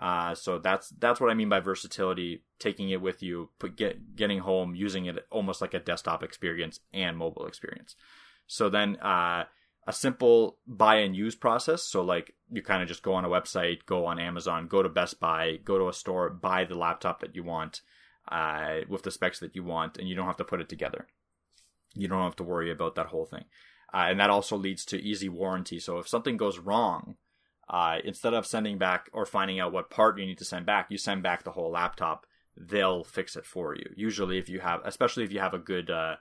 Uh, 0.00 0.34
so 0.34 0.58
that's 0.58 0.88
that's 0.98 1.20
what 1.20 1.30
I 1.30 1.34
mean 1.34 1.50
by 1.50 1.60
versatility. 1.60 2.42
Taking 2.58 2.90
it 2.90 3.02
with 3.02 3.22
you, 3.22 3.50
put, 3.58 3.76
get 3.76 4.16
getting 4.16 4.38
home, 4.38 4.74
using 4.74 5.06
it 5.06 5.26
almost 5.30 5.60
like 5.60 5.74
a 5.74 5.78
desktop 5.80 6.22
experience 6.22 6.80
and 6.92 7.16
mobile 7.16 7.46
experience. 7.46 7.96
So 8.46 8.70
then 8.70 8.96
uh, 8.96 9.44
a 9.86 9.92
simple 9.92 10.56
buy 10.66 10.96
and 10.96 11.14
use 11.14 11.34
process. 11.34 11.82
So 11.82 12.02
like 12.02 12.34
you 12.50 12.62
kind 12.62 12.82
of 12.82 12.88
just 12.88 13.02
go 13.02 13.12
on 13.12 13.24
a 13.24 13.28
website, 13.28 13.84
go 13.86 14.06
on 14.06 14.18
Amazon, 14.18 14.68
go 14.68 14.82
to 14.82 14.88
Best 14.88 15.20
Buy, 15.20 15.58
go 15.64 15.78
to 15.78 15.88
a 15.88 15.92
store, 15.92 16.30
buy 16.30 16.64
the 16.64 16.78
laptop 16.78 17.20
that 17.20 17.36
you 17.36 17.44
want 17.44 17.82
uh, 18.28 18.80
with 18.88 19.02
the 19.02 19.10
specs 19.10 19.40
that 19.40 19.54
you 19.54 19.64
want, 19.64 19.98
and 19.98 20.08
you 20.08 20.14
don't 20.14 20.26
have 20.26 20.36
to 20.38 20.44
put 20.44 20.60
it 20.60 20.68
together. 20.68 21.06
You 21.94 22.08
don't 22.08 22.22
have 22.22 22.36
to 22.36 22.44
worry 22.44 22.70
about 22.70 22.94
that 22.94 23.06
whole 23.06 23.26
thing. 23.26 23.44
Uh, 23.92 24.06
and 24.08 24.20
that 24.20 24.30
also 24.30 24.56
leads 24.56 24.84
to 24.86 25.02
easy 25.02 25.28
warranty. 25.28 25.80
So 25.80 25.98
if 25.98 26.08
something 26.08 26.36
goes 26.36 26.58
wrong, 26.58 27.16
uh, 27.70 27.98
instead 28.04 28.34
of 28.34 28.46
sending 28.46 28.78
back 28.78 29.08
or 29.12 29.24
finding 29.24 29.60
out 29.60 29.72
what 29.72 29.90
part 29.90 30.18
you 30.18 30.26
need 30.26 30.38
to 30.38 30.44
send 30.44 30.66
back, 30.66 30.88
you 30.90 30.98
send 30.98 31.22
back 31.22 31.44
the 31.44 31.52
whole 31.52 31.70
laptop. 31.70 32.26
They'll 32.56 33.04
fix 33.04 33.36
it 33.36 33.46
for 33.46 33.76
you. 33.76 33.88
Usually, 33.96 34.38
if 34.38 34.48
you 34.48 34.58
have, 34.58 34.80
especially 34.84 35.22
if 35.22 35.32
you 35.32 35.38
have 35.38 35.54
a 35.54 35.58
good 35.58 35.88
uh, 35.88 36.16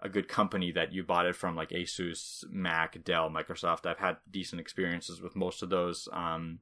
a 0.00 0.08
good 0.08 0.26
company 0.26 0.72
that 0.72 0.94
you 0.94 1.02
bought 1.02 1.26
it 1.26 1.36
from, 1.36 1.54
like 1.54 1.68
Asus, 1.68 2.44
Mac, 2.50 3.04
Dell, 3.04 3.28
Microsoft. 3.28 3.84
I've 3.84 3.98
had 3.98 4.16
decent 4.30 4.60
experiences 4.60 5.20
with 5.20 5.36
most 5.36 5.62
of 5.62 5.68
those. 5.68 6.08
Um, 6.12 6.60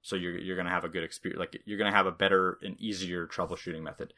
so 0.00 0.16
you're 0.16 0.38
you're 0.38 0.56
gonna 0.56 0.70
have 0.70 0.84
a 0.84 0.88
good 0.88 1.04
experience. 1.04 1.38
Like 1.38 1.60
you're 1.66 1.78
gonna 1.78 1.92
have 1.92 2.06
a 2.06 2.12
better 2.12 2.58
and 2.62 2.80
easier 2.80 3.26
troubleshooting 3.26 3.82
method. 3.82 4.14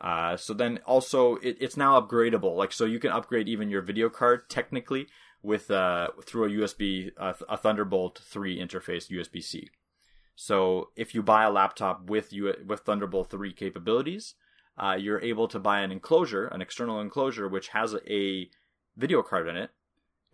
Uh, 0.00 0.36
so 0.36 0.54
then 0.54 0.78
also 0.86 1.36
it, 1.36 1.56
it's 1.60 1.76
now 1.76 2.00
upgradable. 2.00 2.56
Like 2.56 2.72
so 2.72 2.84
you 2.84 3.00
can 3.00 3.10
upgrade 3.10 3.48
even 3.48 3.68
your 3.68 3.82
video 3.82 4.08
card 4.08 4.48
technically 4.48 5.08
with 5.42 5.70
uh, 5.70 6.08
through 6.24 6.44
a 6.44 6.66
USB 6.66 7.12
uh, 7.16 7.34
a 7.48 7.56
Thunderbolt 7.56 8.20
3 8.24 8.58
interface 8.58 9.10
USB 9.10 9.42
C. 9.42 9.70
So 10.34 10.90
if 10.96 11.14
you 11.14 11.22
buy 11.22 11.44
a 11.44 11.50
laptop 11.50 12.08
with 12.08 12.32
U- 12.32 12.54
with 12.66 12.80
Thunderbolt 12.80 13.30
3 13.30 13.52
capabilities, 13.52 14.34
uh, 14.76 14.96
you're 14.98 15.20
able 15.20 15.48
to 15.48 15.58
buy 15.58 15.80
an 15.80 15.92
enclosure, 15.92 16.46
an 16.46 16.62
external 16.62 17.00
enclosure 17.00 17.48
which 17.48 17.68
has 17.68 17.94
a 18.08 18.48
video 18.96 19.22
card 19.22 19.48
in 19.48 19.56
it, 19.56 19.70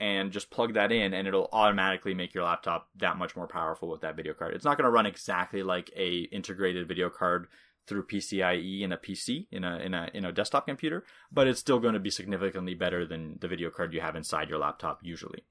and 0.00 0.32
just 0.32 0.50
plug 0.50 0.74
that 0.74 0.90
in, 0.90 1.14
and 1.14 1.28
it'll 1.28 1.48
automatically 1.52 2.14
make 2.14 2.34
your 2.34 2.44
laptop 2.44 2.88
that 2.96 3.16
much 3.16 3.36
more 3.36 3.46
powerful 3.46 3.88
with 3.88 4.00
that 4.00 4.16
video 4.16 4.34
card. 4.34 4.54
It's 4.54 4.64
not 4.64 4.76
going 4.76 4.84
to 4.84 4.90
run 4.90 5.06
exactly 5.06 5.62
like 5.62 5.90
a 5.96 6.20
integrated 6.32 6.88
video 6.88 7.08
card 7.08 7.46
through 7.86 8.06
PCIe 8.06 8.82
in 8.82 8.92
a 8.92 8.96
PC 8.96 9.46
in 9.50 9.64
a 9.64 9.78
in 9.78 9.94
a 9.94 10.10
in 10.14 10.24
a 10.24 10.32
desktop 10.32 10.66
computer, 10.66 11.04
but 11.30 11.46
it's 11.46 11.60
still 11.60 11.78
going 11.78 11.94
to 11.94 12.00
be 12.00 12.10
significantly 12.10 12.74
better 12.74 13.06
than 13.06 13.38
the 13.40 13.48
video 13.48 13.70
card 13.70 13.92
you 13.92 14.00
have 14.00 14.16
inside 14.16 14.48
your 14.48 14.58
laptop 14.58 15.00
usually, 15.02 15.44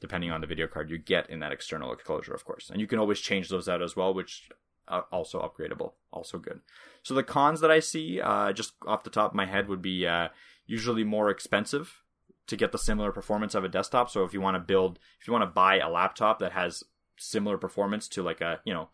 depending 0.00 0.30
on 0.30 0.40
the 0.40 0.46
video 0.46 0.66
card 0.66 0.90
you 0.90 0.98
get 0.98 1.28
in 1.30 1.40
that 1.40 1.52
external 1.52 1.92
enclosure, 1.92 2.34
of 2.34 2.44
course. 2.44 2.70
And 2.70 2.80
you 2.80 2.86
can 2.86 2.98
always 2.98 3.20
change 3.20 3.48
those 3.48 3.68
out 3.68 3.82
as 3.82 3.96
well, 3.96 4.12
which 4.12 4.50
are 4.88 5.06
also 5.12 5.40
upgradable, 5.40 5.92
also 6.12 6.38
good. 6.38 6.60
So 7.02 7.14
the 7.14 7.22
cons 7.22 7.60
that 7.60 7.70
I 7.70 7.80
see, 7.80 8.20
uh, 8.20 8.52
just 8.52 8.74
off 8.86 9.04
the 9.04 9.10
top 9.10 9.30
of 9.30 9.36
my 9.36 9.46
head, 9.46 9.68
would 9.68 9.82
be 9.82 10.06
uh, 10.06 10.28
usually 10.66 11.04
more 11.04 11.30
expensive 11.30 12.02
to 12.46 12.56
get 12.56 12.72
the 12.72 12.78
similar 12.78 13.12
performance 13.12 13.54
of 13.54 13.64
a 13.64 13.68
desktop. 13.68 14.10
So 14.10 14.24
if 14.24 14.34
you 14.34 14.40
want 14.40 14.56
to 14.56 14.60
build, 14.60 14.98
if 15.20 15.26
you 15.26 15.32
want 15.32 15.44
to 15.44 15.54
buy 15.54 15.78
a 15.78 15.88
laptop 15.88 16.40
that 16.40 16.52
has 16.52 16.82
similar 17.16 17.56
performance 17.58 18.08
to 18.08 18.22
like 18.22 18.40
a 18.40 18.60
you 18.64 18.74
know 18.74 18.88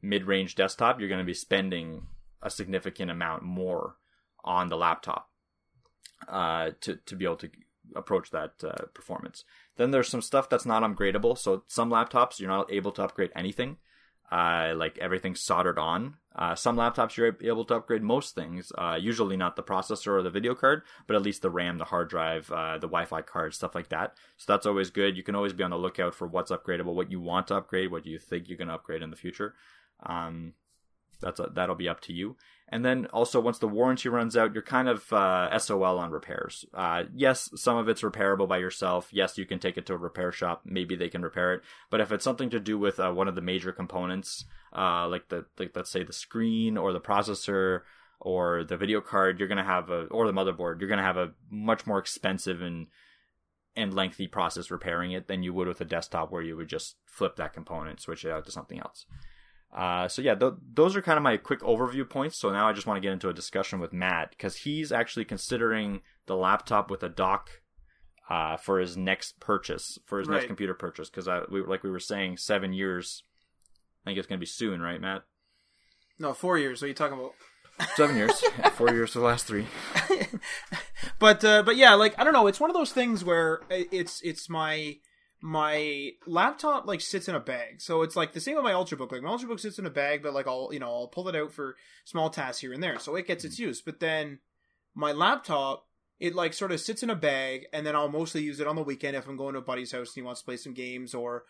mid-range 0.00 0.54
desktop, 0.54 0.98
you're 0.98 1.08
going 1.08 1.20
to 1.20 1.24
be 1.24 1.34
spending 1.34 2.06
a 2.42 2.50
significant 2.50 3.10
amount 3.10 3.42
more 3.42 3.96
on 4.44 4.68
the 4.68 4.76
laptop 4.76 5.30
uh, 6.28 6.70
to 6.80 6.96
to 6.96 7.16
be 7.16 7.24
able 7.24 7.36
to 7.36 7.50
approach 7.94 8.30
that 8.30 8.52
uh, 8.64 8.86
performance. 8.94 9.44
Then 9.76 9.90
there's 9.90 10.08
some 10.08 10.22
stuff 10.22 10.48
that's 10.48 10.66
not 10.66 10.82
upgradable. 10.82 11.36
So 11.36 11.64
some 11.66 11.90
laptops 11.90 12.38
you're 12.38 12.48
not 12.48 12.72
able 12.72 12.92
to 12.92 13.02
upgrade 13.02 13.30
anything, 13.36 13.76
uh, 14.30 14.72
like 14.76 14.98
everything's 14.98 15.40
soldered 15.40 15.78
on. 15.78 16.16
Uh, 16.34 16.54
some 16.54 16.76
laptops 16.76 17.16
you're 17.16 17.36
able 17.42 17.64
to 17.66 17.74
upgrade 17.74 18.02
most 18.02 18.34
things. 18.34 18.72
Uh, 18.78 18.96
usually 18.98 19.36
not 19.36 19.56
the 19.56 19.62
processor 19.62 20.18
or 20.18 20.22
the 20.22 20.30
video 20.30 20.54
card, 20.54 20.82
but 21.06 21.16
at 21.16 21.22
least 21.22 21.42
the 21.42 21.50
RAM, 21.50 21.76
the 21.76 21.84
hard 21.84 22.08
drive, 22.08 22.50
uh, 22.50 22.74
the 22.74 22.86
Wi-Fi 22.88 23.20
card, 23.22 23.52
stuff 23.52 23.74
like 23.74 23.90
that. 23.90 24.14
So 24.38 24.50
that's 24.52 24.66
always 24.66 24.90
good. 24.90 25.16
You 25.16 25.22
can 25.22 25.34
always 25.34 25.52
be 25.52 25.64
on 25.64 25.70
the 25.70 25.76
lookout 25.76 26.14
for 26.14 26.26
what's 26.26 26.50
upgradable, 26.50 26.94
what 26.94 27.10
you 27.10 27.20
want 27.20 27.48
to 27.48 27.56
upgrade, 27.56 27.90
what 27.90 28.06
you 28.06 28.18
think 28.18 28.48
you're 28.48 28.56
going 28.56 28.68
to 28.68 28.74
upgrade 28.74 29.02
in 29.02 29.10
the 29.10 29.16
future. 29.16 29.54
Um, 30.04 30.54
that's 31.22 31.40
a, 31.40 31.50
that'll 31.54 31.74
be 31.74 31.88
up 31.88 32.00
to 32.02 32.12
you. 32.12 32.36
And 32.68 32.84
then 32.84 33.06
also 33.12 33.38
once 33.38 33.58
the 33.58 33.68
warranty 33.68 34.08
runs 34.08 34.34
out, 34.34 34.54
you're 34.54 34.62
kind 34.62 34.88
of 34.88 35.12
uh, 35.12 35.58
SOL 35.58 35.98
on 35.98 36.10
repairs. 36.10 36.64
Uh, 36.72 37.04
yes, 37.14 37.50
some 37.54 37.76
of 37.76 37.86
it's 37.86 38.00
repairable 38.00 38.48
by 38.48 38.56
yourself. 38.58 39.08
Yes, 39.12 39.36
you 39.36 39.44
can 39.44 39.58
take 39.58 39.76
it 39.76 39.84
to 39.86 39.94
a 39.94 39.98
repair 39.98 40.32
shop. 40.32 40.62
Maybe 40.64 40.96
they 40.96 41.10
can 41.10 41.22
repair 41.22 41.52
it. 41.52 41.62
But 41.90 42.00
if 42.00 42.10
it's 42.10 42.24
something 42.24 42.48
to 42.48 42.58
do 42.58 42.78
with 42.78 42.98
uh, 42.98 43.12
one 43.12 43.28
of 43.28 43.34
the 43.34 43.42
major 43.42 43.72
components, 43.72 44.46
uh, 44.74 45.06
like 45.06 45.28
the 45.28 45.44
like 45.58 45.72
let's 45.74 45.90
say 45.90 46.02
the 46.02 46.14
screen 46.14 46.78
or 46.78 46.94
the 46.94 47.00
processor 47.00 47.80
or 48.20 48.64
the 48.64 48.78
video 48.78 49.02
card, 49.02 49.38
you're 49.38 49.48
gonna 49.48 49.64
have 49.64 49.90
a 49.90 50.04
or 50.04 50.26
the 50.26 50.32
motherboard, 50.32 50.80
you're 50.80 50.88
gonna 50.88 51.02
have 51.02 51.18
a 51.18 51.32
much 51.50 51.86
more 51.86 51.98
expensive 51.98 52.62
and 52.62 52.86
and 53.76 53.94
lengthy 53.94 54.26
process 54.26 54.70
repairing 54.70 55.12
it 55.12 55.28
than 55.28 55.42
you 55.42 55.52
would 55.52 55.68
with 55.68 55.80
a 55.80 55.84
desktop 55.84 56.30
where 56.30 56.42
you 56.42 56.56
would 56.56 56.68
just 56.68 56.96
flip 57.04 57.36
that 57.36 57.52
component, 57.52 58.00
switch 58.00 58.24
it 58.24 58.30
out 58.30 58.44
to 58.46 58.50
something 58.50 58.78
else. 58.78 59.06
Uh, 59.72 60.06
so 60.06 60.20
yeah, 60.20 60.34
th- 60.34 60.52
those 60.74 60.94
are 60.96 61.02
kind 61.02 61.16
of 61.16 61.22
my 61.22 61.36
quick 61.38 61.60
overview 61.60 62.08
points. 62.08 62.38
So 62.38 62.50
now 62.50 62.68
I 62.68 62.72
just 62.72 62.86
want 62.86 62.98
to 62.98 63.00
get 63.00 63.12
into 63.12 63.28
a 63.30 63.32
discussion 63.34 63.80
with 63.80 63.92
Matt 63.92 64.30
because 64.30 64.56
he's 64.56 64.92
actually 64.92 65.24
considering 65.24 66.02
the 66.26 66.36
laptop 66.36 66.90
with 66.90 67.02
a 67.02 67.08
dock 67.08 67.48
uh, 68.28 68.56
for 68.58 68.78
his 68.80 68.96
next 68.96 69.40
purchase, 69.40 69.98
for 70.04 70.18
his 70.18 70.28
Right. 70.28 70.36
next 70.36 70.46
computer 70.46 70.74
purchase. 70.74 71.08
Because 71.08 71.28
we, 71.50 71.62
like 71.62 71.82
we 71.82 71.90
were 71.90 72.00
saying, 72.00 72.36
seven 72.36 72.72
years. 72.72 73.22
I 74.04 74.10
think 74.10 74.18
it's 74.18 74.26
going 74.26 74.38
to 74.38 74.42
be 74.42 74.46
soon, 74.46 74.80
right, 74.82 75.00
Matt? 75.00 75.22
No, 76.18 76.34
four 76.34 76.58
years. 76.58 76.82
What 76.82 76.86
are 76.86 76.88
you 76.88 76.94
talking 76.94 77.18
about? 77.18 77.32
Seven 77.96 78.16
years, 78.16 78.32
four 78.74 78.90
years 78.92 79.12
for 79.12 79.20
the 79.20 79.24
last 79.24 79.46
three. 79.46 79.66
but 81.18 81.42
uh, 81.44 81.62
but 81.62 81.76
yeah, 81.76 81.94
like 81.94 82.14
I 82.18 82.24
don't 82.24 82.32
know. 82.32 82.46
It's 82.46 82.60
one 82.60 82.70
of 82.70 82.74
those 82.74 82.92
things 82.92 83.24
where 83.24 83.60
it's 83.70 84.20
it's 84.22 84.48
my 84.48 84.98
my 85.42 86.12
laptop 86.26 86.86
like 86.86 87.00
sits 87.00 87.28
in 87.28 87.34
a 87.34 87.40
bag. 87.40 87.80
So 87.80 88.02
it's 88.02 88.16
like 88.16 88.32
the 88.32 88.40
same 88.40 88.54
with 88.54 88.64
my 88.64 88.72
ultrabook. 88.72 89.12
Like 89.12 89.22
my 89.22 89.30
ultrabook 89.30 89.60
sits 89.60 89.78
in 89.78 89.86
a 89.86 89.90
bag, 89.90 90.22
but 90.22 90.32
like 90.32 90.46
I'll 90.46 90.70
you 90.72 90.78
know 90.78 90.86
I'll 90.86 91.08
pull 91.08 91.28
it 91.28 91.36
out 91.36 91.52
for 91.52 91.76
small 92.04 92.30
tasks 92.30 92.60
here 92.60 92.72
and 92.72 92.82
there. 92.82 92.98
So 92.98 93.16
it 93.16 93.26
gets 93.26 93.44
its 93.44 93.58
use. 93.58 93.82
But 93.82 94.00
then 94.00 94.38
my 94.94 95.12
laptop. 95.12 95.86
It 96.20 96.36
like 96.36 96.52
sort 96.52 96.70
of 96.70 96.78
sits 96.78 97.02
in 97.02 97.10
a 97.10 97.16
bag, 97.16 97.66
and 97.72 97.84
then 97.84 97.96
I'll 97.96 98.08
mostly 98.08 98.44
use 98.44 98.60
it 98.60 98.68
on 98.68 98.76
the 98.76 98.82
weekend 98.84 99.16
if 99.16 99.26
I'm 99.26 99.36
going 99.36 99.54
to 99.54 99.58
a 99.58 99.62
buddy's 99.62 99.90
house 99.90 100.10
and 100.10 100.14
he 100.14 100.22
wants 100.22 100.40
to 100.40 100.44
play 100.44 100.56
some 100.56 100.72
games, 100.72 101.14
or, 101.14 101.42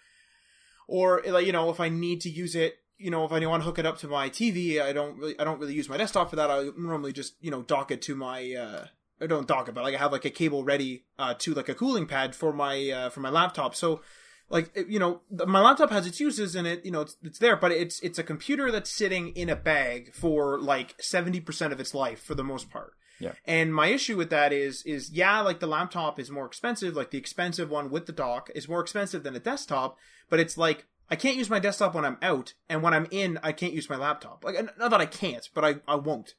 or 0.88 1.22
like 1.26 1.44
you 1.44 1.52
know 1.52 1.68
if 1.68 1.78
I 1.78 1.90
need 1.90 2.22
to 2.22 2.30
use 2.30 2.54
it 2.56 2.78
you 3.02 3.10
know, 3.10 3.24
if 3.24 3.32
I 3.32 3.44
want 3.46 3.62
to 3.62 3.64
hook 3.66 3.80
it 3.80 3.86
up 3.86 3.98
to 3.98 4.08
my 4.08 4.30
TV, 4.30 4.80
I 4.80 4.92
don't 4.92 5.18
really, 5.18 5.38
I 5.38 5.44
don't 5.44 5.58
really 5.58 5.74
use 5.74 5.88
my 5.88 5.96
desktop 5.96 6.30
for 6.30 6.36
that. 6.36 6.50
I 6.50 6.68
normally 6.78 7.12
just, 7.12 7.34
you 7.40 7.50
know, 7.50 7.62
dock 7.62 7.90
it 7.90 8.00
to 8.02 8.14
my, 8.14 8.54
uh, 8.54 8.86
I 9.22 9.26
don't 9.26 9.46
dock 9.46 9.68
it, 9.68 9.74
but 9.74 9.84
like 9.84 9.94
I 9.94 9.98
have 9.98 10.12
like 10.12 10.24
a 10.24 10.30
cable 10.30 10.64
ready, 10.64 11.04
uh, 11.18 11.34
to 11.38 11.54
like 11.54 11.68
a 11.68 11.74
cooling 11.74 12.06
pad 12.06 12.34
for 12.34 12.52
my, 12.52 12.90
uh, 12.90 13.10
for 13.10 13.20
my 13.20 13.30
laptop. 13.30 13.74
So, 13.74 14.00
like, 14.48 14.76
you 14.88 14.98
know, 14.98 15.22
my 15.30 15.60
laptop 15.60 15.90
has 15.90 16.06
its 16.06 16.20
uses 16.20 16.54
and 16.54 16.66
it, 16.66 16.84
you 16.84 16.90
know, 16.90 17.02
it's, 17.02 17.16
it's 17.22 17.38
there, 17.38 17.56
but 17.56 17.72
it's, 17.72 18.00
it's 18.00 18.18
a 18.18 18.22
computer 18.22 18.70
that's 18.70 18.90
sitting 18.90 19.28
in 19.30 19.48
a 19.48 19.56
bag 19.56 20.14
for 20.14 20.60
like 20.60 20.96
70% 20.98 21.72
of 21.72 21.80
its 21.80 21.94
life 21.94 22.22
for 22.22 22.34
the 22.34 22.44
most 22.44 22.68
part. 22.68 22.92
Yeah. 23.18 23.32
And 23.46 23.74
my 23.74 23.86
issue 23.86 24.16
with 24.16 24.30
that 24.30 24.52
is, 24.52 24.82
is 24.82 25.10
yeah, 25.10 25.40
like 25.40 25.60
the 25.60 25.66
laptop 25.66 26.18
is 26.18 26.30
more 26.30 26.44
expensive, 26.44 26.96
like 26.96 27.12
the 27.12 27.18
expensive 27.18 27.70
one 27.70 27.88
with 27.88 28.06
the 28.06 28.12
dock 28.12 28.50
is 28.54 28.68
more 28.68 28.80
expensive 28.80 29.22
than 29.22 29.36
a 29.36 29.40
desktop, 29.40 29.96
but 30.28 30.40
it's 30.40 30.58
like, 30.58 30.86
I 31.08 31.16
can't 31.16 31.36
use 31.36 31.50
my 31.50 31.58
desktop 31.58 31.94
when 31.94 32.06
I'm 32.06 32.16
out, 32.22 32.54
and 32.70 32.82
when 32.82 32.94
I'm 32.94 33.06
in, 33.10 33.38
I 33.42 33.52
can't 33.52 33.74
use 33.74 33.90
my 33.90 33.96
laptop. 33.96 34.44
Like, 34.44 34.56
not 34.78 34.90
that 34.90 35.00
I 35.00 35.04
can't, 35.04 35.46
but 35.52 35.62
I, 35.62 35.74
I 35.86 35.96
won't. 35.96 36.34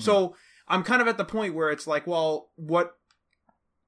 So 0.00 0.36
I'm 0.68 0.82
kind 0.84 1.00
of 1.02 1.08
at 1.08 1.16
the 1.16 1.24
point 1.24 1.54
where 1.54 1.70
it's 1.70 1.86
like, 1.86 2.06
well, 2.06 2.50
what, 2.56 2.96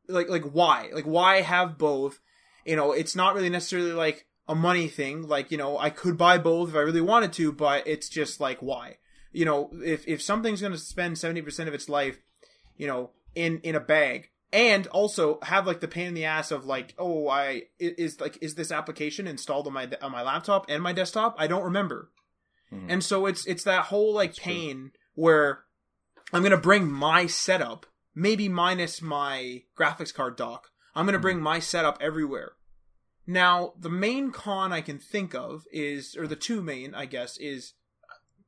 like, 0.08 0.28
like 0.28 0.44
why, 0.44 0.90
like 0.92 1.04
why 1.04 1.40
have 1.42 1.78
both? 1.78 2.20
You 2.64 2.76
know, 2.76 2.92
it's 2.92 3.14
not 3.14 3.34
really 3.34 3.50
necessarily 3.50 3.92
like 3.92 4.26
a 4.48 4.54
money 4.54 4.88
thing. 4.88 5.26
Like, 5.28 5.50
you 5.50 5.58
know, 5.58 5.78
I 5.78 5.90
could 5.90 6.16
buy 6.18 6.38
both 6.38 6.70
if 6.70 6.74
I 6.74 6.80
really 6.80 7.00
wanted 7.00 7.32
to, 7.34 7.52
but 7.52 7.86
it's 7.86 8.08
just 8.08 8.40
like 8.40 8.58
why? 8.60 8.96
You 9.32 9.44
know, 9.44 9.70
if 9.84 10.06
if 10.08 10.20
something's 10.20 10.60
going 10.60 10.72
to 10.72 10.78
spend 10.78 11.18
seventy 11.18 11.42
percent 11.42 11.68
of 11.68 11.74
its 11.74 11.88
life, 11.88 12.18
you 12.76 12.86
know, 12.86 13.10
in 13.34 13.60
in 13.60 13.74
a 13.76 13.80
bag, 13.80 14.30
and 14.52 14.86
also 14.88 15.38
have 15.42 15.66
like 15.66 15.80
the 15.80 15.86
pain 15.88 16.08
in 16.08 16.14
the 16.14 16.24
ass 16.24 16.50
of 16.50 16.64
like, 16.64 16.94
oh, 16.98 17.28
I 17.28 17.62
is 17.78 18.20
like 18.20 18.38
is 18.40 18.56
this 18.56 18.72
application 18.72 19.26
installed 19.28 19.66
on 19.68 19.72
my 19.72 19.88
on 20.02 20.10
my 20.12 20.22
laptop 20.22 20.66
and 20.68 20.82
my 20.82 20.92
desktop? 20.92 21.36
I 21.38 21.46
don't 21.46 21.62
remember. 21.64 22.10
Mhm. 22.72 22.86
And 22.88 23.04
so 23.04 23.26
it's 23.26 23.46
it's 23.46 23.64
that 23.64 23.84
whole 23.86 24.12
like 24.12 24.30
That's 24.30 24.38
true. 24.40 24.52
pain 24.52 24.90
where 25.14 25.64
I'm 26.32 26.42
gonna 26.42 26.56
bring 26.56 26.90
my 26.90 27.26
setup, 27.26 27.86
maybe 28.14 28.48
minus 28.48 29.02
my 29.02 29.62
graphics 29.78 30.14
card 30.14 30.36
dock. 30.36 30.68
I'm 30.94 31.06
gonna 31.06 31.18
bring 31.18 31.40
my 31.40 31.58
setup 31.58 31.98
everywhere. 32.00 32.52
Now, 33.26 33.74
the 33.78 33.90
main 33.90 34.32
con 34.32 34.72
I 34.72 34.80
can 34.80 34.98
think 34.98 35.34
of 35.34 35.64
is, 35.72 36.16
or 36.16 36.26
the 36.26 36.36
two 36.36 36.62
main, 36.62 36.94
I 36.94 37.06
guess, 37.06 37.36
is, 37.36 37.74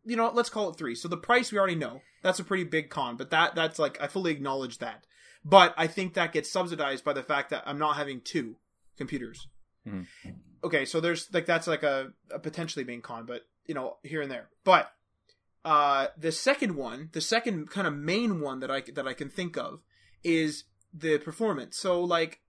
you 0.04 0.16
know, 0.16 0.30
let's 0.32 0.50
call 0.50 0.70
it 0.70 0.76
three. 0.76 0.94
So 0.94 1.08
the 1.08 1.16
price 1.16 1.52
we 1.52 1.58
already 1.58 1.76
know. 1.76 2.00
That's 2.22 2.38
a 2.38 2.44
pretty 2.44 2.64
big 2.64 2.88
con, 2.88 3.16
but 3.16 3.30
that 3.30 3.54
that's 3.54 3.78
like 3.78 4.00
I 4.00 4.06
fully 4.06 4.30
acknowledge 4.32 4.78
that. 4.78 5.06
But 5.44 5.74
I 5.76 5.88
think 5.88 6.14
that 6.14 6.32
gets 6.32 6.50
subsidized 6.50 7.04
by 7.04 7.12
the 7.12 7.22
fact 7.22 7.50
that 7.50 7.64
I'm 7.66 7.78
not 7.78 7.96
having 7.96 8.20
two 8.20 8.56
computers. 8.96 9.48
Mhm. 9.86 10.06
Okay, 10.64 10.84
so 10.84 11.00
there's 11.00 11.32
like 11.32 11.46
that's 11.46 11.66
like 11.66 11.82
a, 11.82 12.12
a 12.30 12.38
potentially 12.38 12.84
main 12.84 13.02
con, 13.02 13.26
but 13.26 13.42
you 13.66 13.74
know 13.74 13.96
here 14.04 14.22
and 14.22 14.30
there. 14.30 14.50
But 14.62 14.92
uh, 15.64 16.08
the 16.16 16.32
second 16.32 16.76
one, 16.76 17.10
the 17.12 17.20
second 17.20 17.70
kind 17.70 17.86
of 17.86 17.94
main 17.94 18.40
one 18.40 18.60
that 18.60 18.70
I 18.70 18.82
that 18.94 19.06
I 19.06 19.14
can 19.14 19.28
think 19.28 19.56
of 19.56 19.80
is 20.24 20.64
the 20.92 21.18
performance. 21.18 21.78
So 21.78 22.02
like, 22.02 22.40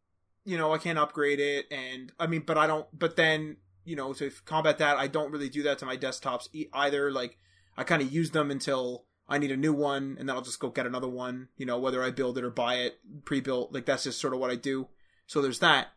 you 0.45 0.57
know, 0.57 0.73
I 0.73 0.77
can't 0.77 0.97
upgrade 0.97 1.39
it, 1.39 1.65
and 1.71 2.11
I 2.19 2.27
mean, 2.27 2.43
but 2.45 2.57
I 2.57 2.67
don't. 2.67 2.87
But 2.97 3.15
then 3.15 3.57
you 3.85 3.95
know, 3.95 4.13
to 4.13 4.31
combat 4.45 4.77
that, 4.77 4.97
I 4.97 5.07
don't 5.07 5.31
really 5.31 5.49
do 5.49 5.63
that 5.63 5.79
to 5.79 5.85
my 5.85 5.97
desktops 5.97 6.47
either. 6.73 7.11
Like, 7.11 7.37
I 7.77 7.83
kind 7.83 8.01
of 8.01 8.11
use 8.11 8.31
them 8.31 8.49
until 8.49 9.05
I 9.27 9.37
need 9.37 9.51
a 9.51 9.57
new 9.57 9.73
one, 9.73 10.15
and 10.19 10.27
then 10.29 10.35
I'll 10.35 10.41
just 10.41 10.59
go 10.59 10.69
get 10.69 10.85
another 10.85 11.09
one. 11.09 11.49
You 11.57 11.65
know, 11.65 11.79
whether 11.79 12.03
I 12.03 12.11
build 12.11 12.37
it 12.37 12.43
or 12.43 12.49
buy 12.49 12.75
it 12.75 12.99
pre-built, 13.25 13.73
like 13.73 13.85
that's 13.85 14.03
just 14.03 14.19
sort 14.19 14.33
of 14.33 14.39
what 14.39 14.51
I 14.51 14.55
do. 14.55 14.87
So 15.27 15.41
there's 15.41 15.59
that. 15.59 15.87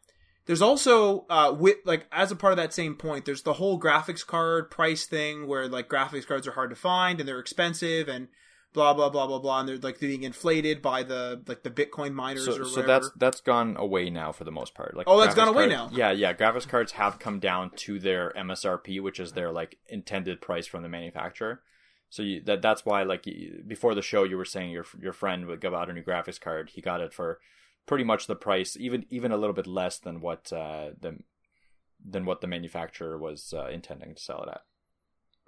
There's 0.47 0.62
also 0.62 1.27
uh 1.28 1.55
with 1.59 1.78
like 1.85 2.06
as 2.12 2.31
a 2.31 2.36
part 2.36 2.52
of 2.52 2.56
that 2.56 2.73
same 2.73 2.94
point, 2.94 3.24
there's 3.24 3.43
the 3.43 3.55
whole 3.55 3.81
graphics 3.81 4.24
card 4.27 4.70
price 4.70 5.05
thing 5.06 5.47
where 5.47 5.68
like 5.68 5.89
graphics 5.89 6.27
cards 6.27 6.47
are 6.47 6.52
hard 6.52 6.70
to 6.70 6.77
find 6.77 7.20
and 7.20 7.28
they're 7.28 7.40
expensive 7.40 8.09
and 8.09 8.28
blah 8.73 8.93
blah 8.93 9.09
blah 9.09 9.27
blah 9.27 9.39
blah 9.39 9.60
and 9.60 9.68
they're 9.68 9.78
like 9.78 9.98
being 9.98 10.23
inflated 10.23 10.82
by 10.82 11.02
the 11.02 11.43
like 11.48 11.62
the 11.62 11.70
Bitcoin 11.70 12.12
miners 12.12 12.44
So, 12.44 12.62
so 12.62 12.82
that's 12.82 13.10
that's 13.16 13.40
gone 13.40 13.77
away 13.77 14.09
now 14.10 14.31
for 14.32 14.44
the 14.44 14.52
most 14.52 14.74
part. 14.74 14.97
Like 14.97 15.09
Oh, 15.09 15.20
that's 15.20 15.35
gone 15.35 15.48
away 15.48 15.68
card- 15.68 15.70
now? 15.70 15.90
Yeah, 15.93 16.12
yeah. 16.12 16.32
Graphics 16.32 16.68
cards 16.68 16.93
have 16.93 17.18
come 17.18 17.40
down 17.40 17.70
to 17.77 17.98
their 17.98 18.32
MSRP, 18.36 19.02
which 19.02 19.18
is 19.18 19.32
their 19.32 19.51
like 19.51 19.78
intended 19.89 20.40
price 20.40 20.66
from 20.66 20.82
the 20.82 20.89
manufacturer. 20.89 21.62
So 22.09 22.23
you, 22.23 22.40
that 22.43 22.62
that's 22.62 22.85
why 22.85 23.02
like 23.02 23.27
before 23.66 23.94
the 23.97 24.02
show 24.02 24.23
you 24.23 24.36
were 24.36 24.44
saying 24.44 24.70
your 24.70 24.85
your 25.01 25.12
friend 25.12 25.47
would 25.47 25.60
go 25.60 25.74
out 25.74 25.90
a 25.90 25.93
new 25.93 26.05
graphics 26.05 26.40
card. 26.40 26.70
He 26.73 26.81
got 26.81 27.01
it 27.01 27.12
for 27.12 27.40
pretty 27.87 28.05
much 28.05 28.27
the 28.27 28.37
price, 28.37 28.77
even 28.79 29.07
even 29.11 29.33
a 29.33 29.37
little 29.37 29.55
bit 29.55 29.67
less 29.67 29.99
than 29.99 30.21
what 30.21 30.53
uh, 30.53 30.91
the 31.01 31.19
than 32.05 32.25
what 32.25 32.41
the 32.41 32.47
manufacturer 32.47 33.17
was 33.19 33.55
uh, 33.57 33.69
intending 33.69 34.15
to 34.15 34.23
sell 34.23 34.43
it 34.43 34.49
at. 34.51 34.61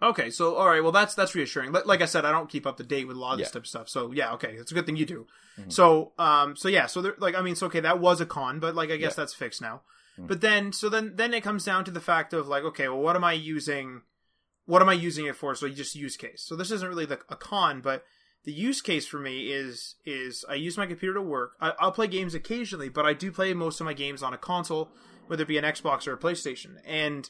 Okay, 0.00 0.30
so 0.30 0.54
all 0.54 0.68
right, 0.68 0.82
well 0.82 0.92
that's 0.92 1.14
that's 1.14 1.34
reassuring. 1.34 1.72
Like, 1.72 1.86
like 1.86 2.02
I 2.02 2.06
said, 2.06 2.24
I 2.24 2.30
don't 2.30 2.48
keep 2.48 2.66
up 2.66 2.76
to 2.76 2.84
date 2.84 3.08
with 3.08 3.16
a 3.16 3.20
lot 3.20 3.32
of 3.32 3.38
this 3.40 3.50
type 3.50 3.62
of 3.62 3.68
stuff. 3.68 3.88
So 3.88 4.12
yeah, 4.12 4.32
okay, 4.34 4.52
it's 4.52 4.70
a 4.70 4.74
good 4.74 4.86
thing 4.86 4.96
you 4.96 5.06
do. 5.06 5.26
Mhm. 5.58 5.72
So 5.72 6.12
um, 6.18 6.54
so 6.56 6.68
yeah, 6.68 6.86
so 6.86 7.00
there, 7.02 7.14
like 7.18 7.34
I 7.34 7.42
mean, 7.42 7.56
so 7.56 7.66
okay, 7.66 7.80
that 7.80 7.98
was 7.98 8.20
a 8.20 8.26
con, 8.26 8.60
but 8.60 8.74
like 8.76 8.90
I 8.90 8.96
guess 8.96 9.12
Yeah. 9.12 9.16
that's 9.22 9.34
fixed 9.34 9.60
now. 9.60 9.82
Mhm. 10.18 10.28
But 10.28 10.40
then 10.40 10.72
so 10.72 10.88
then 10.88 11.16
then 11.16 11.34
it 11.34 11.42
comes 11.42 11.64
down 11.64 11.84
to 11.84 11.90
the 11.90 12.00
fact 12.00 12.32
of 12.32 12.46
like, 12.46 12.62
okay, 12.62 12.86
well, 12.88 13.00
what 13.00 13.16
am 13.16 13.24
I 13.24 13.32
using? 13.32 14.02
What 14.66 14.82
am 14.82 14.88
I 14.88 14.92
using 14.92 15.26
it 15.26 15.34
for? 15.34 15.54
So 15.56 15.66
you 15.66 15.74
just 15.74 15.96
use 15.96 16.16
case. 16.16 16.44
So 16.46 16.54
this 16.54 16.70
isn't 16.70 16.88
really 16.88 17.06
the, 17.06 17.18
a 17.30 17.36
con, 17.36 17.80
but 17.80 18.04
the 18.44 18.52
use 18.52 18.80
case 18.80 19.06
for 19.06 19.18
me 19.18 19.52
is 19.52 19.96
is 20.06 20.44
I 20.48 20.54
use 20.54 20.76
my 20.78 20.86
computer 20.86 21.14
to 21.14 21.22
work. 21.22 21.52
I, 21.60 21.72
I'll 21.78 21.92
play 21.92 22.06
games 22.06 22.34
occasionally, 22.34 22.88
but 22.88 23.04
I 23.04 23.12
do 23.12 23.30
play 23.32 23.52
most 23.54 23.80
of 23.80 23.84
my 23.84 23.92
games 23.94 24.22
on 24.22 24.32
a 24.32 24.38
console, 24.38 24.90
whether 25.26 25.42
it 25.42 25.48
be 25.48 25.58
an 25.58 25.64
Xbox 25.64 26.06
or 26.06 26.12
a 26.14 26.18
PlayStation, 26.18 26.76
and 26.86 27.28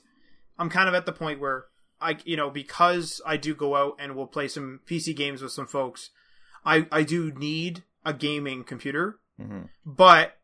I'm 0.58 0.70
kind 0.70 0.88
of 0.88 0.94
at 0.94 1.06
the 1.06 1.12
point 1.12 1.40
where 1.40 1.64
I, 2.00 2.16
you 2.24 2.36
know, 2.36 2.50
because 2.50 3.20
I 3.26 3.36
do 3.36 3.54
go 3.54 3.74
out 3.74 3.96
and 3.98 4.14
will 4.14 4.26
play 4.28 4.46
some 4.48 4.80
PC 4.88 5.16
games 5.16 5.42
with 5.42 5.50
some 5.52 5.66
folks, 5.66 6.10
I, 6.64 6.86
I 6.92 7.02
do 7.02 7.32
need 7.32 7.82
a 8.04 8.12
gaming 8.12 8.62
computer, 8.64 9.18
Mm-hmm. 9.40 9.62
but 9.86 10.36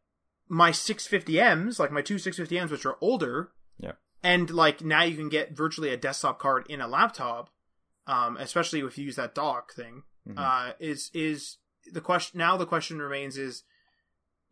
my 0.48 0.70
650Ms, 0.70 1.78
like 1.78 1.90
my 1.92 2.02
two 2.02 2.14
650Ms, 2.16 2.70
which 2.70 2.86
are 2.86 2.96
older, 3.00 3.50
Yeah. 3.78 3.92
and 4.22 4.50
like 4.50 4.82
now 4.82 5.02
you 5.02 5.16
can 5.16 5.28
get 5.28 5.56
virtually 5.56 5.90
a 5.90 5.96
desktop 5.96 6.38
card 6.38 6.66
in 6.68 6.80
a 6.80 6.86
laptop, 6.88 7.50
um, 8.06 8.36
especially 8.36 8.80
if 8.80 8.96
you 8.98 9.04
use 9.04 9.16
that 9.16 9.34
dock 9.34 9.72
thing. 9.74 10.02
Mhm. 10.28 10.38
Uh, 10.38 10.72
is 10.78 11.10
is 11.14 11.58
the 11.92 12.00
question 12.00 12.38
now? 12.38 12.56
The 12.56 12.66
question 12.66 13.00
remains: 13.00 13.36
is 13.36 13.64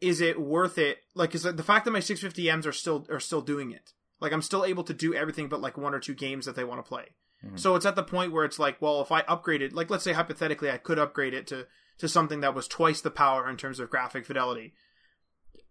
is 0.00 0.20
it 0.20 0.40
worth 0.40 0.78
it? 0.78 0.98
Like, 1.14 1.34
is 1.34 1.44
the 1.44 1.62
fact 1.62 1.84
that 1.84 1.92
my 1.92 2.00
650Ms 2.00 2.66
are 2.66 2.72
still 2.72 3.06
are 3.08 3.20
still 3.20 3.40
doing 3.40 3.70
it? 3.72 3.92
Like, 4.20 4.32
I'm 4.32 4.42
still 4.42 4.64
able 4.64 4.84
to 4.84 4.94
do 4.94 5.14
everything 5.14 5.48
but 5.48 5.60
like 5.60 5.76
one 5.78 5.94
or 5.94 6.00
two 6.00 6.14
games 6.14 6.44
that 6.46 6.56
they 6.56 6.64
want 6.64 6.84
to 6.84 6.88
play. 6.88 7.14
Mhm. 7.44 7.58
So 7.58 7.74
it's 7.74 7.86
at 7.86 7.96
the 7.96 8.02
point 8.04 8.32
where 8.32 8.44
it's 8.44 8.58
like, 8.58 8.80
well, 8.82 9.00
if 9.00 9.10
I 9.12 9.22
upgraded, 9.22 9.72
like, 9.72 9.90
let's 9.90 10.04
say 10.04 10.12
hypothetically, 10.12 10.70
I 10.70 10.78
could 10.78 10.98
upgrade 10.98 11.34
it 11.34 11.46
to 11.48 11.66
to 11.98 12.08
something 12.08 12.40
that 12.40 12.54
was 12.54 12.66
twice 12.66 13.00
the 13.00 13.10
power 13.10 13.48
in 13.48 13.56
terms 13.56 13.78
of 13.78 13.90
graphic 13.90 14.26
fidelity. 14.26 14.74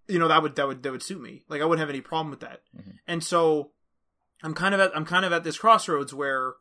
You 0.08 0.18
know, 0.20 0.28
that 0.30 0.42
would 0.42 0.56
that 0.56 0.68
would 0.68 0.84
that 0.84 0.92
would 0.92 1.04
suit 1.04 1.22
me. 1.22 1.44
Like, 1.48 1.62
I 1.62 1.66
wouldn't 1.66 1.82
have 1.82 1.90
any 1.90 2.02
problem 2.02 2.32
with 2.32 2.40
that. 2.42 2.62
Mhm. 2.76 3.00
And 3.08 3.24
so, 3.24 3.72
I'm 4.44 4.54
kind 4.54 4.74
of 4.74 4.80
at 4.80 4.96
I'm 4.96 5.06
kind 5.06 5.26
of 5.26 5.34
at 5.34 5.44
this 5.44 5.58
crossroads 5.58 6.14
where, 6.14 6.54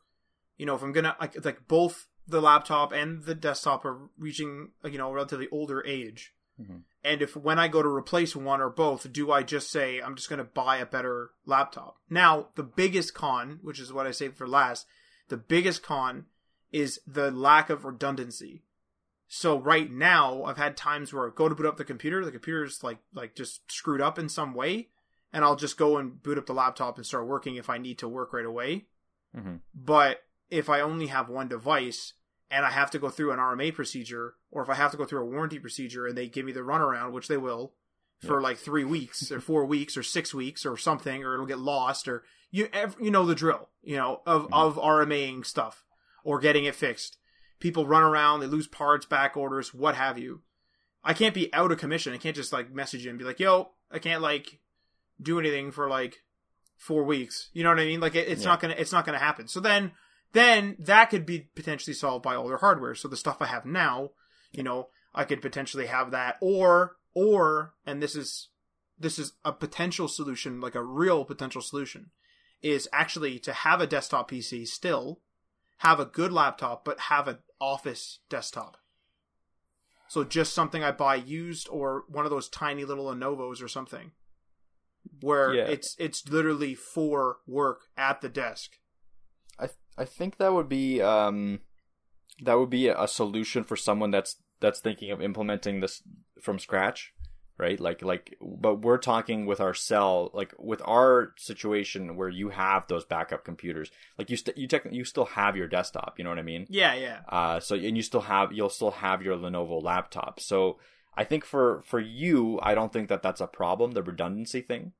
you 0.59 0.67
know, 0.67 0.75
if 0.75 0.83
I'm 0.83 0.93
gonna 0.93 1.17
like 1.21 1.43
like 1.45 1.67
both 1.69 2.07
the 2.31 2.41
laptop 2.41 2.93
and 2.93 3.25
the 3.25 3.35
desktop 3.35 3.85
are 3.85 4.09
reaching 4.19 4.71
you 4.85 4.99
know 4.99 5.11
a 5.11 5.13
relatively 5.13 5.49
older 5.51 5.85
age. 5.87 6.35
Mhm. 6.61 6.83
And 7.03 7.23
if 7.23 7.35
when 7.35 7.59
I 7.59 7.69
go 7.69 7.83
to 7.83 7.89
replace 7.89 8.37
one 8.37 8.61
or 8.61 8.69
both, 8.69 9.11
do 9.13 9.33
I 9.33 9.43
just 9.43 9.71
say 9.71 10.01
I'm 10.01 10.15
just 10.17 10.29
going 10.29 10.39
to 10.39 10.45
buy 10.45 10.77
a 10.77 10.85
better 10.87 11.31
laptop? 11.47 11.97
Now, 12.11 12.49
the 12.55 12.63
biggest 12.63 13.15
con, 13.15 13.59
which 13.63 13.81
is 13.81 13.93
what 13.93 14.07
I 14.07 14.11
saved 14.11 14.37
for 14.37 14.47
last, 14.47 14.87
the 15.29 15.39
biggest 15.39 15.83
con 15.83 16.27
is 16.71 17.01
the 17.07 17.31
lack 17.31 17.71
of 17.71 17.85
redundancy. 17.87 18.63
So 19.27 19.59
right 19.59 19.91
now, 19.91 20.43
I've 20.45 20.59
had 20.59 20.77
times 20.77 21.13
where 21.13 21.27
I 21.27 21.31
go 21.35 21.49
to 21.49 21.55
boot 21.55 21.67
up 21.67 21.77
the 21.79 21.85
computer, 21.85 22.25
the 22.25 22.33
computer's 22.33 22.83
like 22.83 22.99
like 23.15 23.35
just 23.35 23.71
screwed 23.71 24.01
up 24.01 24.19
in 24.19 24.29
some 24.29 24.53
way, 24.55 24.91
and 25.33 25.45
I'll 25.45 25.57
just 25.57 25.79
go 25.79 25.97
and 25.97 26.23
boot 26.23 26.37
up 26.37 26.47
the 26.47 26.53
laptop 26.53 26.97
and 26.97 27.07
start 27.07 27.27
working 27.27 27.55
if 27.57 27.71
I 27.71 27.79
need 27.79 27.99
to 28.01 28.09
work 28.09 28.33
right 28.33 28.45
away. 28.45 28.89
Mhm. 29.35 29.61
But 29.75 30.25
if 30.51 30.69
I 30.69 30.81
only 30.81 31.07
have 31.07 31.29
one 31.29 31.49
device 31.49 32.15
and 32.51 32.65
I 32.67 32.71
have 32.71 32.91
to 32.93 32.99
go 32.99 33.09
through 33.11 33.33
an 33.33 33.39
RMA 33.39 33.75
procedure, 33.75 34.35
or 34.51 34.63
if 34.63 34.69
I 34.69 34.75
have 34.75 34.91
to 34.91 34.97
go 34.97 35.05
through 35.05 35.23
a 35.23 35.27
warranty 35.27 35.59
procedure 35.59 36.07
and 36.07 36.17
they 36.19 36.27
give 36.29 36.45
me 36.45 36.53
the 36.53 36.61
runaround, 36.61 37.13
which 37.13 37.29
they 37.29 37.37
will, 37.37 37.75
for 38.21 38.41
like 38.41 38.59
three 38.59 38.85
weeks 38.85 39.31
or 39.33 39.41
four 39.41 39.65
weeks 39.65 39.97
or 39.97 40.03
six 40.03 40.35
weeks 40.35 40.67
or 40.67 40.77
something, 40.77 41.25
or 41.25 41.35
it'll 41.35 41.47
get 41.47 41.59
lost, 41.59 42.07
or 42.09 42.25
you 42.51 42.69
you 43.01 43.11
know 43.11 43.25
the 43.25 43.35
drill, 43.35 43.69
you 43.83 43.97
know 43.97 44.21
of 44.27 44.49
Mhm. 44.49 44.53
of 44.53 44.77
RMAing 44.77 45.47
stuff 45.47 45.85
or 46.25 46.39
getting 46.39 46.65
it 46.65 46.75
fixed. 46.75 47.17
People 47.61 47.87
run 47.87 48.03
around, 48.03 48.41
they 48.41 48.47
lose 48.47 48.67
parts, 48.67 49.07
back 49.07 49.37
orders, 49.37 49.73
what 49.73 49.95
have 49.95 50.19
you. 50.19 50.43
I 51.05 51.15
can't 51.15 51.35
be 51.35 51.53
out 51.55 51.73
of 51.73 51.79
commission. 51.79 52.13
I 52.13 52.19
can't 52.19 52.37
just 52.37 52.53
like 52.53 52.71
message 52.73 53.05
you 53.05 53.11
and 53.11 53.19
be 53.19 53.25
like, 53.25 53.41
"Yo, 53.41 53.71
I 53.91 53.99
can't 53.99 54.21
like 54.21 54.61
do 55.23 55.39
anything 55.39 55.71
for 55.71 55.89
like 55.89 56.23
four 56.77 57.05
weeks." 57.05 57.49
You 57.55 57.63
know 57.63 57.71
what 57.71 57.81
I 57.81 57.85
mean? 57.87 58.01
Like 58.01 58.15
it, 58.17 58.29
it's 58.29 58.43
Yeah. 58.43 58.49
not 58.49 58.61
gonna 58.61 58.75
it's 58.77 58.93
not 58.93 59.07
gonna 59.07 59.19
happen. 59.19 59.49
So 59.49 59.61
then 59.61 59.93
then 60.33 60.77
that 60.79 61.07
could 61.11 61.27
be 61.27 61.49
potentially 61.55 61.95
solved 61.95 62.23
by 62.23 62.35
older 62.35 62.59
hardware. 62.59 62.95
So 62.95 63.09
the 63.09 63.17
stuff 63.17 63.39
I 63.41 63.47
have 63.47 63.67
now, 63.67 64.11
you 64.53 64.63
know, 64.63 64.89
I 65.15 65.25
could 65.25 65.43
potentially 65.43 65.87
have 65.87 66.11
that, 66.13 66.37
or 66.41 66.97
or 67.15 67.75
and 67.85 68.03
this 68.03 68.15
is 68.15 68.49
this 68.99 69.19
is 69.19 69.33
a 69.45 69.53
potential 69.53 70.09
solution, 70.09 70.61
like 70.61 70.75
a 70.75 70.85
real 70.85 71.25
potential 71.25 71.63
solution, 71.63 72.11
is 72.63 72.89
actually 72.93 73.39
to 73.41 73.53
have 73.53 73.81
a 73.81 73.87
desktop 73.87 74.31
PC 74.31 74.67
still, 74.69 75.21
have 75.79 75.99
a 75.99 76.05
good 76.05 76.33
laptop, 76.33 76.85
but 76.85 77.01
have 77.01 77.27
an 77.27 77.39
office 77.61 78.21
desktop. 78.29 78.77
So 80.09 80.25
just 80.25 80.53
something 80.53 80.83
I 80.83 80.91
buy 80.91 81.15
used 81.15 81.69
or 81.71 82.05
one 82.09 82.25
of 82.25 82.31
those 82.31 82.49
tiny 82.49 82.85
little 82.85 83.07
Lenovo's 83.07 83.63
or 83.63 83.69
something. 83.69 84.13
Where 85.21 85.55
Yeah. 85.55 85.65
it's 85.65 85.97
it's 85.99 86.29
literally 86.29 86.75
for 86.75 87.39
work 87.47 87.83
at 87.97 88.21
the 88.21 88.29
desk. 88.29 88.79
I 89.99 90.05
think 90.05 90.37
that 90.39 90.53
would 90.53 90.69
be 90.69 91.01
um 91.03 91.61
that 92.43 92.59
would 92.59 92.71
be 92.71 92.89
a 92.89 93.07
solution 93.07 93.65
for 93.65 93.77
someone 93.77 94.11
that's 94.11 94.37
that's 94.61 94.81
thinking 94.81 95.11
of 95.11 95.21
implementing 95.23 95.81
this 95.81 96.03
from 96.41 96.59
scratch, 96.59 97.13
right? 97.59 97.79
Like 97.81 98.03
like 98.03 98.37
but 98.41 98.83
we're 98.83 98.99
talking 98.99 99.47
with 99.47 99.61
our 99.61 99.75
cell 99.75 100.31
like 100.33 100.55
with 100.59 100.83
our 100.85 101.35
situation 101.37 102.17
where 102.17 102.29
you 102.29 102.51
have 102.51 102.87
those 102.89 103.05
backup 103.05 103.45
computers. 103.45 103.91
Like 104.19 104.31
you 104.31 104.37
st- 104.37 104.57
you 104.57 104.67
tech- 104.67 104.93
you 104.93 105.05
still 105.05 105.27
have 105.27 105.57
your 105.57 105.69
desktop, 105.69 106.15
you 106.19 106.25
know 106.25 106.31
what 106.31 106.39
I 106.39 106.43
mean? 106.43 106.67
Yeah, 106.69 106.95
yeah. 106.95 107.21
Uh, 107.29 107.61
so 107.61 107.75
and 107.75 107.97
you 107.97 108.03
still 108.03 108.23
have 108.23 108.53
you'll 108.53 108.71
still 108.71 108.93
have 108.93 109.23
your 109.23 109.37
Lenovo 109.37 109.83
laptop. 109.83 110.41
So 110.41 110.79
I 111.15 111.25
think 111.25 111.45
for 111.45 111.83
for 111.85 112.01
you, 112.01 112.59
I 112.63 112.75
don't 112.75 112.93
think 112.93 113.09
that 113.09 113.23
that's 113.23 113.41
a 113.41 113.47
problem. 113.47 113.93
The 113.93 114.03
redundancy 114.03 114.63
thing. 114.63 114.93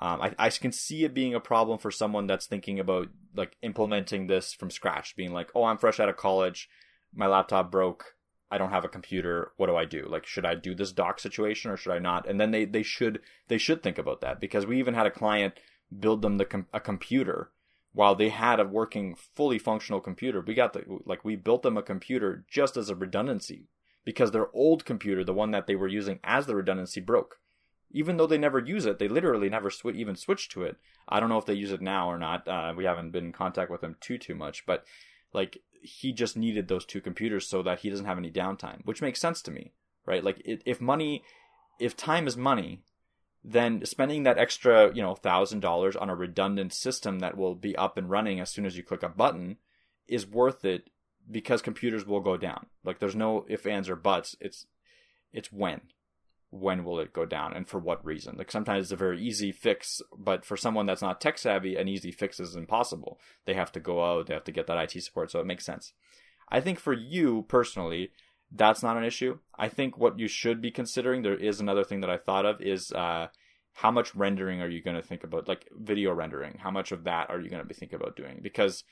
Um, 0.00 0.20
I 0.20 0.34
I 0.38 0.50
can 0.50 0.72
see 0.72 1.04
it 1.04 1.14
being 1.14 1.34
a 1.34 1.40
problem 1.40 1.78
for 1.78 1.90
someone 1.90 2.26
that's 2.26 2.46
thinking 2.46 2.80
about 2.80 3.08
like 3.34 3.56
implementing 3.62 4.26
this 4.26 4.52
from 4.52 4.70
scratch, 4.70 5.16
being 5.16 5.32
like, 5.32 5.50
oh, 5.54 5.64
I'm 5.64 5.78
fresh 5.78 6.00
out 6.00 6.08
of 6.08 6.16
college, 6.16 6.68
my 7.14 7.26
laptop 7.26 7.70
broke. 7.70 8.14
I 8.50 8.58
don't 8.58 8.70
have 8.70 8.84
a 8.84 8.88
computer. 8.88 9.52
What 9.56 9.66
do 9.66 9.74
I 9.74 9.84
do? 9.84 10.06
Like, 10.08 10.26
should 10.26 10.44
I 10.44 10.54
do 10.54 10.74
this 10.74 10.92
dock 10.92 11.18
situation 11.18 11.70
or 11.70 11.76
should 11.76 11.92
I 11.92 11.98
not? 11.98 12.28
And 12.28 12.38
then 12.38 12.52
they, 12.52 12.64
they 12.64 12.82
should 12.82 13.20
they 13.48 13.58
should 13.58 13.82
think 13.82 13.98
about 13.98 14.20
that 14.20 14.40
because 14.40 14.66
we 14.66 14.78
even 14.78 14.94
had 14.94 15.06
a 15.06 15.10
client 15.10 15.54
build 15.98 16.22
them 16.22 16.38
the 16.38 16.44
com- 16.44 16.66
a 16.72 16.80
computer 16.80 17.50
while 17.92 18.14
they 18.14 18.28
had 18.28 18.58
a 18.58 18.64
working 18.64 19.14
fully 19.14 19.58
functional 19.58 20.00
computer 20.00 20.40
we 20.40 20.54
got 20.54 20.72
the 20.72 20.84
like 21.04 21.24
we 21.24 21.36
built 21.36 21.62
them 21.62 21.76
a 21.76 21.82
computer 21.82 22.44
just 22.48 22.76
as 22.76 22.88
a 22.88 22.94
redundancy 22.94 23.68
because 24.04 24.30
their 24.30 24.54
old 24.54 24.84
computer 24.84 25.24
the 25.24 25.32
one 25.32 25.50
that 25.50 25.66
they 25.66 25.76
were 25.76 25.88
using 25.88 26.18
as 26.24 26.46
the 26.46 26.56
redundancy 26.56 27.00
broke 27.00 27.38
even 27.90 28.16
though 28.16 28.26
they 28.26 28.38
never 28.38 28.58
use 28.58 28.86
it 28.86 28.98
they 28.98 29.08
literally 29.08 29.48
never 29.48 29.70
sw- 29.70 29.86
even 29.94 30.16
switch 30.16 30.48
to 30.48 30.62
it 30.62 30.76
i 31.08 31.20
don't 31.20 31.28
know 31.28 31.38
if 31.38 31.46
they 31.46 31.54
use 31.54 31.72
it 31.72 31.82
now 31.82 32.10
or 32.10 32.18
not 32.18 32.46
uh, 32.48 32.72
we 32.76 32.84
haven't 32.84 33.10
been 33.10 33.26
in 33.26 33.32
contact 33.32 33.70
with 33.70 33.80
them 33.80 33.96
too 34.00 34.18
too 34.18 34.34
much 34.34 34.64
but 34.66 34.84
like 35.32 35.58
he 35.82 36.12
just 36.12 36.36
needed 36.36 36.68
those 36.68 36.86
two 36.86 37.00
computers 37.00 37.46
so 37.46 37.62
that 37.62 37.80
he 37.80 37.90
doesn't 37.90 38.06
have 38.06 38.18
any 38.18 38.30
downtime 38.30 38.84
which 38.84 39.02
makes 39.02 39.20
sense 39.20 39.42
to 39.42 39.50
me 39.50 39.72
right 40.06 40.24
like 40.24 40.40
it, 40.44 40.62
if 40.64 40.80
money 40.80 41.22
if 41.78 41.96
time 41.96 42.26
is 42.26 42.36
money 42.36 42.82
then 43.44 43.84
spending 43.84 44.22
that 44.22 44.38
extra, 44.38 44.92
you 44.94 45.02
know, 45.02 45.14
thousand 45.14 45.60
dollars 45.60 45.94
on 45.94 46.08
a 46.08 46.16
redundant 46.16 46.72
system 46.72 47.18
that 47.18 47.36
will 47.36 47.54
be 47.54 47.76
up 47.76 47.98
and 47.98 48.08
running 48.08 48.40
as 48.40 48.48
soon 48.48 48.64
as 48.64 48.76
you 48.76 48.82
click 48.82 49.02
a 49.02 49.08
button 49.08 49.58
is 50.08 50.26
worth 50.26 50.64
it 50.64 50.88
because 51.30 51.60
computers 51.60 52.06
will 52.06 52.20
go 52.20 52.38
down. 52.38 52.66
Like 52.84 52.98
there's 52.98 53.14
no 53.14 53.44
if, 53.46 53.66
ands, 53.66 53.90
or 53.90 53.96
buts. 53.96 54.34
It's 54.40 54.66
it's 55.32 55.52
when. 55.52 55.82
When 56.54 56.84
will 56.84 57.00
it 57.00 57.12
go 57.12 57.26
down 57.26 57.52
and 57.52 57.66
for 57.66 57.80
what 57.80 58.04
reason? 58.04 58.36
Like 58.38 58.50
sometimes 58.50 58.84
it's 58.84 58.92
a 58.92 58.96
very 58.96 59.20
easy 59.20 59.50
fix, 59.50 60.00
but 60.16 60.44
for 60.44 60.56
someone 60.56 60.86
that's 60.86 61.02
not 61.02 61.20
tech 61.20 61.36
savvy, 61.36 61.74
an 61.74 61.88
easy 61.88 62.12
fix 62.12 62.38
is 62.38 62.54
impossible. 62.54 63.18
They 63.44 63.54
have 63.54 63.72
to 63.72 63.80
go 63.80 64.04
out, 64.04 64.28
they 64.28 64.34
have 64.34 64.44
to 64.44 64.52
get 64.52 64.68
that 64.68 64.78
IT 64.78 65.02
support, 65.02 65.32
so 65.32 65.40
it 65.40 65.46
makes 65.46 65.66
sense. 65.66 65.92
I 66.48 66.60
think 66.60 66.78
for 66.78 66.92
you 66.92 67.44
personally, 67.48 68.12
that's 68.52 68.84
not 68.84 68.96
an 68.96 69.02
issue. 69.02 69.38
I 69.58 69.68
think 69.68 69.98
what 69.98 70.18
you 70.18 70.28
should 70.28 70.60
be 70.60 70.70
considering, 70.70 71.22
there 71.22 71.34
is 71.34 71.58
another 71.58 71.82
thing 71.82 72.00
that 72.02 72.10
I 72.10 72.18
thought 72.18 72.46
of, 72.46 72.60
is 72.60 72.92
uh, 72.92 73.28
how 73.72 73.90
much 73.90 74.14
rendering 74.14 74.62
are 74.62 74.68
you 74.68 74.80
going 74.80 74.96
to 74.96 75.02
think 75.02 75.24
about? 75.24 75.48
Like 75.48 75.68
video 75.72 76.12
rendering, 76.12 76.58
how 76.58 76.70
much 76.70 76.92
of 76.92 77.04
that 77.04 77.30
are 77.30 77.40
you 77.40 77.50
going 77.50 77.62
to 77.62 77.68
be 77.68 77.74
thinking 77.74 77.96
about 77.96 78.14
doing? 78.14 78.38
Because 78.42 78.84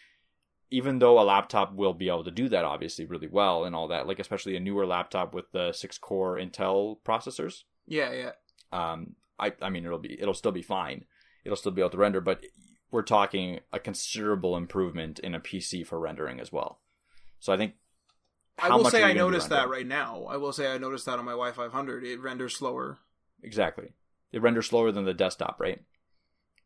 even 0.73 0.99
though 0.99 1.21
a 1.21 1.23
laptop 1.23 1.75
will 1.75 1.93
be 1.93 2.09
able 2.09 2.25
to 2.25 2.31
do 2.31 2.49
that 2.49 2.65
obviously 2.65 3.05
really 3.05 3.29
well 3.29 3.65
and 3.65 3.77
all 3.77 3.89
that, 3.89 4.07
like 4.09 4.19
especially 4.19 4.57
a 4.57 4.61
newer 4.61 4.87
laptop 4.87 5.35
with 5.35 5.53
the 5.53 5.73
six 5.73 5.99
core 5.99 6.39
Intel 6.39 6.97
processors, 7.05 7.65
Yeah, 7.87 8.13
yeah. 8.13 8.31
um, 8.73 9.15
I, 9.39 9.53
I 9.61 9.69
mean, 9.71 9.85
it'll 9.85 9.99
be, 9.99 10.21
it'll 10.21 10.35
still 10.35 10.51
be 10.53 10.63
fine. 10.63 11.05
It'll 11.45 11.57
still 11.57 11.73
be 11.73 11.83
able 11.83 11.91
to 11.91 11.99
render, 11.99 12.21
but 12.21 12.43
we're 12.91 13.03
talking 13.03 13.61
a 13.73 13.79
considerable 13.79 14.57
improvement 14.57 15.19
in 15.19 15.35
a 15.35 15.41
PC 15.41 15.87
for 15.87 16.01
rendering 16.01 16.41
as 16.41 16.51
well. 16.51 16.81
So 17.39 17.53
I 17.53 17.57
think 17.57 17.75
I 18.59 18.75
will 18.75 18.85
say 18.85 19.03
I 19.03 19.09
you 19.09 19.15
gonna 19.15 19.15
be 19.15 19.19
noticed 19.33 19.49
that 19.51 19.69
right 19.69 19.87
now. 19.87 20.25
I 20.31 20.37
will 20.37 20.53
say 20.53 20.73
I 20.73 20.79
noticed 20.79 21.07
that 21.07 21.19
on 21.19 21.25
my 21.25 21.33
Y500. 21.33 22.05
It 22.05 22.21
renders 22.21 22.57
slower. 22.57 22.99
Exactly. 23.43 23.93
It 24.31 24.41
renders 24.41 24.67
slower 24.69 24.93
than 24.93 25.05
the 25.05 25.15
desktop, 25.15 25.61
right? 25.61 25.83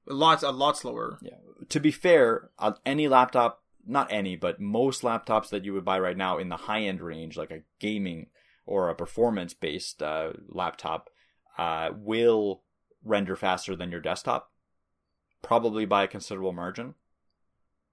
A 0.08 0.12
lot, 0.14 0.42
a 0.42 0.50
lot 0.50 0.76
slower. 0.76 1.18
Yeah. 1.22 1.38
To 1.70 1.80
be 1.80 1.90
fair, 1.90 2.50
on 2.58 2.74
any 2.84 3.08
laptop, 3.08 3.62
not 3.86 4.12
any, 4.12 4.36
but 4.36 4.60
most 4.60 5.02
laptops 5.02 5.48
that 5.50 5.64
you 5.64 5.72
would 5.72 5.84
buy 5.84 5.98
right 5.98 6.16
now 6.16 6.38
in 6.38 6.48
the 6.48 6.56
high 6.56 6.82
end 6.82 7.00
range, 7.00 7.36
like 7.36 7.50
a 7.50 7.62
gaming 7.78 8.26
or 8.66 8.88
a 8.88 8.94
performance 8.94 9.54
based 9.54 10.02
uh, 10.02 10.32
laptop, 10.48 11.08
uh, 11.58 11.90
will 11.94 12.62
render 13.04 13.36
faster 13.36 13.76
than 13.76 13.90
your 13.90 14.00
desktop, 14.00 14.50
probably 15.42 15.84
by 15.84 16.04
a 16.04 16.08
considerable 16.08 16.52
margin, 16.52 16.94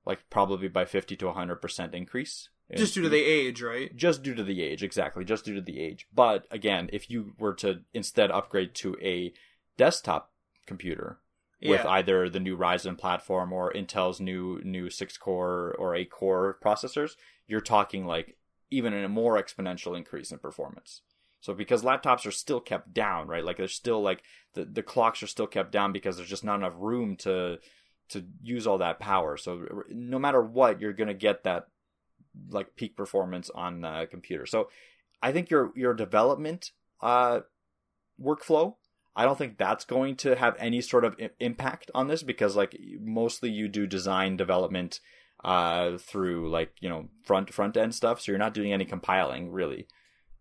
like 0.05 0.29
probably 0.29 0.67
by 0.67 0.85
50 0.85 1.15
to 1.17 1.25
100% 1.25 1.93
increase. 1.93 2.49
in 2.69 2.77
Just 2.77 2.95
due 2.95 3.03
to 3.03 3.09
the 3.09 3.23
age, 3.23 3.61
right? 3.61 3.95
just 3.95 4.23
due 4.23 4.33
to 4.33 4.43
the 4.43 4.61
age 4.61 4.83
exactly 4.83 5.23
just 5.23 5.45
due 5.45 5.53
to 5.53 5.61
the 5.61 5.79
age 5.79 6.07
but 6.13 6.47
again 6.49 6.89
if 6.93 7.09
you 7.09 7.33
were 7.37 7.53
to 7.53 7.81
instead 7.93 8.31
upgrade 8.31 8.73
to 8.73 8.95
a 9.01 9.33
desktop 9.77 10.31
computer 10.65 11.19
with 11.65 11.81
Yeah. 11.83 11.89
either 11.91 12.29
the 12.29 12.39
new 12.39 12.57
Ryzen 12.57 12.97
platform 12.97 13.53
or 13.53 13.71
Intel's 13.73 14.19
new 14.19 14.61
new 14.63 14.89
6 14.89 15.17
core 15.17 15.75
or 15.79 15.95
8 15.95 16.09
core 16.11 16.57
processors 16.63 17.15
you're 17.47 17.61
talking 17.61 18.05
like 18.05 18.37
even 18.71 18.93
a 18.93 19.07
more 19.09 19.41
exponential 19.41 19.95
increase 19.97 20.31
in 20.31 20.39
performance 20.39 21.01
so 21.41 21.53
because 21.53 21.83
laptops 21.83 22.25
are 22.25 22.31
still 22.31 22.59
kept 22.59 22.93
down 22.93 23.27
right 23.27 23.43
like 23.45 23.57
they're 23.57 23.67
still 23.67 24.01
like 24.01 24.23
the, 24.53 24.65
the 24.65 24.83
clocks 24.83 25.21
are 25.23 25.27
still 25.27 25.47
kept 25.47 25.71
down 25.71 25.91
because 25.91 26.17
there's 26.17 26.29
just 26.29 26.43
not 26.43 26.55
enough 26.55 26.73
room 26.77 27.15
to 27.17 27.59
to 28.09 28.25
use 28.41 28.67
all 28.67 28.77
that 28.79 28.99
power. 28.99 29.37
So 29.37 29.65
no 29.89 30.19
matter 30.19 30.41
what, 30.41 30.79
you're 30.81 30.93
going 30.93 31.07
to 31.07 31.13
get 31.13 31.45
that 31.45 31.67
like 32.49 32.75
peak 32.75 32.95
performance 32.97 33.49
on 33.49 33.83
a 33.83 34.05
computer. 34.05 34.45
So 34.45 34.69
I 35.21 35.31
think 35.31 35.49
your 35.49 35.71
your 35.75 35.93
development 35.93 36.71
uh, 37.01 37.41
workflow. 38.21 38.75
I 39.15 39.25
don't 39.25 39.37
think 39.37 39.57
that's 39.57 39.85
going 39.85 40.15
to 40.17 40.35
have 40.35 40.55
any 40.59 40.81
sort 40.81 41.05
of 41.05 41.15
I- 41.21 41.29
impact 41.39 41.91
on 41.93 42.07
this 42.07 42.23
because 42.23 42.55
like 42.55 42.75
mostly 42.99 43.49
you 43.51 43.67
do 43.67 43.85
design 43.85 44.37
development 44.37 44.99
uh, 45.43 45.97
through 45.97 46.49
like 46.49 46.71
you 46.79 46.89
know 46.89 47.09
front 47.23 47.53
front 47.53 47.77
end 47.77 47.93
stuff, 47.93 48.21
so 48.21 48.31
you're 48.31 48.39
not 48.39 48.53
doing 48.53 48.73
any 48.73 48.85
compiling 48.85 49.51
really, 49.51 49.87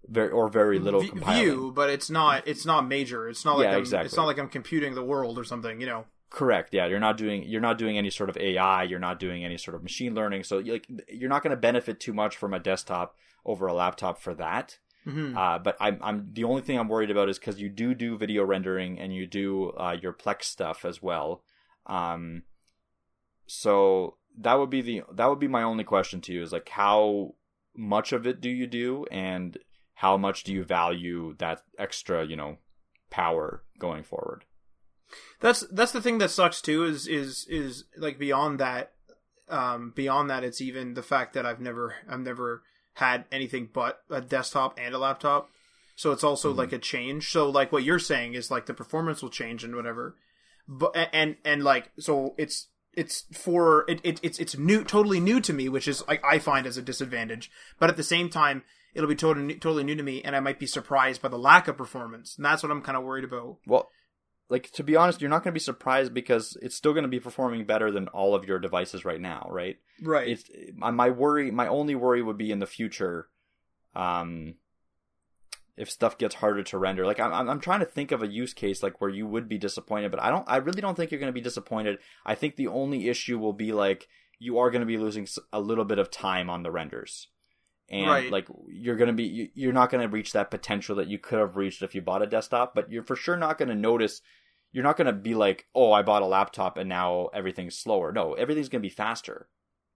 very 0.09 0.31
or 0.31 0.49
very 0.49 0.79
little 0.79 1.01
V- 1.01 1.09
compiling. 1.09 1.45
Vue, 1.45 1.73
but 1.75 1.91
it's 1.91 2.09
not 2.09 2.47
it's 2.47 2.65
not 2.65 2.87
major. 2.87 3.29
It's 3.29 3.45
not 3.45 3.59
like 3.59 3.65
Yeah, 3.65 3.73
I'm, 3.73 3.81
exactly. 3.81 4.07
it's 4.07 4.17
not 4.17 4.27
like 4.27 4.39
I'm 4.39 4.49
computing 4.49 4.95
the 4.95 5.03
world 5.05 5.39
or 5.39 5.45
something. 5.45 5.81
You 5.81 5.87
know. 5.87 6.05
Correct. 6.31 6.73
Yeah, 6.73 6.87
you're 6.87 7.01
not 7.01 7.19
doing 7.19 7.43
you're 7.43 7.61
not 7.61 7.77
doing 7.77 7.99
any 7.99 8.09
sort 8.11 8.31
of 8.31 8.39
AI. 8.39 8.85
You're 8.85 8.99
not 8.99 9.21
doing 9.21 9.45
any 9.45 9.59
sort 9.59 9.75
of 9.75 9.83
machine 9.83 10.15
learning. 10.15 10.45
So 10.45 10.59
like 10.59 10.87
you're 11.09 11.29
not 11.29 11.43
going 11.43 11.51
to 11.51 11.57
benefit 11.61 12.01
too 12.01 12.15
much 12.15 12.37
from 12.39 12.55
a 12.55 12.59
desktop 12.59 13.17
over 13.45 13.67
a 13.67 13.75
laptop 13.75 14.19
for 14.19 14.35
that. 14.37 14.79
Mhm. 15.07 15.37
Uh, 15.37 15.59
but 15.59 15.77
I'm, 15.81 15.99
I'm 16.03 16.29
the 16.33 16.45
only 16.45 16.63
thing 16.63 16.79
I'm 16.79 16.89
worried 16.89 17.11
about 17.11 17.29
is 17.29 17.39
because 17.39 17.61
you 17.61 17.69
do 17.69 17.95
do 17.95 18.17
video 18.17 18.45
rendering 18.45 18.99
and 18.99 19.15
you 19.15 19.27
do 19.27 19.71
uh, 19.71 19.97
your 20.01 20.13
Plex 20.13 20.45
stuff 20.45 20.85
as 20.85 21.03
well. 21.03 21.43
Um, 21.87 22.45
so 23.47 24.17
that 24.39 24.59
would 24.59 24.71
be 24.71 24.81
the 24.81 25.03
that 25.13 25.27
would 25.27 25.41
be 25.41 25.49
my 25.49 25.63
only 25.63 25.85
question 25.85 26.21
to 26.23 26.33
you 26.33 26.43
is 26.43 26.53
like 26.53 26.69
how 26.69 27.35
much 27.77 28.13
of 28.13 28.27
it 28.27 28.41
do 28.41 28.49
you 28.49 28.67
do 28.67 29.07
and 29.11 29.59
how 29.95 30.17
much 30.17 30.45
do 30.45 30.53
you 30.53 30.65
value 30.65 31.35
that 31.39 31.63
extra 31.79 32.25
you 32.25 32.37
know 32.37 32.59
power 33.11 33.65
going 33.79 34.03
forward? 34.03 34.45
That's 35.41 35.61
that's 35.73 35.93
the 35.93 36.01
thing 36.01 36.19
that 36.19 36.31
sucks 36.31 36.63
too. 36.63 36.85
Is 36.85 37.07
is 37.07 37.47
is 37.49 37.85
like 37.97 38.19
beyond 38.19 38.61
that, 38.61 38.93
um, 39.49 39.93
beyond 39.95 40.31
that, 40.31 40.45
it's 40.45 40.61
even 40.61 40.95
the 40.95 41.03
fact 41.03 41.35
that 41.35 41.45
I've 41.45 41.61
never 41.61 41.97
I've 42.09 42.21
never 42.21 42.63
had 42.95 43.25
anything 43.33 43.69
but 43.73 44.01
a 44.11 44.21
desktop 44.21 44.79
and 44.79 44.95
a 44.95 44.99
laptop. 44.99 45.49
So 45.95 46.13
it's 46.13 46.25
also 46.25 46.53
Mhm. 46.53 46.57
like 46.57 46.73
a 46.73 46.79
change. 46.79 47.31
So 47.31 47.49
like 47.49 47.73
what 47.73 47.85
you're 47.85 47.99
saying 47.99 48.35
is 48.35 48.51
like 48.51 48.67
the 48.67 48.75
performance 48.75 49.23
will 49.23 49.31
change 49.31 49.63
and 49.65 49.75
whatever, 49.77 50.17
but 50.67 50.95
and 51.13 51.37
and 51.45 51.63
like 51.63 51.91
so 51.99 52.35
it's 52.39 52.69
it's 52.95 53.23
for 53.33 53.85
it, 53.89 54.01
it 54.05 54.21
it's 54.23 54.39
it's 54.39 54.57
new 54.57 54.85
totally 54.85 55.21
new 55.21 55.41
to 55.41 55.53
me, 55.53 55.69
which 55.69 55.89
is 55.89 56.07
like 56.09 56.23
I 56.25 56.39
find 56.39 56.67
as 56.67 56.77
a 56.77 56.83
disadvantage. 56.83 57.51
But 57.79 57.91
at 57.91 57.97
the 57.97 58.03
same 58.03 58.29
time, 58.29 58.63
it'll 58.95 59.09
be 59.09 59.15
totally 59.15 59.55
totally 59.55 59.85
new 59.85 59.95
to 59.97 60.03
me, 60.03 60.23
and 60.23 60.37
I 60.37 60.41
might 60.41 60.59
be 60.59 60.67
surprised 60.67 61.23
by 61.23 61.29
the 61.29 61.39
lack 61.39 61.69
of 61.69 61.77
performance, 61.79 62.37
and 62.37 62.45
that's 62.45 62.63
what 62.63 62.71
I'm 62.73 62.83
kind 62.83 62.97
of 62.97 63.05
worried 63.05 63.25
about. 63.25 63.59
Well, 63.67 63.91
like 64.49 64.71
to 64.73 64.85
be 64.85 64.97
honest, 64.97 65.21
you're 65.21 65.31
not 65.31 65.43
going 65.43 65.53
to 65.53 65.59
be 65.59 65.61
surprised 65.61 66.13
because 66.13 66.57
it's 66.61 66.77
still 66.77 66.93
going 66.93 67.05
to 67.05 67.09
be 67.09 67.21
performing 67.21 67.65
better 67.65 67.91
than 67.91 68.09
all 68.09 68.35
of 68.35 68.45
your 68.45 68.59
devices 68.59 69.05
right 69.05 69.21
now, 69.21 69.47
right? 69.51 69.79
Right. 70.03 70.29
It's 70.29 70.45
my 70.75 70.91
my 70.91 71.11
worry. 71.11 71.51
My 71.51 71.69
only 71.69 71.95
worry 71.95 72.23
would 72.23 72.39
be 72.39 72.51
in 72.51 72.59
the 72.59 72.67
future, 72.67 73.29
um, 73.95 74.55
if 75.77 75.91
stuff 75.91 76.19
gets 76.19 76.35
harder 76.35 76.63
to 76.65 76.79
render. 76.79 77.07
Like 77.07 77.21
I'm, 77.21 77.33
I'm 77.33 77.49
I'm 77.49 77.61
trying 77.61 77.81
to 77.81 77.87
think 77.87 78.13
of 78.13 78.23
a 78.23 78.27
use 78.27 78.53
case 78.53 78.83
like 78.83 79.01
where 79.01 79.11
you 79.11 79.27
would 79.27 79.49
be 79.49 79.59
disappointed, 79.59 80.11
but 80.11 80.23
I 80.23 80.31
don't. 80.31 80.45
I 80.47 80.57
really 80.57 80.83
don't 80.83 80.97
think 80.97 81.11
you're 81.11 81.21
going 81.21 81.33
to 81.33 81.35
be 81.35 81.41
disappointed. 81.41 81.99
I 82.27 82.35
think 82.35 82.57
the 82.57 82.69
only 82.69 83.09
issue 83.09 83.39
will 83.39 83.55
be 83.55 83.73
like 83.73 84.09
you 84.39 84.59
are 84.59 84.71
going 84.71 84.81
to 84.81 84.87
be 84.87 84.99
losing 84.99 85.27
a 85.53 85.61
little 85.61 85.85
bit 85.85 85.99
of 85.99 86.11
time 86.11 86.51
on 86.51 86.63
the 86.63 86.71
renders. 86.71 87.29
And 87.91 88.07
Right. 88.07 88.31
like 88.33 88.47
you're 88.69 88.97
gonna 88.97 89.13
be, 89.13 89.25
you- 89.25 89.51
you're 89.55 89.73
not 89.73 89.91
gonna 89.91 90.09
reach 90.09 90.33
that 90.33 90.51
potential 90.51 90.97
that 90.97 91.09
you 91.09 91.19
could 91.19 91.39
have 91.39 91.57
reached 91.57 91.83
if 91.83 91.95
you 91.95 92.01
bought 92.01 92.23
a 92.23 92.27
desktop. 92.27 92.75
But 92.75 92.91
you're 92.91 93.03
for 93.03 93.17
sure 93.17 93.37
not 93.37 93.59
gonna 93.59 93.75
notice 93.75 94.21
you're 94.75 94.83
not 94.85 94.97
going 94.97 95.07
to 95.07 95.13
be 95.13 95.35
like, 95.35 95.67
oh, 95.75 95.93
I 95.93 96.01
bought 96.01 96.23
a 96.23 96.27
laptop 96.27 96.79
and 96.79 96.89
now 96.89 97.27
everything's 97.35 97.77
slower. 97.77 98.11
No, 98.11 98.33
everything's 98.33 98.71
going 98.71 98.81
to 98.81 98.89
be 98.89 98.95
faster 98.95 99.49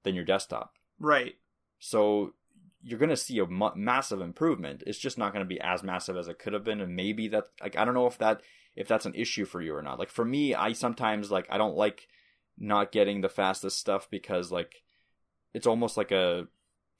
than 0.02 0.14
your 0.14 0.26
desktop. 0.26 0.74
right. 0.98 1.36
So 1.78 2.34
you're 2.82 2.98
going 2.98 3.08
to 3.08 3.16
see 3.16 3.38
a 3.38 3.46
mu- 3.46 3.74
massive 3.74 4.20
improvement. 4.20 4.82
It's 4.86 4.98
just 4.98 5.16
not 5.16 5.32
going 5.32 5.42
to 5.42 5.48
be 5.48 5.58
as 5.62 5.82
massive 5.82 6.18
as 6.18 6.28
it 6.28 6.38
could 6.38 6.52
have 6.52 6.62
been. 6.62 6.82
And 6.82 6.94
maybe 6.94 7.26
that, 7.28 7.44
like, 7.62 7.74
I 7.78 7.86
don't 7.86 7.94
know 7.94 8.06
if 8.06 8.18
that, 8.18 8.42
if 8.76 8.86
that's 8.86 9.06
an 9.06 9.14
issue 9.14 9.46
for 9.46 9.62
you 9.62 9.74
or 9.74 9.80
not. 9.80 9.98
Like, 9.98 10.10
for 10.10 10.26
me, 10.26 10.54
I 10.54 10.74
sometimes, 10.74 11.30
like, 11.30 11.46
I 11.48 11.56
don't 11.56 11.74
like 11.76 12.06
not 12.58 12.92
getting 12.92 13.22
the 13.22 13.30
fastest 13.30 13.78
stuff 13.78 14.08
because, 14.10 14.52
like, 14.52 14.82
it's 15.54 15.66
almost 15.66 15.96
like 15.96 16.12
a, 16.12 16.48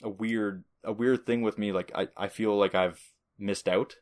a 0.03 0.09
weird, 0.09 0.65
a 0.87 0.93
weird 0.93 1.27
thing 1.27 1.43
with 1.43 1.59
me. 1.59 1.73
Like, 1.73 1.93
I, 1.95 2.09
I 2.17 2.29
feel 2.29 2.57
like 2.57 2.75
I've 2.75 3.01
missed 3.39 3.69
out. 3.69 3.97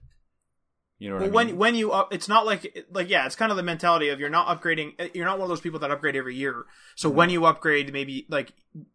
You 0.99 1.09
know 1.11 1.17
what 1.17 1.23
Well, 1.23 1.31
I 1.31 1.35
when 1.35 1.47
mean? 1.49 1.57
when 1.57 1.75
you 1.75 1.91
up, 1.93 2.13
it's 2.15 2.29
not 2.29 2.47
like 2.47 2.87
like 2.93 3.09
yeah, 3.11 3.27
it's 3.27 3.35
kind 3.35 3.51
of 3.51 3.57
the 3.57 3.65
mentality 3.65 4.11
of 4.11 4.21
you're 4.21 4.31
not 4.31 4.47
upgrading. 4.47 5.11
You're 5.15 5.25
not 5.27 5.39
one 5.39 5.47
of 5.47 5.49
those 5.49 5.61
people 5.61 5.81
that 5.81 5.91
upgrade 5.91 6.15
every 6.15 6.37
year. 6.37 6.67
So 6.95 7.09
Mm-hmm. 7.09 7.19
when 7.19 7.31
you 7.31 7.45
upgrade, 7.47 7.93
maybe 7.93 8.27
like 8.31 8.53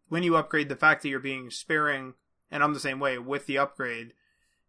when 0.07 0.23
you 0.23 0.37
upgrade, 0.37 0.69
the 0.69 0.77
fact 0.77 1.01
that 1.03 1.09
you're 1.09 1.19
being 1.19 1.49
sparing, 1.49 2.13
and 2.49 2.63
I'm 2.63 2.73
the 2.73 2.79
same 2.79 2.99
way 2.99 3.17
with 3.19 3.47
the 3.47 3.57
upgrade, 3.57 4.13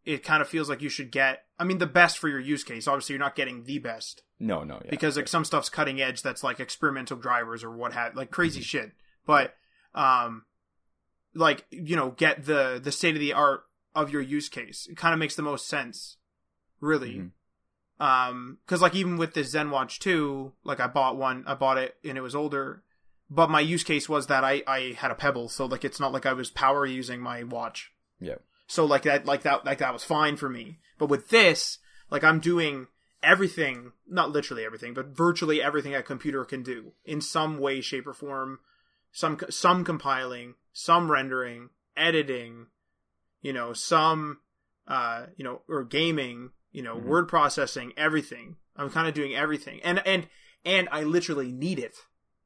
it 0.05 0.25
kind 0.25 0.43
of 0.43 0.49
feels 0.49 0.69
like 0.69 0.83
you 0.83 0.89
should 0.89 1.13
get. 1.13 1.45
I 1.57 1.63
mean, 1.65 1.79
the 1.79 1.87
best 1.87 2.19
for 2.19 2.29
your 2.29 2.41
use 2.41 2.65
case. 2.65 2.89
Obviously, 2.89 3.13
you're 3.15 3.21
not 3.21 3.37
getting 3.37 3.63
the 3.63 3.79
best 3.79 4.23
no, 4.41 4.65
no, 4.65 4.81
yeah. 4.85 4.91
because 4.91 5.17
like 5.17 5.29
some 5.29 5.45
stuff's 5.45 5.69
cutting 5.69 6.01
edge. 6.01 6.23
That's 6.23 6.43
like 6.43 6.59
experimental 6.59 7.17
drivers 7.17 7.63
or 7.63 7.71
what 7.71 7.93
have 7.93 8.17
like 8.17 8.27
Mm-hmm. 8.29 8.35
crazy 8.35 8.61
shit. 8.63 8.91
But 9.25 9.55
um, 9.95 10.47
like 11.35 11.65
you 11.71 11.97
know, 11.97 12.11
get 12.11 12.45
the 12.45 12.81
the 12.83 12.93
state 12.93 13.15
of 13.15 13.21
the 13.21 13.33
art 13.33 13.65
of 13.95 14.11
your 14.11 14.23
use 14.23 14.49
case. 14.49 14.87
It 14.91 14.97
kind 14.97 15.13
of 15.13 15.19
makes 15.19 15.35
the 15.37 15.43
most 15.43 15.67
sense, 15.69 16.17
really 16.81 17.15
Mhm. 17.17 17.31
um 18.05 18.59
because 18.65 18.81
like 18.81 18.95
even 18.95 19.17
with 19.19 19.35
this 19.35 19.53
ZenWatch 19.55 19.99
2 19.99 20.53
like 20.65 20.81
i 20.81 20.87
bought 20.87 21.17
one 21.19 21.45
i 21.47 21.55
bought 21.55 21.77
it 21.79 21.97
and 22.05 22.17
it 22.17 22.23
was 22.23 22.35
older 22.35 22.83
but 23.29 23.51
my 23.51 23.61
use 23.61 23.85
case 23.85 24.09
was 24.09 24.27
that 24.29 24.43
i 24.43 24.63
i 24.67 24.95
had 24.97 25.11
a 25.11 25.15
pebble 25.15 25.49
so 25.51 25.67
like 25.67 25.85
it's 25.85 26.01
not 26.01 26.13
like 26.13 26.25
i 26.25 26.33
was 26.33 26.51
power 26.51 26.87
using 26.87 27.21
my 27.21 27.43
watch 27.43 27.93
Yeah. 28.19 28.37
so 28.67 28.87
like 28.87 29.03
that 29.03 29.27
like 29.27 29.43
that 29.43 29.67
like 29.67 29.79
that 29.79 29.93
was 29.93 30.03
fine 30.05 30.37
for 30.39 30.49
me 30.49 30.79
but 30.99 31.11
with 31.11 31.29
this 31.29 31.79
like 32.11 32.25
i'm 32.25 32.41
doing 32.41 32.87
everything 33.23 33.93
not 34.09 34.31
literally 34.31 34.65
everything 34.65 34.95
but 34.95 35.09
virtually 35.09 35.61
everything 35.63 35.95
a 35.95 36.03
computer 36.03 36.45
can 36.47 36.63
do 36.63 36.93
in 37.05 37.21
some 37.21 37.59
way 37.59 37.83
shape 37.83 38.07
or 38.07 38.15
form 38.15 38.61
some 39.13 39.39
some 39.51 39.85
compiling 39.85 40.55
some 40.73 41.11
rendering 41.11 41.71
editing 41.97 42.67
you 43.43 43.53
know 43.53 43.73
some 43.73 44.39
uh 44.87 45.27
you 45.37 45.45
know 45.45 45.63
or 45.69 45.85
gaming 45.85 46.51
you 46.73 46.83
know 46.83 46.97
Mhm. 46.97 47.05
word 47.05 47.29
processing 47.29 47.93
everything. 47.97 48.57
I'm 48.77 48.91
kind 48.91 49.09
of 49.09 49.15
doing 49.15 49.35
everything. 49.35 49.81
And 49.83 50.01
and 50.07 50.29
and 50.65 50.89
i 50.93 51.03
literally 51.03 51.51
need 51.53 51.79
it. 51.79 51.97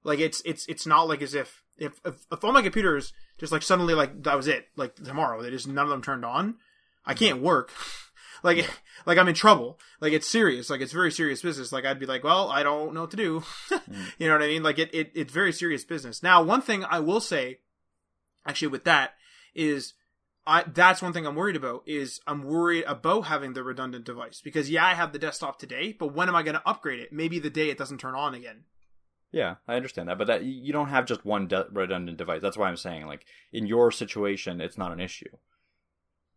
Like 0.03 0.19
it's 0.19 0.41
it's 0.45 0.67
it's 0.67 0.87
not 0.87 1.09
like 1.09 1.23
as 1.23 1.35
if 1.35 1.63
if 1.77 2.01
if, 2.05 2.25
if 2.33 2.43
all 2.45 2.53
my 2.53 2.63
computers 2.63 3.13
just 3.39 3.53
like 3.53 3.63
suddenly 3.63 3.95
like 3.95 4.23
that 4.23 4.37
was 4.37 4.49
it. 4.49 4.69
Like 4.77 4.95
tomorrow. 4.97 5.43
They 5.43 5.51
just 5.51 5.69
none 5.69 5.85
of 5.85 5.91
them 5.91 6.03
turned 6.03 6.25
on. 6.25 6.57
I 7.05 7.13
can't 7.15 7.43
work 7.43 7.71
like 8.45 8.71
like 9.07 9.19
i'm 9.19 9.27
in 9.27 9.35
trouble. 9.35 9.81
Like 10.01 10.13
it's 10.13 10.29
serious. 10.29 10.71
Like 10.71 10.81
it's 10.81 10.93
very 10.93 11.11
serious 11.11 11.43
business. 11.43 11.73
Like 11.73 11.85
i'd 11.85 11.99
be 11.99 12.07
like 12.07 12.23
well 12.23 12.49
i 12.51 12.63
don't 12.63 12.95
know 12.95 13.01
what 13.01 13.11
to 13.11 13.17
do. 13.17 13.43
Mm. 13.85 14.13
You 14.19 14.29
know 14.29 14.35
what 14.35 14.43
i 14.43 14.47
mean? 14.47 14.63
Like 14.63 14.79
it, 14.79 14.95
it 14.95 15.11
it's 15.15 15.33
very 15.33 15.53
serious 15.53 15.85
business. 15.85 16.23
Now 16.23 16.43
one 16.43 16.63
thing 16.63 16.85
i 16.85 17.01
will 17.01 17.21
say 17.21 17.59
actually 18.47 18.69
with 18.69 18.85
that 18.85 19.15
is 19.55 19.95
I 20.47 20.63
that's 20.63 21.03
one 21.03 21.13
thing 21.13 21.27
I'm 21.27 21.35
worried 21.35 21.57
about 21.57 21.83
is 21.87 22.21
I'm 22.27 22.43
worried 22.43 22.85
about 22.87 23.23
having 23.23 23.55
the 23.55 23.65
redundant 23.65 24.05
device 24.05 24.41
because 24.43 24.71
yeah 24.71 24.87
I 24.87 24.95
have 24.95 25.13
the 25.13 25.19
desktop 25.19 25.59
today 25.59 25.95
but 25.99 26.15
when 26.15 26.29
am 26.29 26.37
I 26.37 26.43
going 26.43 26.55
to 26.55 26.69
upgrade 26.69 27.01
it? 27.01 27.13
Maybe 27.13 27.39
the 27.39 27.51
day 27.51 27.71
it 27.71 27.79
doesn't 27.79 27.99
turn 27.99 28.15
on 28.15 28.35
again. 28.35 28.65
Yeah, 29.35 29.57
I 29.67 29.75
understand 29.75 30.09
that, 30.09 30.19
but 30.19 30.29
that 30.29 30.45
you 30.45 30.73
don't 30.73 30.91
have 30.91 31.07
just 31.07 31.25
one 31.25 31.49
de- 31.49 31.67
redundant 31.73 32.19
device. 32.19 32.41
That's 32.41 32.57
why 32.57 32.69
I'm 32.69 32.77
saying, 32.77 33.07
like, 33.07 33.27
in 33.53 33.67
your 33.67 33.91
situation, 33.91 34.61
it's 34.61 34.79
not 34.79 34.93
an 34.93 35.01
issue. 35.01 35.29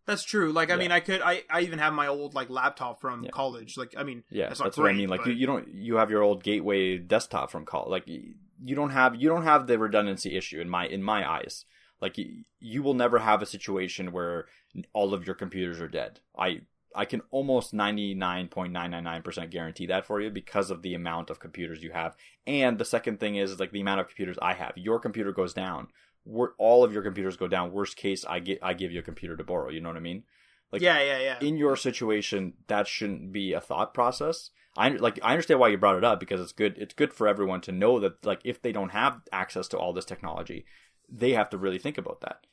That's 0.07 0.23
true 0.23 0.51
like 0.51 0.69
I 0.71 0.73
Yeah. 0.73 0.79
mean 0.79 0.91
I 0.91 0.99
could 1.01 1.21
I 1.21 1.43
I 1.49 1.61
even 1.61 1.77
have 1.79 1.93
my 1.93 2.07
old 2.07 2.33
like 2.33 2.49
laptop 2.49 2.99
from 2.99 3.23
Yeah. 3.23 3.29
college 3.31 3.77
like 3.77 3.93
I 3.95 4.03
mean 4.03 4.23
Yeah, 4.31 4.47
That's 4.47 4.59
that's, 4.61 4.77
not 4.77 4.83
what 4.83 4.91
I 4.91 4.93
mean. 4.95 5.09
Like, 5.09 5.19
but- 5.21 5.27
you, 5.29 5.33
you 5.35 5.45
don't 5.45 5.67
you 5.67 5.97
have 5.97 6.09
your 6.09 6.23
old 6.23 6.43
gateway 6.43 6.97
desktop 6.97 7.51
from 7.51 7.65
college. 7.65 7.89
Like, 7.91 8.07
you, 8.07 8.75
don't 8.75 8.89
have 8.89 9.15
you 9.15 9.29
don't 9.29 9.43
have 9.43 9.67
the 9.67 9.77
redundancy 9.77 10.35
issue 10.35 10.59
in 10.59 10.69
my 10.69 10.87
in 10.87 11.03
my 11.03 11.29
eyes. 11.29 11.65
Like, 11.99 12.17
you, 12.17 12.43
you 12.59 12.81
will 12.83 12.93
never 12.93 13.19
have 13.19 13.41
a 13.41 13.45
situation 13.47 14.11
where 14.11 14.45
all 14.93 15.13
of 15.13 15.25
your 15.25 15.35
computers 15.35 15.79
are 15.81 15.87
dead. 15.87 16.19
I 16.37 16.61
I 16.95 17.05
can 17.05 17.21
almost 17.31 17.73
ninety 17.73 18.13
nine 18.13 18.47
point 18.47 18.71
nine 18.73 18.91
nine 18.91 19.03
nine 19.03 19.21
percent 19.23 19.51
guarantee 19.51 19.87
that 19.87 20.05
for 20.05 20.21
you 20.21 20.29
because 20.29 20.71
of 20.71 20.81
the 20.81 20.93
amount 20.95 21.29
of 21.29 21.39
computers 21.39 21.83
you 21.83 21.91
have. 21.91 22.15
And 22.47 22.77
the 22.77 22.85
second 22.85 23.19
thing 23.19 23.35
is 23.35 23.59
like 23.59 23.71
the 23.71 23.81
amount 23.81 23.99
of 24.01 24.07
computers 24.07 24.37
I 24.41 24.53
have. 24.53 24.73
Your 24.77 24.99
computer 24.99 25.31
goes 25.31 25.53
down. 25.53 25.87
We're, 26.27 26.49
all 26.57 26.83
of 26.83 26.91
your 26.91 27.03
computers 27.03 27.37
go 27.37 27.47
down. 27.47 27.71
Worst 27.71 27.95
case, 27.95 28.25
I 28.25 28.39
get 28.39 28.59
I 28.61 28.73
give 28.73 28.91
you 28.91 28.99
a 28.99 29.03
computer 29.03 29.37
to 29.37 29.43
borrow. 29.43 29.69
You 29.69 29.81
know 29.81 29.89
what 29.89 29.97
I 29.97 30.01
mean? 30.01 30.23
Like, 30.71 30.81
yeah 30.81 30.99
yeah 30.99 31.19
yeah 31.19 31.39
in 31.39 31.55
your 31.55 31.77
situation 31.77 32.53
that 32.67 32.87
shouldn't 32.87 33.31
be 33.31 33.53
a 33.53 33.61
thought 33.61 33.93
process 33.93 34.49
i 34.75 34.89
like 34.89 35.17
i 35.23 35.31
understand 35.31 35.61
why 35.61 35.69
you 35.69 35.77
brought 35.77 35.95
it 35.95 36.03
up 36.03 36.19
because 36.19 36.41
it's 36.41 36.51
good 36.51 36.77
it's 36.77 36.93
good 36.93 37.13
for 37.13 37.25
everyone 37.25 37.61
to 37.61 37.71
know 37.71 38.01
that 38.01 38.25
like 38.25 38.41
if 38.43 38.61
they 38.61 38.73
don't 38.73 38.89
have 38.89 39.21
access 39.31 39.69
to 39.69 39.77
all 39.77 39.93
this 39.93 40.03
technology 40.03 40.65
they 41.07 41.31
have 41.31 41.49
to 41.49 41.57
really 41.57 41.79
think 41.79 41.97
about 41.97 42.19
that 42.19 42.47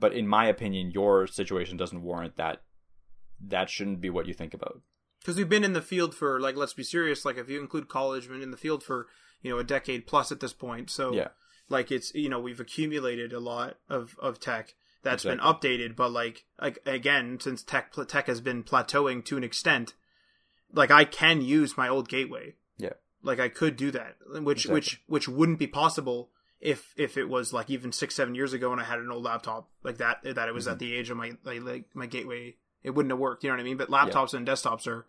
but 0.00 0.12
in 0.12 0.26
my 0.26 0.46
opinion 0.46 0.90
your 0.90 1.28
situation 1.28 1.76
doesn't 1.76 2.02
warrant 2.02 2.36
that 2.36 2.62
that 3.40 3.70
shouldn't 3.70 4.00
be 4.00 4.10
what 4.10 4.26
you 4.26 4.34
think 4.34 4.52
about 4.52 4.80
because 5.20 5.36
we've 5.36 5.48
been 5.48 5.62
in 5.62 5.74
the 5.74 5.80
field 5.80 6.12
for 6.12 6.40
like 6.40 6.56
let's 6.56 6.74
be 6.74 6.82
serious 6.82 7.24
like 7.24 7.38
if 7.38 7.48
you 7.48 7.60
include 7.60 7.86
college 7.86 8.26
been 8.26 8.42
in 8.42 8.50
the 8.50 8.56
field 8.56 8.82
for 8.82 9.06
you 9.42 9.50
know 9.50 9.58
a 9.58 9.64
decade 9.64 10.06
plus 10.06 10.30
at 10.32 10.40
this 10.40 10.52
point. 10.52 10.90
So 10.90 11.14
Yeah. 11.14 11.28
Like 11.70 11.90
it's 11.90 12.14
you 12.14 12.28
know 12.28 12.38
we've 12.38 12.60
accumulated 12.60 13.32
a 13.32 13.40
lot 13.40 13.78
of 13.88 14.14
of 14.18 14.38
tech 14.38 14.74
that's 15.02 15.24
been 15.24 15.38
updated, 15.38 15.96
but 15.96 16.10
like 16.12 16.44
like 16.60 16.78
again 16.84 17.38
since 17.40 17.62
tech 17.62 17.92
tech 18.08 18.26
has 18.26 18.42
been 18.42 18.62
plateauing 18.62 19.24
to 19.24 19.38
an 19.38 19.44
extent, 19.44 19.94
like 20.74 20.90
I 20.90 21.04
can 21.04 21.40
use 21.40 21.76
my 21.78 21.88
old 21.88 22.08
gateway. 22.08 22.54
Yeah. 22.76 22.90
like 23.22 23.40
I 23.40 23.48
could 23.48 23.76
do 23.76 23.90
that, 23.92 24.16
which 24.42 24.66
Exactly. 24.66 24.74
which 24.74 25.02
which 25.06 25.28
wouldn't 25.28 25.58
be 25.58 25.66
possible 25.66 26.30
if 26.60 26.92
if 26.96 27.16
it 27.16 27.24
was 27.30 27.52
like 27.54 27.70
even 27.70 27.92
six 27.92 28.14
seven 28.14 28.34
years 28.34 28.52
ago 28.52 28.72
and 28.72 28.80
I 28.80 28.84
had 28.84 28.98
an 28.98 29.10
old 29.10 29.22
laptop 29.24 29.70
like 29.82 29.96
that 29.98 30.18
that 30.24 30.48
it 30.48 30.52
was 30.54 30.64
Mm-hmm. 30.64 30.72
at 30.72 30.78
the 30.78 30.94
age 30.94 31.08
of 31.10 31.16
my 31.16 31.32
like, 31.44 31.62
like 31.62 31.84
my 31.94 32.04
gateway 32.06 32.56
it 32.82 32.90
wouldn't 32.90 33.10
have 33.12 33.18
worked 33.18 33.42
you 33.44 33.48
know 33.50 33.56
what 33.56 33.60
I 33.60 33.64
mean 33.64 33.76
but 33.78 33.88
laptops 33.88 34.34
and 34.34 34.46
desktops 34.46 34.86
are 34.86 35.06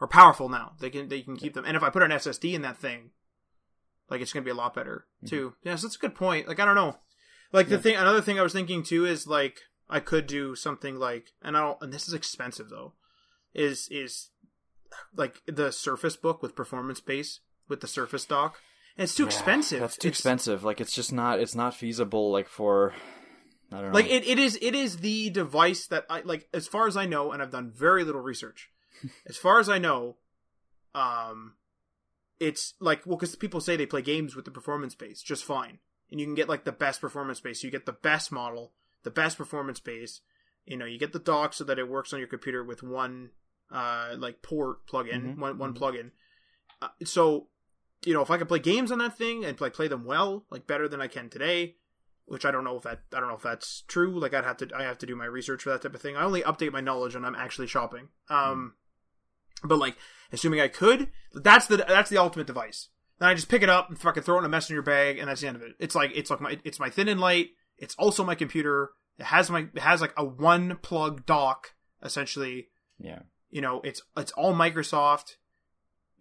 are 0.00 0.06
powerful 0.06 0.48
now 0.48 0.72
they 0.80 0.88
can 0.90 1.08
they 1.08 1.20
can 1.20 1.36
keep 1.36 1.52
them 1.54 1.64
and 1.66 1.76
if 1.76 1.82
I 1.82 1.90
put 1.90 2.02
an 2.02 2.10
SSD 2.10 2.54
in 2.54 2.62
that 2.62 2.78
thing 2.78 3.10
like 4.10 4.20
it's 4.20 4.32
gonna 4.32 4.44
be 4.44 4.50
a 4.50 4.54
lot 4.54 4.74
better 4.74 5.06
too 5.26 5.54
Yeah, 5.62 5.76
so 5.76 5.86
that's 5.86 5.96
a 5.96 6.00
good 6.00 6.14
point 6.14 6.48
like 6.48 6.60
I 6.60 6.64
don't 6.64 6.74
know 6.74 6.98
like 7.52 7.68
the 7.68 7.76
Mm-hmm. 7.76 7.86
Yeah. 7.88 7.92
thing 7.94 8.00
another 8.02 8.20
thing 8.22 8.38
I 8.38 8.42
was 8.42 8.52
thinking 8.52 8.82
too 8.82 9.04
is 9.06 9.26
like 9.26 9.60
I 9.88 10.00
could 10.00 10.26
do 10.26 10.54
something 10.54 10.96
like 10.96 11.32
and 11.42 11.56
I 11.56 11.60
don't 11.60 11.78
and 11.82 11.92
this 11.92 12.08
is 12.08 12.14
expensive 12.14 12.68
though 12.70 12.92
is 13.54 13.88
is 13.90 14.30
like 15.14 15.42
the 15.46 15.70
Surface 15.72 16.16
book 16.16 16.42
with 16.42 16.56
performance 16.56 17.00
base 17.00 17.40
with 17.68 17.80
the 17.80 17.86
Surface 17.88 18.24
dock 18.24 18.56
and 18.96 19.04
it's 19.04 19.14
too 19.14 19.24
Yeah, 19.24 19.28
expensive 19.28 19.80
That's 19.80 19.96
too 19.96 20.08
It's- 20.08 20.18
expensive. 20.18 20.64
Like 20.64 20.80
it's 20.80 20.92
just 20.94 21.12
not. 21.12 21.38
It's 21.38 21.54
not 21.54 21.72
feasible. 21.74 22.32
Like 22.32 22.48
for. 22.48 22.94
I 23.70 23.76
don't 23.76 23.88
know. 23.88 23.94
like 23.94 24.10
it, 24.10 24.26
it 24.26 24.38
is 24.38 24.58
it 24.60 24.74
is 24.74 24.96
the 24.96 25.28
device 25.28 25.86
that 25.88 26.06
i 26.08 26.22
like 26.22 26.48
as 26.54 26.66
far 26.66 26.86
as 26.86 26.96
i 26.96 27.04
know 27.04 27.32
and 27.32 27.42
i've 27.42 27.50
done 27.50 27.70
very 27.70 28.02
little 28.02 28.22
research 28.22 28.70
as 29.28 29.36
far 29.36 29.60
as 29.60 29.68
i 29.68 29.76
know 29.76 30.16
um 30.94 31.52
it's 32.40 32.74
like 32.80 33.04
well 33.06 33.16
because 33.16 33.34
people 33.36 33.60
say 33.60 33.76
they 33.76 33.86
play 33.86 34.02
games 34.02 34.36
with 34.36 34.44
the 34.44 34.50
performance 34.50 34.94
base 34.94 35.22
just 35.22 35.44
fine 35.44 35.78
and 36.10 36.20
you 36.20 36.26
can 36.26 36.34
get 36.34 36.48
like 36.48 36.64
the 36.64 36.72
best 36.72 37.00
performance 37.00 37.40
base 37.40 37.62
you 37.64 37.70
get 37.70 37.86
the 37.86 37.92
best 37.92 38.30
model 38.30 38.72
the 39.02 39.10
best 39.10 39.36
performance 39.36 39.80
base 39.80 40.20
you 40.64 40.76
know 40.76 40.84
you 40.84 40.98
get 40.98 41.12
the 41.12 41.18
dock 41.18 41.52
so 41.52 41.64
that 41.64 41.78
it 41.78 41.88
works 41.88 42.12
on 42.12 42.18
your 42.18 42.28
computer 42.28 42.62
with 42.62 42.82
one 42.82 43.30
uh 43.72 44.14
like 44.16 44.40
port 44.42 44.86
plug-in 44.86 45.34
Mhm, 45.34 45.38
one 45.38 45.58
one 45.58 45.72
mhm. 45.74 45.76
plug-in 45.76 46.12
uh, 46.80 46.88
so 47.04 47.48
you 48.04 48.14
know 48.14 48.22
if 48.22 48.30
i 48.30 48.38
can 48.38 48.46
play 48.46 48.58
games 48.60 48.92
on 48.92 48.98
that 48.98 49.18
thing 49.18 49.44
and 49.44 49.56
play 49.56 49.70
play 49.70 49.88
them 49.88 50.04
well 50.04 50.44
like 50.50 50.66
better 50.66 50.88
than 50.88 51.00
i 51.00 51.08
can 51.08 51.28
today 51.28 51.74
which 52.30 52.44
I 52.44 52.50
don't 52.50 52.62
know 52.64 52.76
if 52.76 52.82
that 52.82 53.00
I 53.14 53.20
don't 53.20 53.30
know 53.30 53.36
if 53.36 53.42
that's 53.42 53.84
true. 53.88 54.20
Like 54.20 54.34
I'd 54.34 54.44
have 54.44 54.58
to 54.58 54.68
I 54.76 54.82
have 54.82 54.98
to 54.98 55.06
do 55.06 55.16
my 55.16 55.24
research 55.24 55.62
for 55.62 55.70
that 55.70 55.80
type 55.80 55.94
of 55.94 56.02
thing. 56.02 56.14
I 56.14 56.24
only 56.24 56.42
update 56.42 56.72
my 56.72 56.82
knowledge 56.82 57.14
when 57.14 57.24
I'm 57.24 57.34
actually 57.34 57.68
shopping. 57.68 58.08
Um, 58.28 58.74
but 59.64 59.78
like 59.78 59.96
assuming 60.32 60.60
I 60.60 60.68
could, 60.68 61.08
that's 61.34 61.66
the 61.66 61.76
that's 61.78 62.10
the 62.10 62.18
ultimate 62.18 62.46
device. 62.46 62.88
Then 63.18 63.28
I 63.28 63.34
just 63.34 63.48
pick 63.48 63.62
it 63.62 63.68
up 63.68 63.88
and 63.88 63.98
fucking 63.98 64.22
throw 64.22 64.36
it 64.36 64.40
in 64.40 64.44
a 64.44 64.48
messenger 64.48 64.82
bag, 64.82 65.18
and 65.18 65.28
that's 65.28 65.40
the 65.40 65.48
end 65.48 65.56
of 65.56 65.62
it. 65.62 65.72
It's 65.78 65.94
like 65.94 66.12
it's 66.14 66.30
like 66.30 66.40
my 66.40 66.58
it's 66.64 66.78
my 66.80 66.90
thin 66.90 67.08
and 67.08 67.20
light. 67.20 67.48
It's 67.76 67.94
also 67.96 68.24
my 68.24 68.34
computer. 68.34 68.90
It 69.18 69.24
has 69.26 69.50
my 69.50 69.66
it 69.74 69.80
has 69.80 70.00
like 70.00 70.14
a 70.16 70.24
one 70.24 70.78
plug 70.82 71.26
dock 71.26 71.74
essentially. 72.02 72.68
yeah. 72.98 73.20
You 73.50 73.62
know, 73.62 73.80
it's 73.82 74.02
it's 74.16 74.30
all 74.32 74.54
Microsoft. 74.54 75.36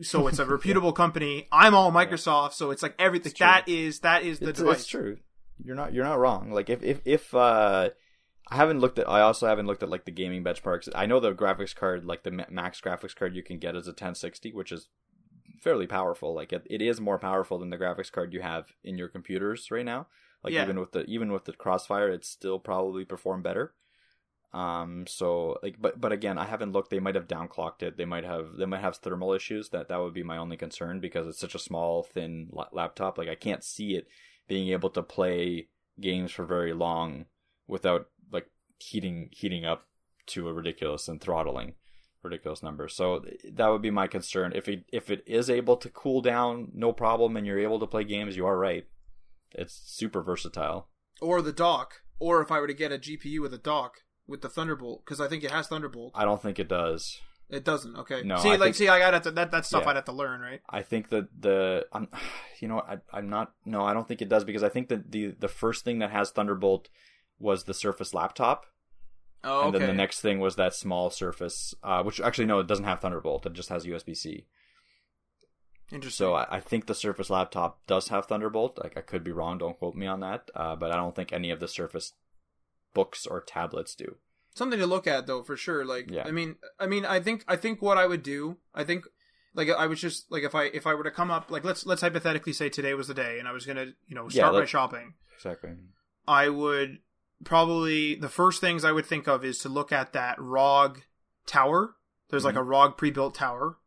So 0.02 0.28
it's 0.28 0.40
a 0.40 0.46
reputable 0.56 0.94
company. 0.94 1.48
I'm 1.52 1.76
all 1.76 1.92
Microsoft, 1.92 2.54
so 2.54 2.72
it's 2.72 2.82
like 2.82 2.96
everything. 2.98 3.32
It's 3.32 3.40
that 3.40 3.68
is 3.68 4.00
that 4.00 4.24
is 4.24 4.40
the 4.40 4.50
It's, 4.50 4.60
device. 4.60 4.78
it's 4.80 4.88
true. 4.88 5.18
You're 5.64 5.76
not. 5.76 5.94
You're 5.94 6.06
not 6.06 6.20
wrong. 6.20 6.52
Like 6.52 6.70
if 6.70 6.82
if 6.84 7.02
if 7.04 7.34
uh, 7.36 7.90
I 8.50 8.56
haven't 8.56 8.80
looked 8.80 8.98
at. 9.00 9.10
I 9.10 9.22
also 9.22 9.48
haven't 9.48 9.68
looked 9.68 9.84
at 9.84 9.90
like 9.90 10.06
the 10.06 10.12
gaming 10.12 10.44
benchmarks. 10.44 10.88
I 10.96 11.06
know 11.06 11.20
the 11.20 11.34
graphics 11.34 11.76
card, 11.76 12.06
like 12.06 12.24
the 12.24 12.46
max 12.50 12.80
graphics 12.82 13.16
card 13.16 13.36
you 13.36 13.44
can 13.44 13.60
get 13.60 13.76
is 13.76 13.88
a 13.88 13.92
1060, 13.92 14.54
which 14.54 14.72
is 14.72 14.88
fairly 15.62 15.88
powerful. 15.88 16.34
Like 16.34 16.54
it, 16.54 16.66
it 16.70 16.82
is 16.82 17.02
more 17.02 17.20
powerful 17.20 17.60
than 17.60 17.70
the 17.70 17.78
graphics 17.78 18.12
card 18.12 18.34
you 18.34 18.42
have 18.42 18.68
in 18.84 18.98
your 18.98 19.10
computers 19.10 19.70
right 19.70 19.86
now. 19.86 20.08
Like 20.44 20.54
Yeah. 20.54 20.64
even 20.64 20.80
with 20.80 20.92
the 20.94 21.04
even 21.06 21.32
with 21.32 21.46
the 21.46 21.54
Crossfire, 21.54 22.10
it's 22.10 22.30
still 22.30 22.60
probably 22.60 23.04
perform 23.06 23.42
better. 23.42 23.74
Um. 24.54 25.06
So 25.08 25.60
like, 25.62 25.76
but 25.80 26.00
but 26.00 26.14
again, 26.14 26.38
I 26.38 26.46
haven't 26.46 26.72
looked. 26.72 26.90
They 26.90 27.00
might 27.02 27.16
have 27.16 27.28
downclocked 27.28 27.84
it. 27.84 27.98
They 27.98 28.06
might 28.06 28.24
have 28.24 28.56
they 28.56 28.66
might 28.66 28.82
have 28.82 28.96
thermal 28.98 29.34
issues. 29.34 29.70
That 29.70 29.90
that 29.90 30.00
would 30.00 30.14
be 30.14 30.24
my 30.24 30.38
only 30.38 30.56
concern 30.56 31.02
because 31.02 31.28
it's 31.28 31.40
such 31.40 31.56
a 31.56 31.60
small, 31.60 32.04
thin 32.04 32.48
la- 32.52 32.70
laptop. 32.72 33.18
Like 33.18 33.28
I 33.28 33.36
can't 33.36 33.64
see 33.64 33.96
it 33.96 34.08
being 34.48 34.70
able 34.70 34.90
to 34.92 35.04
play 35.04 35.68
games 36.00 36.32
for 36.32 36.46
very 36.46 36.72
long 36.74 37.26
without 37.68 38.08
heating 38.78 39.30
heating 39.32 39.66
up 39.66 39.88
to 40.28 40.48
a 40.48 40.54
ridiculous 40.54 41.08
and 41.08 41.22
throttling 41.22 41.76
ridiculous 42.24 42.62
number. 42.62 42.88
So 42.90 43.24
that 43.54 43.68
would 43.68 43.82
be 43.82 43.92
my 43.92 44.08
concern. 44.08 44.52
If 44.56 44.68
it 44.68 44.86
if 44.92 45.10
it 45.10 45.24
is 45.26 45.50
able 45.50 45.78
to 45.78 45.90
cool 45.90 46.22
down, 46.22 46.70
no 46.74 46.92
problem, 46.92 47.38
and 47.38 47.46
you're 47.48 47.60
able 47.60 47.80
to 47.80 47.88
play 47.88 48.04
games, 48.04 48.36
you 48.36 48.46
are 48.46 48.58
right. 48.58 48.86
It's 49.52 49.74
super 49.74 50.22
versatile. 50.22 50.90
or 51.22 51.42
the 51.42 51.54
dock, 51.54 52.02
or 52.20 52.42
if 52.42 52.52
I 52.52 52.60
were 52.60 52.68
to 52.68 52.74
get 52.74 52.92
a 52.92 52.98
GPU 52.98 53.42
with 53.42 53.54
a 53.54 53.58
dock 53.58 54.00
with 54.28 54.42
the 54.42 54.50
Thunderbolt, 54.50 55.04
because 55.06 55.22
I 55.22 55.28
think 55.30 55.44
it 55.44 55.52
has 55.52 55.68
Thunderbolt. 55.68 56.12
I 56.16 56.26
don't 56.26 56.42
think 56.42 56.60
it 56.60 56.68
does. 56.68 57.18
It 57.50 57.64
doesn't. 57.64 57.96
Okay. 57.96 58.24
No, 58.24 58.36
see, 58.40 58.50
I 58.50 58.52
like, 58.52 58.62
think- 58.62 58.76
see, 58.76 58.90
I 58.90 59.00
got 59.00 59.24
to 59.24 59.32
that. 59.32 59.52
That 59.52 59.66
stuff 59.66 59.84
Yeah. 59.84 59.92
I'd 59.92 59.96
have 59.96 60.06
to 60.06 60.12
learn, 60.12 60.42
right? 60.42 60.60
I 60.70 60.82
think 60.82 61.08
that 61.10 61.30
the 61.40 61.86
I'm, 61.94 62.10
you 62.60 62.68
know, 62.68 62.80
I, 62.82 62.98
I'm 63.14 63.30
not. 63.30 63.54
No, 63.64 63.84
I 63.86 63.94
don't 63.94 64.06
think 64.08 64.22
it 64.22 64.28
does 64.28 64.44
because 64.44 64.64
I 64.64 64.70
think 64.70 64.90
that 64.90 65.12
the 65.12 65.28
the 65.40 65.48
first 65.48 65.86
thing 65.86 66.00
that 66.00 66.12
has 66.12 66.32
Thunderbolt 66.32 66.90
was 67.40 67.64
the 67.66 67.74
Surface 67.74 68.14
laptop, 68.14 68.66
Oh, 69.44 69.66
and 69.66 69.74
then 69.74 69.86
the 69.88 69.94
next 69.94 70.20
thing 70.22 70.40
was 70.40 70.56
that 70.56 70.74
small 70.74 71.10
Surface, 71.10 71.74
uh, 71.84 72.02
which 72.04 72.20
actually 72.20 72.46
no, 72.48 72.60
it 72.60 72.68
doesn't 72.68 72.86
have 72.86 73.00
Thunderbolt. 73.00 73.46
It 73.46 73.54
just 73.54 73.70
has 73.70 73.86
USB 73.86 74.16
C. 74.18 74.46
Interesting. 75.92 76.18
So 76.26 76.34
I, 76.34 76.58
I 76.58 76.60
think 76.60 76.86
the 76.88 76.96
Surface 76.96 77.30
laptop 77.30 77.80
does 77.88 78.10
have 78.10 78.26
Thunderbolt. 78.26 78.78
Like 78.84 78.98
I 78.98 79.02
could 79.02 79.24
be 79.24 79.32
wrong. 79.32 79.58
Don't 79.58 79.78
quote 79.78 79.96
me 79.96 80.06
on 80.06 80.20
that. 80.20 80.50
Uh, 80.56 80.76
but 80.76 80.92
I 80.92 80.96
don't 80.98 81.16
think 81.16 81.32
any 81.32 81.50
of 81.50 81.60
the 81.60 81.68
Surface 81.68 82.14
books 82.94 83.26
or 83.26 83.42
tablets 83.42 83.96
do. 83.96 84.16
something 84.56 84.80
to 84.80 84.88
look 84.88 85.06
at 85.06 85.28
though 85.28 85.44
for 85.44 85.56
sure 85.56 85.86
like 85.86 86.10
Yeah. 86.10 86.24
i 86.26 86.32
mean 86.32 86.56
i 86.80 86.88
mean 86.88 87.06
i 87.06 87.20
think 87.20 87.44
i 87.48 87.56
think 87.56 87.80
what 87.80 87.96
i 88.00 88.08
would 88.08 88.24
do 88.24 88.58
i 88.74 88.84
think 88.84 89.06
like 89.54 89.70
i 89.70 89.86
was 89.86 90.02
just 90.02 90.32
like 90.32 90.42
if 90.42 90.56
i 90.56 90.64
if 90.64 90.88
i 90.88 90.96
were 90.96 91.04
to 91.04 91.12
come 91.12 91.30
up 91.30 91.52
like 91.52 91.64
let's 91.64 91.86
let's 91.86 92.02
hypothetically 92.02 92.54
say 92.54 92.70
today 92.70 92.96
was 92.96 93.08
the 93.08 93.14
day 93.14 93.38
and 93.38 93.48
i 93.48 93.52
was 93.52 93.68
gonna 93.68 93.86
you 94.08 94.16
know 94.16 94.24
Yeah, 94.24 94.46
start 94.50 94.56
my 94.56 94.66
shopping 94.66 95.14
Exactly. 95.36 95.74
i 96.28 96.50
would 96.50 96.98
probably 97.44 98.16
the 98.16 98.30
first 98.30 98.62
things 98.62 98.84
i 98.84 98.92
would 98.92 99.06
think 99.06 99.28
of 99.28 99.46
is 99.46 99.60
to 99.60 99.70
look 99.70 99.92
at 99.92 100.14
that 100.14 100.40
rog 100.40 101.02
tower 101.46 101.96
there's 102.30 102.46
like 102.46 102.56
a 102.56 102.64
rog 102.64 102.98
pre-built 102.98 103.36
tower 103.36 103.78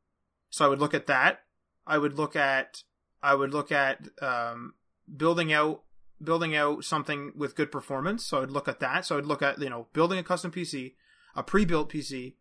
so 0.50 0.64
i 0.64 0.68
would 0.68 0.80
look 0.80 0.94
at 0.94 1.06
that 1.06 1.40
i 1.86 1.98
would 1.98 2.16
look 2.16 2.36
at 2.36 2.82
i 3.22 3.34
would 3.34 3.52
look 3.52 3.72
at 3.72 4.06
um 4.22 4.74
building 5.16 5.52
out 5.52 5.82
building 6.22 6.54
out 6.54 6.84
something 6.84 7.32
with 7.34 7.56
good 7.56 7.72
performance. 7.72 8.26
So 8.26 8.42
I'd 8.42 8.50
look 8.50 8.68
at 8.68 8.80
that. 8.80 9.06
So 9.06 9.18
I'd 9.18 9.26
look 9.26 9.42
at 9.42 9.58
you 9.60 9.70
know 9.70 9.86
building 9.92 10.18
a 10.18 10.22
custom 10.22 10.50
PC, 10.50 10.94
a 11.34 11.42
pre-built 11.42 11.90
PC, 11.90 12.34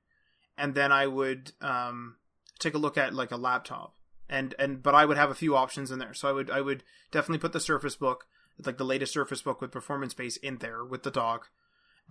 and 0.58 0.76
then 0.76 0.92
I 0.92 1.08
would 1.08 1.54
um, 1.62 2.18
take 2.60 2.74
a 2.74 2.80
look 2.80 2.98
at 2.98 3.14
like 3.14 3.32
a 3.32 3.38
laptop. 3.38 3.96
And 4.30 4.54
and 4.60 4.84
but 4.84 4.94
I 4.94 5.06
would 5.06 5.18
have 5.18 5.32
a 5.32 5.36
few 5.36 5.56
options 5.56 5.92
in 5.92 6.00
there. 6.00 6.14
So 6.14 6.30
I 6.30 6.32
would 6.32 6.52
I 6.52 6.62
would 6.62 6.84
definitely 7.12 7.40
put 7.40 7.54
the 7.54 7.60
Surface 7.60 7.96
Book, 7.96 8.26
like 8.66 8.78
the 8.78 8.86
latest 8.86 9.14
Surface 9.14 9.42
Book 9.42 9.62
with 9.62 9.72
performance 9.72 10.14
base 10.14 10.38
in 10.38 10.58
there 10.58 10.84
with 10.84 11.04
the 11.04 11.12
dock, 11.12 11.50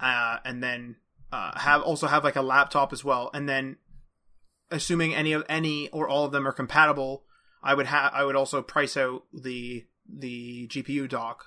uh, 0.00 0.38
and 0.44 0.62
then 0.62 0.96
uh, 1.32 1.58
have 1.58 1.82
also 1.82 2.06
have 2.06 2.24
like 2.24 2.36
a 2.36 2.42
laptop 2.42 2.92
as 2.92 3.04
well. 3.04 3.30
And 3.34 3.48
then 3.48 3.76
assuming 4.70 5.14
any 5.14 5.32
of 5.32 5.44
any 5.48 5.88
or 5.88 6.08
all 6.08 6.24
of 6.24 6.32
them 6.32 6.46
are 6.46 6.52
compatible, 6.52 7.24
I 7.62 7.74
would 7.74 7.86
have 7.86 8.12
I 8.14 8.24
would 8.24 8.36
also 8.36 8.62
price 8.62 8.96
out 8.96 9.24
the 9.32 9.86
the 10.08 10.68
GPU 10.68 11.08
dock 11.08 11.46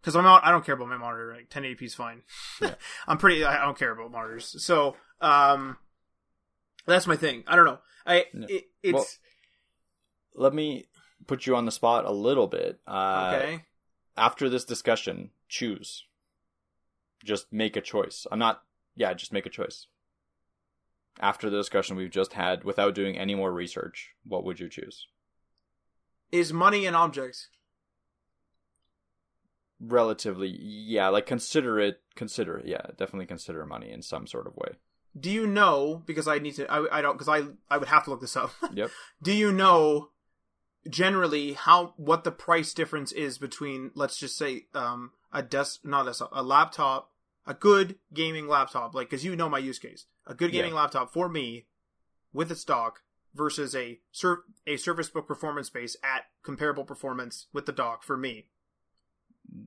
because 0.00 0.16
I'm 0.16 0.24
not 0.24 0.44
I 0.44 0.50
don't 0.50 0.64
care 0.64 0.74
about 0.74 0.88
my 0.88 0.96
monitor. 0.96 1.34
Like 1.36 1.50
1080p 1.50 1.82
is 1.82 1.94
fine. 1.94 2.22
Yeah. 2.60 2.74
I'm 3.06 3.18
pretty. 3.18 3.44
I 3.44 3.64
don't 3.64 3.78
care 3.78 3.92
about 3.92 4.10
monitors. 4.10 4.62
So 4.64 4.96
um, 5.20 5.76
that's 6.86 7.06
my 7.06 7.16
thing. 7.16 7.44
I 7.46 7.56
don't 7.56 7.64
know. 7.64 7.78
I 8.06 8.26
No. 8.34 8.46
it, 8.48 8.64
it's 8.82 8.94
Well, 8.94 9.06
Let 10.34 10.54
me 10.54 10.86
put 11.26 11.46
you 11.46 11.56
on 11.56 11.64
the 11.64 11.72
spot 11.72 12.04
a 12.04 12.12
little 12.12 12.46
bit. 12.46 12.80
Uh, 12.86 13.32
okay. 13.34 13.64
After 14.16 14.48
this 14.48 14.64
discussion, 14.64 15.30
choose. 15.48 16.04
Just 17.24 17.52
make 17.52 17.76
a 17.76 17.80
choice. 17.80 18.26
I'm 18.30 18.38
not. 18.38 18.62
Yeah, 18.94 19.12
just 19.14 19.32
make 19.32 19.46
a 19.46 19.50
choice. 19.50 19.86
After 21.20 21.48
the 21.48 21.56
discussion 21.56 21.96
we've 21.96 22.10
just 22.10 22.34
had, 22.34 22.64
without 22.64 22.94
doing 22.94 23.16
any 23.16 23.34
more 23.34 23.52
research, 23.52 24.10
what 24.24 24.44
would 24.44 24.60
you 24.60 24.68
choose? 24.68 25.06
Is 26.30 26.52
money 26.52 26.86
an 26.86 26.94
object? 26.94 27.48
Relatively, 29.80 30.48
yeah. 30.48 31.08
Like 31.08 31.26
consider 31.26 31.80
it. 31.80 32.00
Consider 32.14 32.58
it. 32.58 32.66
Yeah, 32.66 32.86
definitely 32.96 33.26
consider 33.26 33.66
money 33.66 33.90
in 33.90 34.02
some 34.02 34.26
sort 34.26 34.46
of 34.46 34.56
way. 34.56 34.74
Do 35.18 35.30
you 35.30 35.46
know? 35.46 36.02
Because 36.06 36.26
I 36.26 36.38
need 36.38 36.56
to. 36.56 36.70
I, 36.70 36.98
I 36.98 37.02
don't. 37.02 37.18
Because 37.18 37.28
I 37.28 37.42
I 37.72 37.78
would 37.78 37.88
have 37.88 38.04
to 38.04 38.10
look 38.10 38.20
this 38.20 38.36
up. 38.36 38.52
Yep. 38.72 38.90
Do 39.22 39.32
you 39.32 39.52
know 39.52 40.10
generally 40.88 41.54
how 41.54 41.94
what 41.96 42.24
the 42.24 42.30
price 42.32 42.74
difference 42.74 43.10
is 43.12 43.38
between 43.38 43.90
let's 43.94 44.18
just 44.18 44.36
say 44.36 44.66
um 44.74 45.12
a 45.32 45.42
desk 45.42 45.80
not 45.84 46.06
a 46.06 46.28
a 46.32 46.42
laptop 46.42 47.10
a 47.46 47.54
good 47.54 47.96
gaming 48.12 48.46
laptop 48.48 48.94
like 48.94 49.08
because 49.08 49.24
you 49.24 49.34
know 49.36 49.48
my 49.48 49.58
use 49.58 49.78
case 49.78 50.06
a 50.26 50.34
good 50.34 50.52
gaming 50.52 50.72
Yeah. 50.72 50.80
laptop 50.80 51.12
for 51.12 51.28
me 51.28 51.66
with 52.32 52.50
its 52.50 52.64
dock 52.64 53.00
versus 53.34 53.74
a 53.74 53.98
sur- 54.12 54.44
a 54.66 54.76
Surface 54.76 55.08
Book 55.08 55.26
performance 55.26 55.68
base 55.70 55.96
at 56.04 56.24
comparable 56.42 56.84
performance 56.84 57.46
with 57.52 57.66
the 57.66 57.72
dock 57.72 58.02
for 58.02 58.16
me. 58.16 58.46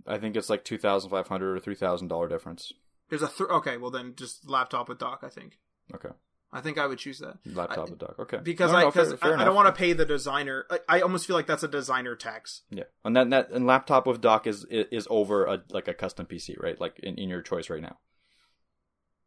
I 0.05 0.17
think 0.17 0.35
it's 0.35 0.49
like 0.49 0.63
two 0.63 0.77
thousand 0.77 1.09
five 1.11 1.27
hundred 1.27 1.55
or 1.55 1.59
three 1.59 1.75
thousand 1.75 2.07
dollar 2.07 2.27
difference. 2.27 2.71
There's 3.09 3.21
a 3.23 3.27
th- 3.27 3.49
okay, 3.49 3.77
well 3.77 3.91
then 3.91 4.13
just 4.15 4.49
laptop 4.49 4.89
with 4.89 4.99
dock. 4.99 5.19
I 5.23 5.29
think. 5.29 5.57
Okay. 5.93 6.09
I 6.53 6.61
think 6.61 6.77
I 6.77 6.87
would 6.87 6.97
choose 6.97 7.19
that 7.19 7.37
Laptop 7.45 7.89
with 7.89 7.99
dock. 7.99 8.15
Okay. 8.19 8.37
because 8.41 8.71
No, 8.71 8.77
I 8.77 8.85
because 8.85 9.13
I, 9.21 9.33
I 9.33 9.43
don't 9.43 9.53
want 9.55 9.67
to 9.67 9.77
pay 9.77 9.91
the 9.93 10.05
designer. 10.05 10.65
I, 10.69 10.79
I 10.87 11.01
almost 11.01 11.27
feel 11.27 11.35
like 11.35 11.45
that's 11.47 11.63
a 11.63 11.67
designer 11.67 12.15
tax. 12.15 12.61
Yeah, 12.69 12.85
and 13.03 13.15
that 13.17 13.29
that 13.31 13.49
and 13.51 13.67
laptop 13.67 14.07
with 14.07 14.21
dock 14.21 14.47
is 14.47 14.65
is 14.69 15.07
over 15.09 15.45
a 15.45 15.61
like 15.71 15.87
a 15.89 15.93
custom 15.93 16.25
PC, 16.25 16.55
right? 16.61 16.79
Like 16.79 16.99
in, 16.99 17.15
in 17.17 17.27
your 17.29 17.41
choice 17.41 17.69
right 17.69 17.81
now. 17.81 17.97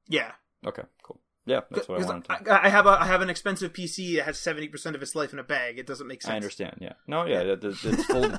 Yeah, 0.09 0.33
Okay, 0.67 0.83
cool. 1.03 1.21
Yeah, 1.47 1.61
that's 1.71 1.89
what 1.89 2.03
I 2.03 2.05
wanted 2.07 2.25
to. 2.45 2.53
I, 2.53 2.67
I 2.67 2.69
have 2.69 2.87
a 2.87 2.91
I 3.01 3.07
have 3.07 3.23
an 3.23 3.31
expensive 3.31 3.73
PC 3.73 4.17
that 4.17 4.25
has 4.25 4.39
seventy 4.39 4.69
percent 4.69 4.95
of 4.97 5.03
its 5.03 5.15
life 5.15 5.33
in 5.33 5.39
a 5.39 5.43
bag. 5.45 5.79
It 5.79 5.87
doesn't 5.87 6.07
make 6.07 6.23
sense. 6.23 6.33
I 6.33 6.37
understand. 6.37 6.79
Yeah. 6.81 6.93
No. 7.07 7.25
Yeah. 7.27 7.41
It, 7.41 7.65
it- 7.65 7.85
it's 7.85 8.05
fully 8.05 8.31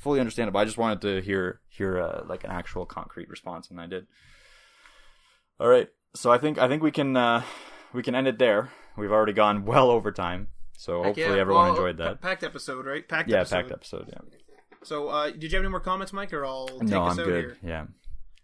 fully 0.00 0.20
understandable. 0.20 0.60
I 0.60 0.64
just 0.64 0.78
wanted 0.78 1.00
to 1.02 1.20
hear 1.20 1.60
hear 1.68 2.00
uh, 2.00 2.22
like 2.26 2.44
an 2.44 2.50
actual 2.50 2.86
concrete 2.86 3.28
response, 3.28 3.70
and 3.70 3.80
I 3.80 3.86
did. 3.86 4.06
All 5.58 5.68
right. 5.68 5.88
So 6.14 6.30
I 6.32 6.38
think 6.38 6.58
I 6.58 6.68
think 6.68 6.82
we 6.82 6.90
can 6.90 7.16
uh, 7.16 7.42
we 7.92 8.02
can 8.02 8.14
end 8.14 8.28
it 8.28 8.38
there. 8.38 8.70
We've 8.96 9.12
already 9.12 9.32
gone 9.32 9.64
well 9.72 9.90
over 9.90 10.12
time, 10.12 10.48
so 10.76 10.98
Heck 10.98 11.06
hopefully 11.16 11.36
yeah. 11.36 11.40
everyone 11.40 11.64
Well, 11.64 11.72
enjoyed 11.72 11.96
that. 11.98 12.20
packed 12.20 12.42
episode, 12.44 12.86
right? 12.86 13.06
Packed 13.08 13.30
episode. 13.30 13.32
Yeah, 13.32 13.40
episode. 13.40 13.56
packed 13.56 13.72
episode. 13.72 14.06
Yeah. 14.08 14.38
So, 14.82 15.08
uh, 15.08 15.30
did 15.30 15.42
you 15.44 15.50
have 15.56 15.62
any 15.64 15.68
more 15.70 15.80
comments, 15.80 16.12
Mike, 16.12 16.32
or 16.32 16.44
I'll 16.46 16.66
take 16.68 16.82
No, 16.88 17.02
us 17.04 17.12
I'm 17.12 17.20
out 17.20 17.26
good. 17.26 17.44
here? 17.44 17.56
Yeah. 17.62 17.84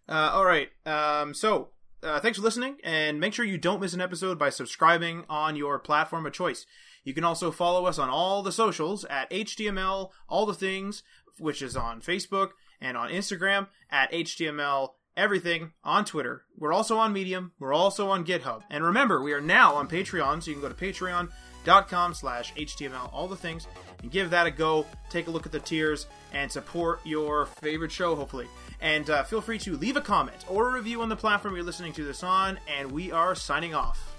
Uh, 0.08 0.30
all 0.34 0.44
right. 0.44 0.68
Um, 0.84 1.32
so, 1.34 1.70
uh, 2.02 2.20
thanks 2.20 2.38
for 2.38 2.44
listening, 2.44 2.76
and 2.84 3.18
make 3.18 3.32
sure 3.32 3.44
you 3.44 3.56
don't 3.58 3.80
miss 3.80 3.94
an 3.94 4.00
episode 4.02 4.38
by 4.38 4.50
subscribing 4.50 5.24
on 5.30 5.56
your 5.56 5.78
platform 5.78 6.26
of 6.26 6.32
choice. 6.32 6.66
You 7.04 7.14
can 7.14 7.24
also 7.24 7.50
follow 7.50 7.86
us 7.86 7.98
on 7.98 8.10
all 8.10 8.42
the 8.42 8.52
socials 8.52 9.04
at 9.06 9.30
HTML, 9.30 10.10
all 10.28 10.44
the 10.44 10.52
things, 10.54 11.02
which 11.38 11.62
is 11.62 11.76
on 11.76 12.00
Facebook 12.02 12.50
and 12.80 12.96
on 12.96 13.10
Instagram 13.10 13.68
at 13.90 14.12
HTML 14.12 14.90
everything 15.16 15.72
on 15.82 16.04
Twitter. 16.04 16.42
We're 16.58 16.72
also 16.72 16.98
on 16.98 17.12
Medium. 17.12 17.52
We're 17.58 17.72
also 17.72 18.10
on 18.10 18.24
GitHub. 18.24 18.62
And 18.70 18.84
remember, 18.84 19.22
we 19.22 19.32
are 19.32 19.40
now 19.40 19.74
on 19.74 19.88
Patreon, 19.88 20.42
so 20.42 20.50
you 20.50 20.56
can 20.56 20.62
go 20.62 20.68
to 20.68 20.74
patreon.com 20.74 22.14
slash 22.14 22.54
HTML, 22.54 23.12
all 23.12 23.28
the 23.28 23.36
things, 23.36 23.66
and 24.02 24.10
give 24.10 24.30
that 24.30 24.46
a 24.46 24.50
go. 24.50 24.86
Take 25.10 25.26
a 25.26 25.30
look 25.30 25.46
at 25.46 25.52
the 25.52 25.60
tiers 25.60 26.06
and 26.32 26.50
support 26.50 27.00
your 27.04 27.46
favorite 27.46 27.92
show, 27.92 28.14
hopefully. 28.14 28.46
And 28.80 29.08
uh, 29.08 29.24
feel 29.24 29.40
free 29.40 29.58
to 29.60 29.76
leave 29.76 29.96
a 29.96 30.02
comment 30.02 30.44
or 30.48 30.68
a 30.68 30.72
review 30.72 31.00
on 31.02 31.08
the 31.08 31.16
platform 31.16 31.54
you're 31.54 31.64
listening 31.64 31.92
to 31.94 32.04
this 32.04 32.22
on, 32.22 32.58
and 32.78 32.92
we 32.92 33.10
are 33.10 33.34
signing 33.34 33.74
off. 33.74 34.12